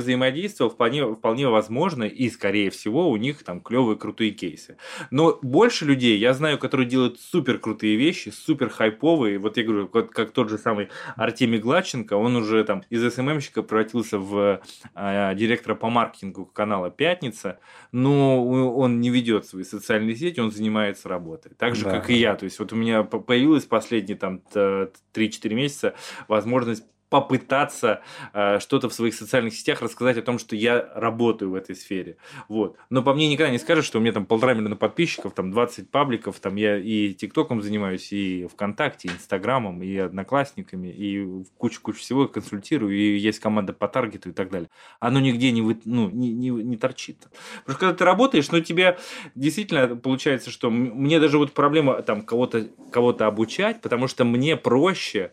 взаимодействовал, 0.47 0.71
вполне, 0.71 1.15
вполне 1.15 1.47
возможно, 1.47 2.03
и 2.03 2.29
скорее 2.29 2.69
всего 2.69 3.09
у 3.09 3.17
них 3.17 3.43
там 3.43 3.61
клевые 3.61 3.97
крутые 3.97 4.31
кейсы. 4.31 4.77
Но 5.11 5.37
больше 5.41 5.85
людей 5.85 6.17
я 6.17 6.33
знаю, 6.33 6.57
которые 6.57 6.87
делают 6.87 7.19
супер 7.19 7.59
крутые 7.59 7.95
вещи, 7.95 8.29
супер 8.29 8.69
хайповые. 8.69 9.37
Вот 9.37 9.57
я 9.57 9.63
говорю, 9.63 9.87
как, 9.87 10.11
как 10.11 10.31
тот 10.31 10.49
же 10.49 10.57
самый 10.57 10.89
Артемий 11.15 11.59
Гладченко, 11.59 12.13
он 12.13 12.35
уже 12.35 12.63
там 12.63 12.83
из 12.89 13.13
СММщика 13.13 13.63
превратился 13.63 14.17
в 14.17 14.61
э, 14.95 15.35
директора 15.35 15.75
по 15.75 15.89
маркетингу 15.89 16.45
канала 16.45 16.89
«Пятница», 16.89 17.59
но 17.91 18.45
он 18.45 19.01
не 19.01 19.09
ведет 19.09 19.45
свои 19.45 19.63
социальные 19.63 20.15
сети, 20.15 20.39
он 20.39 20.51
занимается 20.51 21.09
работой. 21.09 21.51
Так 21.57 21.75
же, 21.75 21.85
да. 21.85 21.91
как 21.91 22.09
и 22.09 22.15
я. 22.15 22.35
То 22.35 22.45
есть 22.45 22.59
вот 22.59 22.73
у 22.73 22.75
меня 22.75 23.03
появилась 23.03 23.65
последние 23.65 24.17
там 24.17 24.41
3-4 24.53 25.53
месяца 25.53 25.93
возможность 26.27 26.83
попытаться 27.09 28.01
э, 28.33 28.59
что-то 28.59 28.89
в 28.89 28.93
своих 28.93 29.13
социальных 29.13 29.53
сетях 29.53 29.81
рассказать 29.81 30.17
о 30.17 30.21
том, 30.21 30.39
что 30.39 30.55
я 30.55 30.89
работаю 30.95 31.51
в 31.51 31.55
этой 31.55 31.75
сфере. 31.75 32.17
Вот. 32.49 32.77
Но 32.89 33.01
по 33.01 33.13
мне 33.13 33.27
никогда 33.29 33.51
не 33.51 33.59
скажешь, 33.59 33.85
что 33.85 33.99
у 33.99 34.01
меня 34.01 34.11
там 34.11 34.25
полтора 34.25 34.53
миллиона 34.53 34.75
подписчиков, 34.75 35.33
там 35.33 35.51
20 35.51 35.89
пабликов, 35.89 36.39
там 36.39 36.55
я 36.55 36.77
и 36.77 37.13
ТикТоком 37.13 37.61
занимаюсь, 37.61 38.11
и 38.11 38.47
ВКонтакте, 38.47 39.07
и 39.07 39.11
Инстаграмом, 39.11 39.81
и 39.83 39.95
Одноклассниками, 39.97 40.89
и 40.89 41.43
кучу-кучу 41.57 41.99
всего 41.99 42.27
консультирую, 42.27 42.95
и 42.95 43.17
есть 43.17 43.39
команда 43.39 43.73
по 43.73 43.87
таргету 43.87 44.29
и 44.29 44.33
так 44.33 44.49
далее. 44.49 44.69
Оно 44.99 45.19
нигде 45.19 45.51
не, 45.51 45.61
вы, 45.61 45.79
ну, 45.85 46.09
не, 46.09 46.33
не, 46.33 46.49
не 46.49 46.77
торчит. 46.77 47.19
Потому 47.65 47.73
что 47.73 47.79
когда 47.79 47.93
ты 47.93 48.05
работаешь, 48.05 48.51
ну, 48.51 48.59
тебе 48.59 48.97
действительно 49.35 49.95
получается, 49.95 50.51
что 50.51 50.69
мне 50.69 51.19
даже 51.19 51.37
вот 51.37 51.53
проблема 51.53 52.01
там 52.01 52.21
кого-то 52.21 52.67
кого 52.91 53.17
обучать, 53.17 53.81
потому 53.81 54.07
что 54.07 54.25
мне 54.25 54.57
проще 54.57 55.31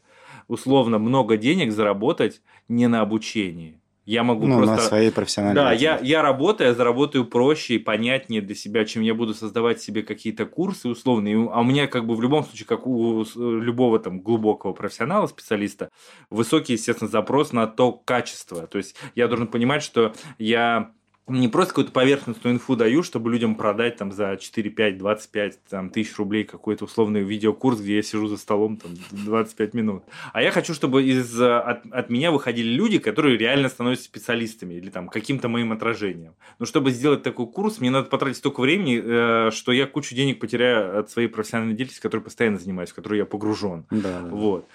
условно 0.48 0.98
много 0.98 1.36
денег 1.36 1.72
заработать 1.72 2.42
не 2.68 2.86
на 2.86 3.00
обучении. 3.00 3.80
Я 4.06 4.22
могу 4.22 4.46
ну, 4.46 4.58
просто... 4.58 4.76
на 4.76 4.80
своей 4.82 5.10
профессиональной 5.10 5.54
Да, 5.54 5.72
я, 5.72 5.98
я 6.02 6.20
работаю, 6.20 6.68
я 6.68 6.74
заработаю 6.74 7.24
проще 7.24 7.76
и 7.76 7.78
понятнее 7.78 8.42
для 8.42 8.54
себя, 8.54 8.84
чем 8.84 9.02
я 9.02 9.14
буду 9.14 9.32
создавать 9.32 9.80
себе 9.80 10.02
какие-то 10.02 10.44
курсы 10.44 10.88
условные. 10.88 11.48
А 11.50 11.60
у 11.60 11.64
меня 11.64 11.86
как 11.86 12.06
бы 12.06 12.14
в 12.14 12.20
любом 12.20 12.44
случае, 12.44 12.66
как 12.66 12.86
у 12.86 13.24
любого 13.34 13.98
там 13.98 14.20
глубокого 14.20 14.74
профессионала, 14.74 15.26
специалиста, 15.26 15.88
высокий, 16.28 16.74
естественно, 16.74 17.10
запрос 17.10 17.52
на 17.52 17.66
то 17.66 17.92
качество. 17.92 18.66
То 18.66 18.76
есть 18.76 18.94
я 19.14 19.26
должен 19.26 19.46
понимать, 19.46 19.82
что 19.82 20.12
я 20.38 20.92
не 21.26 21.48
просто 21.48 21.72
какую-то 21.72 21.92
поверхностную 21.92 22.56
инфу 22.56 22.76
даю, 22.76 23.02
чтобы 23.02 23.30
людям 23.30 23.54
продать 23.54 23.96
там 23.96 24.12
за 24.12 24.36
4, 24.36 24.70
5, 24.70 24.98
25 24.98 25.64
там, 25.70 25.88
тысяч 25.88 26.16
рублей 26.18 26.44
какой-то 26.44 26.84
условный 26.84 27.22
видеокурс, 27.22 27.80
где 27.80 27.96
я 27.96 28.02
сижу 28.02 28.26
за 28.26 28.36
столом 28.36 28.76
там 28.76 28.92
25 29.10 29.72
минут. 29.72 30.04
А 30.34 30.42
я 30.42 30.50
хочу, 30.50 30.74
чтобы 30.74 31.02
из, 31.02 31.40
от, 31.40 31.86
от 31.90 32.10
меня 32.10 32.30
выходили 32.30 32.68
люди, 32.68 32.98
которые 32.98 33.38
реально 33.38 33.70
становятся 33.70 34.04
специалистами 34.04 34.74
или 34.74 34.90
там 34.90 35.08
каким-то 35.08 35.48
моим 35.48 35.72
отражением. 35.72 36.34
Но 36.58 36.66
чтобы 36.66 36.90
сделать 36.90 37.22
такой 37.22 37.46
курс, 37.46 37.80
мне 37.80 37.90
надо 37.90 38.10
потратить 38.10 38.36
столько 38.36 38.60
времени, 38.60 39.00
э, 39.02 39.50
что 39.50 39.72
я 39.72 39.86
кучу 39.86 40.14
денег 40.14 40.40
потеряю 40.40 40.98
от 40.98 41.10
своей 41.10 41.28
профессиональной 41.28 41.74
деятельности, 41.74 42.02
которой 42.02 42.20
постоянно 42.20 42.58
занимаюсь, 42.58 42.90
в 42.90 42.94
которой 42.94 43.18
я 43.18 43.24
погружен. 43.24 43.86
Да, 43.90 44.20
да. 44.20 44.28
Вот. 44.28 44.68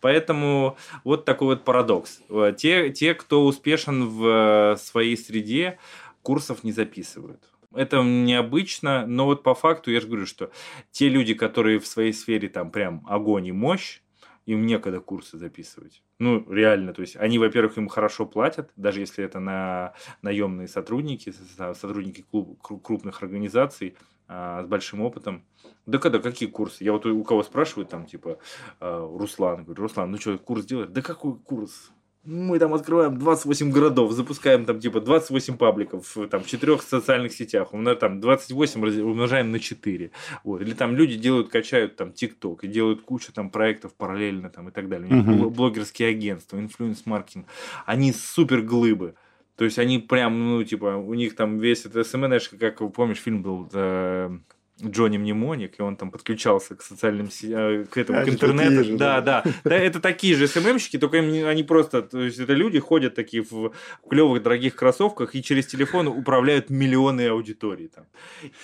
Поэтому 0.00 0.76
вот 1.04 1.24
такой 1.24 1.48
вот 1.48 1.64
парадокс. 1.64 2.20
Те, 2.56 2.90
те 2.90 3.14
кто 3.14 3.44
успешен 3.44 4.06
в 4.06 4.74
э, 4.74 4.76
своей 4.76 5.16
среде, 5.16 5.78
курсов 6.22 6.64
не 6.64 6.72
записывают. 6.72 7.42
Это 7.74 8.02
необычно, 8.02 9.06
но 9.06 9.26
вот 9.26 9.42
по 9.42 9.54
факту 9.54 9.90
я 9.90 10.00
же 10.00 10.06
говорю, 10.06 10.26
что 10.26 10.50
те 10.90 11.08
люди, 11.08 11.34
которые 11.34 11.78
в 11.78 11.86
своей 11.86 12.12
сфере 12.12 12.48
там 12.48 12.70
прям 12.70 13.04
огонь 13.08 13.46
и 13.46 13.52
мощь, 13.52 14.00
им 14.46 14.64
некогда 14.64 15.00
курсы 15.00 15.36
записывать. 15.36 16.02
Ну, 16.18 16.50
реально, 16.50 16.94
то 16.94 17.02
есть 17.02 17.16
они, 17.16 17.38
во-первых, 17.38 17.76
им 17.76 17.88
хорошо 17.88 18.24
платят, 18.24 18.70
даже 18.76 19.00
если 19.00 19.24
это 19.24 19.40
на 19.40 19.92
наемные 20.22 20.68
сотрудники, 20.68 21.34
сотрудники 21.74 22.24
клуб, 22.30 22.58
крупных 22.62 23.22
организаций 23.22 23.96
а, 24.28 24.62
с 24.64 24.66
большим 24.66 25.00
опытом. 25.02 25.44
Да 25.86 25.98
когда, 25.98 26.18
какие 26.18 26.48
курсы? 26.48 26.82
Я 26.82 26.92
вот 26.92 27.06
у 27.06 27.22
кого 27.22 27.42
спрашиваю, 27.42 27.86
там, 27.86 28.06
типа, 28.06 28.38
э, 28.80 29.08
Руслан, 29.18 29.64
говорю, 29.64 29.82
Руслан, 29.82 30.10
ну 30.10 30.18
что, 30.18 30.36
курс 30.36 30.64
делать? 30.64 30.92
Да 30.92 31.00
какой 31.00 31.36
курс? 31.36 31.92
Мы 32.26 32.58
там 32.58 32.74
открываем 32.74 33.18
28 33.18 33.70
городов, 33.70 34.10
запускаем 34.10 34.64
там 34.64 34.80
типа 34.80 35.00
28 35.00 35.56
пабликов 35.56 36.16
там, 36.28 36.42
в 36.42 36.46
четырех 36.48 36.82
социальных 36.82 37.32
сетях. 37.32 37.72
У 37.72 37.78
нас 37.78 37.96
там 37.98 38.20
28 38.20 39.00
умножаем 39.02 39.52
на 39.52 39.60
4. 39.60 40.10
Вот. 40.42 40.60
Или 40.60 40.74
там 40.74 40.96
люди 40.96 41.16
делают, 41.16 41.50
качают 41.50 41.94
там 41.94 42.12
ТикТок 42.12 42.64
и 42.64 42.66
делают 42.66 43.02
кучу 43.02 43.32
там 43.32 43.48
проектов 43.48 43.94
параллельно 43.94 44.50
там, 44.50 44.68
и 44.68 44.72
так 44.72 44.88
далее. 44.88 45.08
У 45.08 45.14
них 45.14 45.24
uh-huh. 45.24 45.50
блогерские 45.50 46.08
агентства, 46.08 46.58
инфлюенс-маркетинг. 46.58 47.46
Они 47.86 48.12
супер 48.12 48.62
глыбы. 48.62 49.14
То 49.56 49.64
есть 49.64 49.78
они 49.78 49.98
прям, 49.98 50.50
ну, 50.50 50.64
типа, 50.64 50.96
у 50.96 51.14
них 51.14 51.34
там 51.34 51.58
весь 51.58 51.86
этот 51.86 52.06
СММ, 52.06 52.34
как 52.60 52.78
помнишь, 52.92 53.18
фильм 53.18 53.42
был 53.42 53.68
э, 53.72 54.38
Джонни 54.84 55.16
Мнемоник, 55.16 55.78
и 55.78 55.82
он 55.82 55.96
там 55.96 56.10
подключался 56.10 56.76
к 56.76 56.82
социальным 56.82 57.28
э, 57.42 57.86
к 57.90 57.96
этому, 57.96 58.18
а, 58.18 58.24
к 58.24 58.28
интернету. 58.28 58.84
Же, 58.84 58.96
да, 58.98 59.22
да, 59.22 59.42
да. 59.42 59.52
да. 59.64 59.76
Это 59.76 60.00
такие 60.00 60.34
же 60.34 60.46
СММщики, 60.46 60.98
только 60.98 61.18
им, 61.18 61.46
они 61.46 61.62
просто, 61.62 62.02
то 62.02 62.20
есть 62.20 62.38
это 62.38 62.52
люди 62.52 62.78
ходят 62.78 63.14
такие 63.14 63.42
в 63.42 63.72
клевых 64.08 64.42
дорогих 64.42 64.76
кроссовках 64.76 65.34
и 65.34 65.42
через 65.42 65.66
телефон 65.66 66.08
управляют 66.08 66.68
миллионы 66.68 67.26
аудиторий 67.28 67.88
там. 67.88 68.04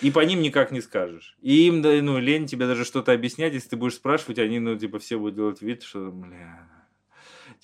И 0.03 0.11
по 0.11 0.21
ним 0.21 0.43
никак 0.43 0.71
не 0.71 0.83
скажешь. 0.83 1.35
И 1.41 1.67
им, 1.69 1.81
ну, 1.81 2.19
лень 2.19 2.47
тебе 2.47 2.67
даже 2.67 2.85
что-то 2.85 3.13
объяснять, 3.13 3.55
если 3.55 3.71
ты 3.71 3.77
будешь 3.77 3.95
спрашивать, 3.95 4.39
они, 4.39 4.59
ну, 4.59 4.77
типа, 4.77 4.99
все 4.99 5.19
будут 5.19 5.37
делать 5.37 5.63
вид, 5.63 5.83
что, 5.83 6.11
бля, 6.11 6.69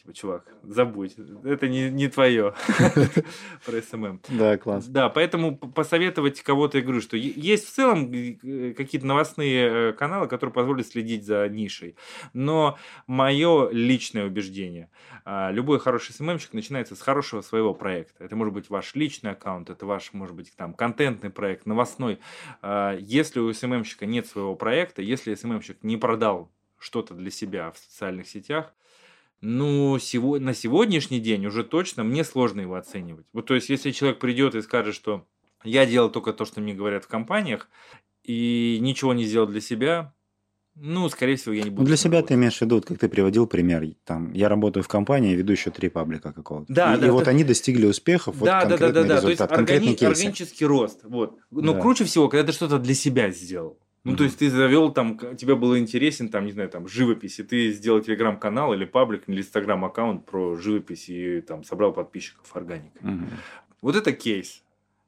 типа, 0.08 0.14
чувак, 0.14 0.54
забудь, 0.62 1.16
это 1.44 1.68
не, 1.68 1.90
не 1.90 2.08
твое 2.08 2.54
про 3.64 3.82
СММ. 3.82 4.20
Да, 4.28 4.56
класс. 4.58 4.86
Да, 4.86 5.08
поэтому 5.08 5.56
посоветовать 5.56 6.42
кого-то, 6.42 6.78
я 6.78 6.84
говорю, 6.84 7.00
что 7.00 7.16
есть 7.16 7.66
в 7.66 7.70
целом 7.72 8.12
э, 8.12 8.74
какие-то 8.74 9.06
новостные 9.06 9.90
э, 9.90 9.92
каналы, 9.92 10.28
которые 10.28 10.52
позволят 10.52 10.86
следить 10.86 11.24
за 11.24 11.48
нишей. 11.48 11.96
Но 12.32 12.78
мое 13.06 13.70
личное 13.70 14.26
убеждение, 14.26 14.90
а, 15.24 15.50
любой 15.50 15.78
хороший 15.78 16.12
СММщик 16.12 16.52
начинается 16.52 16.96
с 16.96 17.00
хорошего 17.00 17.40
своего 17.42 17.74
проекта. 17.74 18.24
Это 18.24 18.36
может 18.36 18.54
быть 18.54 18.70
ваш 18.70 18.94
личный 18.94 19.32
аккаунт, 19.32 19.70
это 19.70 19.86
ваш, 19.86 20.12
может 20.12 20.34
быть, 20.34 20.54
там, 20.56 20.74
контентный 20.74 21.30
проект, 21.30 21.66
новостной. 21.66 22.18
А, 22.62 22.96
если 22.98 23.40
у 23.40 23.52
СММщика 23.52 24.06
нет 24.06 24.26
своего 24.26 24.54
проекта, 24.54 25.02
если 25.02 25.34
СММщик 25.34 25.82
не 25.82 25.96
продал 25.96 26.50
что-то 26.78 27.14
для 27.14 27.30
себя 27.30 27.72
в 27.72 27.78
социальных 27.78 28.28
сетях, 28.28 28.72
ну, 29.40 29.98
сего, 29.98 30.38
на 30.38 30.54
сегодняшний 30.54 31.20
день 31.20 31.46
уже 31.46 31.64
точно 31.64 32.04
мне 32.04 32.24
сложно 32.24 32.60
его 32.60 32.74
оценивать. 32.74 33.26
Вот, 33.32 33.46
то 33.46 33.54
есть, 33.54 33.68
если 33.68 33.90
человек 33.90 34.18
придет 34.18 34.54
и 34.54 34.62
скажет, 34.62 34.94
что 34.94 35.26
я 35.64 35.86
делал 35.86 36.10
только 36.10 36.32
то, 36.32 36.44
что 36.44 36.60
мне 36.60 36.74
говорят 36.74 37.04
в 37.04 37.08
компаниях, 37.08 37.68
и 38.24 38.78
ничего 38.80 39.14
не 39.14 39.24
сделал 39.24 39.46
для 39.46 39.60
себя, 39.60 40.12
ну, 40.80 41.08
скорее 41.08 41.36
всего, 41.36 41.54
я 41.54 41.64
не 41.64 41.70
буду. 41.70 41.86
Для 41.86 41.96
себя 41.96 42.22
ты 42.22 42.34
имеешь 42.34 42.58
в 42.58 42.62
виду, 42.62 42.80
как 42.80 42.98
ты 42.98 43.08
приводил 43.08 43.46
пример, 43.46 43.84
там, 44.04 44.32
я 44.32 44.48
работаю 44.48 44.84
в 44.84 44.88
компании, 44.88 45.34
веду 45.34 45.52
еще 45.52 45.70
три 45.70 45.88
паблика 45.88 46.32
какого-то. 46.32 46.72
Да, 46.72 46.94
и, 46.94 47.00
да. 47.00 47.06
И 47.06 47.10
вот 47.10 47.26
они 47.26 47.42
достигли 47.42 47.86
успехов, 47.86 48.38
да, 48.40 48.60
вот 48.60 48.68
да, 48.68 48.78
да, 48.78 48.92
да, 48.92 49.02
да. 49.04 49.20
То 49.20 49.28
есть 49.28 49.40
органи- 49.40 50.04
органический 50.04 50.66
рост. 50.66 51.00
Вот. 51.02 51.36
Но 51.50 51.74
да. 51.74 51.80
круче 51.80 52.04
всего, 52.04 52.28
когда 52.28 52.46
ты 52.46 52.52
что-то 52.52 52.78
для 52.78 52.94
себя 52.94 53.30
сделал. 53.30 53.78
Ну, 54.08 54.14
mm-hmm. 54.14 54.16
то 54.16 54.24
есть 54.24 54.38
ты 54.38 54.48
завел 54.48 54.90
там, 54.90 55.18
тебе 55.36 55.54
было 55.54 55.78
интересен, 55.78 56.30
там, 56.30 56.46
не 56.46 56.52
знаю, 56.52 56.70
там, 56.70 56.88
живопись, 56.88 57.38
и 57.40 57.42
ты 57.42 57.72
сделал 57.72 58.00
телеграм-канал 58.00 58.72
или 58.72 58.86
паблик, 58.86 59.28
или 59.28 59.42
инстаграм-аккаунт 59.42 60.24
про 60.24 60.56
живопись 60.56 61.10
и 61.10 61.42
там 61.42 61.62
собрал 61.62 61.92
подписчиков 61.92 62.56
органикой. 62.56 63.02
Mm-hmm. 63.02 63.28
Вот 63.82 63.96
это 63.96 64.12
кейс. 64.12 64.62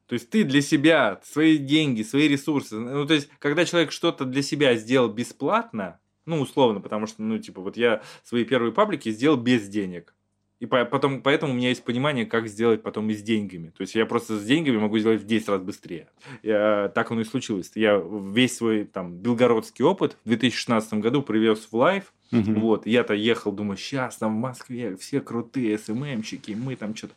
То 0.05 0.13
есть 0.13 0.29
ты 0.29 0.43
для 0.43 0.61
себя, 0.61 1.19
свои 1.23 1.57
деньги, 1.57 2.03
свои 2.03 2.27
ресурсы. 2.27 2.77
Ну, 2.77 3.07
то 3.07 3.15
есть, 3.15 3.27
когда 3.39 3.65
человек 3.65 3.91
что-то 3.91 4.25
для 4.25 4.43
себя 4.43 4.75
сделал 4.75 5.09
бесплатно, 5.09 5.99
ну, 6.27 6.39
условно, 6.39 6.79
потому 6.79 7.07
что, 7.07 7.23
ну, 7.23 7.39
типа, 7.39 7.61
вот 7.61 7.77
я 7.77 8.03
свои 8.23 8.45
первые 8.45 8.71
паблики 8.71 9.09
сделал 9.09 9.37
без 9.37 9.67
денег. 9.67 10.13
И 10.61 10.67
потом, 10.67 11.23
поэтому 11.23 11.53
у 11.53 11.55
меня 11.55 11.69
есть 11.69 11.83
понимание, 11.83 12.27
как 12.27 12.47
сделать 12.47 12.83
потом 12.83 13.09
и 13.09 13.15
с 13.15 13.23
деньгами. 13.23 13.71
То 13.75 13.81
есть 13.81 13.95
я 13.95 14.05
просто 14.05 14.37
с 14.37 14.45
деньгами 14.45 14.77
могу 14.77 14.99
сделать 14.99 15.19
в 15.19 15.25
10 15.25 15.49
раз 15.49 15.61
быстрее. 15.61 16.07
Я, 16.43 16.91
так 16.93 17.09
оно 17.09 17.21
и 17.21 17.23
случилось. 17.23 17.71
Я 17.73 17.99
весь 17.99 18.57
свой 18.57 18.85
там 18.85 19.17
белгородский 19.17 19.83
опыт 19.83 20.17
в 20.23 20.27
2016 20.27 20.93
году 20.95 21.23
привез 21.23 21.67
в 21.71 21.75
Life. 21.75 22.13
Угу. 22.31 22.59
Вот, 22.59 22.85
я-то 22.85 23.15
ехал, 23.15 23.51
думаю, 23.51 23.75
сейчас 23.75 24.17
там 24.17 24.37
в 24.37 24.39
Москве 24.39 24.95
все 24.97 25.19
крутые 25.19 25.79
СММщики, 25.79 26.51
мы 26.51 26.75
там 26.75 26.95
что-то... 26.95 27.15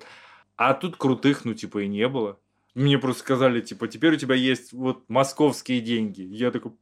А 0.56 0.72
тут 0.72 0.96
крутых, 0.96 1.44
ну, 1.44 1.52
типа, 1.52 1.82
и 1.82 1.86
не 1.86 2.08
было. 2.08 2.38
Мне 2.74 2.98
просто 2.98 3.20
сказали, 3.20 3.60
типа, 3.60 3.88
теперь 3.88 4.14
у 4.14 4.16
тебя 4.16 4.36
есть 4.36 4.72
вот 4.72 5.04
московские 5.08 5.82
деньги. 5.82 6.22
Я 6.22 6.50
такой... 6.50 6.72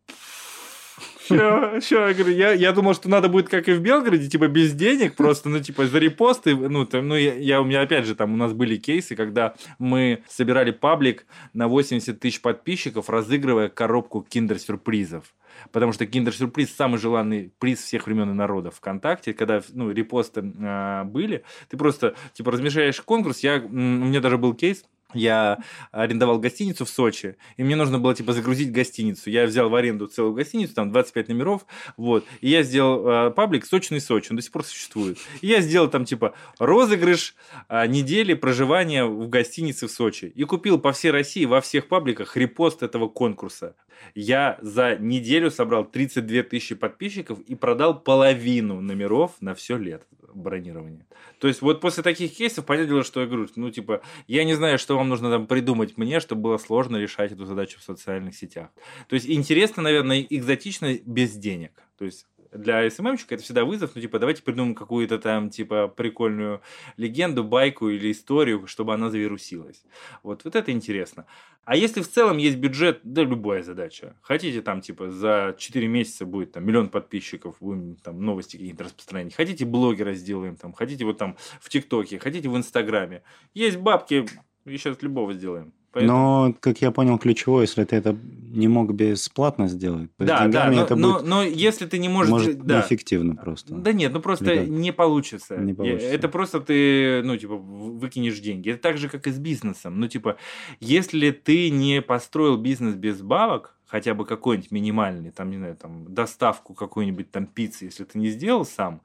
Ща, 1.28 1.80
ща, 1.80 2.08
я, 2.08 2.14
говорю, 2.14 2.32
я, 2.34 2.52
я 2.52 2.72
думал, 2.72 2.94
что 2.94 3.08
надо 3.08 3.28
будет, 3.28 3.48
как 3.48 3.68
и 3.68 3.72
в 3.72 3.80
Белгороде, 3.80 4.28
типа, 4.28 4.48
без 4.48 4.72
денег, 4.72 5.14
просто, 5.14 5.48
ну, 5.48 5.60
типа, 5.60 5.86
за 5.86 5.98
репосты, 5.98 6.56
ну, 6.56 6.84
там, 6.84 7.08
ну, 7.08 7.16
я, 7.16 7.34
я, 7.34 7.60
у 7.60 7.64
меня, 7.64 7.82
опять 7.82 8.06
же, 8.06 8.14
там, 8.14 8.34
у 8.34 8.36
нас 8.36 8.52
были 8.52 8.76
кейсы, 8.76 9.14
когда 9.14 9.54
мы 9.78 10.22
собирали 10.28 10.70
паблик 10.70 11.26
на 11.52 11.68
80 11.68 12.18
тысяч 12.18 12.40
подписчиков, 12.40 13.08
разыгрывая 13.08 13.68
коробку 13.68 14.26
киндер-сюрпризов. 14.28 15.32
Потому 15.70 15.92
что 15.92 16.06
киндер-сюрприз 16.06 16.74
самый 16.74 16.98
желанный 16.98 17.52
приз 17.58 17.80
всех 17.80 18.06
времен 18.06 18.30
и 18.30 18.34
народов 18.34 18.76
ВКонтакте, 18.76 19.34
когда 19.34 19.62
ну, 19.72 19.90
репосты 19.90 20.40
э, 20.40 21.04
были, 21.04 21.44
ты 21.68 21.76
просто 21.76 22.14
типа 22.32 22.52
размещаешь 22.52 23.00
конкурс. 23.02 23.40
Я, 23.40 23.58
у 23.58 23.68
меня 23.68 24.20
даже 24.20 24.38
был 24.38 24.54
кейс, 24.54 24.84
я 25.14 25.58
арендовал 25.90 26.38
гостиницу 26.38 26.84
в 26.84 26.90
Сочи, 26.90 27.36
и 27.56 27.64
мне 27.64 27.76
нужно 27.76 27.98
было, 27.98 28.14
типа, 28.14 28.32
загрузить 28.32 28.72
гостиницу. 28.72 29.30
Я 29.30 29.46
взял 29.46 29.68
в 29.68 29.74
аренду 29.74 30.06
целую 30.06 30.34
гостиницу, 30.34 30.74
там 30.74 30.90
25 30.90 31.28
номеров, 31.28 31.66
вот, 31.96 32.24
и 32.40 32.50
я 32.50 32.62
сделал 32.62 33.08
э, 33.08 33.30
паблик 33.30 33.66
«Сочный 33.66 34.00
Сочи», 34.00 34.28
он 34.30 34.36
до 34.36 34.42
сих 34.42 34.52
пор 34.52 34.64
существует. 34.64 35.18
И 35.40 35.46
я 35.46 35.60
сделал 35.60 35.88
там, 35.88 36.04
типа, 36.04 36.34
розыгрыш 36.58 37.34
э, 37.68 37.86
недели 37.86 38.34
проживания 38.34 39.04
в 39.04 39.28
гостинице 39.28 39.86
в 39.86 39.90
Сочи. 39.90 40.32
И 40.34 40.44
купил 40.44 40.78
по 40.78 40.92
всей 40.92 41.10
России, 41.10 41.44
во 41.44 41.60
всех 41.60 41.88
пабликах 41.88 42.36
репост 42.36 42.82
этого 42.82 43.08
конкурса. 43.08 43.74
Я 44.14 44.58
за 44.60 44.96
неделю 44.96 45.50
собрал 45.50 45.84
32 45.84 46.42
тысячи 46.42 46.74
подписчиков 46.74 47.40
и 47.40 47.54
продал 47.54 48.00
половину 48.00 48.80
номеров 48.80 49.32
на 49.40 49.54
все 49.54 49.76
лето 49.76 50.06
бронирования. 50.34 51.06
То 51.38 51.48
есть 51.48 51.62
вот 51.62 51.80
после 51.80 52.02
таких 52.02 52.36
кейсов, 52.36 52.64
понятное 52.64 52.88
дело, 52.88 53.04
что 53.04 53.20
я 53.20 53.26
говорю, 53.26 53.48
ну 53.56 53.70
типа, 53.70 54.02
я 54.26 54.44
не 54.44 54.54
знаю, 54.54 54.78
что 54.78 54.96
вам 54.96 55.08
нужно 55.08 55.30
там 55.30 55.46
придумать 55.46 55.96
мне, 55.96 56.20
чтобы 56.20 56.42
было 56.42 56.58
сложно 56.58 56.96
решать 56.96 57.32
эту 57.32 57.44
задачу 57.44 57.78
в 57.78 57.82
социальных 57.82 58.34
сетях. 58.34 58.70
То 59.08 59.14
есть 59.14 59.28
интересно, 59.28 59.82
наверное, 59.82 60.26
экзотично 60.28 60.98
без 61.04 61.32
денег. 61.32 61.72
То 61.98 62.04
есть 62.04 62.26
для 62.52 62.88
СММщика 62.90 63.34
это 63.34 63.44
всегда 63.44 63.64
вызов, 63.64 63.92
ну, 63.94 64.00
типа, 64.00 64.18
давайте 64.18 64.42
придумаем 64.42 64.74
какую-то 64.74 65.18
там, 65.18 65.50
типа, 65.50 65.88
прикольную 65.88 66.62
легенду, 66.96 67.44
байку 67.44 67.88
или 67.88 68.12
историю, 68.12 68.66
чтобы 68.66 68.94
она 68.94 69.10
завирусилась. 69.10 69.84
Вот, 70.22 70.44
вот 70.44 70.56
это 70.56 70.70
интересно. 70.70 71.26
А 71.64 71.76
если 71.76 72.02
в 72.02 72.08
целом 72.08 72.38
есть 72.38 72.58
бюджет, 72.58 73.00
да 73.02 73.22
любая 73.22 73.62
задача. 73.62 74.16
Хотите 74.22 74.62
там, 74.62 74.80
типа, 74.80 75.10
за 75.10 75.54
4 75.58 75.88
месяца 75.88 76.26
будет 76.26 76.52
там 76.52 76.66
миллион 76.66 76.88
подписчиков, 76.88 77.56
будем 77.60 77.96
там 77.96 78.20
новости 78.20 78.56
какие-то 78.56 78.84
распространять. 78.84 79.34
Хотите 79.34 79.64
блогера 79.64 80.12
сделаем 80.14 80.56
там, 80.56 80.72
хотите 80.72 81.04
вот 81.04 81.18
там 81.18 81.36
в 81.60 81.68
ТикТоке, 81.68 82.18
хотите 82.18 82.48
в 82.48 82.56
Инстаграме. 82.56 83.22
Есть 83.54 83.78
бабки, 83.78 84.26
и 84.64 84.76
сейчас 84.76 85.00
любого 85.02 85.32
сделаем. 85.34 85.72
Поэтому... 85.92 86.12
Но, 86.12 86.54
как 86.58 86.80
я 86.80 86.90
понял, 86.90 87.18
ключевое, 87.18 87.62
если 87.62 87.84
ты 87.84 87.96
это 87.96 88.16
не 88.50 88.66
мог 88.66 88.94
бесплатно 88.94 89.68
сделать, 89.68 90.10
да, 90.18 90.48
да, 90.48 90.70
но, 90.70 90.82
это 90.82 90.96
но, 90.96 91.12
будет 91.12 91.26
но 91.26 91.42
если 91.42 91.86
ты 91.86 91.98
не 91.98 92.08
можешь... 92.08 92.30
Может, 92.30 92.62
да. 92.62 92.78
неэффективно 92.78 93.36
просто. 93.36 93.74
Да 93.74 93.92
нет, 93.92 94.12
ну 94.12 94.20
просто 94.20 94.52
Или 94.52 94.70
не 94.70 94.90
получится. 94.92 95.56
не 95.58 95.74
получится. 95.74 96.08
Это 96.08 96.28
просто 96.28 96.60
ты, 96.60 97.22
ну, 97.24 97.36
типа, 97.36 97.56
выкинешь 97.56 98.38
деньги. 98.40 98.70
Это 98.70 98.82
так 98.82 98.96
же, 98.96 99.10
как 99.10 99.26
и 99.26 99.30
с 99.30 99.38
бизнесом. 99.38 100.00
Ну, 100.00 100.08
типа, 100.08 100.36
если 100.80 101.30
ты 101.30 101.68
не 101.70 102.00
построил 102.00 102.56
бизнес 102.56 102.94
без 102.94 103.20
бабок, 103.20 103.74
хотя 103.86 104.14
бы 104.14 104.24
какой-нибудь 104.24 104.70
минимальный, 104.70 105.30
там, 105.30 105.50
не 105.50 105.58
знаю, 105.58 105.76
там, 105.76 106.14
доставку 106.14 106.72
какой-нибудь 106.72 107.30
там 107.30 107.44
пиццы, 107.44 107.84
если 107.84 108.04
ты 108.04 108.18
не 108.18 108.30
сделал 108.30 108.64
сам, 108.64 109.02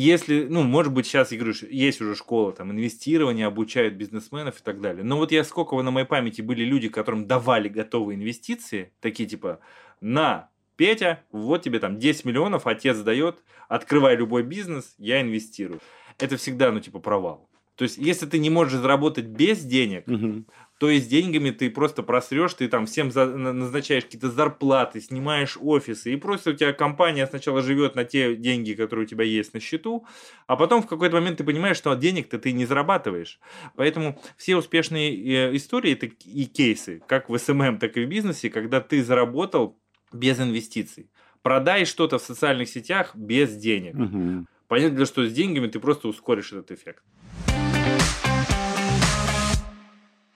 если, 0.00 0.46
ну, 0.48 0.62
может 0.64 0.92
быть, 0.92 1.06
сейчас, 1.06 1.30
я 1.30 1.38
говорю, 1.38 1.54
есть 1.70 2.00
уже 2.00 2.16
школа, 2.16 2.52
там, 2.52 2.72
инвестирования, 2.72 3.46
обучают 3.46 3.94
бизнесменов 3.94 4.60
и 4.60 4.62
так 4.64 4.80
далее. 4.80 5.04
Но 5.04 5.16
вот 5.16 5.30
я 5.30 5.44
сколько 5.44 5.80
на 5.80 5.90
моей 5.92 6.06
памяти 6.06 6.42
были 6.42 6.64
люди, 6.64 6.88
которым 6.88 7.26
давали 7.26 7.68
готовые 7.68 8.16
инвестиции, 8.16 8.92
такие 9.00 9.28
типа, 9.28 9.60
на, 10.00 10.50
Петя, 10.76 11.22
вот 11.30 11.62
тебе 11.62 11.78
там 11.78 11.98
10 11.98 12.24
миллионов, 12.24 12.66
отец 12.66 12.98
дает, 12.98 13.38
открывай 13.68 14.16
любой 14.16 14.42
бизнес, 14.42 14.94
я 14.98 15.20
инвестирую. 15.20 15.80
Это 16.18 16.36
всегда, 16.36 16.72
ну, 16.72 16.80
типа, 16.80 16.98
провал. 16.98 17.48
То 17.76 17.84
есть, 17.84 17.96
если 17.98 18.26
ты 18.26 18.38
не 18.38 18.50
можешь 18.50 18.80
заработать 18.80 19.26
без 19.26 19.60
денег, 19.64 20.08
угу 20.08 20.44
то 20.78 20.90
есть 20.90 21.08
деньгами 21.08 21.50
ты 21.50 21.70
просто 21.70 22.02
просрешь, 22.02 22.54
ты 22.54 22.68
там 22.68 22.86
всем 22.86 23.10
за, 23.10 23.26
назначаешь 23.26 24.04
какие-то 24.04 24.30
зарплаты, 24.30 25.00
снимаешь 25.00 25.56
офисы, 25.60 26.12
и 26.12 26.16
просто 26.16 26.50
у 26.50 26.52
тебя 26.52 26.72
компания 26.72 27.26
сначала 27.26 27.62
живет 27.62 27.94
на 27.94 28.04
те 28.04 28.34
деньги, 28.34 28.74
которые 28.74 29.06
у 29.06 29.08
тебя 29.08 29.24
есть 29.24 29.54
на 29.54 29.60
счету, 29.60 30.06
а 30.46 30.56
потом 30.56 30.82
в 30.82 30.86
какой-то 30.86 31.14
момент 31.14 31.38
ты 31.38 31.44
понимаешь, 31.44 31.76
что 31.76 31.94
денег-то 31.94 32.38
ты 32.38 32.52
не 32.52 32.66
зарабатываешь. 32.66 33.38
Поэтому 33.76 34.20
все 34.36 34.56
успешные 34.56 35.14
э, 35.14 35.56
истории 35.56 35.92
и 36.24 36.46
кейсы, 36.46 37.02
как 37.06 37.28
в 37.28 37.38
СММ, 37.38 37.78
так 37.78 37.96
и 37.96 38.04
в 38.04 38.08
бизнесе, 38.08 38.50
когда 38.50 38.80
ты 38.80 39.02
заработал 39.04 39.78
без 40.12 40.40
инвестиций. 40.40 41.10
Продай 41.42 41.84
что-то 41.84 42.18
в 42.18 42.22
социальных 42.22 42.68
сетях 42.68 43.14
без 43.14 43.54
денег. 43.54 43.94
Угу. 43.94 44.46
Понятно, 44.66 45.04
что 45.04 45.26
с 45.26 45.32
деньгами 45.32 45.68
ты 45.68 45.78
просто 45.78 46.08
ускоришь 46.08 46.52
этот 46.52 46.72
эффект. 46.72 47.04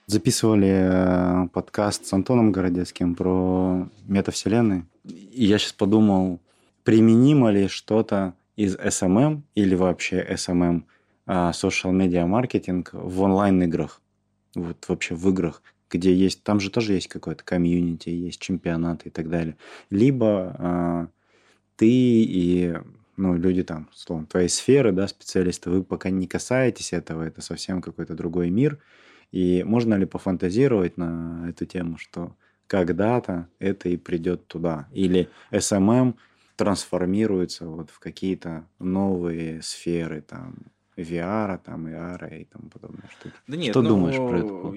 Записывали 0.09 1.45
э, 1.45 1.47
подкаст 1.49 2.07
с 2.07 2.13
Антоном 2.13 2.51
Городецким 2.51 3.13
про 3.13 3.87
метавселенные. 4.07 4.87
И 5.05 5.45
я 5.45 5.59
сейчас 5.59 5.73
подумал, 5.73 6.39
применимо 6.83 7.51
ли 7.51 7.67
что-то 7.67 8.33
из 8.55 8.75
SMM 8.75 9.41
или 9.53 9.75
вообще 9.75 10.25
SMM, 10.27 10.81
а, 11.27 11.51
social 11.51 11.91
media 11.91 12.25
маркетинг 12.25 12.89
в 12.91 13.21
онлайн-играх. 13.21 14.01
Вот 14.55 14.83
вообще 14.87 15.13
в 15.13 15.29
играх, 15.29 15.61
где 15.91 16.11
есть, 16.11 16.41
там 16.41 16.59
же 16.59 16.71
тоже 16.71 16.93
есть 16.93 17.07
какое-то 17.07 17.43
комьюнити, 17.43 18.09
есть 18.09 18.41
чемпионаты 18.41 19.09
и 19.09 19.11
так 19.11 19.29
далее. 19.29 19.57
Либо 19.91 20.55
а, 20.57 21.07
ты 21.75 21.87
и 21.87 22.75
ну, 23.15 23.35
люди 23.35 23.61
там, 23.63 23.89
словом, 23.93 24.25
твоей 24.25 24.49
сферы, 24.49 24.91
да, 24.91 25.07
специалисты, 25.07 25.69
вы 25.69 25.83
пока 25.83 26.09
не 26.09 26.25
касаетесь 26.25 26.93
этого, 26.93 27.21
это 27.21 27.41
совсем 27.41 27.79
какой-то 27.83 28.15
другой 28.15 28.49
мир– 28.49 28.79
и 29.31 29.63
можно 29.63 29.95
ли 29.95 30.05
пофантазировать 30.05 30.97
на 30.97 31.47
эту 31.49 31.65
тему, 31.65 31.97
что 31.97 32.35
когда-то 32.67 33.49
это 33.59 33.89
и 33.89 33.97
придет 33.97 34.47
туда? 34.47 34.87
Или 34.91 35.29
SMM 35.51 36.15
трансформируется 36.55 37.67
вот 37.67 37.89
в 37.89 37.99
какие-то 37.99 38.67
новые 38.79 39.61
сферы, 39.61 40.21
там, 40.21 40.57
VR, 41.01 41.59
там, 41.63 41.87
AR 41.87 42.41
и 42.41 42.45
тому 42.45 42.69
подобное 42.69 43.09
штуки. 43.19 43.35
Да 43.47 43.57
нет, 43.57 43.71
Что 43.71 43.81
ну, 43.81 43.89
думаешь 43.89 44.15
про 44.15 44.39
это? 44.39 44.73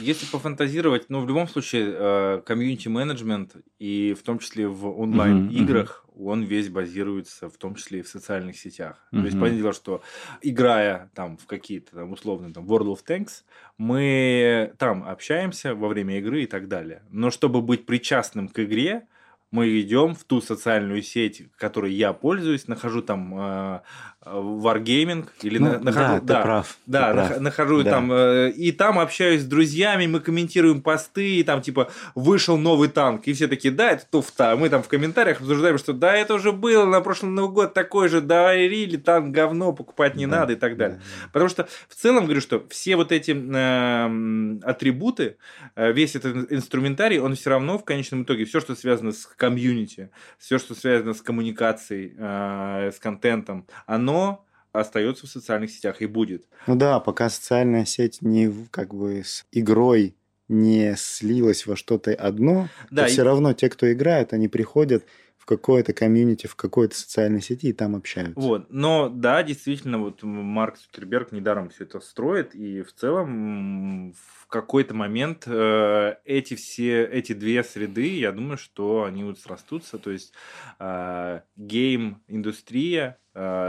Если 0.00 0.26
пофантазировать, 0.26 1.06
ну, 1.08 1.20
в 1.20 1.28
любом 1.28 1.48
случае, 1.48 2.42
комьюнити-менеджмент, 2.42 3.56
и 3.78 4.14
в 4.18 4.22
том 4.22 4.38
числе 4.38 4.68
в 4.68 4.86
онлайн-играх, 4.86 6.04
uh-huh, 6.06 6.18
uh-huh. 6.18 6.26
он 6.26 6.42
весь 6.42 6.68
базируется, 6.68 7.48
в 7.48 7.56
том 7.56 7.74
числе 7.74 8.00
и 8.00 8.02
в 8.02 8.08
социальных 8.08 8.58
сетях. 8.58 9.06
Uh-huh. 9.12 9.20
То 9.20 9.24
есть, 9.26 9.38
понятное 9.38 9.60
дело, 9.60 9.72
что 9.72 10.02
играя 10.42 11.10
там 11.14 11.36
в 11.36 11.46
какие-то 11.46 11.96
там 11.96 12.12
условно 12.12 12.52
там 12.52 12.66
World 12.66 12.94
of 12.94 13.00
Tanks, 13.06 13.44
мы 13.78 14.72
там 14.78 15.04
общаемся 15.04 15.74
во 15.74 15.88
время 15.88 16.18
игры 16.18 16.44
и 16.44 16.46
так 16.46 16.68
далее. 16.68 17.02
Но 17.10 17.30
чтобы 17.30 17.62
быть 17.62 17.86
причастным 17.86 18.48
к 18.48 18.58
игре, 18.62 19.06
мы 19.54 19.80
идем 19.80 20.16
в 20.16 20.24
ту 20.24 20.40
социальную 20.40 21.00
сеть, 21.02 21.44
которой 21.56 21.92
я 21.92 22.12
пользуюсь, 22.12 22.66
нахожу 22.66 23.02
там 23.02 23.38
э, 23.38 23.80
Wargaming 24.24 25.28
или 25.42 25.58
ну, 25.58 25.78
нахожу, 25.78 26.20
да, 26.22 26.34
да, 26.34 26.42
прав, 26.42 26.76
да, 26.86 27.08
ты 27.08 27.14
прав. 27.14 27.40
нахожу 27.40 27.82
да. 27.82 27.90
там 27.90 28.12
э, 28.12 28.50
и 28.50 28.72
там 28.72 28.98
общаюсь 28.98 29.42
с 29.42 29.44
друзьями, 29.44 30.06
мы 30.06 30.20
комментируем 30.20 30.80
посты, 30.80 31.36
и 31.36 31.42
там 31.42 31.60
типа 31.60 31.90
вышел 32.14 32.56
новый 32.56 32.88
танк, 32.88 33.26
и 33.26 33.34
все 33.34 33.48
такие, 33.48 33.72
да, 33.72 33.90
это 33.90 34.06
туфта, 34.10 34.56
мы 34.56 34.70
там 34.70 34.82
в 34.82 34.88
комментариях 34.88 35.40
обсуждаем, 35.40 35.76
что 35.76 35.92
да, 35.92 36.14
это 36.14 36.34
уже 36.34 36.52
было 36.52 36.86
на 36.86 37.00
прошлый 37.02 37.32
Новый 37.32 37.52
год 37.52 37.74
такой 37.74 38.08
же, 38.08 38.20
да, 38.22 38.54
или 38.54 38.96
танк 38.96 39.34
говно 39.34 39.72
покупать 39.72 40.14
не 40.14 40.26
да, 40.26 40.40
надо 40.40 40.54
и 40.54 40.56
так 40.56 40.78
далее, 40.78 40.98
да. 40.98 41.28
потому 41.32 41.50
что 41.50 41.68
в 41.88 41.94
целом 41.94 42.24
говорю, 42.24 42.40
что 42.40 42.66
все 42.70 42.96
вот 42.96 43.12
эти 43.12 43.32
э, 43.32 44.58
атрибуты, 44.62 45.36
э, 45.76 45.92
весь 45.92 46.16
этот 46.16 46.50
инструментарий, 46.50 47.18
он 47.18 47.34
все 47.34 47.50
равно 47.50 47.76
в 47.76 47.84
конечном 47.84 48.22
итоге 48.22 48.46
все, 48.46 48.60
что 48.60 48.74
связано 48.74 49.12
с 49.12 49.26
комьюнити, 49.26 50.08
все, 50.38 50.58
что 50.58 50.74
связано 50.74 51.12
с 51.12 51.20
коммуникацией, 51.20 52.14
э, 52.16 52.90
с 52.90 52.98
контентом, 52.98 53.66
оно 53.86 54.13
оно 54.14 54.44
остается 54.72 55.26
в 55.26 55.30
социальных 55.30 55.70
сетях 55.70 56.02
и 56.02 56.06
будет. 56.06 56.46
Ну 56.66 56.76
да, 56.76 57.00
пока 57.00 57.28
социальная 57.28 57.84
сеть 57.84 58.22
не 58.22 58.52
как 58.70 58.94
бы 58.94 59.22
с 59.24 59.46
игрой 59.52 60.16
не 60.48 60.94
слилась 60.96 61.66
во 61.66 61.76
что-то 61.76 62.12
одно, 62.14 62.68
да, 62.90 63.02
то 63.02 63.08
и... 63.08 63.12
все 63.12 63.22
равно 63.22 63.52
те, 63.54 63.70
кто 63.70 63.90
играет, 63.92 64.32
они 64.32 64.48
приходят 64.48 65.04
в 65.38 65.46
какое-то 65.46 65.92
комьюнити, 65.92 66.46
в 66.46 66.56
какой-то 66.56 66.96
социальной 66.96 67.42
сети 67.42 67.68
и 67.68 67.72
там 67.72 67.94
общаются. 67.96 68.40
Вот. 68.40 68.66
Но 68.70 69.08
да, 69.08 69.42
действительно, 69.42 69.98
вот 69.98 70.22
Марк 70.22 70.78
Цукерберг 70.78 71.32
недаром 71.32 71.68
все 71.68 71.84
это 71.84 72.00
строит, 72.00 72.54
и 72.54 72.82
в 72.82 72.92
целом 72.94 74.12
в 74.12 74.46
какой-то 74.48 74.94
момент 74.94 75.44
э, 75.46 76.14
эти 76.24 76.54
все, 76.54 77.04
эти 77.04 77.32
две 77.32 77.62
среды, 77.62 78.18
я 78.18 78.32
думаю, 78.32 78.58
что 78.58 79.04
они 79.04 79.22
вот 79.24 79.38
срастутся, 79.38 79.98
то 79.98 80.10
есть 80.10 80.32
э, 80.78 81.40
гейм-индустрия 81.56 83.18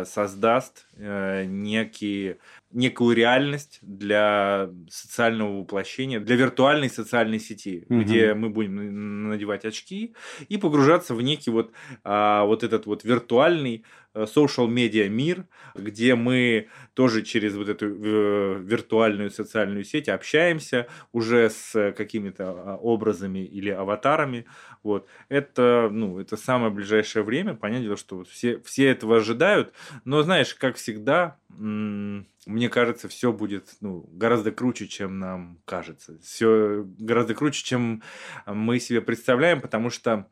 создаст 0.06 0.88
э, 0.96 1.46
некие 1.46 2.38
некую 2.76 3.16
реальность 3.16 3.80
для 3.82 4.70
социального 4.90 5.62
воплощения, 5.62 6.20
для 6.20 6.36
виртуальной 6.36 6.90
социальной 6.90 7.40
сети, 7.40 7.86
угу. 7.88 8.02
где 8.02 8.34
мы 8.34 8.50
будем 8.50 9.30
надевать 9.30 9.64
очки 9.64 10.14
и 10.50 10.58
погружаться 10.58 11.16
в 11.16 11.22
некий 11.22 11.52
вот, 11.52 11.72
а, 12.04 12.44
вот 12.44 12.64
этот 12.64 12.86
вот 12.86 13.06
виртуальный 13.06 13.78
э, 13.78 14.05
social 14.24 14.68
media 14.68 15.08
мир, 15.10 15.46
где 15.76 16.16
мы 16.16 16.70
тоже 16.94 17.22
через 17.22 17.56
вот 17.56 17.70
эту 17.70 17.88
э, 17.88 18.60
виртуальную 18.62 19.30
социальную 19.30 19.84
сеть 19.84 20.10
общаемся 20.10 20.88
уже 21.12 21.50
с 21.50 21.94
какими-то 21.94 22.50
а, 22.50 22.76
образами 22.78 23.40
или 23.40 23.70
аватарами. 23.70 24.46
Вот. 24.84 25.08
Это, 25.30 25.90
ну, 25.92 26.20
это 26.20 26.38
самое 26.38 26.72
ближайшее 26.72 27.24
время. 27.24 27.56
Понятное 27.56 27.96
что 27.96 28.24
все, 28.24 28.60
все 28.62 28.88
этого 28.88 29.18
ожидают. 29.18 29.74
Но, 30.06 30.22
знаешь, 30.24 30.56
как 30.56 30.78
всегда, 30.78 31.38
мне 31.50 32.70
кажется, 32.70 33.08
все 33.08 33.34
будет 33.34 33.76
ну, 33.82 34.08
гораздо 34.14 34.52
круче, 34.52 34.88
чем 34.88 35.20
нам 35.20 35.60
кажется. 35.66 36.18
Все 36.24 36.86
гораздо 37.00 37.34
круче, 37.34 37.64
чем 37.64 38.04
мы 38.46 38.80
себе 38.80 39.02
представляем, 39.02 39.62
потому 39.62 39.90
что 39.90 40.28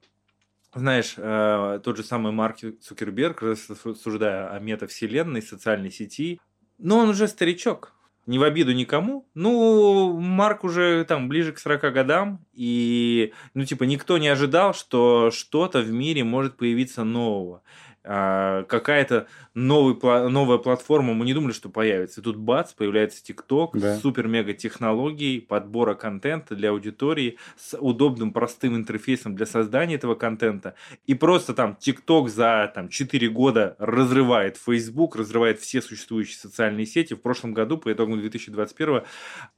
знаешь, 0.76 1.16
э, 1.18 1.80
тот 1.84 1.98
же 1.98 2.04
самый 2.04 2.32
Марк 2.32 2.58
Цукерберг, 2.82 3.42
рассуждая 3.42 4.50
о 4.50 4.60
метавселенной, 4.60 5.42
социальной 5.42 5.92
сети, 5.92 6.40
но 6.78 7.00
он 7.00 7.10
уже 7.10 7.28
старичок. 7.28 7.94
Не 8.26 8.40
в 8.40 8.44
обиду 8.44 8.72
никому. 8.74 9.28
Ну, 9.34 10.18
Марк 10.18 10.64
уже 10.64 11.04
там 11.04 11.28
ближе 11.28 11.52
к 11.52 11.60
40 11.60 11.92
годам, 11.92 12.46
и, 12.54 13.34
ну, 13.54 13.66
типа, 13.66 13.84
никто 13.84 14.18
не 14.18 14.30
ожидал, 14.30 14.74
что 14.74 15.30
что-то 15.30 15.82
в 15.82 15.92
мире 15.92 16.24
может 16.24 16.56
появиться 16.56 17.04
нового. 17.04 17.64
А, 18.06 18.64
какая-то 18.64 19.28
новый, 19.54 19.96
новая 20.30 20.58
платформа, 20.58 21.14
мы 21.14 21.26
не 21.26 21.34
думали, 21.34 21.54
что 21.54 21.70
появится. 21.70 22.20
И 22.20 22.24
тут 22.24 22.36
бац, 22.36 22.74
появляется 22.74 23.24
ТикТок 23.24 23.78
да. 23.78 23.96
с 23.96 24.02
супер-мега 24.02 24.54
технологией 24.54 25.42
подбора 25.42 25.94
контента 25.94 26.56
для 26.56 26.72
аудитории, 26.72 27.38
с 27.56 27.78
удобным, 27.78 28.34
простым 28.34 28.76
интерфейсом 28.76 29.36
для 29.36 29.46
создания 29.46 29.96
этого 29.96 30.16
контента. 30.16 30.76
И 31.06 31.14
просто 31.14 31.54
там 31.54 31.78
ТикТок 31.78 32.30
за 32.30 32.72
там, 32.76 32.90
4 32.90 33.30
года 33.30 33.78
разрывает 33.80 34.58
Facebook, 34.58 35.16
разрывает 35.16 35.60
все 35.60 35.82
существующие 35.82 36.38
социальные 36.38 36.86
сети. 36.86 37.14
В 37.14 37.22
прошлом 37.22 37.54
году, 37.54 37.78
по 37.78 37.92
итогам 37.94 38.20
2021, 38.20 39.04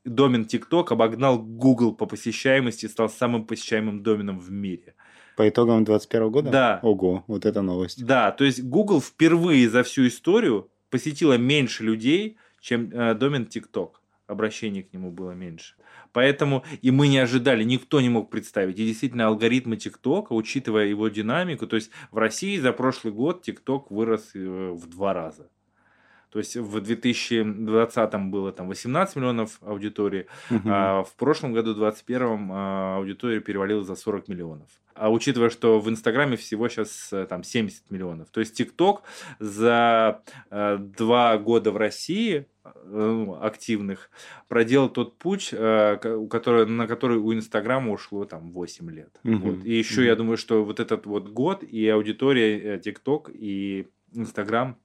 домен 0.04 0.46
ТикТок 0.46 0.92
обогнал 0.92 1.40
Google 1.40 1.96
по 1.96 2.06
посещаемости 2.06 2.86
и 2.86 2.90
стал 2.90 3.10
самым 3.10 3.46
посещаемым 3.46 4.04
доменом 4.04 4.40
в 4.40 4.52
мире. 4.52 4.94
По 5.36 5.48
итогам 5.50 5.84
2021 5.84 6.32
года? 6.32 6.52
Да. 6.52 6.80
Ого, 6.82 7.24
вот 7.28 7.46
это 7.46 7.62
новость. 7.62 8.06
Да, 8.06 8.32
то 8.32 8.44
есть 8.44 8.64
Google 8.64 9.02
впервые 9.02 9.70
за 9.70 9.84
всю 9.84 10.08
историю 10.08 10.70
посетила 10.90 11.38
меньше 11.38 11.84
людей, 11.84 12.38
чем 12.62 12.90
э, 12.92 13.14
домен 13.16 13.44
TikTok. 13.44 13.92
Обращений 14.28 14.82
к 14.82 14.94
нему 14.94 15.12
было 15.12 15.32
меньше. 15.32 15.76
Поэтому 16.12 16.64
и 16.82 16.92
мы 16.92 17.10
не 17.10 17.20
ожидали, 17.20 17.64
никто 17.64 18.00
не 18.02 18.10
мог 18.10 18.30
представить. 18.30 18.80
И 18.80 18.86
действительно 18.86 19.28
алгоритмы 19.28 19.76
ТикТока, 19.76 20.34
учитывая 20.34 20.86
его 20.86 21.10
динамику, 21.10 21.68
то 21.68 21.76
есть 21.76 21.92
в 22.12 22.18
России 22.18 22.58
за 22.58 22.72
прошлый 22.72 23.14
год 23.14 23.44
ТикТок 23.44 23.92
вырос 23.92 24.32
э, 24.34 24.70
в 24.72 24.88
два 24.88 25.14
раза. 25.14 25.50
То 26.30 26.40
есть 26.40 26.56
в 26.56 26.82
2020 26.82 28.16
было 28.30 28.52
там 28.52 28.68
18 28.68 29.16
миллионов 29.16 29.60
аудитории, 29.62 30.28
угу. 30.50 30.62
а 30.66 31.04
в 31.04 31.16
прошлом 31.16 31.54
году, 31.54 31.72
в 31.72 31.78
2021, 31.78 32.50
а, 32.52 32.98
аудитория 32.98 33.40
перевалила 33.40 33.84
за 33.84 33.96
40 33.96 34.28
миллионов. 34.28 34.70
А 34.96 35.12
учитывая, 35.12 35.50
что 35.50 35.80
в 35.80 35.90
Инстаграме 35.90 36.38
всего 36.38 36.70
сейчас 36.70 37.12
э, 37.12 37.26
там 37.26 37.44
70 37.44 37.92
миллионов. 37.92 38.30
То 38.32 38.40
есть 38.40 38.56
ТикТок 38.56 39.04
за 39.40 40.22
э, 40.50 40.78
два 40.80 41.38
года 41.38 41.72
в 41.72 41.78
России 41.78 42.48
э, 42.64 42.70
ну, 42.86 43.38
активных 43.42 44.10
проделал 44.48 44.88
тот 44.88 45.18
путь, 45.18 45.50
который, 45.50 46.66
на 46.66 46.88
который 46.88 47.18
у 47.18 47.34
Инстаграма 47.34 47.92
ушло 47.92 48.24
там 48.24 48.52
8 48.52 48.90
лет. 48.90 49.20
Угу. 49.26 49.36
Вот. 49.36 49.66
И 49.66 49.78
еще 49.78 50.02
угу. 50.02 50.08
я 50.08 50.16
думаю, 50.16 50.38
что 50.38 50.64
вот 50.64 50.80
этот 50.80 51.06
вот 51.06 51.28
год 51.28 51.62
и 51.64 51.86
аудитория 51.90 52.80
ТикТок 52.80 53.30
и 53.34 53.90
Инстаграм 54.14 54.78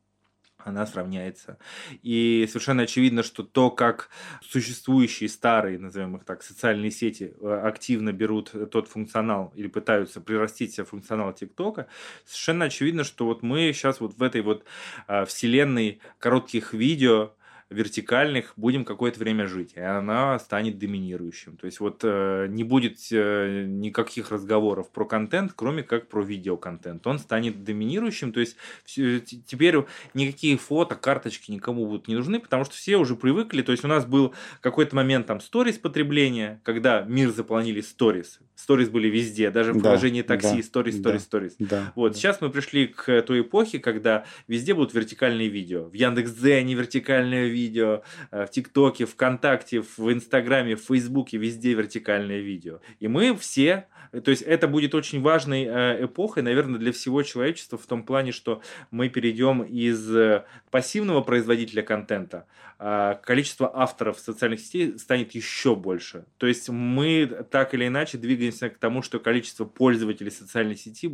она 0.64 0.86
сравняется. 0.86 1.58
И 2.02 2.46
совершенно 2.48 2.84
очевидно, 2.84 3.22
что 3.22 3.42
то, 3.42 3.70
как 3.70 4.08
существующие 4.42 5.28
старые, 5.28 5.78
назовем 5.78 6.16
их 6.16 6.24
так, 6.24 6.42
социальные 6.42 6.90
сети 6.90 7.34
э, 7.40 7.60
активно 7.64 8.12
берут 8.12 8.52
тот 8.70 8.88
функционал 8.88 9.52
или 9.56 9.68
пытаются 9.68 10.20
прирастить 10.20 10.74
себе 10.74 10.84
функционал 10.84 11.32
ТикТока, 11.32 11.86
совершенно 12.24 12.66
очевидно, 12.66 13.04
что 13.04 13.26
вот 13.26 13.42
мы 13.42 13.72
сейчас 13.72 14.00
вот 14.00 14.16
в 14.16 14.22
этой 14.22 14.42
вот 14.42 14.64
э, 15.08 15.24
вселенной 15.24 16.00
коротких 16.18 16.72
видео, 16.72 17.32
вертикальных 17.70 18.52
будем 18.56 18.84
какое-то 18.84 19.20
время 19.20 19.46
жить, 19.46 19.72
и 19.76 19.80
она 19.80 20.38
станет 20.40 20.78
доминирующим. 20.78 21.56
То 21.56 21.66
есть 21.66 21.78
вот 21.78 22.00
э, 22.02 22.48
не 22.50 22.64
будет 22.64 22.98
э, 23.12 23.64
никаких 23.66 24.32
разговоров 24.32 24.90
про 24.90 25.04
контент, 25.04 25.52
кроме 25.54 25.84
как 25.84 26.08
про 26.08 26.22
видеоконтент. 26.22 27.06
Он 27.06 27.20
станет 27.20 27.62
доминирующим, 27.62 28.32
то 28.32 28.40
есть 28.40 28.56
все, 28.84 29.20
теперь 29.20 29.76
никакие 30.14 30.56
фото, 30.58 30.96
карточки 30.96 31.52
никому 31.52 31.86
будут 31.86 32.08
не 32.08 32.16
нужны, 32.16 32.40
потому 32.40 32.64
что 32.64 32.74
все 32.74 32.96
уже 32.96 33.14
привыкли. 33.14 33.62
То 33.62 33.70
есть 33.70 33.84
у 33.84 33.88
нас 33.88 34.04
был 34.04 34.34
какой-то 34.60 34.96
момент 34.96 35.26
там 35.26 35.40
сторис 35.40 35.78
потребления, 35.78 36.60
когда 36.64 37.02
мир 37.02 37.30
заполонили 37.30 37.80
сторис. 37.80 38.40
Сторис 38.56 38.90
были 38.90 39.08
везде, 39.08 39.50
даже 39.50 39.72
в 39.72 39.76
да, 39.76 39.82
приложении 39.82 40.20
такси, 40.22 40.62
сторис, 40.62 40.98
сторис, 40.98 41.22
сторис. 41.22 41.56
Вот, 41.94 42.12
да. 42.12 42.18
сейчас 42.18 42.42
мы 42.42 42.50
пришли 42.50 42.88
к 42.88 43.22
той 43.22 43.40
эпохе, 43.40 43.78
когда 43.78 44.26
везде 44.48 44.74
будут 44.74 44.92
вертикальные 44.92 45.48
видео. 45.48 45.84
В 45.84 45.94
Яндекс.Дзене 45.94 46.74
вертикальное 46.74 47.46
видео, 47.46 47.59
видео, 47.60 48.02
э, 48.30 48.46
в 48.46 48.50
ТикТоке, 48.50 49.04
ВКонтакте, 49.06 49.80
в 49.80 50.12
Инстаграме, 50.12 50.76
в 50.76 50.80
Фейсбуке, 50.80 51.38
везде 51.38 51.74
вертикальное 51.74 52.40
видео. 52.40 52.80
И 53.00 53.08
мы 53.08 53.36
все, 53.36 53.86
то 54.12 54.30
есть 54.30 54.42
это 54.42 54.66
будет 54.66 54.94
очень 54.94 55.20
важной 55.20 55.64
э, 55.64 56.04
эпохой, 56.04 56.42
наверное, 56.42 56.78
для 56.78 56.92
всего 56.92 57.22
человечества 57.22 57.78
в 57.78 57.86
том 57.86 58.02
плане, 58.02 58.32
что 58.32 58.60
мы 58.90 59.08
перейдем 59.08 59.62
из 59.62 60.14
э, 60.14 60.44
пассивного 60.70 61.20
производителя 61.20 61.82
контента, 61.82 62.46
а 62.78 63.14
количество 63.14 63.70
авторов 63.72 64.18
социальных 64.18 64.60
сетей 64.60 64.98
станет 64.98 65.32
еще 65.32 65.76
больше. 65.76 66.24
То 66.38 66.46
есть 66.46 66.68
мы 66.68 67.26
так 67.50 67.74
или 67.74 67.86
иначе 67.86 68.18
двигаемся 68.18 68.70
к 68.70 68.78
тому, 68.78 69.02
что 69.02 69.20
количество 69.20 69.64
пользователей 69.64 70.30
социальной 70.30 70.76
сети 70.76 71.12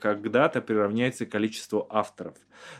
когда-то 0.00 0.60
приравняется 0.60 1.24
к 1.24 1.30
количеству 1.30 1.86
авторов. 1.88 2.34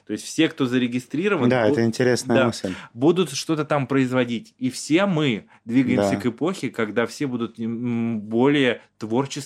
То 0.07 0.13
есть 0.13 0.25
все, 0.25 0.49
кто 0.49 0.67
зарегистрирован, 0.67 1.49
да, 1.49 1.67
это 1.67 1.85
интересная 1.85 2.37
да, 2.37 2.47
мысль. 2.47 2.75
будут 2.93 3.31
что-то 3.33 3.65
там 3.65 3.87
производить. 3.87 4.55
И 4.59 4.71
все 4.71 5.07
мы 5.07 5.47
двигаемся 5.65 6.13
да. 6.13 6.21
к 6.21 6.27
эпохе, 6.27 6.71
когда 6.71 7.07
все 7.07 7.27
будут 7.27 7.59
более 7.59 8.83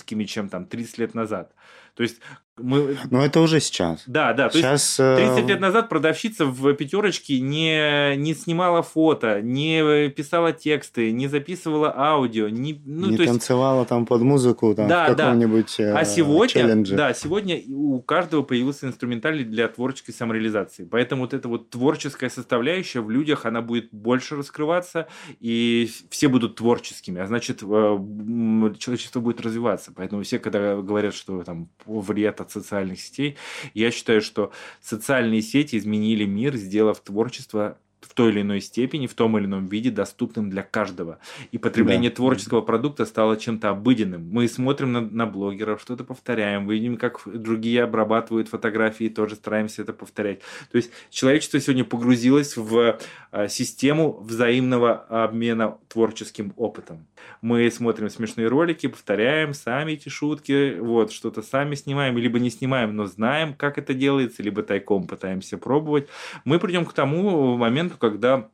творческими, 0.09 0.25
чем 0.25 0.49
там 0.49 0.65
30 0.65 0.97
лет 0.99 1.15
назад. 1.15 1.53
То 1.95 2.03
есть 2.03 2.21
мы... 2.61 2.97
Но 3.09 3.23
это 3.23 3.41
уже 3.41 3.59
сейчас. 3.59 4.03
Да, 4.07 4.33
да. 4.33 4.49
То 4.49 4.57
сейчас... 4.57 4.99
есть 4.99 5.19
30 5.19 5.43
э, 5.43 5.47
лет 5.47 5.59
назад 5.59 5.89
продавщица 5.89 6.45
в 6.45 6.73
пятерочке 6.73 7.39
не, 7.39 8.15
не 8.17 8.33
снимала 8.33 8.81
фото, 8.81 9.41
не 9.41 10.09
писала 10.09 10.51
тексты, 10.51 11.11
не 11.11 11.27
записывала 11.27 11.93
аудио, 11.95 12.49
не, 12.49 12.81
ну, 12.85 13.09
не 13.09 13.17
то 13.17 13.25
танцевала 13.25 13.79
есть... 13.79 13.89
там 13.89 14.05
под 14.05 14.21
музыку 14.21 14.73
там, 14.75 14.87
да, 14.87 15.05
в 15.05 15.15
каком-нибудь 15.15 15.75
да. 15.77 15.99
а 15.99 16.05
сегодня, 16.05 16.49
челлендже. 16.49 16.95
Да, 16.95 17.13
сегодня 17.13 17.61
у 17.67 18.01
каждого 18.01 18.43
появился 18.43 18.87
инструментарий 18.87 19.43
для 19.43 19.67
творческой 19.67 20.13
самореализации. 20.13 20.85
Поэтому 20.85 21.23
вот 21.23 21.33
эта 21.33 21.47
вот 21.47 21.69
творческая 21.69 22.29
составляющая 22.29 23.01
в 23.01 23.09
людях, 23.09 23.45
она 23.45 23.61
будет 23.61 23.89
больше 23.91 24.35
раскрываться, 24.35 25.07
и 25.39 25.89
все 26.09 26.27
будут 26.27 26.55
творческими, 26.55 27.21
а 27.21 27.27
значит, 27.27 27.61
э, 27.61 27.65
человечество 27.65 29.19
будет 29.19 29.41
развиваться. 29.41 29.91
Поэтому 29.95 30.23
все, 30.23 30.39
когда 30.39 30.75
говорят, 30.77 31.13
что 31.13 31.43
там 31.43 31.69
вред 31.85 32.41
от 32.41 32.48
от 32.49 32.63
социальных 32.63 32.99
сетей. 32.99 33.37
Я 33.73 33.91
считаю, 33.91 34.21
что 34.21 34.51
социальные 34.81 35.41
сети 35.41 35.77
изменили 35.77 36.25
мир, 36.25 36.55
сделав 36.55 36.99
творчество 36.99 37.77
в 38.01 38.13
той 38.13 38.31
или 38.31 38.41
иной 38.41 38.61
степени, 38.61 39.07
в 39.07 39.13
том 39.13 39.37
или 39.37 39.45
ином 39.45 39.67
виде 39.67 39.91
доступным 39.91 40.49
для 40.49 40.63
каждого. 40.63 41.19
И 41.51 41.57
потребление 41.57 42.09
да. 42.09 42.17
творческого 42.17 42.61
продукта 42.61 43.05
стало 43.05 43.37
чем-то 43.37 43.69
обыденным. 43.69 44.27
Мы 44.31 44.47
смотрим 44.47 44.91
на, 44.91 45.01
на 45.01 45.25
блогеров, 45.25 45.81
что-то 45.81 46.03
повторяем, 46.03 46.67
видим, 46.67 46.97
как 46.97 47.21
другие 47.25 47.83
обрабатывают 47.83 48.47
фотографии, 48.47 49.09
тоже 49.09 49.35
стараемся 49.35 49.81
это 49.81 49.93
повторять. 49.93 50.39
То 50.71 50.77
есть 50.77 50.91
человечество 51.09 51.59
сегодня 51.59 51.83
погрузилось 51.83 52.55
в 52.57 52.99
а, 53.31 53.47
систему 53.47 54.19
взаимного 54.21 54.93
обмена 54.93 55.77
творческим 55.87 56.53
опытом. 56.55 57.05
Мы 57.41 57.69
смотрим 57.71 58.09
смешные 58.09 58.47
ролики, 58.47 58.87
повторяем 58.87 59.53
сами 59.53 59.93
эти 59.93 60.09
шутки, 60.09 60.77
вот, 60.79 61.11
что-то 61.11 61.41
сами 61.41 61.75
снимаем, 61.75 62.17
либо 62.17 62.39
не 62.39 62.49
снимаем, 62.49 62.95
но 62.95 63.05
знаем, 63.05 63.53
как 63.53 63.77
это 63.77 63.93
делается, 63.93 64.43
либо 64.43 64.63
тайком 64.63 65.05
пытаемся 65.07 65.57
пробовать. 65.57 66.07
Мы 66.45 66.59
придем 66.59 66.85
к 66.85 66.93
тому 66.93 67.57
моменту, 67.57 67.88
когда 67.97 68.49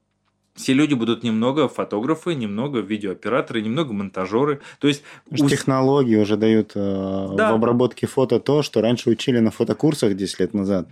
все 0.55 0.73
люди 0.73 0.93
будут 0.93 1.23
немного 1.23 1.67
фотографы, 1.67 2.33
немного 2.33 2.79
видеооператоры, 2.79 3.61
немного 3.61 3.93
монтажеры. 3.93 4.61
То 4.79 4.87
есть 4.87 5.03
у... 5.29 5.49
технологии 5.49 6.15
уже 6.15 6.37
дают 6.37 6.71
э, 6.75 7.29
да. 7.35 7.51
в 7.51 7.55
обработке 7.55 8.07
фото 8.07 8.39
то, 8.39 8.61
что 8.63 8.81
раньше 8.81 9.09
учили 9.09 9.39
на 9.39 9.51
фотокурсах 9.51 10.15
10 10.15 10.39
лет 10.39 10.53
назад. 10.53 10.87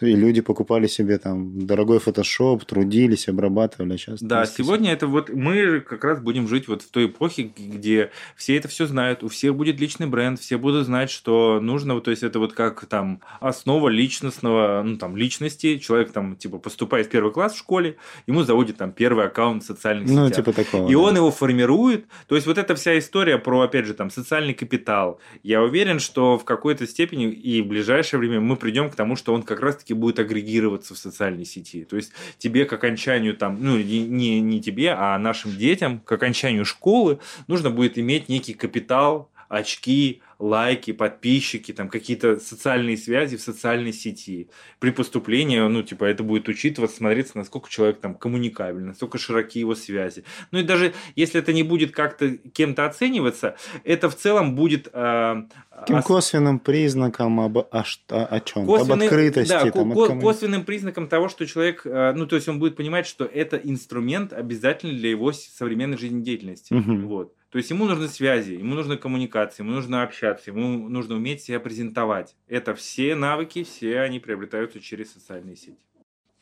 И 0.00 0.16
люди 0.16 0.40
покупали 0.40 0.88
себе 0.88 1.18
там 1.18 1.64
дорогой 1.64 2.00
фотошоп, 2.00 2.64
трудились, 2.64 3.28
обрабатывали. 3.28 3.96
Сейчас 3.96 4.20
да, 4.20 4.46
сегодня 4.46 4.92
это 4.92 5.06
вот 5.06 5.30
мы 5.30 5.80
как 5.80 6.02
раз 6.02 6.20
будем 6.20 6.48
жить 6.48 6.66
вот 6.66 6.82
в 6.82 6.90
той 6.90 7.06
эпохе, 7.06 7.52
где 7.56 8.10
все 8.34 8.56
это 8.56 8.66
все 8.66 8.86
знают, 8.86 9.22
у 9.22 9.28
всех 9.28 9.54
будет 9.54 9.78
личный 9.78 10.08
бренд, 10.08 10.40
все 10.40 10.58
будут 10.58 10.86
знать, 10.86 11.10
что 11.10 11.60
нужно, 11.60 12.00
то 12.00 12.10
есть 12.10 12.24
это 12.24 12.40
вот 12.40 12.52
как 12.52 12.84
там 12.86 13.20
основа 13.38 13.88
личностного, 13.88 14.82
ну 14.84 14.96
там 14.96 15.16
личности. 15.16 15.78
Человек 15.78 16.10
там 16.10 16.34
типа 16.34 16.58
поступает 16.58 17.06
в 17.06 17.10
первый 17.10 17.32
класс 17.32 17.54
в 17.54 17.58
школе, 17.58 17.96
ему 18.26 18.42
заводит 18.42 18.76
там 18.76 18.90
первый 18.90 19.03
аккаунт 19.12 19.62
в 19.62 19.66
социальных 19.66 20.08
ну, 20.08 20.28
сетях. 20.28 20.44
типа 20.44 20.52
такого. 20.52 20.88
И 20.88 20.92
да. 20.92 20.98
он 20.98 21.16
его 21.16 21.30
формирует. 21.30 22.06
То 22.26 22.34
есть 22.34 22.46
вот 22.46 22.58
эта 22.58 22.74
вся 22.74 22.98
история 22.98 23.38
про, 23.38 23.60
опять 23.60 23.86
же, 23.86 23.94
там, 23.94 24.10
социальный 24.10 24.54
капитал. 24.54 25.20
Я 25.42 25.62
уверен, 25.62 26.00
что 26.00 26.38
в 26.38 26.44
какой-то 26.44 26.86
степени 26.86 27.30
и 27.30 27.62
в 27.62 27.66
ближайшее 27.66 28.20
время 28.20 28.40
мы 28.40 28.56
придем 28.56 28.90
к 28.90 28.94
тому, 28.94 29.16
что 29.16 29.34
он 29.34 29.42
как 29.42 29.60
раз-таки 29.60 29.94
будет 29.94 30.18
агрегироваться 30.18 30.94
в 30.94 30.98
социальной 30.98 31.44
сети. 31.44 31.84
То 31.84 31.96
есть 31.96 32.12
тебе 32.38 32.64
к 32.64 32.72
окончанию 32.72 33.36
там, 33.36 33.58
ну, 33.60 33.76
не, 33.76 34.40
не 34.40 34.60
тебе, 34.60 34.92
а 34.92 35.18
нашим 35.18 35.56
детям 35.56 36.00
к 36.00 36.12
окончанию 36.12 36.64
школы 36.64 37.18
нужно 37.46 37.70
будет 37.70 37.98
иметь 37.98 38.28
некий 38.28 38.54
капитал, 38.54 39.30
очки, 39.48 40.22
лайки, 40.38 40.92
подписчики, 40.92 41.72
там 41.72 41.88
какие-то 41.88 42.38
социальные 42.38 42.96
связи 42.96 43.36
в 43.36 43.40
социальной 43.40 43.92
сети. 43.92 44.48
При 44.78 44.90
поступлении, 44.90 45.58
ну, 45.58 45.82
типа, 45.82 46.04
это 46.04 46.22
будет 46.22 46.48
учитываться, 46.48 46.96
смотреться, 46.96 47.38
насколько 47.38 47.70
человек 47.70 48.00
там 48.00 48.14
коммуникабельный, 48.14 48.88
насколько 48.88 49.18
широки 49.18 49.58
его 49.58 49.74
связи. 49.74 50.24
Ну 50.50 50.60
и 50.60 50.62
даже 50.62 50.94
если 51.16 51.40
это 51.40 51.52
не 51.52 51.62
будет 51.62 51.92
как-то 51.92 52.36
кем-то 52.36 52.86
оцениваться, 52.86 53.56
это 53.84 54.10
в 54.10 54.16
целом 54.16 54.54
будет... 54.54 54.88
Э, 54.92 55.44
Таким 55.80 55.96
ос... 55.96 56.04
косвенным 56.04 56.58
признаком 56.58 57.40
об, 57.40 57.58
о, 57.58 57.66
о, 57.70 57.84
о 58.08 58.40
чем? 58.40 58.70
Об 58.70 58.92
открытости. 58.92 59.48
Да, 59.50 59.70
там, 59.70 59.92
ко- 59.92 60.06
ком... 60.06 60.20
косвенным 60.20 60.64
признаком 60.64 61.08
того, 61.08 61.28
что 61.28 61.46
человек, 61.46 61.82
э, 61.84 62.12
ну, 62.14 62.26
то 62.26 62.36
есть 62.36 62.48
он 62.48 62.58
будет 62.58 62.76
понимать, 62.76 63.06
что 63.06 63.24
это 63.24 63.56
инструмент 63.56 64.32
обязательный 64.32 64.96
для 64.96 65.10
его 65.10 65.32
современной 65.32 65.96
жизнедеятельности. 65.96 66.72
Угу. 66.74 67.08
Вот. 67.08 67.34
То 67.54 67.58
есть 67.58 67.70
ему 67.70 67.84
нужны 67.84 68.08
связи, 68.08 68.54
ему 68.54 68.74
нужны 68.74 68.96
коммуникации, 68.96 69.62
ему 69.62 69.70
нужно 69.70 70.02
общаться, 70.02 70.33
ему 70.46 70.88
нужно 70.88 71.16
уметь 71.16 71.42
себя 71.42 71.60
презентовать. 71.60 72.36
Это 72.48 72.74
все 72.74 73.14
навыки, 73.14 73.64
все 73.64 74.00
они 74.00 74.20
приобретаются 74.20 74.80
через 74.80 75.12
социальные 75.12 75.56
сети. 75.56 75.78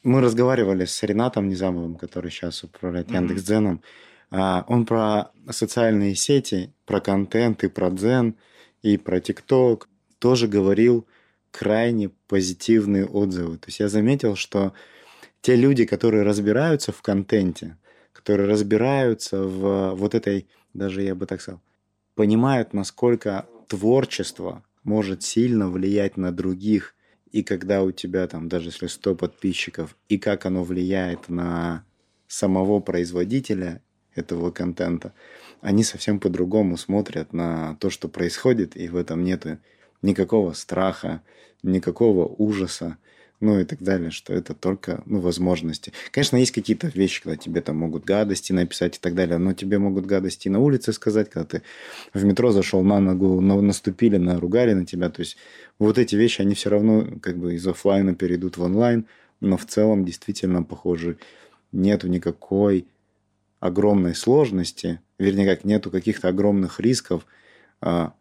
Мы 0.02 0.20
разговаривали 0.20 0.84
с 0.84 1.02
Ренатом 1.02 1.48
Низамовым, 1.48 1.96
который 1.96 2.30
сейчас 2.30 2.64
управляет 2.64 3.08
mm-hmm. 3.08 3.14
Яндекс.Дзеном. 3.14 3.82
Он 4.30 4.86
про 4.86 5.30
социальные 5.50 6.14
сети, 6.14 6.72
про 6.86 7.00
контент 7.00 7.62
и 7.64 7.68
про 7.68 7.90
Дзен, 7.90 8.36
и 8.82 8.96
про 8.96 9.20
ТикТок 9.20 9.88
тоже 10.18 10.48
говорил 10.48 11.06
крайне 11.50 12.10
позитивные 12.28 13.06
отзывы. 13.06 13.58
То 13.58 13.68
есть 13.68 13.80
я 13.80 13.88
заметил, 13.88 14.36
что 14.36 14.72
те 15.42 15.54
люди, 15.54 15.84
которые 15.84 16.22
разбираются 16.22 16.92
в 16.92 17.02
контенте, 17.02 17.76
которые 18.12 18.48
разбираются 18.48 19.42
в 19.42 19.94
вот 19.94 20.14
этой 20.14 20.46
даже 20.74 21.02
я 21.02 21.14
бы 21.14 21.26
так 21.26 21.40
сказал, 21.40 21.60
понимают, 22.14 22.72
насколько 22.72 23.46
творчество 23.72 24.62
может 24.84 25.22
сильно 25.22 25.70
влиять 25.70 26.18
на 26.18 26.30
других, 26.30 26.94
и 27.30 27.42
когда 27.42 27.82
у 27.82 27.90
тебя 27.90 28.26
там, 28.26 28.46
даже 28.46 28.68
если 28.68 28.86
100 28.86 29.14
подписчиков, 29.14 29.96
и 30.10 30.18
как 30.18 30.44
оно 30.44 30.62
влияет 30.62 31.30
на 31.30 31.86
самого 32.26 32.80
производителя 32.80 33.80
этого 34.14 34.50
контента, 34.50 35.14
они 35.62 35.84
совсем 35.84 36.20
по-другому 36.20 36.76
смотрят 36.76 37.32
на 37.32 37.76
то, 37.76 37.88
что 37.88 38.08
происходит, 38.08 38.76
и 38.76 38.88
в 38.88 38.96
этом 38.96 39.24
нет 39.24 39.46
никакого 40.02 40.52
страха, 40.52 41.22
никакого 41.62 42.26
ужаса 42.26 42.98
ну 43.42 43.58
и 43.58 43.64
так 43.64 43.82
далее, 43.82 44.12
что 44.12 44.32
это 44.32 44.54
только 44.54 45.02
ну, 45.04 45.20
возможности. 45.20 45.92
Конечно, 46.12 46.36
есть 46.36 46.52
какие-то 46.52 46.86
вещи, 46.86 47.22
когда 47.22 47.36
тебе 47.36 47.60
там 47.60 47.76
могут 47.76 48.04
гадости 48.04 48.52
написать 48.52 48.96
и 48.96 49.00
так 49.00 49.16
далее, 49.16 49.36
но 49.38 49.52
тебе 49.52 49.78
могут 49.78 50.06
гадости 50.06 50.48
на 50.48 50.60
улице 50.60 50.92
сказать, 50.92 51.28
когда 51.28 51.44
ты 51.44 51.62
в 52.14 52.24
метро 52.24 52.52
зашел 52.52 52.82
на 52.82 53.00
ногу, 53.00 53.40
наступили, 53.40 54.16
наругали 54.16 54.74
на 54.74 54.86
тебя. 54.86 55.10
То 55.10 55.20
есть 55.20 55.36
вот 55.80 55.98
эти 55.98 56.14
вещи, 56.14 56.40
они 56.40 56.54
все 56.54 56.70
равно 56.70 57.04
как 57.20 57.36
бы 57.36 57.54
из 57.54 57.66
офлайна 57.66 58.14
перейдут 58.14 58.58
в 58.58 58.62
онлайн, 58.62 59.06
но 59.40 59.56
в 59.56 59.66
целом 59.66 60.04
действительно, 60.04 60.62
похоже, 60.62 61.18
нету 61.72 62.06
никакой 62.06 62.86
огромной 63.58 64.14
сложности, 64.14 65.00
вернее, 65.18 65.46
как 65.46 65.64
нету 65.64 65.90
каких-то 65.90 66.28
огромных 66.28 66.78
рисков 66.78 67.26
а, 67.80 68.12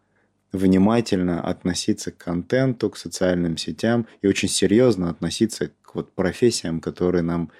внимательно 0.52 1.40
относиться 1.40 2.12
к 2.12 2.18
контенту, 2.18 2.90
к 2.90 2.96
социальным 2.96 3.56
сетям 3.56 4.06
и 4.20 4.26
очень 4.26 4.48
серьезно 4.48 5.10
относиться 5.10 5.70
к 5.82 5.94
вот 5.94 6.12
профессиям, 6.12 6.80
которые 6.80 7.22
нам 7.22 7.50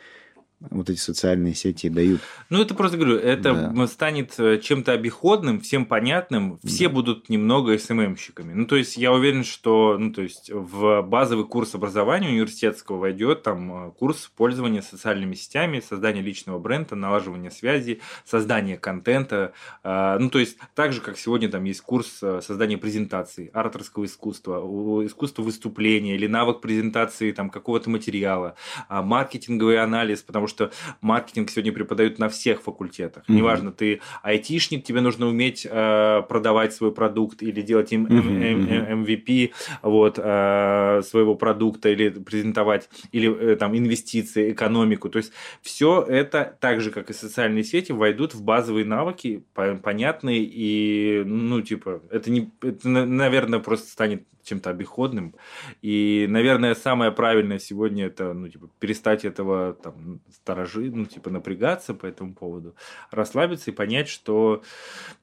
вот 0.70 0.90
эти 0.90 0.98
социальные 0.98 1.54
сети 1.54 1.88
дают. 1.88 2.20
Ну, 2.50 2.60
это 2.60 2.74
просто 2.74 2.96
говорю, 2.96 3.16
это 3.16 3.72
да. 3.74 3.86
станет 3.86 4.38
э, 4.38 4.58
чем-то 4.58 4.92
обиходным, 4.92 5.60
всем 5.60 5.86
понятным, 5.86 6.58
все 6.64 6.88
да. 6.88 6.94
будут 6.94 7.28
немного 7.28 7.76
СММщиками. 7.76 8.52
Ну, 8.52 8.66
то 8.66 8.76
есть, 8.76 8.96
я 8.96 9.12
уверен, 9.12 9.44
что 9.44 9.96
ну, 9.98 10.12
то 10.12 10.22
есть, 10.22 10.50
в 10.50 11.02
базовый 11.02 11.46
курс 11.46 11.74
образования 11.74 12.28
университетского 12.28 12.98
войдет 12.98 13.42
там 13.42 13.88
э, 13.88 13.90
курс 13.92 14.30
пользования 14.36 14.82
социальными 14.82 15.34
сетями, 15.34 15.80
создания 15.80 16.22
личного 16.22 16.58
бренда, 16.58 16.94
налаживания 16.94 17.50
связи, 17.50 18.00
создания 18.24 18.76
контента. 18.76 19.52
Э, 19.84 20.16
ну, 20.18 20.30
то 20.30 20.38
есть, 20.38 20.58
так 20.74 20.92
же, 20.92 21.00
как 21.00 21.18
сегодня 21.18 21.48
там 21.48 21.64
есть 21.64 21.80
курс 21.80 22.08
создания 22.40 22.78
презентации, 22.78 23.50
ораторского 23.52 24.04
искусства, 24.04 24.60
искусство 25.06 25.42
выступления 25.42 26.14
или 26.14 26.26
навык 26.26 26.60
презентации 26.60 27.32
там 27.32 27.50
какого-то 27.50 27.90
материала, 27.90 28.54
а, 28.88 29.02
маркетинговый 29.02 29.80
анализ, 29.82 30.22
потому 30.22 30.46
что 30.46 30.51
что 30.52 30.70
маркетинг 31.00 31.50
сегодня 31.50 31.72
преподают 31.72 32.18
на 32.18 32.28
всех 32.28 32.62
факультетах. 32.62 33.24
Mm-hmm. 33.24 33.34
Неважно, 33.34 33.72
ты 33.72 34.00
айтишник, 34.22 34.84
тебе 34.84 35.00
нужно 35.00 35.26
уметь 35.26 35.66
э, 35.68 36.22
продавать 36.28 36.74
свой 36.74 36.92
продукт 36.92 37.42
или 37.42 37.62
делать 37.62 37.92
им 37.92 38.06
mm-hmm. 38.06 39.04
MVP 39.04 39.52
вот, 39.82 40.18
э, 40.18 41.02
своего 41.04 41.34
продукта 41.34 41.88
или 41.88 42.10
презентовать, 42.10 42.88
или 43.12 43.52
э, 43.52 43.56
там 43.56 43.76
инвестиции, 43.76 44.52
экономику. 44.52 45.08
То 45.08 45.18
есть 45.18 45.32
все 45.62 46.02
это, 46.02 46.56
так 46.60 46.80
же, 46.80 46.90
как 46.90 47.10
и 47.10 47.14
социальные 47.14 47.64
сети, 47.64 47.92
войдут 47.92 48.34
в 48.34 48.42
базовые 48.42 48.84
навыки, 48.84 49.42
понятные 49.54 50.44
и, 50.44 51.22
ну, 51.24 51.62
типа, 51.62 52.02
это, 52.10 52.30
не, 52.30 52.50
это 52.60 52.88
наверное, 52.88 53.58
просто 53.58 53.88
станет 53.90 54.24
чем-то 54.44 54.70
обиходным. 54.70 55.34
И, 55.82 56.26
наверное, 56.28 56.74
самое 56.74 57.12
правильное 57.12 57.58
сегодня 57.58 58.06
это, 58.06 58.32
ну, 58.32 58.48
типа, 58.48 58.68
перестать 58.78 59.24
этого 59.24 59.74
там 59.74 60.20
сторожи, 60.42 60.90
ну, 60.90 61.06
типа, 61.06 61.30
напрягаться 61.30 61.94
по 61.94 62.06
этому 62.06 62.34
поводу, 62.34 62.74
расслабиться 63.10 63.70
и 63.70 63.74
понять, 63.74 64.08
что, 64.08 64.62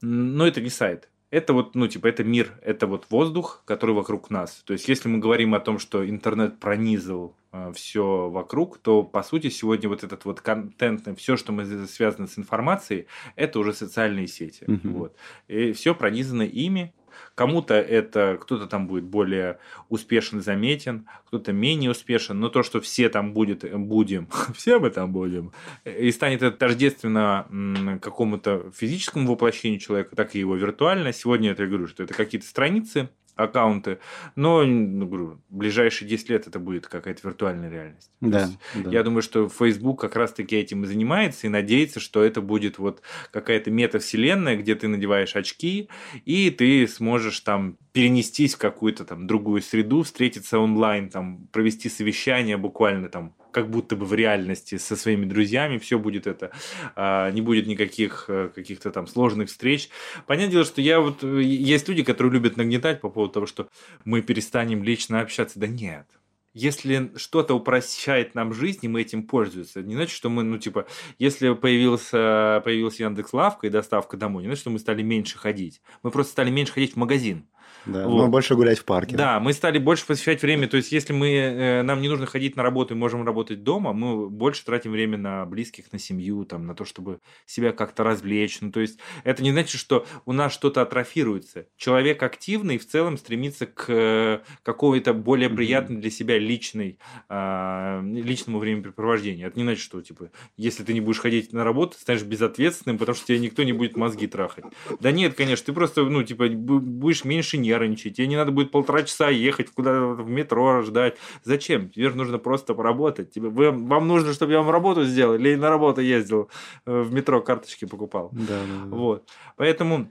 ну, 0.02 0.46
это 0.46 0.62
не 0.62 0.70
сайт. 0.70 1.10
Это 1.30 1.54
вот, 1.54 1.76
ну, 1.76 1.88
типа, 1.88 2.08
это 2.08 2.24
мир, 2.24 2.58
это 2.64 2.88
вот 2.88 3.06
воздух, 3.12 3.62
который 3.66 3.94
вокруг 3.94 4.32
нас. 4.32 4.64
То 4.66 4.74
есть, 4.74 4.88
если 4.88 5.10
мы 5.10 5.20
говорим 5.20 5.54
о 5.54 5.60
том, 5.60 5.78
что 5.78 6.10
интернет 6.10 6.60
пронизал 6.60 7.36
э, 7.52 7.72
все 7.76 8.30
вокруг, 8.30 8.80
то, 8.80 9.04
по 9.04 9.22
сути, 9.22 9.50
сегодня 9.50 9.90
вот 9.90 10.04
этот 10.04 10.26
вот 10.26 10.42
контент, 10.42 11.08
все, 11.20 11.38
что 11.38 11.52
мы 11.52 11.66
связано 11.86 12.26
с 12.26 12.40
информацией, 12.40 13.06
это 13.36 13.60
уже 13.60 13.74
социальные 13.74 14.28
сети. 14.28 14.64
Mm-hmm. 14.64 14.92
Вот. 14.92 15.16
И 15.48 15.74
все 15.74 15.94
пронизано 15.94 16.44
ими, 16.44 16.94
Кому-то 17.36 17.74
это, 17.74 18.38
кто-то 18.42 18.68
там 18.68 18.88
будет 18.88 19.04
более 19.04 19.60
успешен, 19.90 20.42
заметен, 20.42 21.08
кто-то 21.28 21.54
менее 21.54 21.92
успешен, 21.92 22.40
но 22.40 22.50
то, 22.50 22.64
что 22.64 22.82
все 22.82 23.10
там 23.10 23.34
будет, 23.34 23.64
будем, 23.78 24.28
все 24.54 24.80
мы 24.80 24.90
там 24.90 25.12
будем, 25.12 25.52
и 25.86 26.12
станет 26.12 26.42
это 26.42 26.58
тождественно 26.58 28.00
какому-то 28.02 28.72
физическому 28.76 29.32
воплощению 29.32 29.80
человека, 29.80 30.16
так 30.16 30.36
и 30.36 30.40
его 30.40 30.56
виртуально. 30.56 31.14
Сегодня 31.14 31.52
это 31.52 31.64
я 31.64 31.70
говорю, 31.70 31.88
что 31.88 32.04
это 32.04 32.14
какие-то 32.14 32.48
страницы, 32.48 33.10
аккаунты, 33.40 34.00
но, 34.36 34.64
ну, 34.64 35.08
говорю, 35.08 35.40
в 35.50 35.58
ближайшие 35.58 36.08
10 36.08 36.30
лет 36.30 36.48
это 36.48 36.60
будет 36.60 36.88
какая-то 36.88 37.28
виртуальная 37.28 37.70
реальность. 37.70 38.12
Да, 38.20 38.50
да. 38.76 38.90
Я 38.92 39.04
думаю, 39.04 39.22
что 39.22 39.48
Facebook 39.48 40.02
как 40.02 40.16
раз-таки 40.16 40.56
этим 40.56 40.84
и 40.84 40.88
занимается, 40.88 41.48
и 41.48 41.50
надеется, 41.50 42.00
что 42.00 42.24
это 42.24 42.42
будет 42.42 42.78
вот 42.80 43.02
какая-то 43.32 43.72
метавселенная, 43.72 44.58
где 44.58 44.76
ты 44.76 44.88
надеваешь 44.88 45.36
очки, 45.36 45.90
и 46.26 46.50
ты 46.52 46.88
сможешь 46.88 47.40
там 47.40 47.78
перенестись 47.94 48.56
в 48.56 48.58
какую-то 48.58 49.06
там 49.06 49.26
другую 49.26 49.62
среду, 49.62 50.04
встретиться 50.04 50.60
онлайн, 50.60 51.10
там, 51.10 51.48
провести 51.52 51.90
совещание 51.90 52.58
буквально 52.58 53.10
там 53.10 53.34
как 53.52 53.70
будто 53.70 53.96
бы 53.96 54.06
в 54.06 54.14
реальности 54.14 54.78
со 54.78 54.96
своими 54.96 55.26
друзьями, 55.26 55.78
все 55.78 56.00
будет 56.00 56.28
это, 56.28 56.52
а, 56.96 57.32
не 57.32 57.42
будет 57.42 57.68
никаких 57.68 58.26
э, 58.28 58.50
каких-то 58.54 58.92
там 58.92 59.08
сложных 59.08 59.50
встреч. 59.50 59.90
Понятное 60.28 60.52
дело, 60.52 60.66
что 60.66 60.82
я 60.82 61.00
вот, 61.00 61.24
э, 61.24 61.42
есть 61.42 61.88
люди, 61.88 62.04
которые 62.04 62.34
любят 62.34 62.58
нагнетать 62.58 63.02
по 63.02 63.10
поводу 63.10 63.34
того, 63.34 63.46
что 63.46 63.70
мы 64.06 64.22
перестанем 64.22 64.84
лично 64.84 65.22
общаться. 65.22 65.60
Да 65.60 65.68
нет, 65.68 66.06
если 66.54 67.12
что-то 67.16 67.54
упрощает 67.54 68.34
нам 68.34 68.54
жизнь, 68.54 68.80
и 68.82 68.88
мы 68.88 69.02
этим 69.02 69.24
пользуемся, 69.24 69.82
не 69.82 69.96
значит, 69.96 70.16
что 70.16 70.30
мы, 70.30 70.44
ну, 70.44 70.58
типа, 70.58 70.88
если 71.20 71.54
появился, 71.54 72.62
появился 72.66 73.04
Яндекс 73.04 73.34
Лавка 73.34 73.68
и 73.68 73.70
доставка 73.70 74.18
домой, 74.18 74.44
не 74.44 74.48
значит, 74.48 74.62
что 74.62 74.70
мы 74.72 74.80
стали 74.80 75.04
меньше 75.04 75.38
ходить. 75.38 75.82
Мы 76.02 76.12
просто 76.12 76.32
стали 76.32 76.50
меньше 76.50 76.74
ходить 76.74 76.94
в 76.94 76.98
магазин. 76.98 77.46
Да, 77.86 78.08
вот. 78.08 78.24
мы 78.24 78.28
больше 78.30 78.56
гулять 78.56 78.80
в 78.80 78.86
парке. 78.86 79.16
Да, 79.16 79.40
мы 79.40 79.54
стали 79.54 79.78
больше 79.78 80.06
посвящать 80.06 80.42
время. 80.42 80.68
То 80.68 80.78
есть, 80.78 80.92
если 80.92 81.14
мы, 81.14 81.30
э, 81.30 81.82
нам 81.84 82.02
не 82.02 82.10
нужно 82.10 82.26
ходить 82.26 82.56
на 82.56 82.64
работу 82.64 82.94
и 82.94 82.98
можем 82.98 83.26
работать 83.26 83.64
дома, 83.64 83.94
мы 83.94 84.30
больше 84.30 84.66
тратим 84.66 84.92
время 84.92 85.18
на 85.18 85.46
близких, 85.46 85.92
на 85.92 86.00
семью, 86.00 86.46
там, 86.46 86.66
на 86.66 86.76
то, 86.76 86.86
чтобы 86.86 87.20
себя 87.46 87.72
как-то 87.72 88.04
развлечь. 88.04 88.60
Ну, 88.62 88.72
то 88.72 88.80
есть, 88.80 89.00
это 89.24 89.44
не 89.44 89.52
значит, 89.52 89.80
что 89.80 90.06
у 90.26 90.34
нас 90.34 90.54
что-то 90.54 90.82
атрофируется. 90.82 91.68
Человек 91.78 92.22
активный 92.24 92.78
в 92.78 92.88
целом 92.88 93.18
стремится 93.18 93.66
к 93.66 93.86
э, 93.88 94.40
какой-то 94.64 95.14
более 95.14 95.50
приятной 95.50 95.98
для 95.98 96.10
себя 96.10 96.38
личной, 96.38 97.00
а, 97.28 98.02
личному 98.04 98.60
времяпрепровождению. 98.60 99.48
Это 99.48 99.58
не 99.58 99.64
значит, 99.64 99.84
что, 99.84 100.02
типа, 100.02 100.32
если 100.58 100.84
ты 100.84 100.94
не 100.94 101.02
будешь 101.02 101.20
ходить 101.20 101.54
на 101.54 101.64
работу, 101.64 101.96
ты 101.96 102.02
станешь 102.02 102.24
безответственным, 102.24 102.98
потому 102.98 103.16
что 103.16 103.28
тебе 103.28 103.40
никто 103.40 103.64
не 103.64 103.74
будет 103.74 103.96
мозги 103.98 104.28
трахать. 104.28 104.66
Да 105.00 105.12
нет, 105.12 105.36
конечно, 105.36 105.66
ты 105.66 105.74
просто, 105.74 106.04
ну, 106.04 106.24
типа, 106.24 106.48
будешь 106.50 107.24
меньше 107.26 107.58
нервничать, 107.70 108.18
тебе 108.18 108.28
не 108.28 108.36
надо 108.36 108.52
будет 108.52 108.72
полтора 108.72 109.04
часа 109.04 109.30
ехать 109.30 109.70
куда-то 109.70 110.24
в 110.24 110.30
метро 110.30 110.82
ждать. 110.82 111.18
Зачем? 111.44 111.90
Тебе 111.90 112.10
же 112.10 112.18
нужно 112.18 112.38
просто 112.40 112.74
поработать. 112.74 113.32
Тебе, 113.32 113.50
вы, 113.50 113.72
вам 113.72 114.08
нужно, 114.08 114.34
чтобы 114.34 114.54
я 114.54 114.60
вам 114.60 114.72
работу 114.72 115.06
сделал 115.06 115.36
или 115.36 115.56
на 115.56 115.70
работу 115.70 116.02
ездил, 116.02 116.50
э, 116.86 117.02
в 117.02 117.14
метро 117.14 117.42
карточки 117.42 117.86
покупал. 117.86 118.30
Да, 118.32 118.46
да, 118.48 118.86
да. 118.86 118.96
Вот. 118.96 119.30
Поэтому 119.56 120.10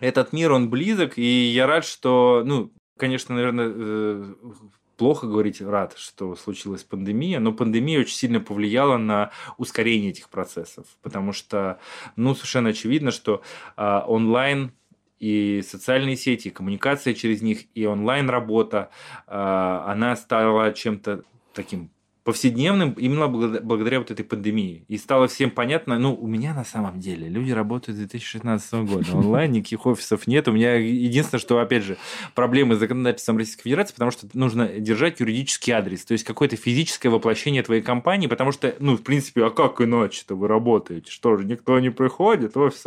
этот 0.00 0.32
мир, 0.32 0.52
он 0.52 0.68
близок, 0.68 1.18
и 1.18 1.48
я 1.48 1.66
рад, 1.66 1.84
что, 1.84 2.42
ну, 2.44 2.70
конечно, 2.96 3.34
наверное, 3.34 3.72
э, 3.74 4.34
плохо 5.00 5.26
говорить 5.26 5.62
рад, 5.62 5.94
что 5.96 6.36
случилась 6.36 6.84
пандемия, 6.84 7.40
но 7.40 7.52
пандемия 7.52 8.00
очень 8.00 8.14
сильно 8.14 8.38
повлияла 8.38 8.98
на 8.98 9.30
ускорение 9.56 10.10
этих 10.10 10.28
процессов, 10.28 10.84
потому 11.00 11.32
что, 11.32 11.80
ну, 12.16 12.34
совершенно 12.34 12.68
очевидно, 12.68 13.10
что 13.10 13.40
э, 13.78 14.00
онлайн 14.06 14.72
и 15.20 15.62
социальные 15.62 16.16
сети, 16.16 16.48
и 16.48 16.50
коммуникация 16.50 17.14
через 17.14 17.42
них, 17.42 17.66
и 17.74 17.86
онлайн-работа, 17.86 18.90
а, 19.26 19.84
она 19.86 20.16
стала 20.16 20.72
чем-то 20.72 21.22
таким 21.52 21.90
повседневным 22.24 22.92
именно 22.92 23.28
благодаря 23.28 23.98
вот 23.98 24.10
этой 24.10 24.24
пандемии. 24.24 24.84
И 24.88 24.98
стало 24.98 25.26
всем 25.28 25.50
понятно, 25.50 25.98
ну, 25.98 26.14
у 26.14 26.26
меня 26.26 26.54
на 26.54 26.64
самом 26.64 27.00
деле 27.00 27.28
люди 27.28 27.50
работают 27.50 27.96
с 27.96 28.00
2016 28.00 28.72
года, 28.84 29.16
онлайн 29.16 29.52
никаких 29.52 29.86
офисов 29.86 30.26
нет. 30.26 30.46
У 30.48 30.52
меня 30.52 30.74
единственное, 30.74 31.40
что, 31.40 31.58
опять 31.58 31.82
же, 31.82 31.96
проблемы 32.34 32.74
с 32.74 32.78
законодательством 32.78 33.38
Российской 33.38 33.64
Федерации, 33.64 33.94
потому 33.94 34.10
что 34.10 34.28
нужно 34.34 34.68
держать 34.68 35.20
юридический 35.20 35.72
адрес, 35.72 36.04
то 36.04 36.12
есть 36.12 36.24
какое-то 36.24 36.56
физическое 36.56 37.08
воплощение 37.08 37.62
твоей 37.62 37.82
компании, 37.82 38.26
потому 38.26 38.52
что, 38.52 38.74
ну, 38.78 38.96
в 38.96 39.02
принципе, 39.02 39.44
а 39.44 39.50
как 39.50 39.80
иначе-то 39.80 40.34
вы 40.34 40.48
работаете? 40.48 41.10
Что 41.10 41.36
же, 41.36 41.44
никто 41.44 41.78
не 41.80 41.90
приходит 41.90 42.54
в 42.54 42.60
офис? 42.60 42.84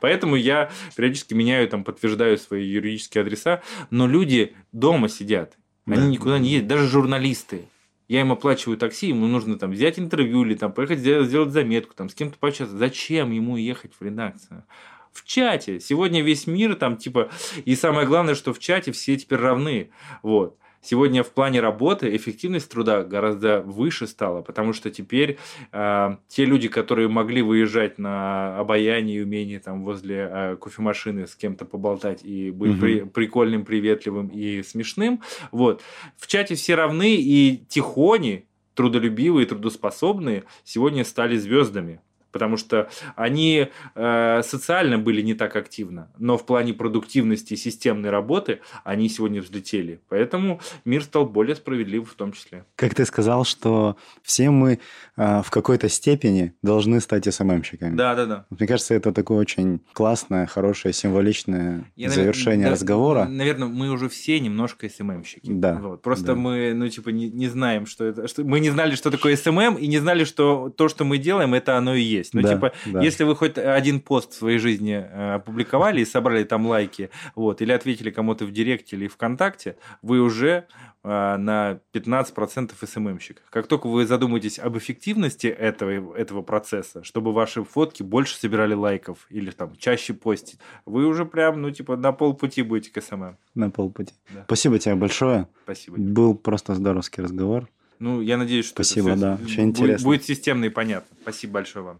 Поэтому 0.00 0.36
я 0.36 0.70
периодически 0.96 1.34
меняю, 1.34 1.68
там, 1.68 1.84
подтверждаю 1.84 2.38
свои 2.38 2.64
юридические 2.66 3.22
адреса, 3.22 3.62
но 3.90 4.06
люди 4.06 4.54
дома 4.72 5.08
сидят, 5.08 5.58
они 5.86 6.02
да. 6.02 6.06
никуда 6.06 6.38
не 6.38 6.50
едут, 6.50 6.68
даже 6.68 6.88
журналисты 6.88 7.66
я 8.08 8.20
им 8.20 8.32
оплачиваю 8.32 8.78
такси, 8.78 9.08
ему 9.08 9.26
нужно 9.26 9.58
там 9.58 9.72
взять 9.72 9.98
интервью 9.98 10.44
или 10.44 10.54
там 10.54 10.72
поехать 10.72 11.00
сделать, 11.00 11.28
сделать 11.28 11.50
заметку, 11.50 11.94
там 11.94 12.08
с 12.08 12.14
кем-то 12.14 12.38
пообщаться. 12.38 12.76
Зачем 12.76 13.32
ему 13.32 13.56
ехать 13.56 13.92
в 13.98 14.02
редакцию? 14.02 14.64
В 15.12 15.24
чате. 15.24 15.80
Сегодня 15.80 16.22
весь 16.22 16.46
мир 16.46 16.74
там 16.76 16.96
типа... 16.96 17.30
И 17.64 17.74
самое 17.74 18.06
главное, 18.06 18.34
что 18.34 18.52
в 18.52 18.58
чате 18.58 18.92
все 18.92 19.16
теперь 19.16 19.38
равны. 19.38 19.90
Вот. 20.22 20.58
Сегодня 20.86 21.24
в 21.24 21.32
плане 21.32 21.58
работы 21.58 22.14
эффективность 22.14 22.70
труда 22.70 23.02
гораздо 23.02 23.60
выше 23.60 24.06
стала, 24.06 24.42
потому 24.42 24.72
что 24.72 24.88
теперь 24.88 25.36
э, 25.72 26.16
те 26.28 26.44
люди, 26.44 26.68
которые 26.68 27.08
могли 27.08 27.42
выезжать 27.42 27.98
на 27.98 28.56
обаяние 28.56 29.18
и 29.18 29.22
умение 29.24 29.58
там 29.58 29.82
возле 29.82 30.30
э, 30.30 30.56
кофемашины 30.60 31.26
с 31.26 31.34
кем-то 31.34 31.64
поболтать 31.64 32.22
и 32.22 32.52
быть 32.52 32.74
угу. 32.74 32.80
при, 32.80 33.00
прикольным, 33.00 33.64
приветливым 33.64 34.28
и 34.28 34.62
смешным, 34.62 35.22
вот, 35.50 35.82
в 36.16 36.28
чате 36.28 36.54
все 36.54 36.76
равны 36.76 37.16
и 37.16 37.64
тихони, 37.68 38.46
трудолюбивые, 38.74 39.44
трудоспособные 39.44 40.44
сегодня 40.62 41.04
стали 41.04 41.36
звездами 41.36 42.00
потому 42.36 42.58
что 42.58 42.90
они 43.14 43.68
э, 43.94 44.42
социально 44.42 44.98
были 44.98 45.22
не 45.22 45.32
так 45.32 45.56
активно, 45.56 46.10
но 46.18 46.36
в 46.36 46.44
плане 46.44 46.74
продуктивности 46.74 47.54
и 47.54 47.56
системной 47.56 48.10
работы 48.10 48.60
они 48.84 49.08
сегодня 49.08 49.40
взлетели. 49.40 50.00
Поэтому 50.10 50.60
мир 50.84 51.02
стал 51.02 51.24
более 51.24 51.56
справедливым 51.56 52.04
в 52.04 52.12
том 52.12 52.32
числе. 52.32 52.66
Как 52.74 52.94
ты 52.94 53.06
сказал, 53.06 53.46
что 53.46 53.96
все 54.22 54.50
мы 54.50 54.80
э, 55.16 55.42
в 55.42 55.50
какой-то 55.50 55.88
степени 55.88 56.52
должны 56.60 57.00
стать 57.00 57.24
СММщиками. 57.32 57.96
Да, 57.96 58.14
да, 58.14 58.26
да. 58.26 58.46
Мне 58.50 58.68
кажется, 58.68 58.92
это 58.92 59.12
такое 59.12 59.38
очень 59.38 59.80
классное, 59.94 60.46
хорошее, 60.46 60.92
символичное 60.92 61.90
Я, 61.96 62.10
завершение 62.10 62.66
навер... 62.66 62.72
разговора. 62.72 63.24
Наверное, 63.24 63.68
мы 63.68 63.88
уже 63.88 64.10
все 64.10 64.38
немножко 64.40 64.90
СММщики. 64.90 65.50
Да. 65.50 65.76
Вот. 65.76 66.02
Просто 66.02 66.26
да. 66.26 66.34
мы, 66.34 66.74
ну, 66.74 66.86
типа, 66.86 67.08
не, 67.08 67.30
не 67.30 67.48
знаем, 67.48 67.86
что 67.86 68.04
это. 68.04 68.28
Что... 68.28 68.44
Мы 68.44 68.60
не 68.60 68.68
знали, 68.68 68.94
что 68.94 69.10
такое 69.10 69.36
СММ, 69.36 69.76
и 69.76 69.86
не 69.86 70.00
знали, 70.00 70.24
что 70.24 70.68
то, 70.68 70.90
что 70.90 71.06
мы 71.06 71.16
делаем, 71.16 71.54
это 71.54 71.78
оно 71.78 71.94
и 71.94 72.02
есть 72.02 72.25
есть. 72.26 72.34
Ну, 72.34 72.42
да, 72.42 72.54
типа, 72.54 72.72
да. 72.86 73.02
если 73.02 73.24
вы 73.24 73.36
хоть 73.36 73.58
один 73.58 74.00
пост 74.00 74.32
в 74.32 74.36
своей 74.36 74.58
жизни 74.58 74.94
э, 74.94 75.34
опубликовали 75.34 76.00
и 76.00 76.04
собрали 76.04 76.44
там 76.44 76.66
лайки, 76.66 77.10
вот, 77.34 77.62
или 77.62 77.72
ответили 77.72 78.10
кому-то 78.10 78.44
в 78.44 78.52
Директе 78.52 78.96
или 78.96 79.08
ВКонтакте, 79.08 79.76
вы 80.02 80.20
уже 80.20 80.66
э, 81.02 81.36
на 81.36 81.80
15% 81.94 82.72
СММщик. 82.86 83.42
Как 83.50 83.66
только 83.66 83.88
вы 83.88 84.06
задумаетесь 84.06 84.58
об 84.58 84.76
эффективности 84.78 85.46
этого, 85.46 86.16
этого 86.16 86.42
процесса, 86.42 87.04
чтобы 87.04 87.32
ваши 87.32 87.64
фотки 87.64 88.02
больше 88.02 88.36
собирали 88.36 88.74
лайков 88.74 89.26
или 89.30 89.50
там 89.50 89.74
чаще 89.76 90.14
постить, 90.14 90.58
вы 90.84 91.06
уже 91.06 91.24
прям, 91.24 91.62
ну, 91.62 91.70
типа, 91.70 91.96
на 91.96 92.12
полпути 92.12 92.62
будете 92.62 92.90
к 92.90 93.02
СММ. 93.02 93.36
На 93.54 93.70
полпути. 93.70 94.14
Да. 94.34 94.44
Спасибо 94.44 94.78
тебе 94.78 94.94
большое. 94.94 95.48
Спасибо. 95.64 95.96
Был 95.98 96.34
просто 96.34 96.74
здоровский 96.74 97.22
разговор. 97.22 97.68
Ну, 97.98 98.20
я 98.20 98.36
надеюсь, 98.36 98.66
что 98.66 98.84
Спасибо, 98.84 99.10
это 99.10 99.20
да. 99.20 99.34
Очень 99.42 99.66
будет, 99.66 99.78
интересно. 99.78 100.04
будет 100.04 100.24
системно 100.24 100.64
и 100.66 100.68
понятно. 100.68 101.16
Спасибо 101.22 101.54
большое 101.54 101.84
вам. 101.84 101.98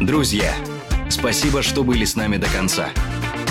Друзья, 0.00 0.54
спасибо, 1.08 1.62
что 1.62 1.84
были 1.84 2.04
с 2.04 2.16
нами 2.16 2.36
до 2.36 2.48
конца. 2.48 2.90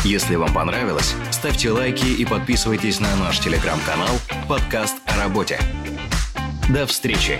Если 0.03 0.35
вам 0.35 0.53
понравилось, 0.53 1.13
ставьте 1.31 1.71
лайки 1.71 2.05
и 2.05 2.25
подписывайтесь 2.25 2.99
на 2.99 3.15
наш 3.17 3.39
телеграм-канал 3.39 4.15
«Подкаст 4.47 4.95
о 5.05 5.17
работе». 5.17 5.59
До 6.69 6.85
встречи! 6.85 7.39